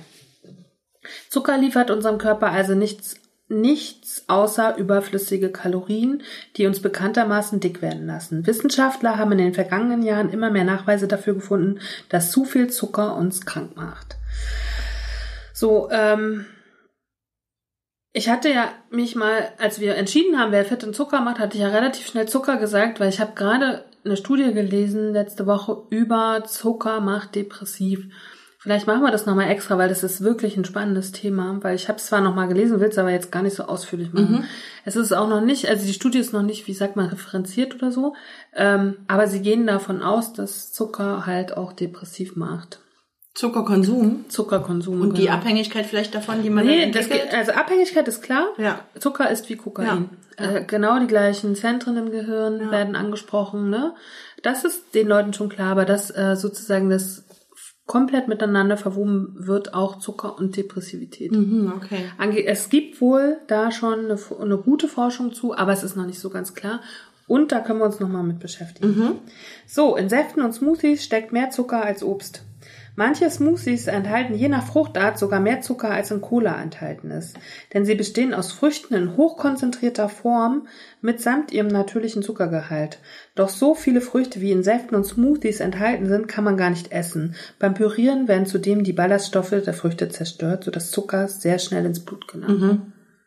Zucker 1.28 1.58
liefert 1.58 1.90
unserem 1.90 2.16
Körper 2.16 2.50
also 2.50 2.74
nichts, 2.74 3.16
nichts 3.48 4.24
außer 4.28 4.76
überflüssige 4.78 5.50
Kalorien, 5.50 6.22
die 6.56 6.66
uns 6.66 6.80
bekanntermaßen 6.80 7.60
dick 7.60 7.82
werden 7.82 8.06
lassen. 8.06 8.46
Wissenschaftler 8.46 9.18
haben 9.18 9.32
in 9.32 9.38
den 9.38 9.54
vergangenen 9.54 10.02
Jahren 10.02 10.30
immer 10.30 10.50
mehr 10.50 10.64
Nachweise 10.64 11.08
dafür 11.08 11.34
gefunden, 11.34 11.80
dass 12.08 12.30
zu 12.30 12.46
viel 12.46 12.70
Zucker 12.70 13.16
uns 13.16 13.44
krank 13.44 13.76
macht. 13.76 14.16
So, 15.52 15.90
ähm, 15.90 16.46
ich 18.12 18.28
hatte 18.28 18.48
ja 18.48 18.72
mich 18.90 19.14
mal, 19.16 19.52
als 19.58 19.80
wir 19.80 19.94
entschieden 19.96 20.38
haben, 20.38 20.52
wer 20.52 20.64
Fett 20.64 20.84
und 20.84 20.96
Zucker 20.96 21.20
macht, 21.20 21.38
hatte 21.38 21.56
ich 21.56 21.62
ja 21.62 21.68
relativ 21.68 22.06
schnell 22.06 22.26
Zucker 22.28 22.56
gesagt, 22.56 23.00
weil 23.00 23.10
ich 23.10 23.20
habe 23.20 23.32
gerade 23.34 23.84
eine 24.04 24.16
Studie 24.16 24.52
gelesen 24.52 25.12
letzte 25.12 25.46
Woche 25.46 25.82
über 25.90 26.44
Zucker 26.46 27.00
macht 27.00 27.34
depressiv. 27.34 28.06
Vielleicht 28.60 28.88
machen 28.88 29.02
wir 29.02 29.12
das 29.12 29.24
nochmal 29.24 29.50
extra, 29.50 29.78
weil 29.78 29.88
das 29.88 30.02
ist 30.02 30.20
wirklich 30.20 30.56
ein 30.56 30.64
spannendes 30.64 31.12
Thema, 31.12 31.58
weil 31.62 31.76
ich 31.76 31.88
habe 31.88 31.98
es 31.98 32.06
zwar 32.06 32.20
nochmal 32.20 32.48
gelesen, 32.48 32.80
will 32.80 32.88
es 32.88 32.98
aber 32.98 33.10
jetzt 33.10 33.30
gar 33.30 33.42
nicht 33.42 33.54
so 33.54 33.64
ausführlich 33.64 34.12
machen. 34.12 34.44
Es 34.84 34.96
ist 34.96 35.12
auch 35.12 35.28
noch 35.28 35.40
nicht, 35.40 35.68
also 35.68 35.86
die 35.86 35.92
Studie 35.92 36.18
ist 36.18 36.32
noch 36.32 36.42
nicht, 36.42 36.66
wie 36.66 36.74
sagt 36.74 36.96
man, 36.96 37.06
referenziert 37.06 37.76
oder 37.76 37.92
so, 37.92 38.14
ähm, 38.54 38.96
aber 39.06 39.28
sie 39.28 39.42
gehen 39.42 39.66
davon 39.66 40.02
aus, 40.02 40.32
dass 40.32 40.72
Zucker 40.72 41.24
halt 41.24 41.56
auch 41.56 41.72
depressiv 41.72 42.34
macht. 42.34 42.80
Zuckerkonsum 43.38 44.24
Zuckerkonsum. 44.28 45.00
und 45.00 45.16
die 45.16 45.26
genau. 45.26 45.34
Abhängigkeit 45.34 45.86
vielleicht 45.86 46.12
davon, 46.12 46.42
die 46.42 46.50
man 46.50 46.66
Nee, 46.66 46.90
das 46.90 47.08
geht, 47.08 47.32
also 47.32 47.52
Abhängigkeit 47.52 48.08
ist 48.08 48.20
klar. 48.20 48.48
Ja. 48.58 48.80
Zucker 48.98 49.30
ist 49.30 49.48
wie 49.48 49.54
Kokain. 49.54 50.10
Äh, 50.36 50.64
genau 50.64 50.98
die 50.98 51.06
gleichen 51.06 51.54
Zentren 51.54 51.96
im 51.96 52.10
Gehirn 52.10 52.72
werden 52.72 52.96
angesprochen. 52.96 53.70
Ne? 53.70 53.94
Das 54.42 54.64
ist 54.64 54.92
den 54.92 55.06
Leuten 55.06 55.34
schon 55.34 55.50
klar, 55.50 55.70
aber 55.70 55.84
dass 55.84 56.10
äh, 56.10 56.34
sozusagen 56.34 56.90
das 56.90 57.26
komplett 57.86 58.26
miteinander 58.26 58.76
verwoben 58.76 59.36
wird, 59.38 59.72
auch 59.72 60.00
Zucker 60.00 60.36
und 60.36 60.56
Depressivität. 60.56 61.30
Mhm, 61.30 61.72
okay. 61.76 62.06
Ange 62.18 62.44
es 62.44 62.70
gibt 62.70 63.00
wohl 63.00 63.38
da 63.46 63.70
schon 63.70 64.06
eine, 64.06 64.18
eine 64.40 64.58
gute 64.58 64.88
Forschung 64.88 65.32
zu, 65.32 65.56
aber 65.56 65.72
es 65.72 65.84
ist 65.84 65.94
noch 65.94 66.06
nicht 66.06 66.18
so 66.18 66.28
ganz 66.28 66.54
klar. 66.54 66.80
Und 67.28 67.52
da 67.52 67.60
können 67.60 67.78
wir 67.78 67.84
uns 67.84 68.00
nochmal 68.00 68.24
mit 68.24 68.40
beschäftigen. 68.40 68.94
So, 69.64 69.96
in 69.96 70.08
Säften 70.08 70.42
und 70.42 70.54
Smoothies 70.54 71.04
steckt 71.04 71.30
mehr 71.30 71.50
Zucker 71.50 71.84
als 71.84 72.02
Obst. 72.02 72.42
Manche 72.98 73.30
Smoothies 73.30 73.86
enthalten 73.86 74.34
je 74.34 74.48
nach 74.48 74.66
Fruchtart 74.66 75.20
sogar 75.20 75.38
mehr 75.38 75.60
Zucker 75.60 75.88
als 75.88 76.10
in 76.10 76.20
Cola 76.20 76.60
enthalten 76.60 77.12
ist, 77.12 77.36
denn 77.72 77.84
sie 77.84 77.94
bestehen 77.94 78.34
aus 78.34 78.50
Früchten 78.50 78.92
in 78.94 79.16
hochkonzentrierter 79.16 80.08
Form 80.08 80.66
mitsamt 81.00 81.52
ihrem 81.52 81.68
natürlichen 81.68 82.24
Zuckergehalt. 82.24 82.98
Doch 83.36 83.50
so 83.50 83.76
viele 83.76 84.00
Früchte 84.00 84.40
wie 84.40 84.50
in 84.50 84.64
Säften 84.64 84.96
und 84.96 85.04
Smoothies 85.04 85.60
enthalten 85.60 86.08
sind, 86.08 86.26
kann 86.26 86.42
man 86.42 86.56
gar 86.56 86.70
nicht 86.70 86.90
essen. 86.90 87.36
Beim 87.60 87.74
Pürieren 87.74 88.26
werden 88.26 88.46
zudem 88.46 88.82
die 88.82 88.94
Ballaststoffe 88.94 89.50
der 89.50 89.74
Früchte 89.74 90.08
zerstört, 90.08 90.64
sodass 90.64 90.90
Zucker 90.90 91.28
sehr 91.28 91.60
schnell 91.60 91.86
ins 91.86 92.04
Blut 92.04 92.26
gelangt. 92.26 92.80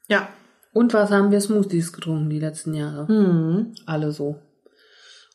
Ja. 0.10 0.28
Und 0.74 0.94
was 0.94 1.12
haben 1.12 1.32
wir 1.32 1.40
Smoothies 1.40 1.94
getrunken 1.94 2.30
die 2.30 2.40
letzten 2.40 2.74
Jahre? 2.74 3.10
Mhm. 3.10 3.74
Alle 3.86 4.12
so. 4.12 4.36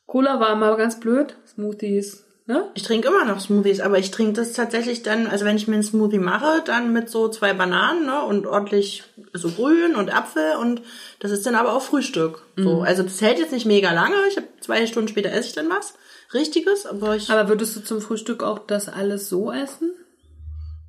Cola 0.04 0.38
war 0.40 0.56
mal 0.56 0.76
ganz 0.76 1.00
blöd, 1.00 1.38
Smoothies, 1.46 2.25
ne? 2.46 2.70
Ich 2.74 2.82
trinke 2.82 3.08
immer 3.08 3.24
noch 3.24 3.40
Smoothies, 3.40 3.80
aber 3.80 3.98
ich 3.98 4.10
trinke 4.10 4.34
das 4.34 4.52
tatsächlich 4.52 5.02
dann, 5.02 5.26
also 5.26 5.44
wenn 5.44 5.56
ich 5.56 5.68
mir 5.68 5.74
einen 5.74 5.82
Smoothie 5.82 6.18
mache, 6.18 6.62
dann 6.64 6.92
mit 6.92 7.10
so 7.10 7.28
zwei 7.28 7.52
Bananen 7.52 8.06
ne, 8.06 8.24
und 8.24 8.46
ordentlich 8.46 9.04
so 9.32 9.50
Grün 9.50 9.94
und 9.94 10.14
Apfel 10.14 10.56
und 10.60 10.82
das 11.20 11.30
ist 11.30 11.46
dann 11.46 11.54
aber 11.54 11.74
auch 11.74 11.82
Frühstück. 11.82 12.42
So, 12.56 12.80
also 12.82 13.02
das 13.02 13.20
hält 13.20 13.38
jetzt 13.38 13.52
nicht 13.52 13.66
mega 13.66 13.92
lange. 13.92 14.16
Ich 14.30 14.36
habe 14.36 14.46
zwei 14.60 14.86
Stunden 14.86 15.08
später 15.08 15.30
esse 15.30 15.48
ich 15.48 15.54
dann 15.54 15.68
was 15.68 15.94
Richtiges, 16.32 16.86
aber 16.86 17.16
ich, 17.16 17.30
Aber 17.30 17.48
würdest 17.48 17.76
du 17.76 17.80
zum 17.80 18.00
Frühstück 18.00 18.42
auch 18.42 18.58
das 18.58 18.88
alles 18.88 19.28
so 19.28 19.52
essen? 19.52 19.92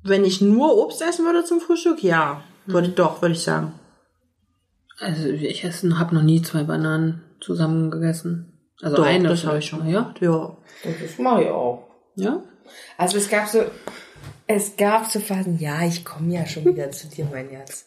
wenn 0.08 0.24
ich 0.24 0.40
nur 0.40 0.76
Obst 0.76 1.02
essen 1.02 1.24
würde 1.24 1.44
zum 1.44 1.60
Frühstück, 1.60 2.02
ja, 2.02 2.42
würde 2.66 2.88
doch, 2.88 3.22
würde 3.22 3.34
ich 3.34 3.42
sagen. 3.42 3.72
Also 4.98 5.28
ich 5.28 5.64
esse, 5.64 5.98
habe 5.98 6.14
noch 6.14 6.22
nie 6.22 6.42
zwei 6.42 6.64
Bananen 6.64 7.22
zusammen 7.40 7.90
gegessen. 7.90 8.52
Also 8.82 8.96
Doch, 8.96 9.04
eine 9.06 9.28
das 9.28 9.44
habe 9.44 9.58
ich 9.58 9.66
schon. 9.66 9.88
ja? 9.88 10.14
Ja. 10.20 10.56
Das 10.84 11.18
mache 11.18 11.42
ich 11.42 11.48
auch. 11.48 11.86
Ja? 12.14 12.42
Also 12.96 13.16
es 13.18 13.28
gab 13.28 13.48
so, 13.48 13.64
es 14.46 14.76
gab 14.76 15.06
so 15.06 15.18
Phasen, 15.20 15.58
ja, 15.58 15.84
ich 15.84 16.04
komme 16.04 16.34
ja 16.34 16.46
schon 16.46 16.64
wieder 16.64 16.90
zu 16.90 17.08
dir, 17.08 17.26
mein 17.30 17.48
Herz. 17.48 17.86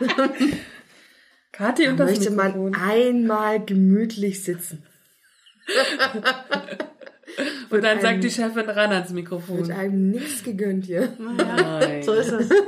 Kathi 1.52 1.84
Da 1.84 1.90
und 1.90 1.96
das 1.98 2.10
möchte 2.10 2.30
man 2.30 2.74
einmal 2.74 3.64
gemütlich 3.64 4.42
sitzen. 4.44 4.84
Und 7.70 7.84
dann 7.84 8.00
sagt 8.00 8.04
einem- 8.14 8.20
die 8.22 8.30
Chefin 8.30 8.68
ran 8.70 8.90
ans 8.90 9.10
Mikrofon. 9.10 9.70
einem 9.70 10.10
nichts 10.10 10.42
gegönnt 10.42 10.86
hier. 10.86 11.12
Nein. 11.18 12.02
So 12.02 12.12
ist 12.14 12.32
es. 12.32 12.48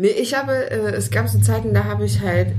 Nee, 0.00 0.10
ich 0.10 0.34
habe, 0.36 0.52
äh, 0.70 0.92
es 0.94 1.10
gab 1.10 1.28
so 1.28 1.40
Zeiten, 1.40 1.74
da 1.74 1.82
habe 1.84 2.04
ich 2.04 2.20
halt 2.20 2.52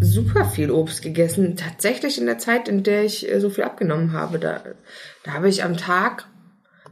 super 0.00 0.44
viel 0.44 0.70
Obst 0.70 1.02
gegessen. 1.02 1.56
Tatsächlich 1.56 2.18
in 2.18 2.26
der 2.26 2.38
Zeit, 2.38 2.68
in 2.68 2.82
der 2.82 3.04
ich 3.04 3.30
äh, 3.30 3.40
so 3.40 3.50
viel 3.50 3.64
abgenommen 3.64 4.12
habe. 4.12 4.38
Da, 4.38 4.60
da 5.24 5.32
habe 5.32 5.48
ich 5.48 5.64
am 5.64 5.76
Tag 5.76 6.26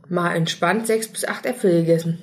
mal 0.09 0.35
entspannt 0.35 0.87
sechs 0.87 1.09
bis 1.09 1.25
acht 1.25 1.47
Äpfel 1.47 1.81
gegessen. 1.81 2.19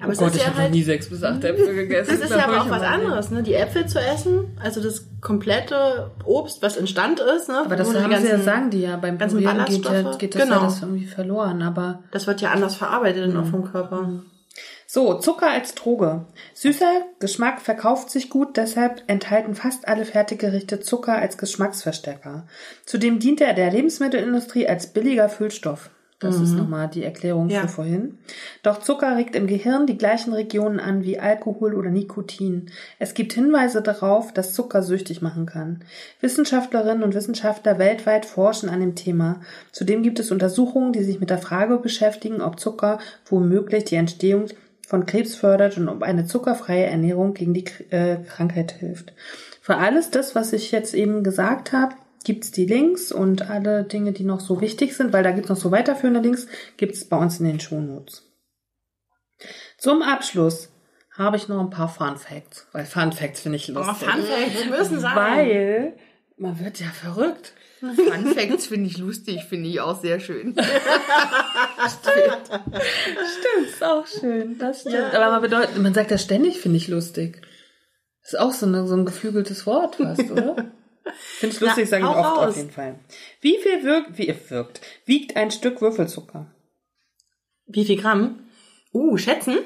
Aber 0.00 0.08
Oh 0.10 0.12
es 0.12 0.18
Gott, 0.18 0.28
ist 0.30 0.34
ich 0.36 0.40
ja 0.42 0.46
habe 0.48 0.56
noch 0.56 0.62
halt, 0.64 0.72
nie 0.74 0.82
sechs 0.82 1.08
bis 1.08 1.22
acht 1.22 1.42
Äpfel 1.44 1.74
gegessen. 1.74 2.10
das 2.20 2.30
ist 2.30 2.36
ja 2.36 2.46
aber 2.46 2.60
auch 2.62 2.68
was 2.70 2.82
anderes, 2.82 3.30
ne? 3.30 3.42
Die 3.42 3.54
Äpfel 3.54 3.86
zu 3.86 3.98
essen, 3.98 4.58
also 4.62 4.82
das 4.82 5.06
komplette 5.22 6.10
Obst, 6.24 6.60
was 6.62 6.76
in 6.76 6.86
Stand 6.86 7.20
ist, 7.20 7.48
ne? 7.48 7.62
Aber 7.64 7.76
das 7.76 7.88
haben 7.94 8.04
sie 8.04 8.10
ja, 8.26 8.30
ganzen- 8.30 8.42
sagen 8.44 8.70
die 8.70 8.82
ja, 8.82 8.96
beim 8.96 9.16
ganzen 9.18 9.38
Pürieren 9.38 9.64
geht, 9.64 10.18
geht 10.18 10.34
das 10.34 10.42
Genau. 10.42 10.56
ja 10.56 10.64
das 10.64 10.82
irgendwie 10.82 11.06
verloren. 11.06 11.62
Aber 11.62 12.02
Das 12.10 12.26
wird 12.26 12.40
ja 12.42 12.50
anders 12.50 12.74
verarbeitet 12.76 13.28
dann 13.28 13.36
auch 13.36 13.44
Mhm. 13.46 13.50
vom 13.50 13.64
Körper. 13.70 14.22
So, 14.94 15.14
Zucker 15.14 15.50
als 15.50 15.74
Droge. 15.74 16.24
Süßer 16.54 17.02
Geschmack 17.18 17.60
verkauft 17.60 18.10
sich 18.10 18.30
gut, 18.30 18.56
deshalb 18.56 19.02
enthalten 19.08 19.56
fast 19.56 19.88
alle 19.88 20.04
Fertiggerichte 20.04 20.78
Zucker 20.78 21.16
als 21.16 21.36
Geschmacksverstärker. 21.36 22.46
Zudem 22.86 23.18
dient 23.18 23.40
er 23.40 23.54
der 23.54 23.72
Lebensmittelindustrie 23.72 24.68
als 24.68 24.86
billiger 24.86 25.28
Füllstoff. 25.28 25.90
Das 26.20 26.40
ist 26.40 26.52
nochmal 26.52 26.88
die 26.88 27.02
Erklärung 27.02 27.50
Ja. 27.50 27.62
für 27.62 27.68
vorhin. 27.68 28.18
Doch 28.62 28.78
Zucker 28.78 29.16
regt 29.16 29.34
im 29.34 29.48
Gehirn 29.48 29.86
die 29.86 29.98
gleichen 29.98 30.32
Regionen 30.32 30.78
an 30.78 31.02
wie 31.02 31.18
Alkohol 31.18 31.74
oder 31.74 31.90
Nikotin. 31.90 32.70
Es 33.00 33.14
gibt 33.14 33.32
Hinweise 33.32 33.82
darauf, 33.82 34.32
dass 34.32 34.54
Zucker 34.54 34.82
süchtig 34.82 35.20
machen 35.20 35.44
kann. 35.44 35.84
Wissenschaftlerinnen 36.20 37.02
und 37.02 37.14
Wissenschaftler 37.14 37.78
weltweit 37.78 38.24
forschen 38.26 38.70
an 38.70 38.80
dem 38.80 38.94
Thema. 38.94 39.40
Zudem 39.72 40.04
gibt 40.04 40.20
es 40.20 40.30
Untersuchungen, 40.30 40.92
die 40.92 41.02
sich 41.02 41.18
mit 41.20 41.30
der 41.30 41.38
Frage 41.38 41.78
beschäftigen, 41.78 42.40
ob 42.40 42.60
Zucker 42.60 43.00
womöglich 43.26 43.84
die 43.84 43.96
Entstehung 43.96 44.46
von 44.86 45.06
Krebs 45.06 45.34
fördert 45.34 45.76
und 45.78 45.88
ob 45.88 46.02
eine 46.02 46.26
zuckerfreie 46.26 46.84
Ernährung 46.86 47.34
gegen 47.34 47.54
die 47.54 47.64
äh, 47.90 48.16
Krankheit 48.24 48.72
hilft. 48.72 49.12
Für 49.60 49.76
alles 49.76 50.10
das, 50.10 50.34
was 50.34 50.52
ich 50.52 50.70
jetzt 50.72 50.94
eben 50.94 51.24
gesagt 51.24 51.72
habe, 51.72 51.94
gibt's 52.24 52.50
die 52.50 52.66
Links 52.66 53.12
und 53.12 53.50
alle 53.50 53.84
Dinge, 53.84 54.12
die 54.12 54.24
noch 54.24 54.40
so 54.40 54.60
wichtig 54.60 54.94
sind, 54.96 55.12
weil 55.12 55.22
da 55.22 55.30
gibt's 55.32 55.48
noch 55.50 55.56
so 55.56 55.70
weiterführende 55.70 56.20
Links, 56.20 56.46
gibt's 56.76 57.04
bei 57.06 57.16
uns 57.16 57.40
in 57.40 57.46
den 57.46 57.60
Shownotes. 57.60 58.22
Zum 59.78 60.02
Abschluss 60.02 60.70
habe 61.16 61.36
ich 61.36 61.48
noch 61.48 61.60
ein 61.60 61.70
paar 61.70 61.88
Fun 61.88 62.16
Facts, 62.16 62.66
weil 62.72 62.84
Fun 62.86 63.12
Facts 63.12 63.40
finde 63.40 63.56
ich 63.56 63.70
Oh, 63.70 63.74
lustig. 63.78 64.08
Fun 64.08 64.22
Facts 64.22 64.66
müssen 64.70 65.00
sein. 65.00 65.16
weil 65.16 65.92
man 66.36 66.58
wird 66.60 66.80
ja 66.80 66.88
verrückt. 66.88 67.52
Fun 67.94 68.34
Facts 68.34 68.66
finde 68.66 68.88
ich 68.88 68.98
lustig, 68.98 69.44
finde 69.48 69.68
ich 69.68 69.80
auch 69.80 70.00
sehr 70.00 70.20
schön. 70.20 70.54
Stimmt, 71.88 73.68
ist 73.68 73.82
auch 73.82 74.06
schön. 74.06 74.58
Das 74.58 74.82
stimmt. 74.82 75.14
Aber 75.14 75.30
man 75.30 75.42
bedeutet, 75.42 75.76
man 75.78 75.94
sagt 75.94 76.10
ja 76.10 76.18
ständig, 76.18 76.60
finde 76.60 76.78
ich 76.78 76.88
lustig. 76.88 77.42
Ist 78.22 78.38
auch 78.38 78.52
so, 78.52 78.66
eine, 78.66 78.86
so 78.86 78.94
ein 78.96 79.04
geflügeltes 79.04 79.66
Wort 79.66 79.96
fast, 79.96 80.30
oder? 80.30 80.56
Finde 81.38 81.54
ich 81.54 81.60
lustig, 81.60 81.88
sage 81.88 82.04
ich 82.04 82.08
oft 82.08 82.18
raus. 82.18 82.48
auf 82.48 82.56
jeden 82.56 82.70
Fall. 82.70 82.98
Wie 83.42 83.58
viel 83.58 83.84
wirkt, 83.84 84.16
wie 84.16 84.34
wirkt, 84.48 84.80
wiegt 85.04 85.36
ein 85.36 85.50
Stück 85.50 85.82
Würfelzucker? 85.82 86.46
Wie 87.66 87.84
viel 87.84 88.00
Gramm? 88.00 88.38
Uh, 88.94 89.18
schätzen? 89.18 89.58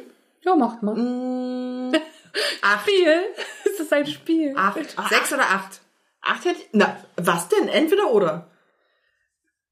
Ja, 0.45 0.57
macht 0.57 0.82
mal. 0.82 0.97
Mm, 0.97 1.95
Spiel? 2.82 3.20
Ist 3.65 3.81
das 3.81 3.93
ein 3.93 4.07
Spiel? 4.07 4.55
Acht. 4.57 4.97
Sechs 5.09 5.32
oder 5.32 5.43
acht? 5.43 5.81
Acht 6.23 6.45
hätte 6.45 6.61
ich- 6.61 6.69
Na, 6.73 6.97
was 7.16 7.49
denn? 7.49 7.69
Entweder 7.69 8.11
oder. 8.12 8.51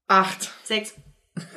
Acht. 0.07 0.51
Sechs. 0.63 0.95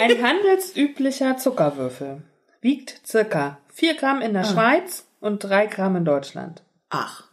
Ein 0.00 0.22
handelsüblicher 0.22 1.36
Zuckerwürfel 1.36 2.22
wiegt 2.60 3.00
circa 3.06 3.58
4 3.72 3.94
Gramm 3.96 4.20
in 4.20 4.32
der 4.34 4.44
Schweiz 4.44 5.06
und 5.20 5.38
3 5.42 5.66
Gramm 5.66 5.96
in 5.96 6.04
Deutschland. 6.04 6.62
Ach. 6.90 7.24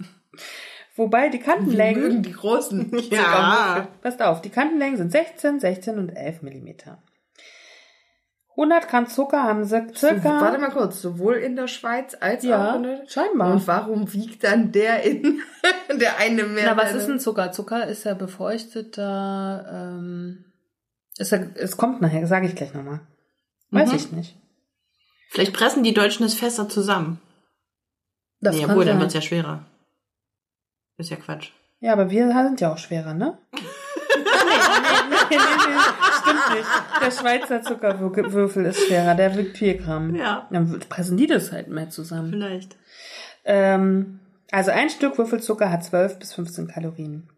Wobei 0.96 1.30
die 1.30 1.40
Kantenlängen, 1.40 2.02
Mögen 2.02 2.24
die 2.24 2.32
großen. 2.34 2.92
Ja. 3.12 3.88
passt 4.02 4.22
auf, 4.22 4.42
die 4.42 4.50
Kantenlängen 4.50 4.98
sind 4.98 5.12
16, 5.12 5.60
16 5.60 6.00
und 6.00 6.10
11 6.10 6.42
Millimeter. 6.42 7.02
100 8.60 8.90
Gramm 8.90 9.08
Zucker 9.08 9.42
haben 9.44 9.64
sie 9.64 9.88
circa... 9.96 10.42
Warte 10.42 10.58
mal 10.58 10.70
kurz, 10.72 11.02
sowohl 11.02 11.36
in 11.36 11.56
der 11.56 11.68
Schweiz 11.68 12.18
als 12.20 12.44
Ja, 12.44 12.72
auch 12.72 12.76
in 12.76 12.84
der 12.84 13.08
scheinbar. 13.08 13.54
Und 13.54 13.66
warum 13.68 14.12
wiegt 14.14 14.44
dann 14.44 14.74
der 14.74 15.04
in 15.04 15.40
der 16.00 16.18
eine 16.18 16.44
mehr? 16.44 16.66
Na, 16.66 16.76
was 16.78 16.94
ist 16.94 17.10
ein 17.10 17.20
Zucker? 17.22 17.54
Zucker 17.54 17.88
ist 17.88 18.04
ja 18.04 18.14
befeuchteter, 18.16 19.66
ähm, 19.72 20.44
ist 21.18 21.32
ja, 21.32 21.40
es 21.56 21.78
kommt 21.78 22.02
nachher, 22.02 22.28
sage 22.28 22.48
ich 22.48 22.56
gleich 22.56 22.74
nochmal. 22.74 23.00
Weiß 23.72 23.92
Mhm. 23.92 23.96
ich 23.96 24.12
nicht. 24.12 24.38
Vielleicht 25.30 25.54
pressen 25.54 25.84
die 25.84 25.94
Deutschen 25.94 26.26
es 26.26 26.34
fester 26.34 26.68
zusammen. 26.68 27.22
Das 28.42 28.56
nee, 28.58 28.66
obwohl, 28.66 28.84
dann 28.84 28.96
sein. 28.96 29.02
wird's 29.02 29.14
ja 29.14 29.22
schwerer. 29.22 29.66
Ist 30.98 31.12
ja 31.12 31.16
Quatsch. 31.18 31.52
Ja, 31.80 31.94
aber 31.94 32.10
wir 32.10 32.28
sind 32.28 32.60
ja 32.60 32.74
auch 32.74 32.78
schwerer, 32.78 33.14
ne? 33.14 33.38
nee, 33.54 33.60
nee, 34.18 35.10
nee, 35.10 35.16
nee, 35.38 35.38
nee, 35.38 36.22
stimmt 36.22 36.58
nicht. 36.58 36.70
Der 37.02 37.12
Schweizer 37.12 37.62
Zuckerwürfel 37.62 38.66
ist 38.66 38.88
schwerer, 38.88 39.16
der 39.16 39.38
wiegt 39.38 39.58
4 39.58 39.78
Gramm. 39.78 40.16
Ja. 40.16 40.48
Dann 40.52 40.80
pressen 40.90 41.18
die 41.18 41.28
das 41.28 41.52
halt 41.52 41.68
mehr 41.68 41.90
zusammen. 41.90 42.32
Vielleicht. 42.32 42.76
Ähm, 43.46 44.20
also 44.52 44.72
ein 44.72 44.90
Stück 44.90 45.18
Würfelzucker 45.18 45.72
hat 45.72 45.84
12 45.84 46.20
bis 46.20 46.34
15 46.34 46.68
Kalorien. 46.68 47.30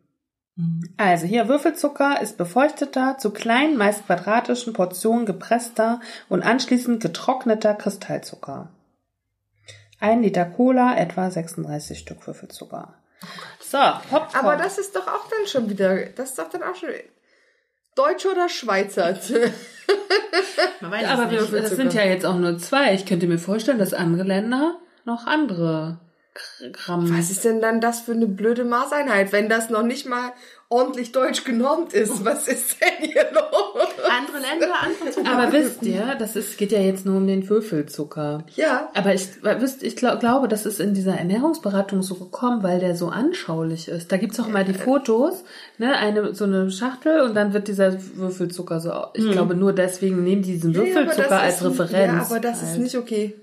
Also 0.98 1.26
hier 1.26 1.48
Würfelzucker 1.48 2.22
ist 2.22 2.38
befeuchteter, 2.38 3.18
zu 3.18 3.32
kleinen, 3.32 3.78
meist 3.78 4.06
quadratischen 4.06 4.74
Portionen 4.74 5.26
gepresster 5.26 6.02
und 6.30 6.44
anschließend 6.44 7.02
getrockneter 7.02 7.74
Kristallzucker. 7.74 8.70
Ein 10.00 10.22
Liter 10.24 10.46
Cola, 10.46 10.98
etwa 10.98 11.30
36 11.30 12.00
Stück 12.00 12.28
Würfelzucker. 12.28 12.96
So, 13.60 13.78
Popcorn. 14.10 14.46
Aber 14.46 14.56
das 14.58 14.78
ist 14.78 14.96
doch 14.96 15.08
auch 15.08 15.30
dann 15.30 15.48
schon 15.48 15.70
wieder, 15.70 16.06
das 16.08 16.32
ist 16.32 16.40
doch 16.40 16.50
dann 16.50 16.64
auch 16.64 16.76
schon 16.76 16.90
Deutsch 17.96 18.26
oder 18.26 18.50
Schweizer. 18.50 19.18
Man 20.80 20.92
weiß 20.92 21.06
Aber 21.08 21.26
es 21.26 21.32
wir, 21.32 21.42
nicht. 21.60 21.72
das 21.72 21.76
sind 21.76 21.94
ja 21.94 22.04
jetzt 22.04 22.26
auch 22.26 22.38
nur 22.38 22.58
zwei. 22.58 22.94
Ich 22.94 23.06
könnte 23.06 23.28
mir 23.28 23.40
vorstellen, 23.40 23.80
dass 23.80 23.94
andere 23.94 24.24
Länder 24.24 24.78
noch 25.06 25.28
andere 25.28 26.00
Gramm. 26.72 27.18
Was 27.18 27.30
ist 27.30 27.44
denn 27.44 27.62
dann 27.62 27.82
das 27.82 28.02
für 28.02 28.14
eine 28.14 28.28
blöde 28.28 28.64
Maßeinheit, 28.64 29.34
wenn 29.34 29.50
das 29.50 29.70
noch 29.70 29.84
nicht 29.84 30.06
mal 30.06 30.32
ordentlich 30.70 31.12
deutsch 31.12 31.44
genormt 31.44 31.92
ist? 31.94 32.24
Was 32.24 32.48
ist 32.48 32.78
denn 32.82 33.10
hier 33.10 33.30
los? 33.34 33.88
Andere 34.18 34.38
Länder, 34.40 34.68
andere 34.82 35.12
Zucker. 35.12 35.32
Aber 35.32 35.52
wisst 35.54 35.84
ihr, 35.84 36.16
das 36.20 36.36
ist, 36.36 36.58
geht 36.58 36.72
ja 36.72 36.80
jetzt 36.80 37.06
nur 37.06 37.18
um 37.18 37.28
den 37.28 37.48
Würfelzucker. 37.50 38.44
Ja. 38.56 38.90
Aber 38.94 39.14
ich, 39.14 39.28
wisst, 39.60 39.84
ich 39.84 39.96
glaub, 39.96 40.20
glaube, 40.20 40.48
das 40.48 40.66
ist 40.66 40.80
in 40.80 40.94
dieser 40.94 41.16
Ernährungsberatung 41.18 42.02
so 42.04 42.16
gekommen, 42.16 42.64
weil 42.64 42.80
der 42.80 42.96
so 42.96 43.08
anschaulich 43.10 43.88
ist. 43.88 44.12
Da 44.12 44.18
gibt's 44.18 44.40
auch 44.40 44.48
immer 44.48 44.64
die 44.64 44.74
Fotos, 44.74 45.44
ne, 45.78 45.96
eine, 45.98 46.34
so 46.36 46.44
eine 46.46 46.70
Schachtel 46.72 47.22
und 47.22 47.36
dann 47.36 47.54
wird 47.54 47.68
dieser 47.68 47.96
Würfelzucker 48.16 48.80
so, 48.80 48.92
ich 49.14 49.32
glaube, 49.32 49.56
nur 49.56 49.74
deswegen 49.74 50.24
nehmen 50.24 50.42
die 50.42 50.54
diesen 50.54 50.74
Ja, 50.74 50.80
Würfelzucker 50.80 51.24
das 51.30 51.32
als 51.32 51.56
ist- 51.62 51.66
Referenz. 51.80 52.14
Ja, 52.14 52.26
aber 52.36 52.40
das 52.40 52.62
ist 52.62 52.70
als- 52.70 52.78
nicht 52.78 52.96
okay. 52.98 53.36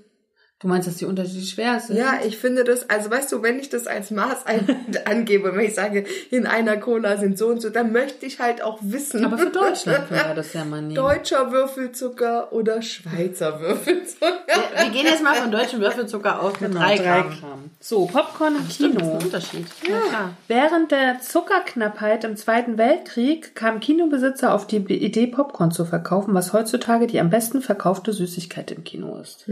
Du 0.61 0.67
meinst, 0.67 0.89
dass 0.89 0.97
die 0.97 1.05
Unterschiede 1.05 1.45
schwer 1.45 1.79
sind? 1.79 1.95
Ja, 1.95 2.19
ich 2.25 2.37
finde 2.37 2.65
das, 2.65 2.89
also 2.89 3.09
weißt 3.09 3.31
du, 3.31 3.41
wenn 3.41 3.59
ich 3.59 3.69
das 3.69 3.87
als 3.87 4.11
Maß 4.11 4.45
ein, 4.45 4.67
angebe, 5.05 5.55
wenn 5.55 5.65
ich 5.65 5.73
sage, 5.73 6.03
in 6.31 6.45
einer 6.45 6.75
Cola 6.75 7.15
sind 7.15 7.37
so 7.37 7.47
und 7.47 7.61
so, 7.61 7.69
dann 7.69 7.93
möchte 7.93 8.25
ich 8.25 8.39
halt 8.39 8.61
auch 8.61 8.77
wissen. 8.81 9.23
Aber 9.23 9.37
für 9.37 9.51
Deutschland 9.51 10.07
können 10.09 10.27
wir 10.27 10.35
das 10.35 10.51
ja 10.51 10.65
mal 10.65 10.81
nehmen. 10.81 10.95
Deutscher 10.95 11.53
Würfelzucker 11.53 12.51
oder 12.51 12.81
Schweizer 12.81 13.61
Würfelzucker. 13.61 14.33
Wir 14.75 14.89
gehen 14.89 15.05
jetzt 15.05 15.23
mal 15.23 15.35
von 15.35 15.49
deutschem 15.49 15.79
Würfelzucker 15.79 16.41
aus 16.41 16.59
mit 16.59 16.71
Genau, 16.71 16.81
drei 16.83 16.97
drei 16.97 17.03
Gramm. 17.21 17.39
Gramm. 17.39 17.69
So, 17.79 18.05
Popcorn 18.07 18.57
im 18.57 18.69
Stimmt, 18.69 18.95
das 18.95 19.01
ist 19.01 19.07
Kino. 19.07 19.17
ein 19.17 19.23
Unterschied. 19.23 19.65
Ja, 19.87 19.99
klar. 20.09 20.33
Während 20.49 20.91
der 20.91 21.21
Zuckerknappheit 21.21 22.25
im 22.25 22.35
Zweiten 22.35 22.77
Weltkrieg 22.77 23.55
kamen 23.55 23.79
Kinobesitzer 23.79 24.53
auf 24.53 24.67
die 24.67 24.75
Idee, 24.77 25.27
Popcorn 25.27 25.71
zu 25.71 25.85
verkaufen, 25.85 26.33
was 26.33 26.51
heutzutage 26.51 27.07
die 27.07 27.21
am 27.21 27.29
besten 27.29 27.61
verkaufte 27.61 28.11
Süßigkeit 28.11 28.71
im 28.71 28.83
Kino 28.83 29.17
ist. 29.21 29.45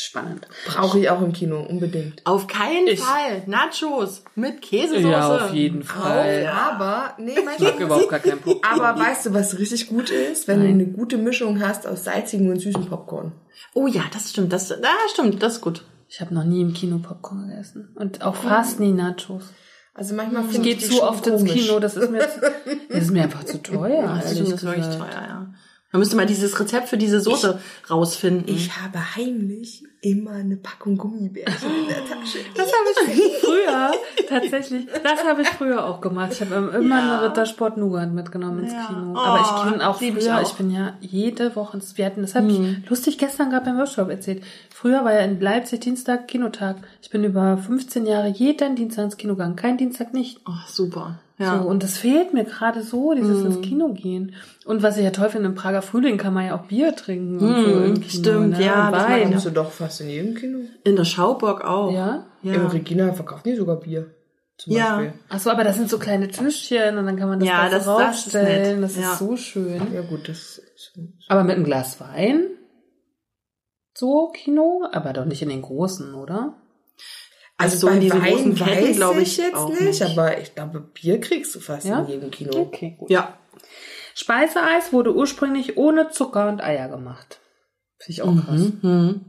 Spannend. 0.00 0.46
Brauche 0.64 1.00
ich 1.00 1.10
auch 1.10 1.20
im 1.22 1.32
Kino, 1.32 1.60
unbedingt. 1.60 2.24
Auf 2.24 2.46
keinen 2.46 2.86
Ich- 2.86 3.00
Fall. 3.00 3.42
Nachos 3.46 4.22
mit 4.36 4.62
Käsesoße. 4.62 5.50
jeden 5.52 5.82
Auch, 5.82 5.96
aber, 5.96 7.14
nee, 7.18 7.34
Ich 7.36 7.44
mag 7.44 7.80
überhaupt 7.80 8.08
gar 8.08 8.20
keinen 8.20 8.38
Popcorn. 8.40 8.80
Aber 8.80 9.00
weißt 9.00 9.26
du, 9.26 9.34
was 9.34 9.58
richtig 9.58 9.88
gut 9.88 10.10
ist? 10.10 10.46
Wenn 10.46 10.60
du 10.62 10.68
eine 10.68 10.86
gute 10.86 11.18
Mischung 11.18 11.60
hast 11.60 11.84
aus 11.84 12.04
salzigem 12.04 12.48
und 12.48 12.60
süßem 12.60 12.86
Popcorn. 12.86 13.32
Oh 13.74 13.88
ja, 13.88 14.02
das 14.12 14.30
stimmt. 14.30 14.52
Das, 14.52 14.70
ah, 14.70 14.76
stimmt, 15.12 15.42
das 15.42 15.54
ist 15.54 15.60
gut. 15.62 15.82
Ich 16.08 16.20
habe 16.20 16.32
noch 16.32 16.44
nie 16.44 16.62
im 16.62 16.74
Kino 16.74 16.98
Popcorn 16.98 17.48
gegessen. 17.48 17.88
Und 17.96 18.22
auch 18.22 18.36
fast 18.36 18.78
nie 18.78 18.92
Nachos. 18.92 19.52
Also 19.94 20.14
manchmal 20.14 20.44
Ich 20.44 20.50
finde 20.52 20.68
gehe 20.68 20.76
ich 20.76 20.88
die 20.88 20.94
zu 20.94 21.02
oft 21.02 21.26
ins 21.26 21.40
komisch. 21.42 21.54
Kino, 21.54 21.80
das 21.80 21.96
ist 21.96 22.08
mir, 22.12 22.20
das 22.88 23.02
ist 23.02 23.10
mir 23.10 23.24
einfach 23.24 23.42
zu 23.42 23.60
teuer. 23.60 24.20
Das 24.22 24.30
ist 24.30 24.62
wirklich 24.64 24.86
teuer, 24.86 25.08
ja. 25.10 25.54
Man 25.90 26.00
müsste 26.00 26.16
mal 26.16 26.26
dieses 26.26 26.58
Rezept 26.60 26.88
für 26.88 26.98
diese 26.98 27.20
Soße 27.20 27.60
rausfinden. 27.88 28.54
Ich 28.54 28.76
habe 28.76 29.16
heimlich 29.16 29.84
immer 30.00 30.32
eine 30.32 30.56
Packung 30.56 30.96
Gummibärchen 30.96 31.68
in 31.82 31.88
der 31.88 31.96
Tasche. 32.08 32.38
Das 32.54 32.66
habe 32.66 33.10
ich 33.12 33.32
früher 33.42 33.90
tatsächlich. 34.28 34.86
Das 35.02 35.24
habe 35.24 35.42
ich 35.42 35.48
früher 35.48 35.84
auch 35.86 36.00
gemacht. 36.00 36.30
Ich 36.32 36.40
habe 36.40 36.76
immer 36.78 36.98
Ja. 36.98 37.18
eine 37.20 37.28
Rittersport 37.28 37.76
Nougat 37.76 38.12
mitgenommen 38.12 38.60
ins 38.64 38.72
Ja. 38.72 38.86
Kino. 38.86 39.12
Oh, 39.14 39.18
Aber 39.18 39.40
ich 39.66 39.72
bin 39.72 39.80
auch 39.82 39.98
früher. 39.98 40.08
ich 40.08 40.16
Ich, 40.26 40.30
auch. 40.30 40.54
bin 40.56 40.70
ja 40.70 40.94
jede 41.00 41.56
Woche. 41.56 41.76
ins- 41.78 41.98
Wir 41.98 42.06
hatten, 42.06 42.22
das 42.22 42.34
habe 42.34 42.48
ich 42.48 42.88
lustig 42.88 43.18
gestern 43.18 43.50
gerade 43.50 43.64
beim 43.66 43.78
Workshop 43.78 44.08
erzählt. 44.10 44.42
Früher 44.74 45.04
war 45.04 45.12
ja 45.12 45.20
in 45.20 45.40
Leipzig 45.40 45.80
Dienstag 45.80 46.28
Kinotag. 46.28 46.76
Ich 47.02 47.10
bin 47.10 47.24
über 47.24 47.56
15 47.58 48.06
Jahre 48.06 48.28
jeden 48.28 48.76
Dienstag 48.76 49.04
ins 49.06 49.16
Kino 49.16 49.34
gegangen. 49.34 49.56
Kein 49.56 49.76
Dienstag 49.78 50.14
nicht. 50.14 50.40
oh, 50.46 50.52
super. 50.68 51.18
Ja. 51.40 51.62
So, 51.62 51.68
und 51.68 51.84
das 51.84 51.96
fehlt 51.96 52.34
mir 52.34 52.42
gerade 52.42 52.82
so, 52.82 53.14
dieses 53.14 53.44
ins 53.44 53.60
Kino 53.60 53.90
gehen. 53.92 54.34
Und 54.64 54.82
was 54.82 54.96
ich 54.96 55.04
ja 55.04 55.10
toll 55.12 55.28
finde, 55.28 55.48
im 55.48 55.54
Prager 55.54 55.82
Frühling 55.82 56.16
kann 56.18 56.34
man 56.34 56.46
ja 56.46 56.56
auch 56.56 56.64
Bier 56.64 56.96
trinken 56.96 57.38
und 57.38 57.64
so 57.64 57.70
im 57.84 57.94
Kino. 58.00 58.08
stimmt, 58.08 58.58
ne? 58.58 58.64
ja, 58.64 58.86
Und 58.88 58.92
das 58.94 59.04
Wein. 59.08 59.40
Du 59.44 59.50
doch 59.52 59.70
fast 59.88 60.00
in 60.02 60.08
jedem 60.10 60.34
Kino. 60.34 60.58
In 60.84 60.96
der 60.96 61.04
Schauburg 61.04 61.64
auch. 61.64 61.92
Ja? 61.92 62.26
Ja. 62.42 62.54
Im 62.54 62.66
Original 62.66 63.12
verkauft 63.14 63.46
die 63.46 63.54
sogar 63.56 63.76
Bier. 63.80 64.14
Zum 64.58 64.72
Ja. 64.72 64.96
Beispiel. 64.98 65.18
Ach 65.28 65.38
so, 65.40 65.50
aber 65.50 65.64
das 65.64 65.76
sind 65.76 65.88
so 65.88 65.98
kleine 65.98 66.28
Tischchen 66.28 66.98
und 66.98 67.06
dann 67.06 67.16
kann 67.16 67.28
man 67.28 67.38
das 67.40 67.48
Ja, 67.48 67.64
da 67.68 67.76
das- 67.76 67.84
so 67.84 67.98
das 67.98 68.26
ist. 68.26 68.34
Das 68.34 68.90
ist, 68.92 69.00
Ja. 69.00 69.14
so 69.16 69.36
schön. 69.36 69.92
Ja 69.94 70.02
gut, 70.02 70.28
das 70.28 70.58
ist... 70.58 70.98
Aber 71.28 71.44
mit 71.44 71.54
einem 71.56 71.64
Glas 71.64 72.00
Wein? 72.00 72.46
So 73.96 74.28
Kino? 74.34 74.86
Aber 74.92 75.12
doch 75.12 75.24
nicht 75.24 75.42
in 75.42 75.48
den 75.48 75.62
großen, 75.62 76.14
oder? 76.14 76.54
Also 77.56 77.76
so 77.76 77.88
in 77.88 78.00
diesen 78.00 78.22
großen 78.22 78.54
Ketten, 78.54 78.92
glaube 78.92 79.20
ich 79.20 79.32
ich, 79.32 79.36
jetzt 79.38 79.54
auch 79.56 79.68
nicht, 79.70 79.80
nicht. 79.82 80.02
aber 80.02 80.38
ich 80.40 80.54
glaube, 80.54 80.80
Bier 80.80 81.20
kriegst 81.20 81.54
du 81.56 81.60
fast 81.60 81.86
Ja? 81.86 82.00
in 82.02 82.06
jedem 82.08 82.30
Kino. 82.30 82.56
Okay, 82.56 82.94
gut. 82.98 83.10
Ja. 83.10 83.36
Speiseeis 84.14 84.92
wurde 84.92 85.14
ursprünglich 85.14 85.76
ohne 85.76 86.10
Zucker 86.10 86.48
und 86.48 86.60
Eier 86.60 86.88
gemacht. 86.88 87.40
Finde 87.98 88.12
ich 88.12 88.22
auch 88.22 88.34
krass. 88.44 88.60
Mhm. 88.82 89.24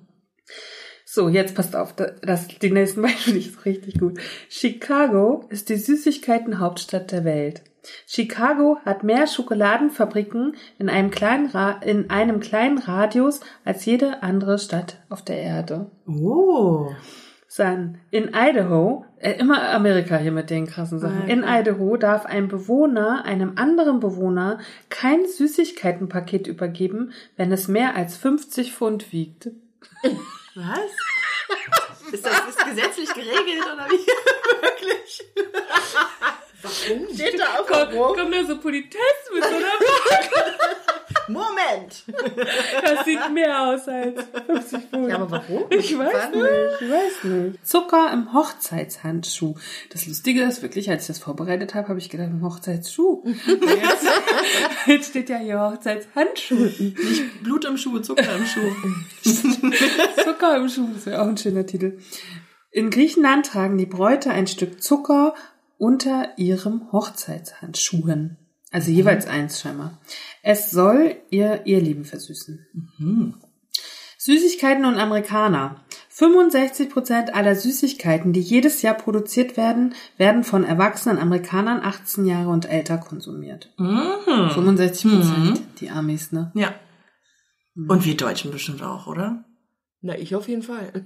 So, 1.19 1.27
jetzt 1.27 1.53
passt 1.53 1.75
auf, 1.75 1.95
das, 2.21 2.47
die 2.47 2.71
nächsten 2.71 3.01
Beispiele 3.01 3.39
ist 3.39 3.65
richtig 3.65 3.99
gut. 3.99 4.17
Chicago 4.47 5.43
ist 5.49 5.67
die 5.67 5.75
Süßigkeitenhauptstadt 5.75 7.11
der 7.11 7.25
Welt. 7.25 7.61
Chicago 8.07 8.77
hat 8.85 9.03
mehr 9.03 9.27
Schokoladenfabriken 9.27 10.55
in 10.77 10.87
einem 10.87 11.11
kleinen, 11.11 11.47
Ra 11.47 11.71
in 11.83 12.09
einem 12.09 12.39
kleinen 12.39 12.77
Radius 12.77 13.41
als 13.65 13.83
jede 13.83 14.23
andere 14.23 14.59
Stadt 14.59 14.99
auf 15.09 15.21
der 15.21 15.41
Erde. 15.41 15.91
Oh. 16.07 16.89
Dann 17.57 17.97
in 18.11 18.31
Idaho, 18.33 19.03
äh, 19.17 19.33
immer 19.33 19.71
Amerika 19.71 20.15
hier 20.15 20.31
mit 20.31 20.49
den 20.49 20.67
krassen 20.67 20.99
Sachen. 20.99 21.27
In 21.27 21.43
Idaho 21.45 21.97
darf 21.97 22.25
ein 22.27 22.47
Bewohner 22.47 23.25
einem 23.25 23.57
anderen 23.57 23.99
Bewohner 23.99 24.59
kein 24.87 25.25
Süßigkeitenpaket 25.25 26.47
übergeben, 26.47 27.11
wenn 27.35 27.51
es 27.51 27.67
mehr 27.67 27.97
als 27.97 28.15
50 28.15 28.71
Pfund 28.71 29.11
wiegt. 29.11 29.49
Was? 30.59 32.11
Ist 32.13 32.25
das 32.25 32.47
ist 32.49 32.65
gesetzlich 32.65 33.13
geregelt 33.13 33.63
oder 33.65 33.87
wie? 33.89 34.05
Wirklich? 34.61 35.23
Warum? 36.61 37.13
Steht 37.13 37.39
da 37.39 37.59
auch 37.59 37.69
irgendwo? 37.69 38.13
Kommt 38.13 38.33
da 38.33 38.43
so 38.43 38.57
Politesse 38.59 39.33
mit 39.33 39.43
so 39.43 39.49
einer 39.49 39.67
Moment. 41.31 42.03
Das 42.83 43.05
sieht 43.05 43.31
mehr 43.31 43.69
aus 43.69 43.87
als 43.87 44.21
50 44.45 44.79
Pfund. 44.89 45.09
Ja, 45.09 45.15
aber 45.15 45.31
warum? 45.31 45.65
Ich 45.69 45.97
weiß 45.97 46.31
nicht, 46.31 46.81
ich 46.81 46.89
weiß 46.89 47.23
nicht. 47.23 47.67
Zucker 47.67 48.11
im 48.11 48.33
Hochzeitshandschuh. 48.33 49.55
Das 49.91 50.07
Lustige 50.07 50.43
ist 50.43 50.61
wirklich, 50.61 50.89
als 50.89 51.03
ich 51.03 51.07
das 51.07 51.19
vorbereitet 51.19 51.75
habe, 51.75 51.89
habe 51.89 51.99
ich 51.99 52.09
gedacht, 52.09 52.29
im 52.29 52.43
Hochzeitsschuh. 52.43 53.23
Jetzt, 53.25 54.07
jetzt 54.87 55.09
steht 55.09 55.29
ja 55.29 55.37
hier 55.37 55.59
Hochzeitshandschuh. 55.59 56.55
Nicht 56.55 57.43
Blut 57.43 57.65
im 57.65 57.77
Schuh, 57.77 57.99
Zucker 57.99 58.35
im 58.35 58.45
Schuh. 58.45 58.71
Zucker 60.23 60.57
im 60.57 60.67
Schuh, 60.67 60.89
das 60.93 61.05
wäre 61.05 61.21
auch 61.21 61.27
ein 61.27 61.37
schöner 61.37 61.65
Titel. 61.65 61.99
In 62.71 62.89
Griechenland 62.89 63.45
tragen 63.45 63.77
die 63.77 63.85
Bräute 63.85 64.31
ein 64.31 64.47
Stück 64.47 64.81
Zucker 64.81 65.35
unter 65.77 66.37
ihrem 66.37 66.91
Hochzeitshandschuhen. 66.91 68.37
Also 68.71 68.91
jeweils 68.91 69.27
eins 69.27 69.59
scheinbar. 69.59 69.99
Es 70.43 70.71
soll 70.71 71.15
ihr 71.29 71.65
ihr 71.65 71.81
Leben 71.81 72.05
versüßen. 72.05 72.65
Süßigkeiten 74.17 74.85
und 74.85 74.95
Amerikaner. 74.95 75.83
65% 76.15 77.31
aller 77.31 77.55
Süßigkeiten, 77.55 78.33
die 78.33 78.41
jedes 78.41 78.81
Jahr 78.81 78.95
produziert 78.95 79.55
werden, 79.55 79.95
werden 80.17 80.43
von 80.43 80.65
erwachsenen 80.65 81.17
Amerikanern 81.17 81.81
18 81.81 82.25
Jahre 82.25 82.49
und 82.49 82.69
älter 82.69 82.97
konsumiert. 82.97 83.73
65%, 83.79 85.59
die 85.79 85.89
Amis, 85.89 86.33
ne? 86.33 86.51
Ja. 86.55 86.75
Und 87.75 88.05
wir 88.05 88.17
Deutschen 88.17 88.51
bestimmt 88.51 88.83
auch, 88.83 89.07
oder? 89.07 89.45
Na, 90.01 90.17
ich 90.17 90.35
auf 90.35 90.49
jeden 90.49 90.63
Fall. 90.63 90.91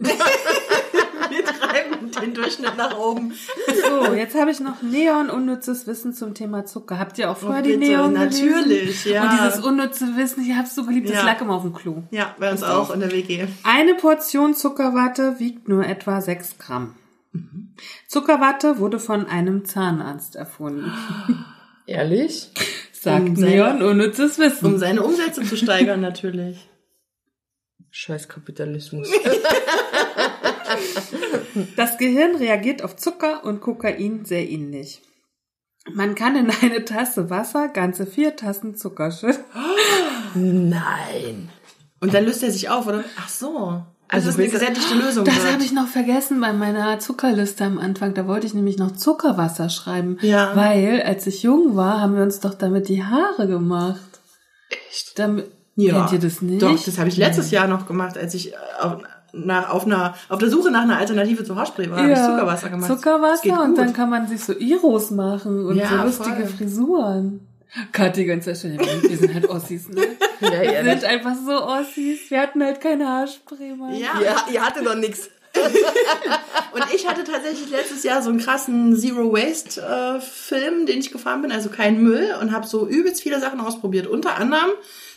Den 2.21 2.33
Durchschnitt 2.33 2.77
nach 2.77 2.97
oben. 2.97 3.33
So, 3.67 4.13
jetzt 4.13 4.35
habe 4.39 4.51
ich 4.51 4.59
noch 4.59 4.81
Neon 4.81 5.29
unnützes 5.29 5.87
Wissen 5.87 6.13
zum 6.13 6.33
Thema 6.33 6.65
Zucker. 6.65 6.99
Habt 6.99 7.17
ihr 7.17 7.29
auch 7.31 7.37
vorher 7.37 7.61
Oh, 7.61 7.65
die 7.65 7.77
bitte, 7.77 7.91
Neon 7.91 8.13
gelesen? 8.13 8.45
natürlich, 8.49 9.05
ja. 9.05 9.23
Und 9.23 9.31
dieses 9.39 9.59
unnütze 9.65 10.05
Wissen, 10.17 10.43
ich 10.45 10.55
hab's 10.55 10.75
so 10.75 10.85
geliebt, 10.85 11.09
das 11.09 11.17
Ja. 11.17 11.25
lag 11.25 11.41
immer 11.41 11.55
auf 11.55 11.63
dem 11.63 11.73
Klo. 11.73 12.03
Ja, 12.11 12.35
bei 12.39 12.51
uns 12.51 12.63
auch 12.63 12.91
in 12.91 12.99
der 12.99 13.11
WG. 13.11 13.45
Eine 13.63 13.95
Portion 13.95 14.53
Zuckerwatte 14.53 15.39
wiegt 15.39 15.67
nur 15.67 15.85
etwa 15.85 16.21
6 16.21 16.57
Gramm. 16.57 16.95
Zuckerwatte 18.07 18.77
wurde 18.79 18.99
von 18.99 19.25
einem 19.27 19.65
Zahnarzt 19.65 20.35
erfunden. 20.35 20.91
Ehrlich? 21.87 22.51
Sagt 22.93 23.27
Um 23.29 23.35
seine- 23.35 23.51
Neon 23.55 23.81
unnützes 23.81 24.37
Wissen. 24.39 24.65
Um 24.65 24.77
seine 24.77 25.01
Umsätze 25.03 25.43
zu 25.43 25.57
steigern, 25.57 25.99
natürlich. 25.99 26.69
Scheiß 27.91 28.27
Kapitalismus. 28.29 29.09
Das 31.75 31.97
Gehirn 31.97 32.35
reagiert 32.35 32.83
auf 32.83 32.95
Zucker 32.95 33.43
und 33.43 33.61
Kokain 33.61 34.25
sehr 34.25 34.49
ähnlich. 34.49 35.01
Man 35.93 36.15
kann 36.15 36.35
in 36.35 36.49
eine 36.61 36.85
Tasse 36.85 37.29
Wasser 37.29 37.67
ganze 37.67 38.05
vier 38.05 38.35
Tassen 38.35 38.75
Zucker 38.75 39.11
schütten. 39.11 39.43
Nein. 40.35 41.49
Und 41.99 42.13
dann 42.13 42.25
löst 42.25 42.43
er 42.43 42.51
sich 42.51 42.69
auf, 42.69 42.87
oder? 42.87 43.03
Ach 43.19 43.29
so. 43.29 43.83
Also 44.09 44.27
das 44.27 44.35
ist 44.35 44.39
eine 44.39 44.49
gesättigte 44.49 44.95
Lösung. 44.95 45.25
Das 45.25 45.51
habe 45.51 45.63
ich 45.63 45.71
noch 45.71 45.87
vergessen 45.87 46.39
bei 46.39 46.53
meiner 46.53 46.99
Zuckerliste 46.99 47.63
am 47.63 47.79
Anfang. 47.79 48.13
Da 48.13 48.27
wollte 48.27 48.45
ich 48.45 48.53
nämlich 48.53 48.77
noch 48.77 48.91
Zuckerwasser 48.91 49.69
schreiben. 49.69 50.17
Ja. 50.21 50.55
Weil, 50.55 51.01
als 51.01 51.25
ich 51.25 51.43
jung 51.43 51.75
war, 51.75 51.99
haben 51.99 52.15
wir 52.15 52.23
uns 52.23 52.39
doch 52.39 52.53
damit 52.53 52.89
die 52.89 53.03
Haare 53.03 53.47
gemacht. 53.47 54.01
Echt? 54.89 55.17
Damit, 55.17 55.49
Kennt 55.75 56.11
ihr 56.11 56.19
das 56.19 56.41
nicht? 56.41 56.61
Doch, 56.61 56.79
das 56.83 56.97
habe 56.99 57.09
ich 57.09 57.17
letztes 57.17 57.49
Jahr 57.49 57.67
noch 57.67 57.87
gemacht, 57.87 58.17
als 58.17 58.35
ich 58.35 58.53
äh, 58.53 58.57
auf, 58.79 58.97
nach, 59.33 59.71
auf, 59.71 59.85
einer, 59.85 60.15
auf 60.29 60.39
der 60.39 60.49
Suche 60.49 60.71
nach 60.71 60.83
einer 60.83 60.97
Alternative 60.97 61.43
zu 61.43 61.55
Haarspray 61.55 61.89
war. 61.89 61.97
habe 61.97 62.11
ich 62.11 62.17
Zuckerwasser 62.17 62.69
gemacht. 62.69 62.87
Zuckerwasser 62.87 63.63
und 63.63 63.77
dann 63.77 63.91
kann 63.93 64.09
man 64.09 64.27
sich 64.27 64.43
so 64.43 64.53
Iros 64.53 65.11
machen 65.11 65.65
und 65.65 65.75
Ja, 65.75 65.89
so 65.89 66.03
lustige 66.03 66.45
voll. 66.47 66.57
Frisuren. 66.57 67.47
Kathi, 67.91 68.25
ganz 68.25 68.45
ehrlich, 68.45 68.79
wir 68.79 69.17
sind 69.17 69.33
halt 69.33 69.49
Ossis, 69.49 69.89
ne? 69.89 70.01
ja, 70.41 70.51
Wir 70.85 70.91
sind 70.91 71.05
einfach 71.05 71.33
so 71.43 71.63
Ossis. 71.63 72.29
Wir 72.29 72.39
hatten 72.41 72.63
halt 72.63 72.79
keine 72.79 73.07
Haarspray, 73.07 73.73
Mann. 73.75 73.95
Ja, 73.95 74.21
Ja, 74.23 74.45
ihr 74.51 74.63
hattet 74.63 74.85
doch 74.85 74.95
nix. 74.95 75.29
und 76.73 76.83
ich 76.93 77.07
hatte 77.07 77.23
tatsächlich 77.23 77.69
letztes 77.69 78.03
Jahr 78.03 78.21
so 78.21 78.29
einen 78.29 78.39
krassen 78.39 78.95
Zero 78.95 79.31
Waste 79.33 79.81
äh, 79.81 80.19
Film, 80.19 80.85
den 80.85 80.99
ich 80.99 81.11
gefahren 81.11 81.41
bin, 81.43 81.51
also 81.51 81.69
kein 81.69 82.01
Müll 82.01 82.35
und 82.41 82.51
habe 82.51 82.65
so 82.65 82.87
übelst 82.87 83.21
viele 83.21 83.39
Sachen 83.39 83.59
ausprobiert. 83.59 84.07
Unter 84.07 84.35
anderem 84.37 84.71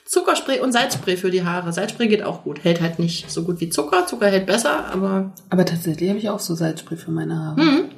Zuckerspray 0.06 0.60
und 0.60 0.72
Salzspray 0.72 1.16
für 1.16 1.30
die 1.30 1.44
Haare. 1.44 1.72
Salzspray 1.72 2.06
geht 2.08 2.22
auch 2.22 2.44
gut, 2.44 2.62
hält 2.64 2.80
halt 2.80 2.98
nicht 2.98 3.30
so 3.30 3.42
gut 3.42 3.60
wie 3.60 3.68
Zucker. 3.68 4.06
Zucker 4.06 4.28
hält 4.28 4.46
besser, 4.46 4.86
aber 4.92 5.32
Aber 5.50 5.64
tatsächlich 5.64 6.08
habe 6.08 6.18
ich 6.18 6.30
auch 6.30 6.38
so 6.40 6.54
Salzspray 6.54 6.96
für 6.96 7.10
meine 7.10 7.36
Haare. 7.38 7.88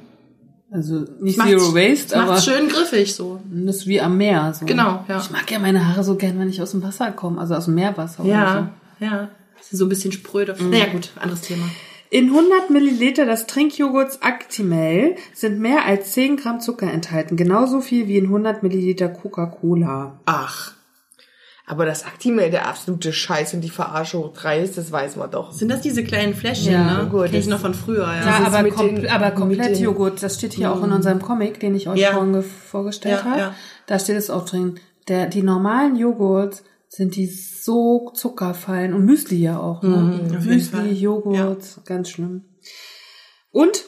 Also 0.71 1.05
nicht 1.19 1.37
macht's- 1.37 1.51
Zero 1.51 1.73
Waste, 1.73 2.15
aber 2.17 2.31
macht's 2.33 2.45
schön 2.45 2.67
griffig 2.69 3.15
so. 3.15 3.39
das 3.51 3.77
ist 3.77 3.87
wie 3.87 3.99
am 4.01 4.17
Meer. 4.17 4.53
So. 4.53 4.65
Genau, 4.65 5.03
ja. 5.07 5.17
Ich 5.19 5.31
mag 5.31 5.49
ja 5.49 5.57
meine 5.59 5.87
Haare 5.87 6.03
so 6.03 6.15
gern, 6.15 6.37
wenn 6.39 6.49
ich 6.49 6.61
aus 6.61 6.71
dem 6.71 6.83
Wasser 6.83 7.11
komme, 7.11 7.39
also 7.41 7.55
aus 7.55 7.65
dem 7.65 7.75
Meerwasser. 7.75 8.23
oder 8.23 8.31
Ja, 8.31 8.69
ja. 8.99 9.29
Sie 9.61 9.75
so 9.77 9.85
ein 9.85 9.89
bisschen 9.89 10.11
spröde. 10.11 10.55
Naja, 10.59 10.85
gut, 10.91 11.11
anderes 11.19 11.41
Thema. 11.41 11.65
so. 11.65 11.71
In 12.11 12.29
100 12.31 12.69
Milliliter 12.71 13.25
des 13.25 13.45
Trinkjoghurts 13.45 14.21
Actimel 14.23 15.15
sind 15.33 15.59
mehr 15.59 15.85
als 15.85 16.11
10 16.13 16.37
Gramm 16.37 16.59
Zucker 16.59 16.91
enthalten. 16.91 17.35
Genauso 17.37 17.81
viel 17.81 18.07
wie 18.07 18.17
in 18.17 18.25
100 18.25 18.63
Milliliter 18.63 19.09
Coca-Cola. 19.09 20.19
Ach, 20.25 20.73
Aber 21.71 21.85
das 21.85 22.03
Actimel 22.03 22.49
der 22.49 22.67
absolute 22.67 23.13
Scheiß 23.13 23.53
und 23.53 23.61
die 23.61 23.69
Verarsche 23.69 24.17
hoch 24.17 24.33
drei 24.33 24.59
ist, 24.59 24.75
das 24.79 24.91
weiß 24.91 25.17
man 25.17 25.29
doch. 25.29 25.51
sind 25.51 25.69
das 25.69 25.81
diese 25.81 26.03
kleinen 26.03 26.33
Fläschchen, 26.33 26.73
Ja, 26.73 27.03
ne? 27.03 27.09
gut, 27.09 27.27
Kenn 27.27 27.35
ich 27.35 27.45
noch 27.45 27.59
von 27.59 27.75
früher, 27.75 28.07
ja. 28.07 28.25
Ja, 28.25 28.43
aber, 28.47 28.67
kom 28.71 28.95
den- 28.95 29.07
aber 29.07 29.29
komplett 29.31 29.75
den- 29.75 29.83
Joghurt, 29.83 30.23
das 30.23 30.33
steht 30.35 30.53
hier 30.53 30.71
auch 30.73 30.83
in 30.83 30.91
unserem 30.91 31.21
Comic, 31.21 31.59
den 31.59 31.75
ich 31.75 31.87
euch 31.87 31.99
Ja. 31.99 32.13
vorhin 32.13 32.33
ge- 32.33 32.41
vorgestellt 32.41 33.19
Ja, 33.23 33.29
habe. 33.29 33.39
ja. 33.39 33.55
Da 33.85 33.99
steht 33.99 34.17
es 34.17 34.31
auch 34.31 34.45
drin. 34.45 34.79
Der, 35.07 35.27
die 35.27 35.43
normalen 35.43 35.95
Joghurts 35.95 36.63
sind 36.87 37.15
die 37.15 37.27
so 37.27 38.09
zuckerfallen 38.15 38.95
und 38.95 39.05
Müsli 39.05 39.35
ja 39.37 39.59
auch. 39.59 39.83
Ne? 39.83 39.89
Mhm, 39.89 40.29
Fall. 40.31 40.39
Müsli, 40.41 40.91
Joghurt, 40.93 41.81
ganz 41.85 42.09
schlimm. 42.09 42.45
Und 43.51 43.83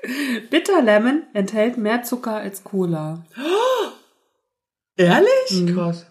Bitter 0.50 0.80
Lemon 0.80 1.24
enthält 1.34 1.76
mehr 1.76 2.04
Zucker 2.04 2.36
als 2.36 2.62
Cola. 2.62 3.24
Ehrlich? 4.96 5.74
Krass. 5.74 6.06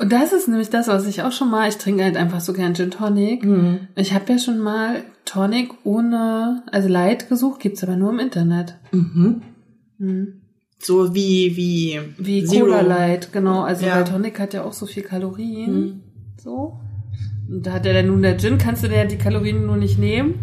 Und 0.00 0.12
das 0.12 0.32
ist 0.32 0.48
nämlich 0.48 0.70
das, 0.70 0.88
was 0.88 1.06
ich 1.06 1.22
auch 1.22 1.32
schon 1.32 1.50
mal, 1.50 1.68
ich 1.68 1.76
trinke 1.76 2.02
halt 2.02 2.16
einfach 2.16 2.40
so 2.40 2.54
gern 2.54 2.74
Gin 2.74 2.90
Tonic. 2.90 3.44
Mhm. 3.44 3.88
Ich 3.96 4.14
habe 4.14 4.32
ja 4.32 4.38
schon 4.38 4.58
mal 4.58 5.02
Tonic 5.26 5.72
ohne, 5.84 6.62
also 6.72 6.88
Light 6.88 7.28
gesucht, 7.28 7.60
gibt's 7.60 7.82
aber 7.84 7.96
nur 7.96 8.10
im 8.10 8.18
Internet. 8.18 8.76
Mhm. 8.92 9.42
Mhm. 9.98 10.40
So 10.78 11.14
wie, 11.14 11.54
wie, 11.54 12.00
Wie 12.16 12.44
Zero. 12.46 12.64
Cola 12.64 12.80
Light, 12.80 13.30
genau. 13.30 13.60
Also 13.60 13.84
Ja. 13.84 13.96
Mhm. 13.96 13.98
weil 13.98 14.04
Tonic 14.04 14.40
hat 14.40 14.54
ja 14.54 14.64
auch 14.64 14.72
so 14.72 14.86
viel 14.86 15.02
Kalorien. 15.02 16.02
So. 16.42 16.80
Und 17.50 17.66
da 17.66 17.72
hat 17.72 17.84
ja 17.84 17.92
dann 17.92 18.06
nun 18.06 18.22
der 18.22 18.38
Gin, 18.38 18.56
kannst 18.56 18.82
du 18.82 18.86
ja 18.88 19.04
die 19.04 19.18
Kalorien 19.18 19.66
nur 19.66 19.76
nicht 19.76 19.98
nehmen. 19.98 20.36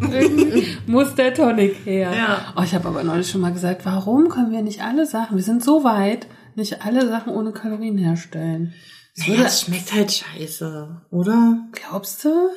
Muss 0.86 1.16
der 1.16 1.34
Tonic 1.34 1.78
her. 1.84 2.12
Ja. 2.16 2.54
Oh, 2.56 2.62
ich 2.64 2.76
habe 2.76 2.88
aber 2.90 3.04
neulich 3.04 3.28
schon 3.28 3.42
mal 3.42 3.54
gesagt, 3.54 3.86
warum 3.88 4.30
können 4.30 4.52
wir 4.52 4.62
nicht 4.62 4.84
alle 4.84 5.08
Sachen, 5.08 5.36
wir 5.36 5.44
sind 5.44 5.64
so 5.64 5.84
weit, 5.84 6.28
nicht 6.56 6.86
alle 6.86 7.08
Sachen 7.08 7.34
ohne 7.34 7.54
Kalorien 7.54 7.98
herstellen? 7.98 8.74
Das 9.18 9.26
Ja, 9.26 9.34
würde, 9.34 9.44
das 9.44 9.62
schmeckt 9.62 9.94
halt 9.94 10.12
scheiße, 10.12 10.88
oder? 11.12 11.58
glaubst 11.72 12.24
du? 12.24 12.50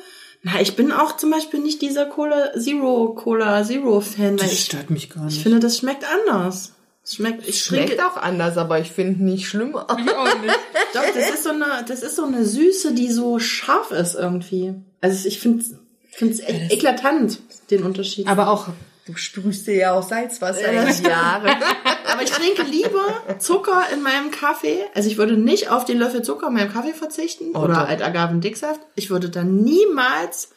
Na, 0.43 0.59
ich 0.61 0.75
bin 0.75 0.91
auch 0.91 1.17
zum 1.17 1.29
Beispiel 1.31 1.59
nicht 1.59 1.81
dieser 1.81 2.05
Cola 2.05 2.51
Zero, 2.57 3.13
Cola 3.13 3.63
Zero 3.63 4.01
Fan, 4.01 4.37
Das 4.37 4.51
ich, 4.51 4.65
stört 4.65 4.89
mich 4.89 5.09
gar 5.09 5.25
nicht. 5.25 5.37
ich 5.37 5.43
finde, 5.43 5.59
das 5.59 5.77
schmeckt 5.77 6.03
anders. 6.03 6.73
Es 7.03 7.15
schmeckt, 7.15 7.47
ich 7.47 7.63
Schmeckt 7.63 7.89
trinke, 7.89 8.05
auch 8.07 8.17
anders, 8.17 8.57
aber 8.57 8.79
ich 8.79 8.91
finde 8.91 9.23
nicht 9.23 9.47
schlimmer. 9.47 9.89
auch 9.89 9.97
nicht. 9.97 10.07
doch, 10.93 11.03
das 11.15 11.29
ist 11.31 11.43
so 11.43 11.49
eine, 11.49 11.83
das 11.87 12.01
ist 12.03 12.15
so 12.15 12.23
eine 12.25 12.45
Süße, 12.45 12.93
die 12.93 13.11
so 13.11 13.39
scharf 13.39 13.91
ist 13.91 14.15
irgendwie. 14.15 14.73
Also 15.01 15.27
ich 15.27 15.39
finde, 15.39 15.63
finde 16.11 16.33
es 16.35 16.39
echt 16.41 16.71
eklatant, 16.73 17.39
den 17.71 17.83
Unterschied. 17.83 18.27
Aber 18.27 18.49
auch 18.49 18.67
Du 19.05 19.15
sprühst 19.15 19.65
dir 19.67 19.75
ja 19.75 19.93
auch 19.93 20.07
Salzwasser 20.07 20.71
in 20.71 20.87
die 20.95 21.03
Jahre. 21.03 21.49
Aber 22.11 22.21
ich 22.21 22.29
trinke 22.31 22.61
lieber 22.63 23.39
Zucker 23.39 23.83
in 23.93 24.01
meinem 24.03 24.29
Kaffee. 24.31 24.83
Also 24.93 25.09
ich 25.09 25.17
würde 25.17 25.37
nicht 25.37 25.69
auf 25.69 25.85
den 25.85 25.97
Löffel 25.97 26.21
Zucker 26.21 26.47
in 26.47 26.53
meinem 26.53 26.71
Kaffee 26.71 26.93
verzichten 26.93 27.51
Oh, 27.55 27.61
oder 27.61 27.73
doch. 27.73 27.87
halt 27.87 28.01
Agavendicksaft. 28.01 28.79
Ich 28.95 29.09
würde 29.09 29.29
dann 29.29 29.63
niemals, 29.63 30.49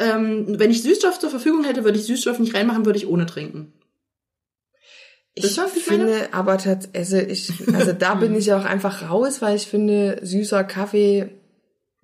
ähm, 0.00 0.58
wenn 0.58 0.70
ich 0.70 0.82
Süßstoff 0.82 1.18
zur 1.18 1.30
Verfügung 1.30 1.64
hätte, 1.64 1.84
würde 1.84 1.98
ich 1.98 2.06
Süßstoff 2.06 2.38
nicht 2.38 2.54
reinmachen, 2.54 2.86
würde 2.86 2.98
ich 2.98 3.06
ohne 3.06 3.26
trinken. 3.26 3.72
Ich 5.34 5.58
was 5.58 5.76
ich 5.76 5.86
meine? 5.86 6.04
finde 6.08 6.28
aber 6.32 6.56
tatsächlich, 6.56 6.96
also, 6.96 7.16
ich, 7.18 7.74
also 7.74 7.92
da 7.92 8.14
bin 8.14 8.34
ich 8.34 8.52
auch 8.54 8.64
einfach 8.64 9.10
raus, 9.10 9.42
weil 9.42 9.54
ich 9.54 9.66
finde, 9.66 10.18
süßer 10.22 10.64
Kaffee, 10.64 11.28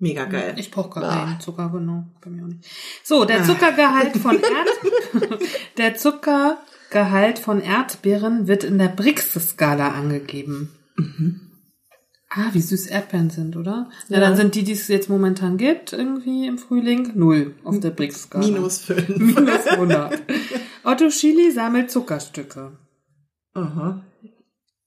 Mega 0.03 0.25
geil. 0.25 0.55
Ich 0.57 0.69
brauche 0.69 0.99
gar 0.99 1.25
keinen 1.25 1.39
Zucker, 1.39 1.69
genau. 1.69 2.03
Bei 2.19 2.29
mir 2.29 2.43
auch 2.43 2.47
nicht. 2.47 2.69
So, 3.05 3.23
der 3.23 3.45
Zuckergehalt 3.45 4.17
von 4.17 4.35
Erd 4.41 5.39
der 5.77 5.95
Zuckergehalt 5.95 7.39
von 7.39 7.61
Erdbeeren 7.61 8.45
wird 8.45 8.65
in 8.65 8.77
der 8.79 8.89
Brix-Skala 8.89 9.91
angegeben. 9.91 10.73
Ah, 12.29 12.49
wie 12.51 12.59
süß 12.59 12.87
Erdbeeren 12.87 13.29
sind, 13.29 13.55
oder? 13.55 13.89
Ja, 14.09 14.19
dann 14.19 14.35
sind 14.35 14.55
die, 14.55 14.65
die 14.65 14.73
es 14.73 14.89
jetzt 14.89 15.09
momentan 15.09 15.55
gibt, 15.55 15.93
irgendwie 15.93 16.47
im 16.47 16.57
Frühling, 16.57 17.13
null 17.15 17.55
auf 17.63 17.79
der 17.79 17.91
Brix-Skala. 17.91 18.45
Minus 18.45 18.79
fünf. 18.79 19.07
Minus 19.07 19.67
100. 19.67 20.21
Otto 20.83 21.09
Schili 21.11 21.49
sammelt 21.51 21.89
Zuckerstücke. 21.89 22.77
Aha. 23.53 24.03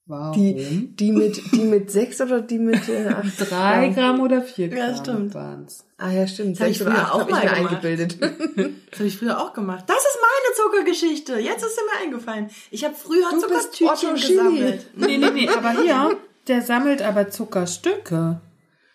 Warum? 0.09 0.35
die, 0.35 0.95
die 0.95 1.11
mit, 1.11 1.41
die 1.53 1.65
mit 1.65 1.91
sechs 1.91 2.21
oder 2.21 2.41
die 2.41 2.59
mit 2.59 2.89
äh, 2.89 3.09
acht 3.09 3.51
Drei 3.51 3.89
Gramm 3.89 4.21
oder 4.21 4.41
vier 4.41 4.69
Gramm 4.69 4.79
Ja, 4.79 4.97
stimmt. 4.97 5.35
waren's. 5.35 5.85
Ah 5.99 6.11
ja, 6.11 6.27
stimmt. 6.29 6.61
hab 6.61 6.69
ich 6.69 6.79
Sechs 6.79 6.89
oder 6.89 6.97
früher 6.97 7.15
auch 7.15 7.27
ich 7.27 7.31
mal 7.33 7.41
gemacht. 7.41 7.57
eingebildet. 7.57 8.17
Das 8.91 9.01
habe 9.01 9.09
ich 9.09 9.19
früher 9.19 9.39
auch 9.41 9.53
gemacht. 9.53 9.85
Das 9.89 9.99
ist 9.99 10.19
meine 10.23 10.55
Zuckergeschichte. 10.57 11.39
Jetzt 11.39 11.65
ist 11.65 11.75
sie 11.77 11.83
mir 11.83 12.07
eingefallen. 12.07 12.49
Ich 12.71 12.85
habe 12.85 12.95
früher 12.95 13.29
Du 13.31 13.41
Zuckertütchen 13.41 14.15
gesammelt. 14.15 14.87
Nee, 14.97 15.19
nee, 15.19 15.31
nee, 15.31 15.49
aber 15.49 15.73
hier, 15.83 16.17
der 16.47 16.63
sammelt 16.63 17.03
aber 17.03 17.29
Zuckerstücke. 17.31 18.41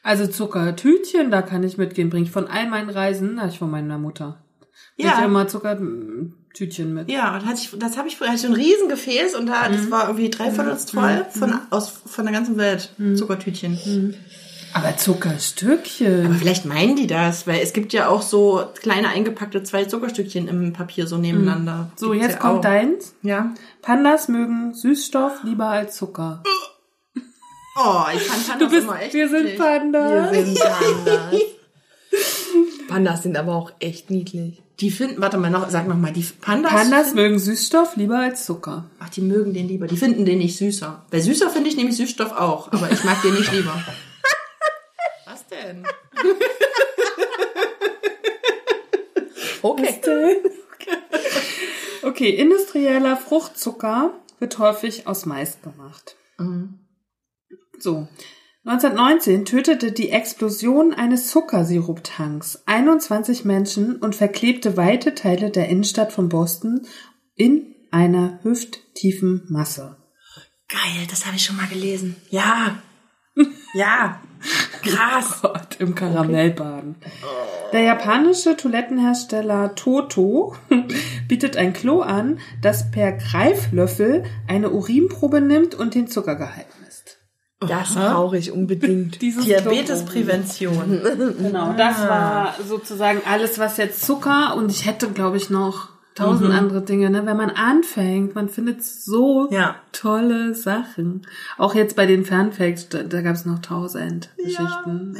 Also 0.03 0.25
Zuckertütchen, 0.27 1.29
da 1.29 1.41
kann 1.43 1.63
ich 1.63 1.77
mitgehen. 1.77 2.09
Bring 2.09 2.23
ich 2.23 2.31
von 2.31 2.47
all 2.47 2.67
meinen 2.69 2.89
Reisen, 2.89 3.35
na, 3.35 3.47
ich 3.49 3.59
von 3.59 3.69
meiner 3.69 3.97
Mutter. 3.99 4.41
Ja. 4.97 5.17
ich 5.19 5.25
immer 5.25 5.47
Zuckertütchen 5.47 6.93
mit. 6.93 7.09
Ja, 7.09 7.35
und 7.35 7.45
hatte 7.45 7.59
ich, 7.61 7.71
das 7.79 7.97
habe 7.97 8.07
ich 8.07 8.17
früher, 8.17 8.27
hatte 8.27 8.35
ich 8.35 8.41
so 8.41 8.47
ein 8.47 8.53
Riesengefäß 8.53 9.35
und 9.35 9.47
da, 9.47 9.67
das 9.69 9.89
war 9.89 10.07
irgendwie 10.07 10.29
dreiviertels 10.29 10.91
voll 10.91 11.25
von, 11.31 11.59
aus, 11.69 12.01
von 12.05 12.25
der 12.25 12.33
ganzen 12.33 12.57
Welt. 12.57 12.93
Zuckertütchen. 13.15 14.15
Aber 14.73 14.95
Zuckerstückchen. 14.95 16.27
Aber 16.27 16.35
vielleicht 16.35 16.65
meinen 16.65 16.95
die 16.95 17.07
das, 17.07 17.45
weil 17.47 17.59
es 17.61 17.73
gibt 17.73 17.93
ja 17.93 18.07
auch 18.07 18.21
so 18.21 18.63
kleine 18.81 19.09
eingepackte 19.09 19.63
zwei 19.63 19.85
Zuckerstückchen 19.85 20.47
im 20.47 20.71
Papier 20.73 21.07
so 21.07 21.17
nebeneinander. 21.17 21.91
So, 21.95 22.11
Gibt's 22.11 22.27
jetzt 22.27 22.35
ja 22.35 22.39
kommt 22.39 22.59
auch. 22.59 22.61
deins. 22.61 23.15
Ja. 23.21 23.53
Pandas 23.81 24.27
mögen 24.27 24.73
Süßstoff 24.73 25.43
lieber 25.43 25.67
als 25.67 25.97
Zucker. 25.97 26.43
Oh, 27.77 28.03
ich 28.13 28.21
fand 28.21 28.47
Pandas 28.47 28.59
Du 28.59 28.69
bist, 28.69 28.83
immer 28.87 29.01
echt 29.01 29.13
wir 29.13 29.29
sind 29.29 29.43
niedlich. 29.43 29.59
Pandas. 29.59 30.31
Wir 30.33 30.45
sind 30.45 30.59
Pandas. 30.59 31.35
Pandas 32.87 33.23
sind 33.23 33.37
aber 33.37 33.55
auch 33.55 33.71
echt 33.79 34.09
niedlich. 34.09 34.61
Die 34.81 34.89
finden, 34.89 35.21
warte 35.21 35.37
mal, 35.37 35.51
noch, 35.51 35.69
sag 35.69 35.87
noch 35.87 35.95
mal, 35.95 36.11
die 36.11 36.23
Pandas. 36.23 36.71
Pandas 36.71 37.13
mögen 37.13 37.37
Süßstoff 37.37 37.97
lieber 37.97 38.17
als 38.17 38.47
Zucker. 38.47 38.89
ach, 38.99 39.09
die 39.09 39.21
mögen 39.21 39.53
den 39.53 39.67
lieber. 39.67 39.85
Die 39.85 39.95
finden 39.95 40.25
den 40.25 40.39
nicht 40.39 40.57
süßer. 40.57 41.05
Bei 41.11 41.19
süßer 41.19 41.51
finde 41.51 41.69
ich 41.69 41.75
nämlich 41.77 41.97
Süßstoff 41.97 42.31
auch, 42.31 42.71
aber 42.71 42.91
ich 42.91 43.03
mag 43.03 43.21
den 43.21 43.35
nicht 43.35 43.51
lieber. 43.51 43.73
Was 45.27 45.47
denn? 45.47 45.85
Okay. 49.61 50.41
Okay, 52.01 52.29
industrieller 52.31 53.15
Fruchtzucker 53.15 54.19
wird 54.39 54.57
häufig 54.57 55.05
aus 55.05 55.27
Mais 55.27 55.61
gemacht. 55.61 56.15
So. 57.77 58.07
1919 58.63 59.45
tötete 59.45 59.91
die 59.91 60.11
Explosion 60.11 60.93
eines 60.93 61.29
Zuckersiruptanks 61.29 62.61
21 62.67 63.43
Menschen 63.43 63.95
und 63.95 64.15
verklebte 64.15 64.77
weite 64.77 65.15
Teile 65.15 65.49
der 65.49 65.67
Innenstadt 65.67 66.13
von 66.13 66.29
Boston 66.29 66.85
in 67.33 67.73
einer 67.89 68.39
hüfttiefen 68.43 69.47
Masse. 69.49 69.97
Geil, 70.67 71.07
das 71.09 71.25
habe 71.25 71.37
ich 71.37 71.43
schon 71.43 71.57
mal 71.57 71.67
gelesen. 71.67 72.15
Ja. 72.29 72.77
Ja. 73.73 74.19
Krass. 74.83 75.41
Gott, 75.41 75.77
im 75.79 75.95
Karamellbaden. 75.95 76.97
Der 77.71 77.81
japanische 77.81 78.57
Toilettenhersteller 78.57 79.75
Toto 79.75 80.55
bietet 81.29 81.55
ein 81.55 81.71
Klo 81.71 82.01
an, 82.01 82.39
das 82.61 82.91
per 82.91 83.13
Greiflöffel 83.13 84.25
eine 84.49 84.71
Urinprobe 84.71 85.39
nimmt 85.39 85.73
und 85.73 85.95
den 85.95 86.07
Zuckergehalt. 86.07 86.67
Das 87.67 87.93
brauche 87.93 88.37
ich 88.37 88.51
unbedingt. 88.51 89.21
Diabetesprävention. 89.21 91.01
Genau, 91.41 91.73
das 91.77 91.99
war 92.07 92.55
sozusagen 92.67 93.21
alles, 93.29 93.59
was 93.59 93.77
jetzt 93.77 94.03
Zucker 94.03 94.55
und 94.55 94.71
ich 94.71 94.85
hätte, 94.85 95.09
glaube 95.09 95.37
ich, 95.37 95.49
noch 95.49 95.89
tausend 96.15 96.51
andere 96.53 96.81
Dinge. 96.81 97.09
Ne? 97.09 97.25
Wenn 97.25 97.37
man 97.37 97.49
anfängt, 97.51 98.35
man 98.35 98.49
findet 98.49 98.83
so 98.83 99.47
Ja. 99.51 99.75
tolle 99.91 100.53
Sachen. 100.55 101.21
Auch 101.57 101.73
jetzt 101.75 101.95
bei 101.95 102.05
den 102.05 102.25
Fernfacts, 102.25 102.89
da, 102.89 103.03
da 103.03 103.21
gab 103.21 103.35
es 103.35 103.45
noch 103.45 103.59
tausend 103.59 104.29
Geschichten. 104.37 105.15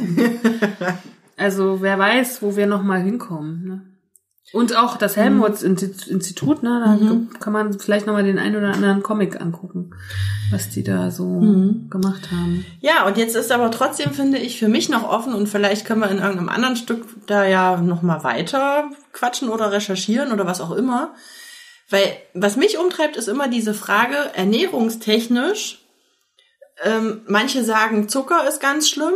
also 1.37 1.81
wer 1.81 1.97
weiß, 1.97 2.41
wo 2.41 2.55
wir 2.55 2.67
noch 2.67 2.83
mal 2.83 3.01
hinkommen. 3.01 3.63
Ne? 3.67 3.81
Und 4.53 4.75
auch 4.75 4.97
das 4.97 5.15
Helmholtz-Institut, 5.15 6.61
ne, 6.61 6.81
da 7.33 7.39
kann 7.39 7.53
man 7.53 7.79
vielleicht 7.79 8.05
noch 8.05 8.13
mal 8.13 8.23
den 8.23 8.37
einen 8.37 8.57
oder 8.57 8.73
anderen 8.73 9.01
Comic 9.01 9.39
angucken, 9.39 9.91
was 10.51 10.69
die 10.69 10.83
da 10.83 11.09
so 11.09 11.39
gemacht 11.89 12.31
haben. 12.31 12.65
Ja, 12.81 13.05
und 13.07 13.17
jetzt 13.17 13.37
ist 13.37 13.51
aber 13.53 13.71
trotzdem, 13.71 14.11
finde 14.11 14.39
ich, 14.39 14.59
für 14.59 14.67
mich 14.67 14.89
noch 14.89 15.07
offen 15.07 15.33
und 15.33 15.47
vielleicht 15.47 15.85
können 15.85 16.01
wir 16.01 16.11
in 16.11 16.17
irgendeinem 16.17 16.49
anderen 16.49 16.75
Stück 16.75 17.05
da 17.27 17.45
ja 17.45 17.77
noch 17.77 18.01
mal 18.01 18.25
weiter 18.25 18.89
quatschen 19.13 19.47
oder 19.47 19.71
recherchieren 19.71 20.33
oder 20.33 20.45
was 20.45 20.59
auch 20.59 20.71
immer. 20.71 21.13
Weil 21.89 22.17
was 22.33 22.57
mich 22.57 22.77
umtreibt, 22.77 23.15
ist 23.15 23.29
immer 23.29 23.47
diese 23.47 23.73
Frage, 23.73 24.15
ernährungstechnisch, 24.33 25.85
ähm, 26.83 27.21
manche 27.27 27.63
sagen, 27.63 28.09
Zucker 28.09 28.47
ist 28.47 28.59
ganz 28.59 28.89
schlimm, 28.89 29.13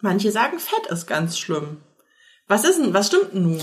manche 0.00 0.30
sagen, 0.30 0.58
Fett 0.58 0.86
ist 0.90 1.06
ganz 1.06 1.38
schlimm. 1.38 1.78
Was 2.46 2.64
ist 2.64 2.78
denn, 2.78 2.94
was 2.94 3.08
stimmt 3.08 3.34
denn 3.34 3.42
nun? 3.42 3.60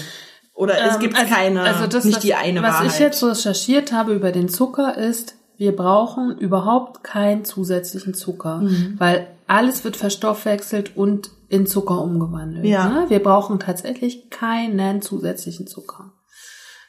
Oder 0.55 0.75
es 0.87 0.95
Ähm, 0.95 1.01
gibt 1.01 1.15
also- 1.19 1.33
keine, 1.33 1.61
also 1.61 1.85
das, 1.87 2.05
nicht 2.05 2.15
was, 2.15 2.23
die 2.23 2.33
eine 2.33 2.61
Was 2.63 2.75
Wahrheit. 2.75 2.87
ich 2.91 2.99
jetzt 2.99 3.23
recherchiert 3.23 3.91
habe 3.91 4.13
über 4.13 4.31
den 4.31 4.47
Zucker 4.49 4.97
ist, 4.97 5.35
wir 5.57 5.75
brauchen 5.75 6.37
überhaupt 6.37 7.03
keinen 7.03 7.43
zusätzlichen 7.45 8.13
Zucker, 8.13 8.59
Mhm. 8.61 8.95
weil 8.97 9.27
alles 9.47 9.83
wird 9.83 9.95
verstoffwechselt 9.97 10.95
und 10.97 11.29
in 11.49 11.67
Zucker 11.67 12.01
umgewandelt. 12.01 12.65
Ja. 12.65 12.87
Ne? 12.89 13.05
Wir 13.09 13.21
brauchen 13.21 13.59
tatsächlich 13.59 14.29
keinen 14.29 15.01
zusätzlichen 15.01 15.67
Zucker. 15.67 16.13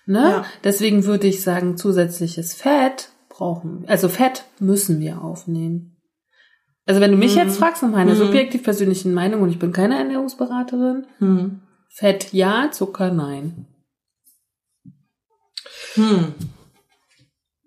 Ne? 0.06 0.20
Ja. 0.22 0.44
Deswegen 0.64 1.04
würde 1.04 1.26
ich 1.26 1.42
sagen, 1.42 1.76
zusätzliches 1.76 2.54
Fett 2.54 3.08
brauchen, 3.28 3.84
also 3.88 4.08
Fett 4.08 4.44
müssen 4.60 5.00
wir 5.00 5.22
aufnehmen. 5.22 5.96
Also 6.86 7.00
wenn 7.00 7.10
du 7.10 7.16
mich 7.16 7.34
Mhm. 7.34 7.42
jetzt 7.42 7.58
fragst 7.58 7.82
nach 7.82 7.90
meiner 7.90 8.14
subjektiv 8.14 8.62
persönlichen 8.62 9.12
Meinung 9.12 9.42
und 9.42 9.50
ich 9.50 9.58
bin 9.58 9.72
keine 9.72 9.98
Ernährungsberaterin, 9.98 11.06
hm. 11.18 11.60
Fett 11.96 12.34
ja, 12.34 12.70
Zucker 12.72 13.10
nein. 13.10 13.66
Hm. 15.94 16.34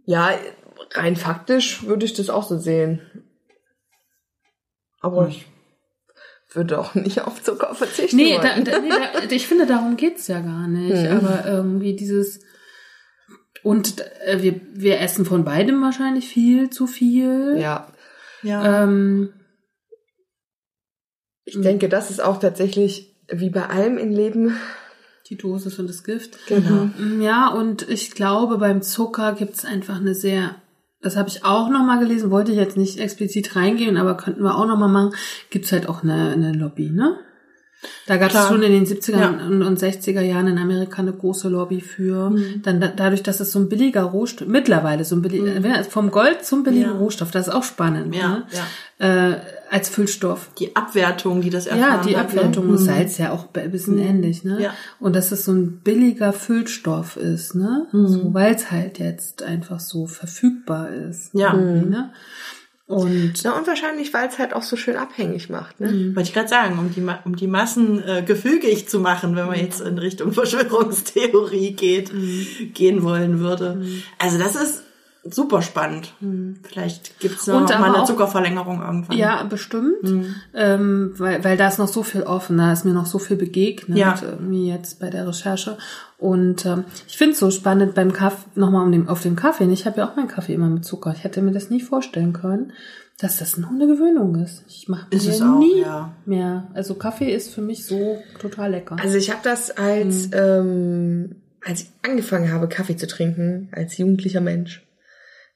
Ja, 0.06 0.38
rein 0.92 1.16
faktisch 1.16 1.82
würde 1.88 2.06
ich 2.06 2.14
das 2.14 2.30
auch 2.30 2.44
so 2.44 2.60
sehen. 2.60 3.02
Aber 5.02 5.30
ich 5.30 5.48
würde 6.52 6.78
auch 6.78 6.94
nicht 6.94 7.22
auf 7.22 7.42
Zucker 7.42 7.74
verzichten 7.74 8.18
Nee, 8.18 8.36
da, 8.38 8.54
wollen. 8.54 8.66
da, 8.66 8.80
nee 8.80 8.90
da, 8.90 9.20
ich 9.32 9.48
finde, 9.48 9.66
darum 9.66 9.98
geht's 9.98 10.28
ja 10.28 10.42
gar 10.42 10.68
nicht. 10.68 11.08
Aber 11.08 11.46
irgendwie 11.48 11.96
dieses 11.96 12.42
und 13.64 14.00
äh, 14.26 14.44
wir, 14.44 14.62
wir 14.74 15.00
essen 15.00 15.26
von 15.26 15.44
beidem 15.44 15.82
wahrscheinlich 15.82 16.28
viel 16.28 16.70
zu 16.70 16.86
viel. 16.86 17.58
ja, 17.60 17.92
Ja. 18.44 18.84
Ähm, 18.84 19.34
ich 21.46 21.60
denke, 21.60 21.90
das 21.90 22.12
ist 22.12 22.22
auch 22.22 22.40
tatsächlich 22.40 23.09
wie 23.32 23.50
bei 23.50 23.68
allem 23.68 23.98
im 23.98 24.12
Leben. 24.12 24.56
die 25.30 25.38
Dosis 25.38 25.78
und 25.78 25.88
das 25.88 26.04
Gift. 26.04 26.38
Genau. 26.48 26.90
Ja, 27.20 27.50
und 27.50 27.88
ich 27.88 28.12
glaube, 28.12 28.58
beim 28.58 28.82
Zucker 28.82 29.34
gibt's 29.34 29.64
einfach 29.64 29.98
eine 29.98 30.16
sehr, 30.16 30.56
das 31.02 31.16
habe 31.16 31.30
ich 31.30 31.46
auch 31.46 31.70
nochmal 31.70 32.00
gelesen, 32.00 32.32
wollte 32.32 32.52
ich 32.52 32.58
jetzt 32.58 32.78
nicht 32.78 33.00
explizit 33.00 33.56
reingehen, 33.56 33.98
aber 33.98 34.18
könnten 34.18 34.42
wir 34.44 34.56
auch 34.58 34.66
nochmal 34.66 34.90
machen, 34.90 35.14
gibt's 35.52 35.72
halt 35.72 35.88
auch 35.88 36.02
eine, 36.04 36.32
eine 36.32 36.54
Lobby, 36.54 36.90
ne? 36.90 37.16
Da 38.08 38.18
gab's 38.18 38.34
Klar. 38.34 38.48
schon 38.50 38.62
in 38.62 38.74
den 38.74 38.86
70er 38.86 39.20
Ja. 39.20 39.30
und 39.30 39.62
und 39.64 39.80
60er 39.80 40.20
Jahren 40.20 40.48
in 40.48 40.58
Amerika 40.58 41.02
eine 41.02 41.14
große 41.14 41.48
Lobby 41.48 41.80
für. 41.80 42.36
Dann 42.64 42.82
da, 42.82 42.88
dadurch, 42.90 43.24
dass 43.24 43.40
es 43.40 43.54
so 43.54 43.60
ein 43.60 43.70
billiger 43.70 44.02
Rohstoff, 44.02 44.50
mittlerweile 44.50 45.06
so 45.06 45.16
ein 45.16 45.22
billiger, 45.22 45.84
vom 45.86 46.12
Gold 46.12 46.44
zum 46.44 46.64
billigen 46.64 46.90
Ja. 46.92 46.98
Rohstoff, 46.98 47.32
das 47.32 47.48
ist 47.48 47.54
auch 47.54 47.64
spannend. 47.64 48.14
Ja, 48.14 48.30
ne? 48.30 48.44
ja. 49.00 49.30
Äh, 49.32 49.38
als 49.70 49.90
Füllstoff. 49.90 50.50
Die 50.58 50.76
Abwertung, 50.76 51.41
die 51.41 51.50
das 51.50 51.68
erfahren 51.68 52.02
Ja, 52.02 52.04
die 52.04 52.18
hat, 52.18 52.28
Abwertung. 52.28 52.72
Ne? 52.72 52.78
Salz 52.78 53.18
ja 53.18 53.32
auch 53.32 53.48
ein 53.54 53.72
bisschen 53.72 53.98
ähnlich, 54.00 54.44
ne? 54.44 54.62
Ja. 54.62 54.74
Und 55.00 55.16
dass 55.16 55.32
es 55.32 55.46
so 55.46 55.52
ein 55.52 55.82
billiger 55.82 56.34
Füllstoff 56.34 57.18
ist, 57.18 57.56
ne? 57.56 57.88
So, 57.91 58.34
weil 58.34 58.56
es 58.56 58.72
halt 58.72 59.00
jetzt 59.00 59.44
einfach 59.44 59.80
so 59.80 60.08
verfügbar 60.08 60.90
ist. 60.90 61.34
Ja. 61.34 61.54
Ne? 61.54 62.12
Und 62.90 63.44
Na, 63.44 63.56
und 63.56 63.68
wahrscheinlich, 63.68 64.12
weil 64.16 64.28
es 64.28 64.40
halt 64.40 64.54
auch 64.56 64.64
so 64.64 64.76
schön 64.76 64.96
abhängig 64.96 65.48
macht, 65.48 65.80
ne? 65.80 66.16
Wollte 66.16 66.30
ich 66.30 66.34
gerade 66.34 66.48
sagen, 66.48 66.80
um 66.80 66.91
die, 66.91 67.06
um 67.24 67.36
die 67.36 67.46
Massen 67.46 68.02
äh, 68.04 68.24
gefügig 68.24 68.90
zu 68.90 69.00
machen, 69.00 69.36
wenn 69.36 69.46
man 69.46 69.60
jetzt 69.60 69.80
in 69.80 70.00
Richtung 70.00 70.32
Verschwörungstheorie 70.34 71.74
geht, 71.74 72.12
gehen 72.74 73.04
wollen 73.04 73.40
würde. 73.40 73.86
Also 74.18 74.40
das 74.40 74.56
ist 74.56 74.84
super 75.24 75.62
spannend. 75.62 76.14
Vielleicht 76.64 77.20
gibt's 77.20 77.46
noch 77.48 77.62
Und 77.62 77.70
mal 77.70 77.84
eine 77.90 78.02
auch- 78.02 78.06
Zuckerverlängerung 78.06 78.82
irgendwann. 78.82 79.18
ja, 79.18 79.44
bestimmt. 79.44 79.98
Ähm, 80.54 81.14
weil, 81.18 81.44
weil 81.44 81.58
da 81.58 81.68
ist 81.68 81.78
noch 81.80 81.88
so 81.88 82.04
viel 82.04 82.24
offen, 82.24 82.58
da 82.58 82.72
ist 82.72 82.86
mir 82.86 82.94
noch 82.94 83.06
so 83.06 83.20
viel 83.20 83.38
begegnet, 83.38 83.98
Ja. 83.98 84.16
irgendwie 84.22 84.70
jetzt 84.70 85.00
bei 85.00 85.10
der 85.10 85.28
Recherche. 85.28 85.78
Und 86.18 86.66
ähm, 86.66 86.84
ich 87.08 87.18
finde 87.18 87.34
es 87.34 87.40
so 87.40 87.52
spannend 87.52 87.96
beim 87.96 88.14
Kaffee, 88.14 88.46
nochmal 88.56 88.86
um 88.86 88.91
den, 88.91 89.08
auf 89.08 89.22
den 89.22 89.36
Kaffee. 89.36 89.66
Ich 89.72 89.86
habe 89.86 89.98
ja 90.00 90.10
auch 90.10 90.16
meinen 90.16 90.28
Kaffee 90.28 90.54
immer 90.54 90.68
mit 90.70 90.86
Zucker. 90.86 91.14
Ich 91.16 91.24
hätte 91.24 91.41
mir 91.41 91.52
das 91.52 91.70
nie 91.70 91.82
vorstellen 91.82 92.34
können, 92.34 92.74
dass 93.20 93.38
das 93.38 93.58
noch 93.58 93.70
eine 93.72 93.88
Gewöhnung 93.88 94.36
ist. 94.41 94.64
Ich 94.68 94.88
mache 94.88 95.08
mir 95.12 95.18
es 95.18 95.41
auch, 95.41 95.60
nie 95.60 95.82
ja. 95.82 96.14
mehr. 96.26 96.68
Also 96.74 96.94
Kaffee 96.96 97.34
ist 97.34 97.54
für 97.54 97.62
mich 97.62 97.86
so 97.86 98.22
total 98.40 98.72
lecker. 98.72 98.96
Also 99.02 99.18
ich 99.18 99.30
habe 99.30 99.41
das 99.44 99.72
als, 99.72 100.30
ähm, 100.34 101.36
als 101.66 101.82
ich 101.84 101.90
angefangen 102.10 102.52
habe, 102.54 102.68
Kaffee 102.70 102.96
zu 102.96 103.08
trinken, 103.08 103.68
als 103.74 103.98
jugendlicher 103.98 104.41
Mensch. 104.41 104.86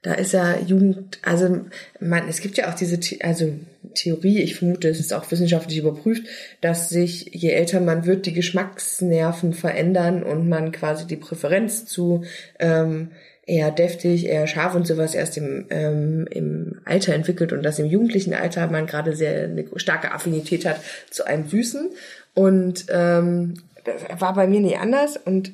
Da 0.03 0.13
ist 0.13 0.33
ja 0.33 0.59
Jugend, 0.59 1.17
also 1.21 1.61
man, 1.99 2.27
es 2.27 2.41
gibt 2.41 2.57
ja 2.57 2.69
auch 2.69 2.75
diese, 2.75 2.99
also 3.21 3.53
Theorie, 3.95 4.41
ich 4.41 4.55
vermute, 4.55 4.89
es 4.89 4.99
ist 4.99 5.13
auch 5.13 5.31
wissenschaftlich 5.31 5.77
überprüft, 5.77 6.27
dass 6.59 6.89
sich, 6.89 7.29
je 7.33 7.51
älter 7.51 7.79
man 7.79 8.05
wird, 8.05 8.25
die 8.25 8.33
Geschmacksnerven 8.33 9.53
verändern 9.53 10.21
und 10.21 10.49
man 10.49 10.73
quasi 10.73 11.07
die 11.07 11.15
Präferenz 11.15 11.85
zu 11.85 12.25
ähm, 12.59 13.11
eher 13.45 13.71
deftig, 13.71 14.25
eher 14.25 14.47
scharf 14.47 14.75
und 14.75 14.85
sowas 14.85 15.15
erst 15.15 15.37
im, 15.37 15.67
ähm, 15.69 16.27
im 16.29 16.81
Alter 16.83 17.13
entwickelt 17.13 17.53
und 17.53 17.63
dass 17.63 17.79
im 17.79 17.85
jugendlichen 17.85 18.33
Alter 18.33 18.67
man 18.67 18.85
gerade 18.87 19.15
sehr 19.15 19.45
eine 19.45 19.65
starke 19.77 20.11
Affinität 20.11 20.65
hat 20.65 20.81
zu 21.09 21.25
einem 21.25 21.47
Süßen. 21.47 21.91
Und 22.33 22.85
ähm, 22.89 23.55
das 23.85 24.21
war 24.21 24.33
bei 24.33 24.47
mir 24.47 24.59
nie 24.59 24.75
anders 24.75 25.17
und 25.17 25.51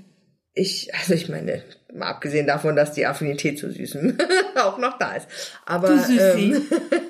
ich, 0.54 0.94
also 0.96 1.14
ich 1.14 1.30
meine, 1.30 1.64
mal 1.94 2.08
abgesehen 2.08 2.48
davon, 2.48 2.76
dass 2.76 2.94
die 2.94 3.06
Affinität 3.06 3.60
zu 3.60 3.72
Süßen 3.72 4.18
auch 4.56 4.78
noch 4.78 4.98
da 4.98 5.16
ist. 5.16 5.28
Aber, 5.66 5.90
ähm, 5.90 6.62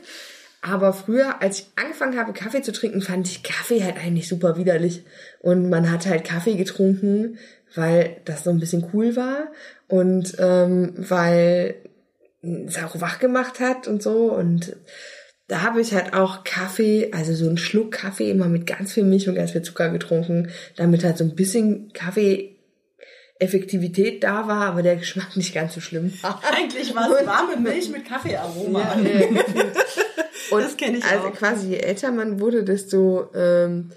aber 0.62 0.94
früher, 0.94 1.42
als 1.42 1.60
ich 1.60 1.66
angefangen 1.76 2.18
habe, 2.18 2.34
Kaffee 2.34 2.62
zu 2.62 2.72
trinken, 2.72 3.02
fand 3.02 3.28
ich 3.28 3.44
Kaffee 3.44 3.84
halt 3.84 3.98
eigentlich 3.98 4.28
super 4.28 4.58
widerlich. 4.58 5.04
Und 5.40 5.70
man 5.70 5.92
hat 5.92 6.06
halt 6.06 6.24
Kaffee 6.24 6.56
getrunken, 6.56 7.38
weil 7.76 8.18
das 8.26 8.44
so 8.44 8.50
ein 8.50 8.60
bisschen 8.60 8.90
cool 8.94 9.16
war 9.16 9.48
und 9.88 10.36
ähm, 10.40 10.94
weil 10.98 11.76
es 12.42 12.82
auch 12.82 13.00
wach 13.02 13.20
gemacht 13.20 13.60
hat 13.60 13.88
und 13.88 14.02
so. 14.02 14.34
Und 14.34 14.76
da 15.48 15.64
habe 15.64 15.82
ich 15.82 15.94
halt 15.94 16.14
auch 16.14 16.44
Kaffee, 16.44 17.12
also 17.12 17.34
so 17.34 17.48
einen 17.48 17.58
Schluck 17.58 17.92
Kaffee 17.92 18.30
immer 18.30 18.48
mit 18.48 18.66
ganz 18.68 18.94
viel 18.94 19.04
Milch 19.04 19.28
und 19.28 19.36
ganz 19.36 19.52
viel 19.52 19.62
Zucker 19.62 19.90
getrunken, 19.90 20.50
damit 20.76 21.04
halt 21.04 21.18
so 21.18 21.24
ein 21.24 21.36
bisschen 21.36 21.92
Kaffee 21.94 22.59
Effektivität 23.40 24.24
da 24.24 24.48
war, 24.48 24.68
aber 24.68 24.84
der 24.84 24.98
Geschmack 24.98 25.36
nicht 25.38 25.54
ganz 25.54 25.74
so 25.74 25.80
schlimm 25.82 26.12
war. 26.22 26.42
Eigentlich 26.58 26.94
war 26.96 27.10
es 27.10 27.26
warme 27.26 27.58
Milch 27.58 27.90
mit 27.90 28.06
Kaffeearoma. 28.06 28.94
Und 30.52 30.62
Das 30.64 30.78
kenn 30.78 30.96
ich 30.96 31.04
also 31.06 31.28
auch. 31.28 31.34
quasi 31.34 31.70
je 31.70 31.78
älter 31.78 32.12
man 32.12 32.40
wurde, 32.40 32.64
desto 32.64 33.30
ähm, 33.36 33.92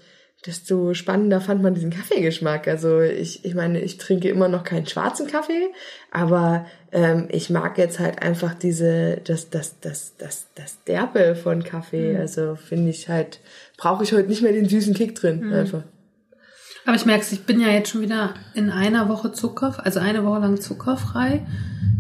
desto 0.45 0.93
spannender 0.93 1.41
fand 1.41 1.63
man 1.63 1.73
diesen 1.75 1.91
Kaffeegeschmack. 1.91 2.67
Also 2.69 3.01
ich, 3.01 3.45
ich 3.45 3.55
meine, 3.55 3.81
ich 3.81 3.97
trinke 3.99 4.29
immer 4.29 4.49
noch 4.49 4.65
keinen 4.65 4.87
schwarzen 4.87 5.29
Kaffee, 5.29 5.69
aber 6.11 6.67
ähm, 6.91 7.29
ich 7.31 7.49
mag 7.49 7.79
jetzt 7.79 8.01
halt 8.01 8.21
einfach 8.21 8.53
diese, 8.55 9.21
das, 9.25 9.51
das, 9.51 9.79
das, 9.81 10.15
das, 10.19 10.47
das 10.57 10.83
Derbe 10.85 11.37
von 11.37 11.59
Mhm. 11.61 11.65
Kaffee. 11.65 12.17
Also 12.17 12.57
finde 12.57 12.91
ich 12.91 13.09
halt, 13.09 13.39
brauche 13.77 14.03
ich 14.05 14.13
heute 14.13 14.29
nicht 14.29 14.43
mehr 14.43 14.53
den 14.53 14.69
süßen 14.69 14.95
Kick 14.95 15.15
drin. 15.15 15.47
Mhm. 15.47 15.53
Einfach. 15.53 15.85
Aber 16.85 16.97
ich 16.97 17.07
merke 17.07 17.25
ich 17.31 17.43
bin 17.45 17.61
ja 17.61 17.69
jetzt 17.69 17.91
schon 17.91 18.01
wieder 18.01 18.31
in 18.55 18.71
einer 18.71 19.09
Woche 19.09 19.33
Zucker, 19.33 19.75
also 19.85 20.01
eine 20.01 20.25
Woche 20.25 20.41
lang 20.41 20.61
zuckerfrei. 20.61 21.47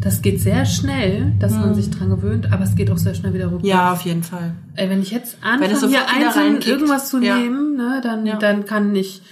Das 0.00 0.20
geht 0.22 0.40
sehr 0.40 0.66
schnell, 0.66 1.32
dass 1.38 1.52
man 1.52 1.74
sich 1.76 1.88
dran 1.90 2.10
gewöhnt, 2.10 2.52
aber 2.52 2.64
es 2.64 2.74
geht 2.74 2.90
auch 2.90 2.98
sehr 2.98 3.14
schnell 3.14 3.34
wieder 3.34 3.46
rückwärts. 3.46 3.68
Ja, 3.68 3.92
auf 3.92 4.00
jeden 4.02 4.24
Fall. 4.24 4.52
Ey, 4.74 4.90
wenn 4.90 5.00
ich 5.00 5.12
jetzt 5.12 5.34
es 5.34 5.42
anfange, 5.42 5.88
hier 5.88 6.00
einzeln 6.08 6.60
irgendwas 6.60 7.08
zu 7.10 7.20
Ja. 7.22 7.38
nehmen, 7.38 7.76
ne, 7.76 8.00
dann, 8.02 8.26
Ja. 8.26 8.36
dann 8.36 8.64
kann 8.66 8.92
ich 8.96 9.22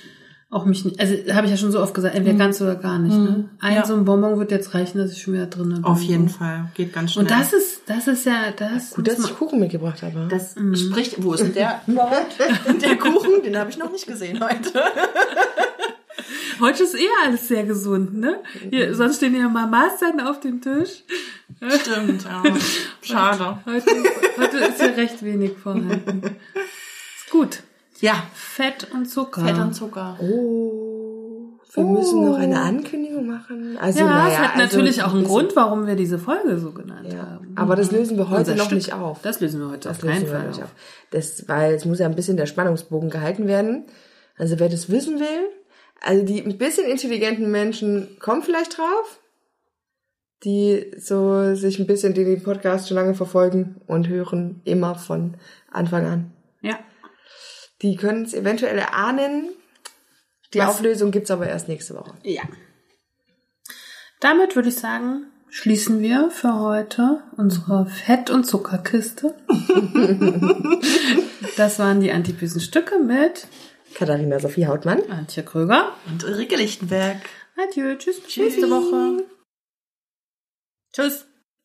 auch 0.53 0.65
mich 0.65 0.85
nicht, 0.85 0.99
also 0.99 1.15
habe 1.33 1.47
ich 1.47 1.53
ja 1.53 1.57
schon 1.57 1.71
so 1.71 1.81
oft 1.81 1.95
gesagt, 1.95 2.15
entweder 2.17 2.37
ganz 2.37 2.61
oder 2.61 2.75
gar 2.75 2.99
nicht. 2.99 3.17
Ne? 3.17 3.49
Ein 3.61 3.71
Mhm. 3.71 3.77
Ja. 3.77 3.87
so 3.87 3.95
ein 3.95 4.05
Bonbon 4.05 4.39
wird 4.39 4.51
jetzt 4.51 4.75
reichen, 4.75 4.99
dass 4.99 5.13
ich 5.13 5.23
schon 5.23 5.35
wieder 5.35 5.47
drin 5.47 5.69
bin. 5.69 5.85
Auf 5.85 6.03
jeden 6.03 6.29
Fall. 6.29 6.71
Geht 6.75 6.93
ganz 6.93 7.13
schnell. 7.13 7.25
Und 7.25 7.31
das 7.31 7.53
ist, 7.53 7.83
das 7.87 8.09
ist 8.09 8.27
ja, 8.27 8.51
das 8.57 8.91
Gut, 8.91 9.07
dass 9.07 9.21
ich 9.21 9.37
Kuchen 9.37 9.61
mitgebracht 9.61 10.03
habe. 10.03 10.27
Das 10.29 10.57
spricht, 10.75 11.23
wo 11.23 11.35
ist 11.35 11.45
denn 11.45 11.55
der 11.55 11.81
überhaupt? 11.87 12.37
der 12.83 12.97
Kuchen, 12.97 13.43
den 13.45 13.57
habe 13.57 13.71
ich 13.71 13.79
noch 13.79 13.93
nicht 13.93 14.07
gesehen 14.07 14.41
heute. 14.43 14.73
Heute 16.61 16.83
ist 16.83 16.95
eh 16.95 17.09
alles 17.25 17.49
sehr 17.49 17.65
gesund, 17.65 18.19
ne? 18.19 18.39
Hier, 18.71 18.95
sonst 18.95 19.17
stehen 19.17 19.35
ja 19.35 19.49
mal 19.49 19.67
Maßzeiten 19.67 20.21
auf 20.21 20.41
dem 20.41 20.61
Tisch. 20.61 21.05
Stimmt, 21.81 22.25
ja. 22.25 22.43
Schade. 23.01 23.59
Heute, 23.65 23.91
heute 24.39 24.57
ist 24.59 24.81
hier 24.81 24.95
recht 24.97 25.23
wenig 25.25 25.53
vorhanden. 25.57 26.37
Ist 27.17 27.31
gut. 27.31 27.63
Ja, 28.01 28.23
Fett 28.35 28.89
und 28.93 29.07
Zucker. 29.07 29.43
Fett 29.45 29.59
und 29.59 29.75
Zucker. 29.75 30.17
Oh, 30.21 31.51
wir 31.75 31.85
müssen 31.85 32.25
noch 32.25 32.37
eine 32.37 32.61
Ankündigung 32.61 33.27
machen. 33.27 33.77
Also, 33.81 34.01
ja, 34.01 34.07
naja, 34.07 34.29
es 34.33 34.39
hat 34.39 34.57
also, 34.57 34.77
natürlich 34.79 35.03
auch 35.03 35.15
einen 35.15 35.25
Grund, 35.25 35.55
warum 35.55 35.87
wir 35.87 35.95
diese 35.95 36.19
Folge 36.19 36.59
so 36.59 36.73
genannt 36.73 37.13
Ja, 37.13 37.19
haben. 37.35 37.53
aber 37.55 37.77
das 37.77 37.93
lösen 37.93 38.17
wir 38.17 38.29
heute 38.29 38.41
Unser 38.41 38.57
noch 38.57 38.65
Stück. 38.65 38.77
nicht 38.79 38.93
auf. 38.93 39.21
Das 39.23 39.41
lösen 39.41 39.61
wir 39.61 39.69
heute 39.71 39.89
Das 39.89 39.99
auf 39.99 40.03
keinen 40.03 40.15
lösen 40.21 40.27
wir 40.33 40.39
Fall 40.39 40.49
nicht 40.49 40.59
auf. 40.59 40.65
auf. 40.65 40.75
Das, 41.11 41.49
weil 41.49 41.75
es 41.75 41.85
muss 41.85 41.99
ja 42.01 42.07
ein 42.07 42.17
bisschen 42.17 42.37
der 42.37 42.47
Spannungsbogen 42.47 43.11
gehalten 43.11 43.47
werden. 43.47 43.85
Also 44.37 44.59
wer 44.59 44.69
das 44.69 44.91
wissen 44.91 45.21
will, 45.21 45.49
also 46.01 46.25
die 46.25 46.41
ein 46.43 46.57
bisschen 46.59 46.87
intelligenten 46.91 47.51
Menschen 47.51 48.17
kommen 48.19 48.43
vielleicht 48.43 48.79
drauf, 48.79 49.21
die 50.45 50.91
so 50.99 51.55
sich 51.55 51.79
ein 51.79 51.87
bisschen, 51.87 52.15
den 52.15 52.43
Podcast 52.43 52.89
schon 52.89 52.97
lange 52.97 53.15
verfolgen 53.15 53.81
und 53.87 54.09
hören 54.09 54.63
immer 54.65 54.95
von 54.95 55.35
Anfang 55.71 56.07
an. 56.07 56.33
Ja. 56.63 56.79
Die 57.83 57.97
können 57.97 58.25
es 58.25 58.35
eventuell 58.35 58.79
erahnen. 58.79 59.51
Die 60.53 60.59
Was? 60.59 60.69
Auflösung 60.69 61.11
gibt's 61.11 61.31
aber 61.31 61.49
erst 61.49 61.69
nächste 61.69 61.95
Woche. 61.95 62.15
Ja. 62.23 62.43
Damit 64.21 64.57
würde 64.57 64.69
ich 64.69 64.77
sagen, 64.77 65.27
schließen 65.49 66.01
wir 66.01 66.31
für 66.31 66.61
heute 66.61 67.23
unsere 67.37 67.87
Fett- 67.87 68.31
und 68.31 68.45
Zuckerkiste. 68.45 69.35
das 71.57 71.79
waren 71.79 72.01
die 72.01 72.13
antibösen 72.13 72.61
Stücke 72.61 72.99
mit 72.99 73.47
Katharina 73.95 74.39
Sophie 74.39 74.67
Hautmann. 74.67 75.03
Antje 75.11 75.43
Kröger. 75.43 75.95
Und 76.07 76.25
Ulrike 76.25 76.57
Lichtenberg. 76.57 77.19
Adieu, 77.57 77.97
tschüss, 77.97 78.21
bis 78.21 78.37
nächste 78.37 78.71
Woche. 78.71 79.25
Tschüss. 80.93 81.27